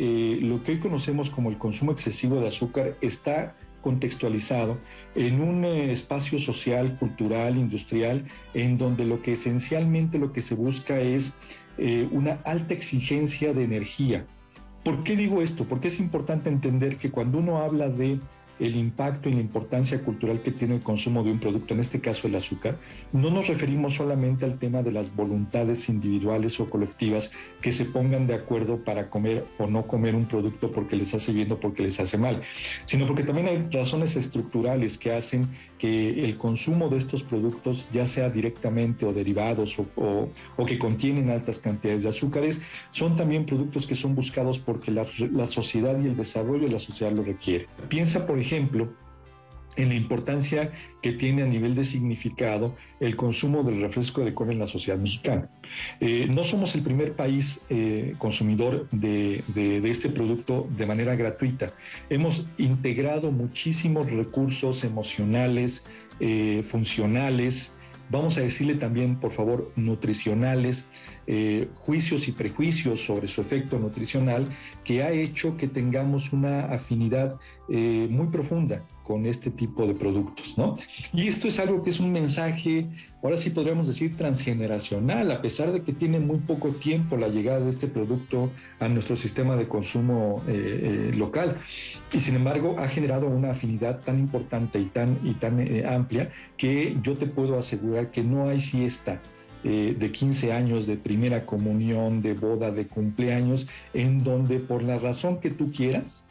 lo 0.42 0.62
que 0.62 0.72
hoy 0.72 0.78
conocemos 0.80 1.30
como 1.30 1.50
el 1.50 1.56
consumo 1.56 1.92
excesivo 1.92 2.40
de 2.40 2.48
azúcar 2.48 2.96
está 3.00 3.56
contextualizado 3.80 4.76
en 5.14 5.40
un 5.40 5.64
espacio 5.64 6.38
social, 6.38 6.98
cultural, 6.98 7.56
industrial, 7.56 8.24
en 8.52 8.76
donde 8.76 9.04
lo 9.04 9.22
que 9.22 9.32
esencialmente 9.32 10.18
lo 10.18 10.32
que 10.32 10.42
se 10.42 10.56
busca 10.56 11.00
es 11.00 11.32
una 12.10 12.40
alta 12.44 12.74
exigencia 12.74 13.54
de 13.54 13.62
energía, 13.62 14.26
¿Por 14.84 15.04
qué 15.04 15.16
digo 15.16 15.42
esto? 15.42 15.64
Porque 15.64 15.88
es 15.88 16.00
importante 16.00 16.48
entender 16.48 16.96
que 16.96 17.10
cuando 17.10 17.38
uno 17.38 17.58
habla 17.58 17.88
de 17.88 18.18
el 18.60 18.76
impacto 18.76 19.28
y 19.28 19.32
la 19.32 19.40
importancia 19.40 20.02
cultural 20.02 20.42
que 20.42 20.52
tiene 20.52 20.76
el 20.76 20.82
consumo 20.82 21.24
de 21.24 21.32
un 21.32 21.40
producto, 21.40 21.74
en 21.74 21.80
este 21.80 22.00
caso 22.00 22.28
el 22.28 22.34
azúcar, 22.34 22.76
no 23.12 23.30
nos 23.30 23.48
referimos 23.48 23.94
solamente 23.94 24.44
al 24.44 24.58
tema 24.58 24.82
de 24.82 24.92
las 24.92 25.14
voluntades 25.16 25.88
individuales 25.88 26.60
o 26.60 26.68
colectivas 26.68 27.30
que 27.62 27.72
se 27.72 27.86
pongan 27.86 28.26
de 28.26 28.34
acuerdo 28.34 28.84
para 28.84 29.08
comer 29.08 29.46
o 29.58 29.66
no 29.66 29.86
comer 29.86 30.14
un 30.14 30.26
producto 30.26 30.70
porque 30.70 30.96
les 30.96 31.14
hace 31.14 31.32
bien 31.32 31.50
o 31.52 31.58
porque 31.58 31.82
les 31.82 31.98
hace 32.00 32.18
mal, 32.18 32.42
sino 32.84 33.06
porque 33.06 33.22
también 33.22 33.48
hay 33.48 33.66
razones 33.70 34.16
estructurales 34.16 34.98
que 34.98 35.12
hacen 35.12 35.48
que 35.80 36.24
el 36.26 36.36
consumo 36.36 36.90
de 36.90 36.98
estos 36.98 37.22
productos, 37.22 37.88
ya 37.90 38.06
sea 38.06 38.28
directamente 38.28 39.06
o 39.06 39.14
derivados 39.14 39.78
o, 39.78 40.28
o, 40.58 40.66
que 40.66 40.78
contienen 40.78 41.30
altas 41.30 41.58
cantidades 41.58 42.02
de 42.02 42.10
azúcares, 42.10 42.60
son 42.90 43.16
también 43.16 43.46
productos 43.46 43.86
que 43.86 43.94
son 43.94 44.14
buscados 44.14 44.58
porque 44.58 44.90
la, 44.90 45.06
la 45.32 45.46
sociedad 45.46 45.98
y 45.98 46.06
el 46.06 46.16
desarrollo 46.16 46.66
de 46.66 46.72
la 46.72 46.78
sociedad 46.78 47.12
lo 47.12 47.22
requiere. 47.22 47.66
Piensa, 47.88 48.26
por 48.26 48.38
ejemplo, 48.38 48.90
en 49.82 49.88
la 49.90 49.94
importancia 49.94 50.72
que 51.02 51.12
tiene 51.12 51.42
a 51.42 51.46
nivel 51.46 51.74
de 51.74 51.84
significado 51.84 52.76
el 52.98 53.16
consumo 53.16 53.62
del 53.62 53.80
refresco 53.80 54.22
de 54.24 54.34
cola 54.34 54.52
en 54.52 54.58
la 54.58 54.68
sociedad 54.68 54.98
mexicana. 54.98 55.48
Eh, 56.00 56.26
no 56.28 56.44
somos 56.44 56.74
el 56.74 56.82
primer 56.82 57.14
país 57.14 57.62
eh, 57.70 58.14
consumidor 58.18 58.88
de, 58.90 59.42
este 59.84 60.10
producto 60.10 60.68
de 60.76 60.86
manera 60.86 61.16
gratuita. 61.16 61.72
Hemos 62.10 62.46
integrado 62.58 63.32
muchísimos 63.32 64.10
recursos 64.10 64.84
emocionales, 64.84 65.86
eh, 66.20 66.62
funcionales, 66.68 67.74
vamos 68.10 68.36
a 68.36 68.42
decirle 68.42 68.74
también, 68.74 69.16
por 69.16 69.32
favor, 69.32 69.72
nutricionales, 69.76 70.84
juicios 71.76 72.26
y 72.26 72.32
prejuicios 72.32 73.02
sobre 73.02 73.28
su 73.28 73.40
efecto 73.40 73.78
nutricional, 73.78 74.48
que 74.82 75.04
ha 75.04 75.12
hecho 75.12 75.56
que 75.56 75.68
tengamos 75.68 76.32
una 76.32 76.64
afinidad 76.64 77.38
muy 77.68 78.26
profunda 78.32 78.82
con 79.10 79.26
este 79.26 79.50
tipo 79.50 79.88
de 79.88 79.94
productos, 79.94 80.56
¿no? 80.56 80.76
Y 81.12 81.26
esto 81.26 81.48
es 81.48 81.58
algo 81.58 81.82
que 81.82 81.90
es 81.90 81.98
un 81.98 82.12
mensaje, 82.12 82.86
ahora 83.24 83.36
sí 83.36 83.50
podríamos 83.50 83.88
decir, 83.88 84.16
transgeneracional, 84.16 85.32
a 85.32 85.42
pesar 85.42 85.72
de 85.72 85.82
que 85.82 85.92
tiene 85.92 86.20
muy 86.20 86.38
poco 86.38 86.68
tiempo 86.68 87.16
la 87.16 87.26
llegada 87.26 87.58
de 87.58 87.70
este 87.70 87.88
producto 87.88 88.52
a 88.78 88.88
nuestro 88.88 89.16
sistema 89.16 89.56
de 89.56 89.66
consumo 89.66 90.44
eh, 90.46 91.10
eh, 91.10 91.16
local. 91.16 91.56
Y 92.12 92.20
sin 92.20 92.36
embargo, 92.36 92.76
ha 92.78 92.86
generado 92.86 93.26
una 93.26 93.50
afinidad 93.50 93.98
tan 93.98 94.20
importante 94.20 94.78
y 94.78 94.84
tan, 94.84 95.18
y 95.24 95.34
tan 95.34 95.58
eh, 95.58 95.84
amplia 95.84 96.30
que 96.56 96.96
yo 97.02 97.14
te 97.14 97.26
puedo 97.26 97.58
asegurar 97.58 98.12
que 98.12 98.22
no 98.22 98.48
hay 98.48 98.60
fiesta 98.60 99.20
de 99.64 100.10
15 100.10 100.52
años, 100.52 100.86
de 100.86 100.96
primera 100.96 101.44
comunión, 101.44 102.22
de 102.22 102.32
boda, 102.32 102.70
de 102.70 102.86
cumpleaños, 102.86 103.66
en 103.92 104.24
donde 104.24 104.58
por 104.58 104.82
la 104.82 104.98
razón 104.98 105.38
que 105.38 105.50
tú 105.50 105.70
quieras, 105.70 106.24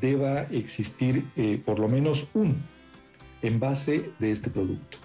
deba 0.00 0.42
existir 0.42 1.24
eh, 1.36 1.60
por 1.64 1.78
lo 1.78 1.88
menos 1.88 2.28
un 2.34 2.56
envase 3.42 4.10
de 4.18 4.30
este 4.30 4.50
producto. 4.50 4.98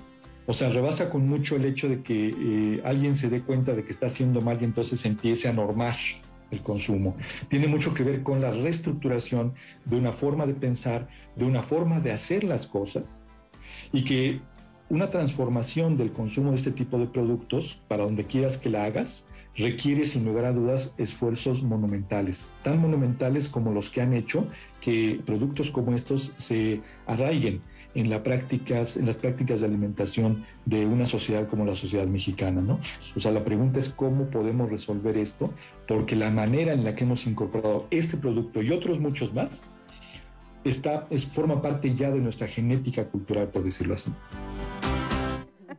O 0.48 0.54
sea, 0.54 0.70
rebasa 0.70 1.10
con 1.10 1.28
mucho 1.28 1.56
el 1.56 1.66
hecho 1.66 1.88
de 1.88 2.02
que 2.02 2.30
eh, 2.30 2.82
alguien 2.84 3.16
se 3.16 3.30
dé 3.30 3.42
cuenta 3.42 3.74
de 3.74 3.84
que 3.84 3.92
está 3.92 4.08
haciendo 4.08 4.42
mal 4.42 4.58
y 4.60 4.66
entonces 4.66 5.06
empiece 5.06 5.48
a 5.48 5.54
normar 5.54 5.96
el 6.50 6.62
consumo. 6.62 7.16
Tiene 7.50 7.68
mucho 7.68 7.94
que 7.94 8.04
ver 8.04 8.24
con 8.24 8.42
la 8.42 8.52
reestructuración 8.52 9.54
de 9.86 9.96
una 9.96 10.12
forma 10.12 10.46
de 10.46 10.54
pensar, 10.54 11.08
de 11.36 11.46
una 11.46 11.62
forma 11.62 12.00
de 12.00 12.12
hacer 12.12 12.44
las 12.44 12.68
cosas 12.68 13.24
y 13.94 14.04
que 14.04 14.42
una 14.90 15.10
transformación 15.10 15.96
del 15.96 16.12
consumo 16.12 16.50
de 16.50 16.58
este 16.58 16.72
tipo 16.72 16.98
de 16.98 17.06
productos, 17.06 17.80
para 17.88 18.04
donde 18.04 18.26
quieras 18.26 18.58
que 18.58 18.70
la 18.70 18.84
hagas, 18.84 19.26
requiere 19.56 20.06
sin 20.06 20.26
lugar 20.26 20.46
a 20.46 20.52
dudas 20.52 20.94
esfuerzos 20.98 21.64
monumentales, 21.64 22.52
tan 22.64 22.80
monumentales 22.80 23.48
como 23.48 23.72
los 23.72 23.90
que 23.90 24.02
han 24.02 24.14
hecho 24.14 24.48
que 24.82 25.22
productos 25.26 25.72
como 25.72 25.96
estos 25.96 26.34
se 26.36 26.82
arraiguen 27.06 27.62
en, 27.94 28.10
las 28.10 28.22
prácticas 28.22 28.96
de 28.96 29.66
alimentación 29.66 30.46
de 30.66 30.86
una 30.86 31.06
sociedad 31.06 31.48
como 31.48 31.66
la 31.66 31.76
sociedad 31.76 32.08
mexicana. 32.08 32.62
¿no? 32.62 32.80
O 33.16 33.20
sea, 33.20 33.32
la 33.32 33.44
pregunta 33.44 33.80
es 33.80 33.90
cómo 33.90 34.26
podemos 34.26 34.70
resolver 34.70 35.18
esto, 35.18 35.54
porque 35.88 36.16
la 36.16 36.30
manera 36.30 36.74
en 36.74 36.84
la 36.84 36.96
que 36.96 37.04
hemos 37.04 37.26
incorporado 37.28 37.88
este 37.92 38.18
producto 38.18 38.62
y 38.62 38.72
otros 38.72 39.00
muchos 39.00 39.34
más 39.34 39.62
está, 40.64 41.08
es, 41.10 41.26
forma 41.26 41.62
parte 41.62 41.94
ya 41.96 42.12
de 42.12 42.20
nuestra 42.20 42.48
genética 42.48 43.06
cultural, 43.06 43.48
por 43.48 43.64
decirlo 43.64 43.96
así. 43.96 44.12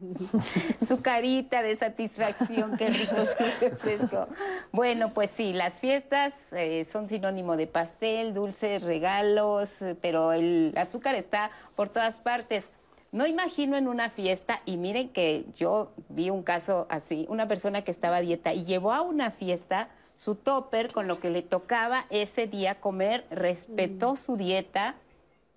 su 0.87 1.01
carita 1.01 1.63
de 1.63 1.77
satisfacción, 1.77 2.77
qué 2.77 2.91
rico 2.91 3.17
su. 4.11 4.27
Bueno, 4.73 5.13
pues 5.13 5.31
sí, 5.31 5.53
las 5.53 5.75
fiestas 5.75 6.35
eh, 6.53 6.85
son 6.91 7.09
sinónimo 7.09 7.57
de 7.57 7.67
pastel, 7.67 8.35
dulces, 8.35 8.83
regalos, 8.83 9.71
pero 10.01 10.33
el 10.33 10.73
azúcar 10.77 11.15
está 11.15 11.51
por 11.75 11.89
todas 11.89 12.17
partes. 12.17 12.71
No 13.13 13.27
imagino 13.27 13.77
en 13.77 13.89
una 13.89 14.09
fiesta, 14.09 14.63
y 14.65 14.79
miren 14.79 15.11
que 15.11 15.45
yo 15.55 15.93
vi 16.09 16.31
un 16.31 16.43
caso 16.43 16.87
así, 16.89 17.27
una 17.29 17.47
persona 17.47 17.83
que 17.83 17.91
estaba 17.91 18.17
a 18.17 18.21
dieta 18.23 18.55
y 18.55 18.65
llevó 18.65 18.93
a 18.93 19.03
una 19.03 19.31
fiesta 19.31 19.91
su 20.15 20.35
topper 20.35 20.93
con 20.93 21.09
lo 21.09 21.21
que 21.21 21.31
le 21.31 21.43
tocaba 21.43 22.07
ese 22.11 22.47
día 22.47 22.81
comer, 22.81 23.27
respetó 23.31 24.15
mm. 24.15 24.17
su 24.17 24.37
dieta, 24.37 24.95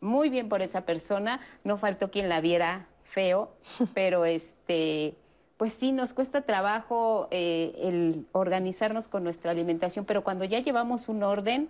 muy 0.02 0.30
bien 0.30 0.50
por 0.50 0.62
esa 0.62 0.82
persona, 0.82 1.40
no 1.64 1.78
faltó 1.78 2.12
quien 2.12 2.30
la 2.30 2.42
viera 2.42 2.88
feo, 3.16 3.50
pero 3.96 4.26
este, 4.26 5.16
pues 5.58 5.74
sí, 5.74 5.92
nos 5.92 6.14
cuesta 6.14 6.42
trabajo 6.42 7.28
eh, 7.32 7.74
el 7.82 8.28
organizarnos 8.34 9.08
con 9.08 9.24
nuestra 9.24 9.52
alimentación, 9.52 10.06
pero 10.06 10.24
cuando 10.24 10.44
ya 10.44 10.60
llevamos 10.60 11.08
un 11.08 11.24
orden, 11.24 11.70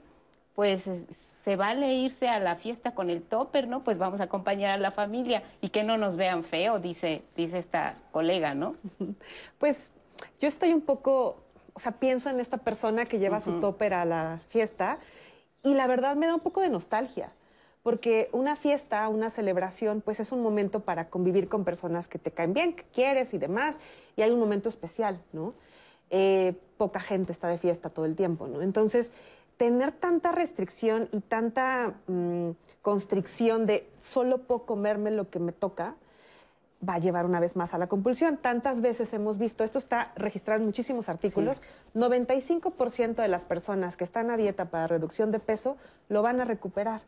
pues 0.56 0.90
se 1.44 1.56
vale 1.56 1.94
irse 1.94 2.28
a 2.28 2.40
la 2.40 2.56
fiesta 2.56 2.96
con 2.96 3.10
el 3.10 3.22
topper, 3.22 3.68
¿no? 3.68 3.84
Pues 3.84 3.98
vamos 3.98 4.22
a 4.22 4.24
acompañar 4.24 4.72
a 4.72 4.78
la 4.78 4.92
familia 4.92 5.44
y 5.62 5.70
que 5.70 5.84
no 5.84 5.98
nos 5.98 6.16
vean 6.16 6.44
feo, 6.44 6.80
dice, 6.80 7.22
dice 7.38 7.60
esta 7.60 7.96
colega, 8.12 8.56
¿no? 8.56 8.76
Pues 9.60 9.92
yo 10.40 10.48
estoy 10.48 10.74
un 10.74 10.82
poco, 10.82 11.44
o 11.74 11.80
sea, 11.80 11.92
pienso 11.92 12.30
en 12.30 12.40
esta 12.40 12.58
persona 12.58 13.06
que 13.06 13.20
lleva 13.20 13.40
su 13.42 13.60
topper 13.60 13.94
a 13.94 14.06
la 14.06 14.40
fiesta 14.50 14.98
y 15.62 15.74
la 15.74 15.88
verdad 15.88 16.16
me 16.16 16.26
da 16.26 16.36
un 16.36 16.42
poco 16.42 16.62
de 16.62 16.70
nostalgia 16.70 17.32
porque 17.86 18.30
una 18.32 18.56
fiesta, 18.56 19.08
una 19.10 19.30
celebración, 19.30 20.02
pues 20.02 20.20
es 20.20 20.32
un 20.32 20.42
momento 20.42 20.80
para 20.80 21.08
convivir 21.12 21.48
con 21.48 21.64
personas 21.64 22.08
que 22.08 22.18
te 22.18 22.32
caen 22.32 22.52
bien, 22.52 22.74
que 22.76 22.84
quieres 22.92 23.36
y 23.36 23.38
demás, 23.38 23.80
y 24.16 24.24
hay 24.24 24.32
un 24.32 24.40
momento 24.40 24.70
especial, 24.70 25.22
¿no? 25.34 25.54
Eh, 26.10 26.56
poca 26.78 27.00
gente 27.00 27.32
está 27.32 27.48
de 27.48 27.60
fiesta 27.60 27.92
todo 27.92 28.06
el 28.06 28.16
tiempo, 28.16 28.48
¿no? 28.48 28.64
Entonces, 28.64 29.12
tener 29.58 29.92
tanta 29.92 30.32
restricción 30.32 31.10
y 31.12 31.20
tanta 31.20 31.94
mm, 32.08 32.50
constricción 32.82 33.68
de 33.68 33.88
solo 34.02 34.40
puedo 34.40 34.66
comerme 34.66 35.12
lo 35.12 35.30
que 35.30 35.38
me 35.38 35.52
toca, 35.52 35.94
va 36.90 36.96
a 36.96 37.00
llevar 37.00 37.28
una 37.28 37.40
vez 37.40 37.56
más 37.56 37.76
a 37.76 37.78
la 37.78 37.86
compulsión. 37.86 38.38
Tantas 38.38 38.82
veces 38.82 39.14
hemos 39.14 39.38
visto, 39.38 39.64
esto 39.64 39.78
está 39.78 40.12
registrado 40.16 40.60
en 40.60 40.66
muchísimos 40.66 41.08
artículos, 41.08 41.62
95% 41.94 43.14
de 43.14 43.28
las 43.28 43.46
personas 43.46 43.96
que 43.96 44.06
están 44.06 44.32
a 44.32 44.38
dieta 44.38 44.72
para 44.72 44.88
reducción 44.88 45.32
de 45.32 45.38
peso 45.38 45.78
lo 46.10 46.24
van 46.24 46.42
a 46.42 46.46
recuperar. 46.46 47.02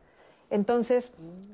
Entonces, 0.50 1.12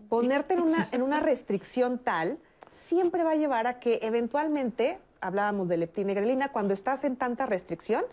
ponerte 0.09 0.55
en 0.55 0.61
una, 0.61 0.89
en 0.93 1.03
una 1.03 1.21
restricción 1.21 1.99
tal 1.99 2.39
siempre 2.73 3.25
va 3.25 3.33
a 3.33 3.37
llevar 3.37 3.67
a 3.67 3.79
que 3.79 4.01
eventualmente, 4.03 4.99
hablábamos 5.21 5.69
de 5.69 5.77
leptina 5.77 6.13
y 6.13 6.15
grelina, 6.15 6.53
cuando 6.53 6.75
estás 6.75 7.05
en 7.05 7.17
tanta 7.17 7.47
restricción, 7.47 8.05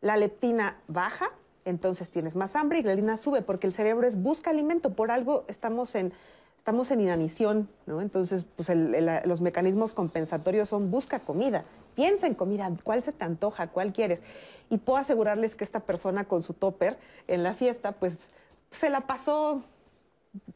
la 0.00 0.16
leptina 0.16 0.78
baja, 0.86 1.30
entonces 1.64 2.08
tienes 2.10 2.34
más 2.34 2.56
hambre 2.56 2.78
y 2.78 2.82
grelina 2.82 3.16
sube, 3.16 3.42
porque 3.42 3.66
el 3.66 3.72
cerebro 3.72 4.06
es 4.06 4.20
busca 4.20 4.50
alimento, 4.50 4.94
por 4.94 5.10
algo 5.10 5.44
estamos 5.48 5.94
en, 5.94 6.12
estamos 6.56 6.90
en 6.90 7.00
inanición, 7.00 7.68
¿no? 7.86 8.00
Entonces, 8.00 8.44
pues 8.56 8.70
los 8.70 9.40
mecanismos 9.40 9.92
compensatorios 9.92 10.68
son 10.68 10.90
busca 10.90 11.20
comida, 11.20 11.64
piensa 11.94 12.26
en 12.26 12.34
comida, 12.34 12.70
cuál 12.84 13.02
se 13.02 13.12
te 13.12 13.24
antoja, 13.24 13.68
cuál 13.68 13.92
quieres. 13.92 14.22
Y 14.70 14.78
puedo 14.78 14.98
asegurarles 14.98 15.54
que 15.54 15.64
esta 15.64 15.80
persona 15.80 16.24
con 16.24 16.42
su 16.42 16.54
topper 16.54 16.98
en 17.26 17.42
la 17.42 17.54
fiesta, 17.54 17.92
pues 17.92 18.30
se 18.70 18.88
la 18.90 19.02
pasó 19.02 19.62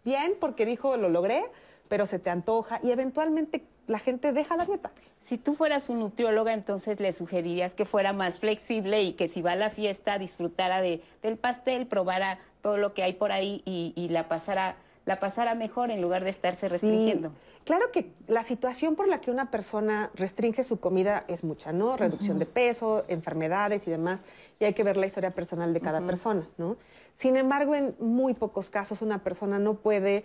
bien 0.04 0.34
porque 0.40 0.66
dijo, 0.66 0.96
lo 0.96 1.08
logré, 1.08 1.44
pero 1.88 2.06
se 2.06 2.18
te 2.18 2.30
antoja 2.30 2.80
y 2.82 2.90
eventualmente 2.90 3.64
la 3.86 3.98
gente 3.98 4.32
deja 4.32 4.56
la 4.56 4.64
dieta. 4.64 4.92
Si 5.20 5.38
tú 5.38 5.54
fueras 5.54 5.88
un 5.88 6.00
nutrióloga, 6.00 6.52
entonces 6.52 7.00
le 7.00 7.12
sugerirías 7.12 7.74
que 7.74 7.84
fuera 7.84 8.12
más 8.12 8.38
flexible 8.38 9.02
y 9.02 9.12
que 9.12 9.28
si 9.28 9.42
va 9.42 9.52
a 9.52 9.56
la 9.56 9.70
fiesta 9.70 10.18
disfrutara 10.18 10.80
de, 10.80 11.02
del 11.22 11.36
pastel, 11.36 11.86
probara 11.86 12.38
todo 12.62 12.76
lo 12.78 12.94
que 12.94 13.02
hay 13.02 13.12
por 13.12 13.32
ahí 13.32 13.62
y, 13.64 14.08
la 14.08 14.28
pasara 14.28 14.76
la 15.04 15.18
pasara 15.20 15.54
mejor 15.54 15.90
en 15.90 16.00
lugar 16.00 16.24
de 16.24 16.30
estarse 16.30 16.68
restringiendo. 16.68 17.32
claro 17.64 17.90
que 17.90 18.12
la 18.28 18.44
situación 18.44 18.94
por 18.94 19.08
la 19.08 19.20
que 19.20 19.30
una 19.30 19.50
persona 19.50 20.10
restringe 20.14 20.64
su 20.64 20.80
comida 20.80 21.24
es 21.28 21.44
mucha, 21.44 21.72
¿no? 21.72 21.96
Reducción 21.96 22.38
de 22.38 22.46
peso, 22.46 23.04
enfermedades 23.08 23.86
y 23.86 23.90
demás, 23.90 24.24
y 24.60 24.64
hay 24.64 24.74
que 24.74 24.84
ver 24.84 24.96
la 24.96 25.06
historia 25.06 25.32
personal 25.32 25.72
de 25.72 25.80
cada 25.80 26.00
persona, 26.00 26.48
¿no? 26.56 26.76
Sin 27.14 27.36
embargo, 27.36 27.74
en 27.74 27.94
muy 27.98 28.34
pocos 28.34 28.70
casos 28.70 29.02
una 29.02 29.22
persona 29.22 29.58
no 29.58 29.74
puede 29.74 30.24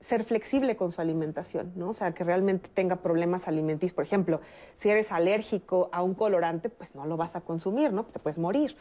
ser 0.00 0.24
flexible 0.24 0.76
con 0.76 0.92
su 0.92 1.00
alimentación, 1.00 1.72
¿no? 1.74 1.88
O 1.90 1.92
sea, 1.92 2.12
que 2.12 2.22
realmente 2.22 2.68
tenga 2.72 2.96
problemas 2.96 3.48
alimenticios. 3.48 3.94
Por 3.94 4.04
ejemplo, 4.04 4.40
si 4.76 4.90
eres 4.90 5.10
alérgico 5.10 5.88
a 5.92 6.02
un 6.02 6.14
colorante, 6.14 6.68
pues 6.68 6.94
no 6.94 7.06
lo 7.06 7.16
vas 7.16 7.34
a 7.34 7.40
consumir, 7.40 7.92
¿no? 7.92 8.04
Te 8.04 8.18
puedes 8.18 8.38
morir. 8.38 8.76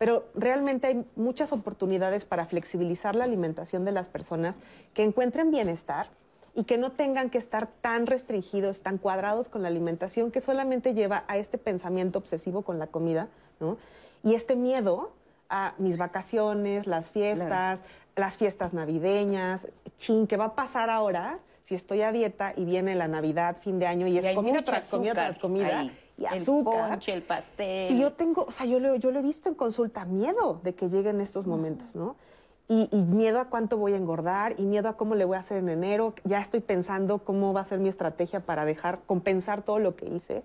Pero 0.00 0.24
realmente 0.34 0.86
hay 0.86 1.04
muchas 1.14 1.52
oportunidades 1.52 2.24
para 2.24 2.46
flexibilizar 2.46 3.14
la 3.14 3.24
alimentación 3.24 3.84
de 3.84 3.92
las 3.92 4.08
personas 4.08 4.58
que 4.94 5.02
encuentren 5.02 5.50
bienestar 5.50 6.08
y 6.54 6.64
que 6.64 6.78
no 6.78 6.92
tengan 6.92 7.28
que 7.28 7.36
estar 7.36 7.68
tan 7.82 8.06
restringidos, 8.06 8.80
tan 8.80 8.96
cuadrados 8.96 9.50
con 9.50 9.60
la 9.60 9.68
alimentación 9.68 10.30
que 10.30 10.40
solamente 10.40 10.94
lleva 10.94 11.24
a 11.28 11.36
este 11.36 11.58
pensamiento 11.58 12.18
obsesivo 12.18 12.62
con 12.62 12.78
la 12.78 12.86
comida, 12.86 13.28
¿no? 13.60 13.76
Y 14.24 14.34
este 14.34 14.56
miedo 14.56 15.12
a 15.50 15.74
mis 15.76 15.98
vacaciones, 15.98 16.86
las 16.86 17.10
fiestas, 17.10 17.84
las 18.16 18.38
fiestas 18.38 18.72
navideñas, 18.72 19.68
chin, 19.98 20.26
¿qué 20.26 20.38
va 20.38 20.46
a 20.46 20.54
pasar 20.54 20.88
ahora 20.88 21.40
si 21.62 21.74
estoy 21.74 22.00
a 22.00 22.10
dieta 22.10 22.54
y 22.56 22.64
viene 22.64 22.94
la 22.94 23.06
Navidad, 23.06 23.58
fin 23.60 23.78
de 23.78 23.86
año 23.86 24.06
y, 24.06 24.16
es 24.16 24.34
comida 24.34 24.62
tras 24.62 24.86
comida 24.86 25.12
tras 25.12 25.36
comida? 25.36 25.90
Y 26.20 26.26
azúcar. 26.26 26.84
El 26.84 26.90
ponche, 26.90 27.12
el 27.12 27.22
pastel. 27.22 27.92
Y 27.92 28.00
yo 28.00 28.12
tengo, 28.12 28.44
o 28.44 28.50
sea, 28.52 28.66
yo 28.66 28.78
lo, 28.78 28.94
yo 28.94 29.10
lo 29.10 29.18
he 29.18 29.22
visto 29.22 29.48
en 29.48 29.56
consulta, 29.56 30.04
miedo 30.04 30.60
de 30.62 30.74
que 30.74 30.88
lleguen 30.88 31.20
estos 31.20 31.46
momentos, 31.46 31.96
¿no? 31.96 32.14
Y, 32.68 32.88
y, 32.92 33.02
miedo 33.02 33.40
a 33.40 33.46
cuánto 33.46 33.78
voy 33.78 33.94
a 33.94 33.96
engordar 33.96 34.54
y 34.60 34.62
miedo 34.62 34.88
a 34.88 34.96
cómo 34.96 35.16
le 35.16 35.24
voy 35.24 35.36
a 35.36 35.40
hacer 35.40 35.56
en 35.56 35.68
enero. 35.70 36.14
Ya 36.22 36.40
estoy 36.40 36.60
pensando 36.60 37.18
cómo 37.18 37.52
va 37.52 37.62
a 37.62 37.64
ser 37.64 37.80
mi 37.80 37.88
estrategia 37.88 38.38
para 38.38 38.64
dejar 38.64 39.00
compensar 39.06 39.62
todo 39.62 39.80
lo 39.80 39.96
que 39.96 40.06
hice 40.06 40.44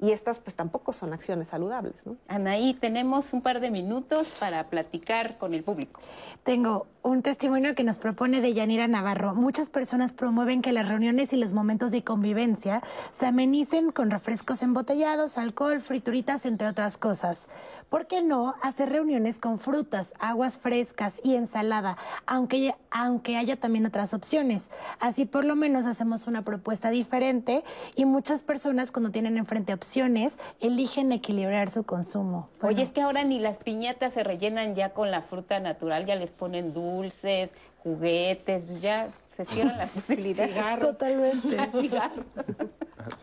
y 0.00 0.12
estas 0.12 0.38
pues 0.38 0.54
tampoco 0.54 0.92
son 0.92 1.12
acciones 1.12 1.48
saludables. 1.48 2.06
¿no? 2.06 2.16
Anaí, 2.28 2.74
tenemos 2.74 3.32
un 3.32 3.42
par 3.42 3.60
de 3.60 3.70
minutos 3.70 4.32
para 4.38 4.68
platicar 4.68 5.38
con 5.38 5.54
el 5.54 5.64
público. 5.64 6.00
Tengo 6.44 6.86
un 7.08 7.22
testimonio 7.22 7.74
que 7.74 7.84
nos 7.84 7.96
propone 7.96 8.42
de 8.42 8.52
Yanira 8.52 8.86
Navarro. 8.86 9.34
Muchas 9.34 9.70
personas 9.70 10.12
promueven 10.12 10.60
que 10.60 10.72
las 10.72 10.86
reuniones 10.86 11.32
y 11.32 11.38
los 11.38 11.52
momentos 11.52 11.90
de 11.90 12.04
convivencia 12.04 12.82
se 13.12 13.24
amenicen 13.24 13.92
con 13.92 14.10
refrescos 14.10 14.62
embotellados, 14.62 15.38
alcohol, 15.38 15.80
frituritas, 15.80 16.44
entre 16.44 16.68
otras 16.68 16.98
cosas. 16.98 17.48
¿Por 17.88 18.06
qué 18.06 18.22
no 18.22 18.54
hacer 18.60 18.90
reuniones 18.90 19.38
con 19.38 19.58
frutas, 19.58 20.12
aguas 20.18 20.58
frescas 20.58 21.18
y 21.24 21.36
ensalada, 21.36 21.96
aunque, 22.26 22.74
aunque 22.90 23.38
haya 23.38 23.56
también 23.56 23.86
otras 23.86 24.12
opciones? 24.12 24.70
Así 25.00 25.24
por 25.24 25.46
lo 25.46 25.56
menos 25.56 25.86
hacemos 25.86 26.26
una 26.26 26.42
propuesta 26.42 26.90
diferente 26.90 27.64
y 27.96 28.04
muchas 28.04 28.42
personas 28.42 28.92
cuando 28.92 29.10
tienen 29.10 29.38
enfrente 29.38 29.72
opciones 29.72 30.38
eligen 30.60 31.12
equilibrar 31.12 31.70
su 31.70 31.84
consumo. 31.84 32.50
Oye, 32.60 32.82
es 32.82 32.90
que 32.90 33.00
ahora 33.00 33.24
ni 33.24 33.40
las 33.40 33.56
piñatas 33.56 34.12
se 34.12 34.22
rellenan 34.22 34.74
ya 34.74 34.90
con 34.90 35.10
la 35.10 35.22
fruta 35.22 35.58
natural, 35.58 36.04
ya 36.04 36.16
les 36.16 36.32
ponen 36.32 36.74
dulces, 36.98 37.52
juguetes, 37.82 38.64
pues 38.64 38.80
ya 38.80 39.08
se 39.36 39.44
cierran 39.44 39.78
las 39.78 39.90
posibilidades. 39.98 40.80
Totalmente. 40.80 41.56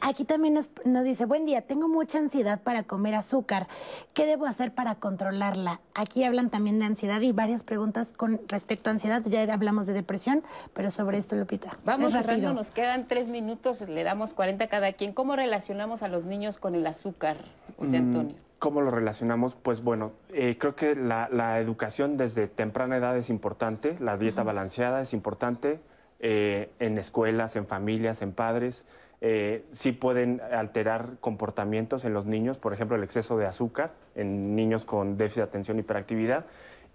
Aquí 0.02 0.24
también 0.24 0.56
nos, 0.56 0.72
nos, 0.84 1.04
dice, 1.04 1.26
buen 1.26 1.46
día, 1.46 1.62
tengo 1.62 1.88
mucha 1.88 2.18
ansiedad 2.18 2.60
para 2.62 2.84
comer 2.84 3.14
azúcar. 3.14 3.68
¿Qué 4.14 4.26
debo 4.26 4.48
hacer 4.48 4.74
para 4.74 4.96
controlarla? 4.96 5.80
Aquí 5.94 6.24
hablan 6.24 6.50
también 6.50 6.80
de 6.80 6.86
ansiedad 6.86 7.22
y 7.22 7.32
varias 7.34 7.62
preguntas 7.62 8.14
con 8.14 8.42
respecto 8.48 8.90
a 8.90 8.94
ansiedad. 8.94 9.22
Ya 9.26 9.44
hablamos 9.54 9.86
de 9.86 9.94
depresión, 9.94 10.44
pero 10.74 10.90
sobre 10.90 11.20
esto, 11.20 11.36
Lupita. 11.36 11.78
Vamos 11.86 12.14
cerrando, 12.14 12.54
nos 12.54 12.72
quedan 12.72 13.08
tres 13.08 13.28
minutos, 13.28 13.82
le 13.82 14.04
damos 14.04 14.34
40 14.34 14.64
a 14.64 14.68
cada 14.68 14.94
quien. 14.94 15.14
¿Cómo 15.14 15.36
relacionamos 15.36 16.02
a 16.02 16.08
los 16.08 16.24
niños 16.24 16.58
con 16.58 16.74
el 16.74 16.88
azúcar, 16.88 17.38
José 17.78 17.98
Antonio? 17.98 18.36
¿Cómo 18.60 18.82
lo 18.82 18.90
relacionamos? 18.92 19.56
Pues 19.56 19.84
bueno, 19.84 20.14
eh, 20.30 20.58
creo 20.58 20.76
que 20.76 20.96
la, 20.96 21.30
la, 21.32 21.60
educación 21.60 22.18
desde 22.18 22.48
temprana 22.48 22.98
edad 22.98 23.18
es 23.18 23.30
importante, 23.30 23.98
la 24.00 24.18
dieta 24.18 24.42
uh 24.42 24.44
-huh. 24.44 24.48
balanceada 24.48 25.02
es 25.02 25.14
importante 25.14 25.80
eh, 26.20 26.70
en 26.80 26.98
escuelas, 26.98 27.56
en 27.56 27.68
familias, 27.68 28.22
en 28.22 28.32
padres. 28.32 28.86
Eh, 29.20 29.66
sí 29.72 29.92
pueden 29.92 30.42
alterar 30.52 31.18
comportamientos 31.20 32.06
en 32.06 32.14
los 32.14 32.26
niños, 32.26 32.58
por 32.58 32.74
ejemplo, 32.74 32.96
el 32.96 33.04
exceso 33.04 33.38
de 33.38 33.46
azúcar 33.46 33.92
en 34.16 34.56
niños 34.56 34.86
con 34.86 35.18
déficit 35.18 35.38
de 35.38 35.44
atención 35.44 35.78
y 35.78 35.82
hiperactividad. 35.82 36.46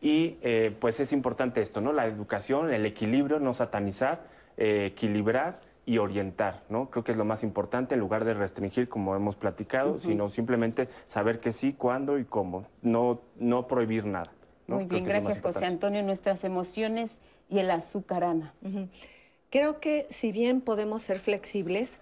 Y 0.00 0.38
eh, 0.40 0.74
pues 0.80 1.00
es 1.00 1.12
importante 1.12 1.60
esto, 1.60 1.82
¿no? 1.82 1.92
La 1.92 2.06
educación, 2.06 2.72
el 2.72 2.86
equilibrio, 2.86 3.38
no 3.40 3.52
satanizar, 3.52 4.22
equilibrar 4.56 5.60
y 5.90 5.98
orientar, 5.98 6.62
¿no? 6.68 6.88
Creo 6.88 7.02
que 7.02 7.10
es 7.10 7.18
lo 7.18 7.24
más 7.24 7.42
importante 7.42 7.94
en 7.94 8.00
lugar 8.00 8.24
de 8.24 8.32
restringir, 8.32 8.88
como 8.88 9.16
hemos 9.16 9.34
platicado, 9.34 9.90
uh 9.90 9.96
-huh. 9.96 10.00
sino 10.00 10.30
simplemente 10.30 10.88
saber 11.06 11.40
que 11.40 11.52
sí, 11.52 11.72
cuándo 11.72 12.16
y 12.16 12.24
cómo, 12.24 12.62
no, 12.80 13.22
no 13.40 13.66
prohibir 13.66 14.04
nada. 14.04 14.30
¿no? 14.68 14.76
Muy 14.76 14.84
bien, 14.84 15.02
gracias 15.02 15.40
José 15.40 15.66
Antonio. 15.66 16.00
Nuestras 16.04 16.44
emociones 16.44 17.18
y 17.48 17.58
el 17.58 17.72
azúcar, 17.72 18.22
Ana. 18.22 18.54
Uh 18.62 18.68
-huh. 18.68 18.88
Creo 19.50 19.80
que 19.80 20.06
si 20.10 20.30
bien 20.30 20.60
podemos 20.60 21.02
ser 21.02 21.18
flexibles 21.18 21.98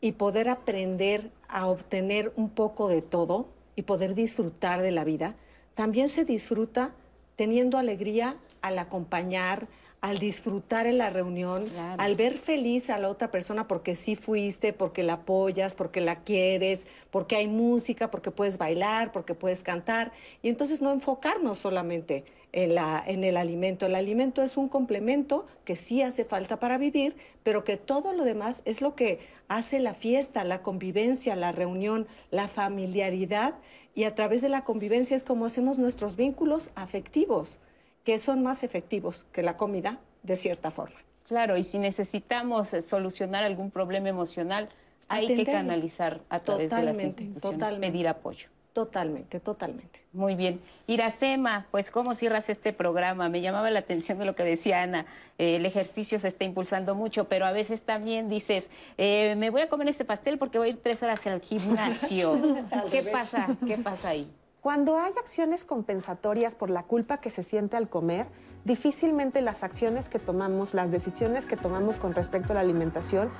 y 0.00 0.12
poder 0.12 0.48
aprender 0.48 1.32
a 1.48 1.66
obtener 1.66 2.32
un 2.36 2.50
poco 2.50 2.88
de 2.88 3.02
todo 3.02 3.48
y 3.74 3.82
poder 3.82 4.14
disfrutar 4.14 4.80
de 4.80 4.92
la 4.92 5.02
vida, 5.02 5.34
también 5.74 6.08
se 6.08 6.24
disfruta 6.24 6.92
teniendo 7.34 7.78
alegría 7.78 8.36
al 8.62 8.78
acompañar, 8.78 9.66
al 10.04 10.18
disfrutar 10.18 10.86
en 10.86 10.98
la 10.98 11.08
reunión, 11.08 11.64
claro. 11.64 12.02
al 12.02 12.14
ver 12.14 12.36
feliz 12.36 12.90
a 12.90 12.98
la 12.98 13.08
otra 13.08 13.30
persona 13.30 13.66
porque 13.66 13.94
sí 13.94 14.16
fuiste, 14.16 14.74
porque 14.74 15.02
la 15.02 15.14
apoyas, 15.14 15.74
porque 15.74 16.02
la 16.02 16.16
quieres, 16.24 16.86
porque 17.10 17.36
hay 17.36 17.48
música, 17.48 18.10
porque 18.10 18.30
puedes 18.30 18.58
bailar, 18.58 19.12
porque 19.12 19.32
puedes 19.32 19.62
cantar. 19.62 20.12
Y 20.42 20.50
entonces 20.50 20.82
no 20.82 20.92
enfocarnos 20.92 21.58
solamente 21.58 22.26
en, 22.52 22.74
la, 22.74 23.02
en 23.06 23.24
el 23.24 23.38
alimento. 23.38 23.86
El 23.86 23.94
alimento 23.94 24.42
es 24.42 24.58
un 24.58 24.68
complemento 24.68 25.46
que 25.64 25.74
sí 25.74 26.02
hace 26.02 26.26
falta 26.26 26.60
para 26.60 26.76
vivir, 26.76 27.16
pero 27.42 27.64
que 27.64 27.78
todo 27.78 28.12
lo 28.12 28.24
demás 28.24 28.60
es 28.66 28.82
lo 28.82 28.94
que 28.94 29.20
hace 29.48 29.80
la 29.80 29.94
fiesta, 29.94 30.44
la 30.44 30.60
convivencia, 30.60 31.34
la 31.34 31.50
reunión, 31.50 32.06
la 32.30 32.48
familiaridad. 32.48 33.54
Y 33.94 34.04
a 34.04 34.14
través 34.14 34.42
de 34.42 34.50
la 34.50 34.64
convivencia 34.64 35.16
es 35.16 35.24
como 35.24 35.46
hacemos 35.46 35.78
nuestros 35.78 36.14
vínculos 36.16 36.72
afectivos 36.74 37.58
que 38.04 38.18
son 38.18 38.42
más 38.42 38.62
efectivos 38.62 39.26
que 39.32 39.42
la 39.42 39.56
comida, 39.56 39.98
de 40.22 40.36
cierta 40.36 40.70
forma. 40.70 40.96
Claro, 41.26 41.56
y 41.56 41.64
si 41.64 41.78
necesitamos 41.78 42.68
solucionar 42.86 43.44
algún 43.44 43.70
problema 43.70 44.08
emocional, 44.08 44.68
hay 45.08 45.24
Atenderlo. 45.24 45.44
que 45.44 45.52
canalizar 45.52 46.20
a 46.28 46.40
través 46.40 46.70
totalmente, 46.70 47.02
de 47.02 47.06
las 47.06 47.20
instituciones, 47.20 47.58
totalmente. 47.60 47.92
pedir 47.92 48.08
apoyo. 48.08 48.48
Totalmente, 48.74 49.38
totalmente. 49.38 50.00
Muy 50.12 50.34
bien. 50.34 50.60
Iracema, 50.88 51.66
pues 51.70 51.92
¿cómo 51.92 52.14
cierras 52.14 52.48
este 52.48 52.72
programa? 52.72 53.28
Me 53.28 53.40
llamaba 53.40 53.70
la 53.70 53.78
atención 53.78 54.18
de 54.18 54.26
lo 54.26 54.34
que 54.34 54.42
decía 54.42 54.82
Ana. 54.82 55.06
Eh, 55.38 55.56
el 55.56 55.66
ejercicio 55.66 56.18
se 56.18 56.26
está 56.26 56.44
impulsando 56.44 56.96
mucho, 56.96 57.28
pero 57.28 57.46
a 57.46 57.52
veces 57.52 57.82
también 57.82 58.28
dices, 58.28 58.68
eh, 58.98 59.36
me 59.36 59.50
voy 59.50 59.60
a 59.60 59.68
comer 59.68 59.88
este 59.88 60.04
pastel 60.04 60.38
porque 60.38 60.58
voy 60.58 60.68
a 60.68 60.70
ir 60.70 60.76
tres 60.82 61.04
horas 61.04 61.24
al 61.28 61.40
gimnasio. 61.40 62.36
¿Qué 62.90 63.02
pasa? 63.02 63.56
¿Qué 63.66 63.76
pasa 63.78 64.08
ahí? 64.08 64.28
Cuando 64.64 64.96
hay 64.96 65.12
acciones 65.20 65.66
compensatorias 65.66 66.54
por 66.54 66.70
la 66.70 66.84
culpa 66.84 67.18
que 67.18 67.28
se 67.28 67.42
siente 67.42 67.76
al 67.76 67.90
comer, 67.90 68.26
difícilmente 68.64 69.42
las 69.42 69.62
acciones 69.62 70.08
que 70.08 70.18
tomamos, 70.18 70.72
las 70.72 70.90
decisiones 70.90 71.44
que 71.44 71.58
tomamos 71.58 71.98
con 71.98 72.14
respecto 72.14 72.52
a 72.52 72.54
la 72.54 72.60
alimentación 72.62 73.30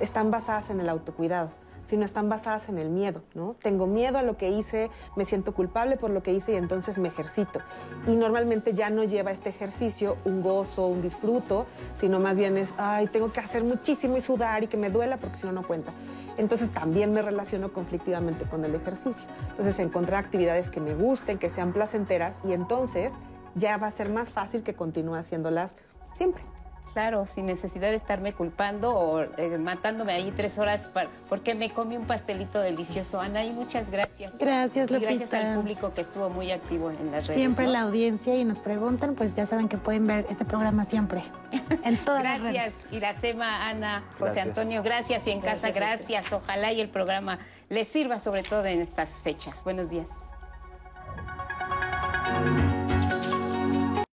están 0.00 0.32
basadas 0.32 0.70
en 0.70 0.80
el 0.80 0.88
autocuidado 0.88 1.52
sino 1.84 2.04
están 2.04 2.28
basadas 2.28 2.68
en 2.68 2.78
el 2.78 2.90
miedo, 2.90 3.22
¿no? 3.34 3.56
Tengo 3.60 3.86
miedo 3.86 4.18
a 4.18 4.22
lo 4.22 4.36
que 4.36 4.50
hice, 4.50 4.90
me 5.16 5.24
siento 5.24 5.54
culpable 5.54 5.96
por 5.96 6.10
lo 6.10 6.22
que 6.22 6.32
hice 6.32 6.52
y 6.52 6.56
entonces 6.56 6.98
me 6.98 7.08
ejercito. 7.08 7.60
Y 8.06 8.16
normalmente 8.16 8.74
ya 8.74 8.90
no 8.90 9.04
lleva 9.04 9.30
este 9.30 9.50
ejercicio 9.50 10.16
un 10.24 10.42
gozo, 10.42 10.86
un 10.86 11.02
disfruto, 11.02 11.66
sino 11.96 12.20
más 12.20 12.36
bien 12.36 12.56
es, 12.56 12.74
ay, 12.78 13.06
tengo 13.06 13.32
que 13.32 13.40
hacer 13.40 13.64
muchísimo 13.64 14.16
y 14.16 14.20
sudar 14.20 14.62
y 14.64 14.66
que 14.66 14.76
me 14.76 14.90
duela 14.90 15.18
porque 15.18 15.38
si 15.38 15.46
no, 15.46 15.52
no 15.52 15.66
cuenta. 15.66 15.92
Entonces 16.36 16.70
también 16.70 17.12
me 17.12 17.22
relaciono 17.22 17.72
conflictivamente 17.72 18.46
con 18.46 18.64
el 18.64 18.74
ejercicio. 18.74 19.26
Entonces 19.50 19.78
encontrar 19.78 20.24
actividades 20.24 20.70
que 20.70 20.80
me 20.80 20.94
gusten, 20.94 21.38
que 21.38 21.50
sean 21.50 21.72
placenteras 21.72 22.38
y 22.44 22.52
entonces 22.52 23.18
ya 23.54 23.76
va 23.76 23.88
a 23.88 23.90
ser 23.90 24.10
más 24.10 24.32
fácil 24.32 24.62
que 24.62 24.74
continúe 24.74 25.14
haciéndolas 25.14 25.76
siempre. 26.14 26.42
Claro, 26.92 27.26
sin 27.26 27.46
necesidad 27.46 27.88
de 27.88 27.96
estarme 27.96 28.34
culpando 28.34 28.94
o 28.94 29.22
eh, 29.22 29.56
matándome 29.58 30.12
ahí 30.12 30.32
tres 30.36 30.58
horas 30.58 30.88
para, 30.92 31.08
porque 31.28 31.54
me 31.54 31.70
comí 31.70 31.96
un 31.96 32.04
pastelito 32.04 32.60
delicioso. 32.60 33.20
Ana, 33.20 33.44
y 33.44 33.52
muchas 33.52 33.90
gracias. 33.90 34.36
Gracias, 34.38 34.90
y 34.90 34.94
Lupita. 34.94 35.10
gracias 35.10 35.32
al 35.32 35.54
público 35.54 35.94
que 35.94 36.02
estuvo 36.02 36.28
muy 36.28 36.50
activo 36.50 36.90
en 36.90 37.10
las 37.10 37.26
redes. 37.26 37.40
Siempre 37.40 37.64
¿no? 37.66 37.72
la 37.72 37.80
audiencia 37.82 38.34
y 38.34 38.44
nos 38.44 38.58
preguntan, 38.58 39.14
pues 39.14 39.34
ya 39.34 39.46
saben 39.46 39.68
que 39.68 39.78
pueden 39.78 40.06
ver 40.06 40.26
este 40.28 40.44
programa 40.44 40.84
siempre. 40.84 41.22
En 41.84 41.96
todas 41.96 42.22
las 42.22 42.40
redes. 42.40 42.54
Gracias, 42.54 42.92
Iracema, 42.92 43.68
Ana, 43.68 44.04
José 44.18 44.24
Gracias. 44.24 44.46
Antonio, 44.46 44.82
gracias 44.82 45.26
y 45.26 45.30
en 45.30 45.40
Gracias 45.40 45.72
casa, 45.72 45.78
gracias. 45.78 46.32
Ojalá 46.32 46.72
y 46.72 46.80
el 46.80 46.90
programa 46.90 47.38
les 47.68 47.88
sirva 47.88 48.18
sobre 48.18 48.42
todo 48.42 48.66
en 48.66 48.80
estas 48.80 49.10
fechas. 49.22 49.64
Buenos 49.64 49.88
días. 49.88 50.08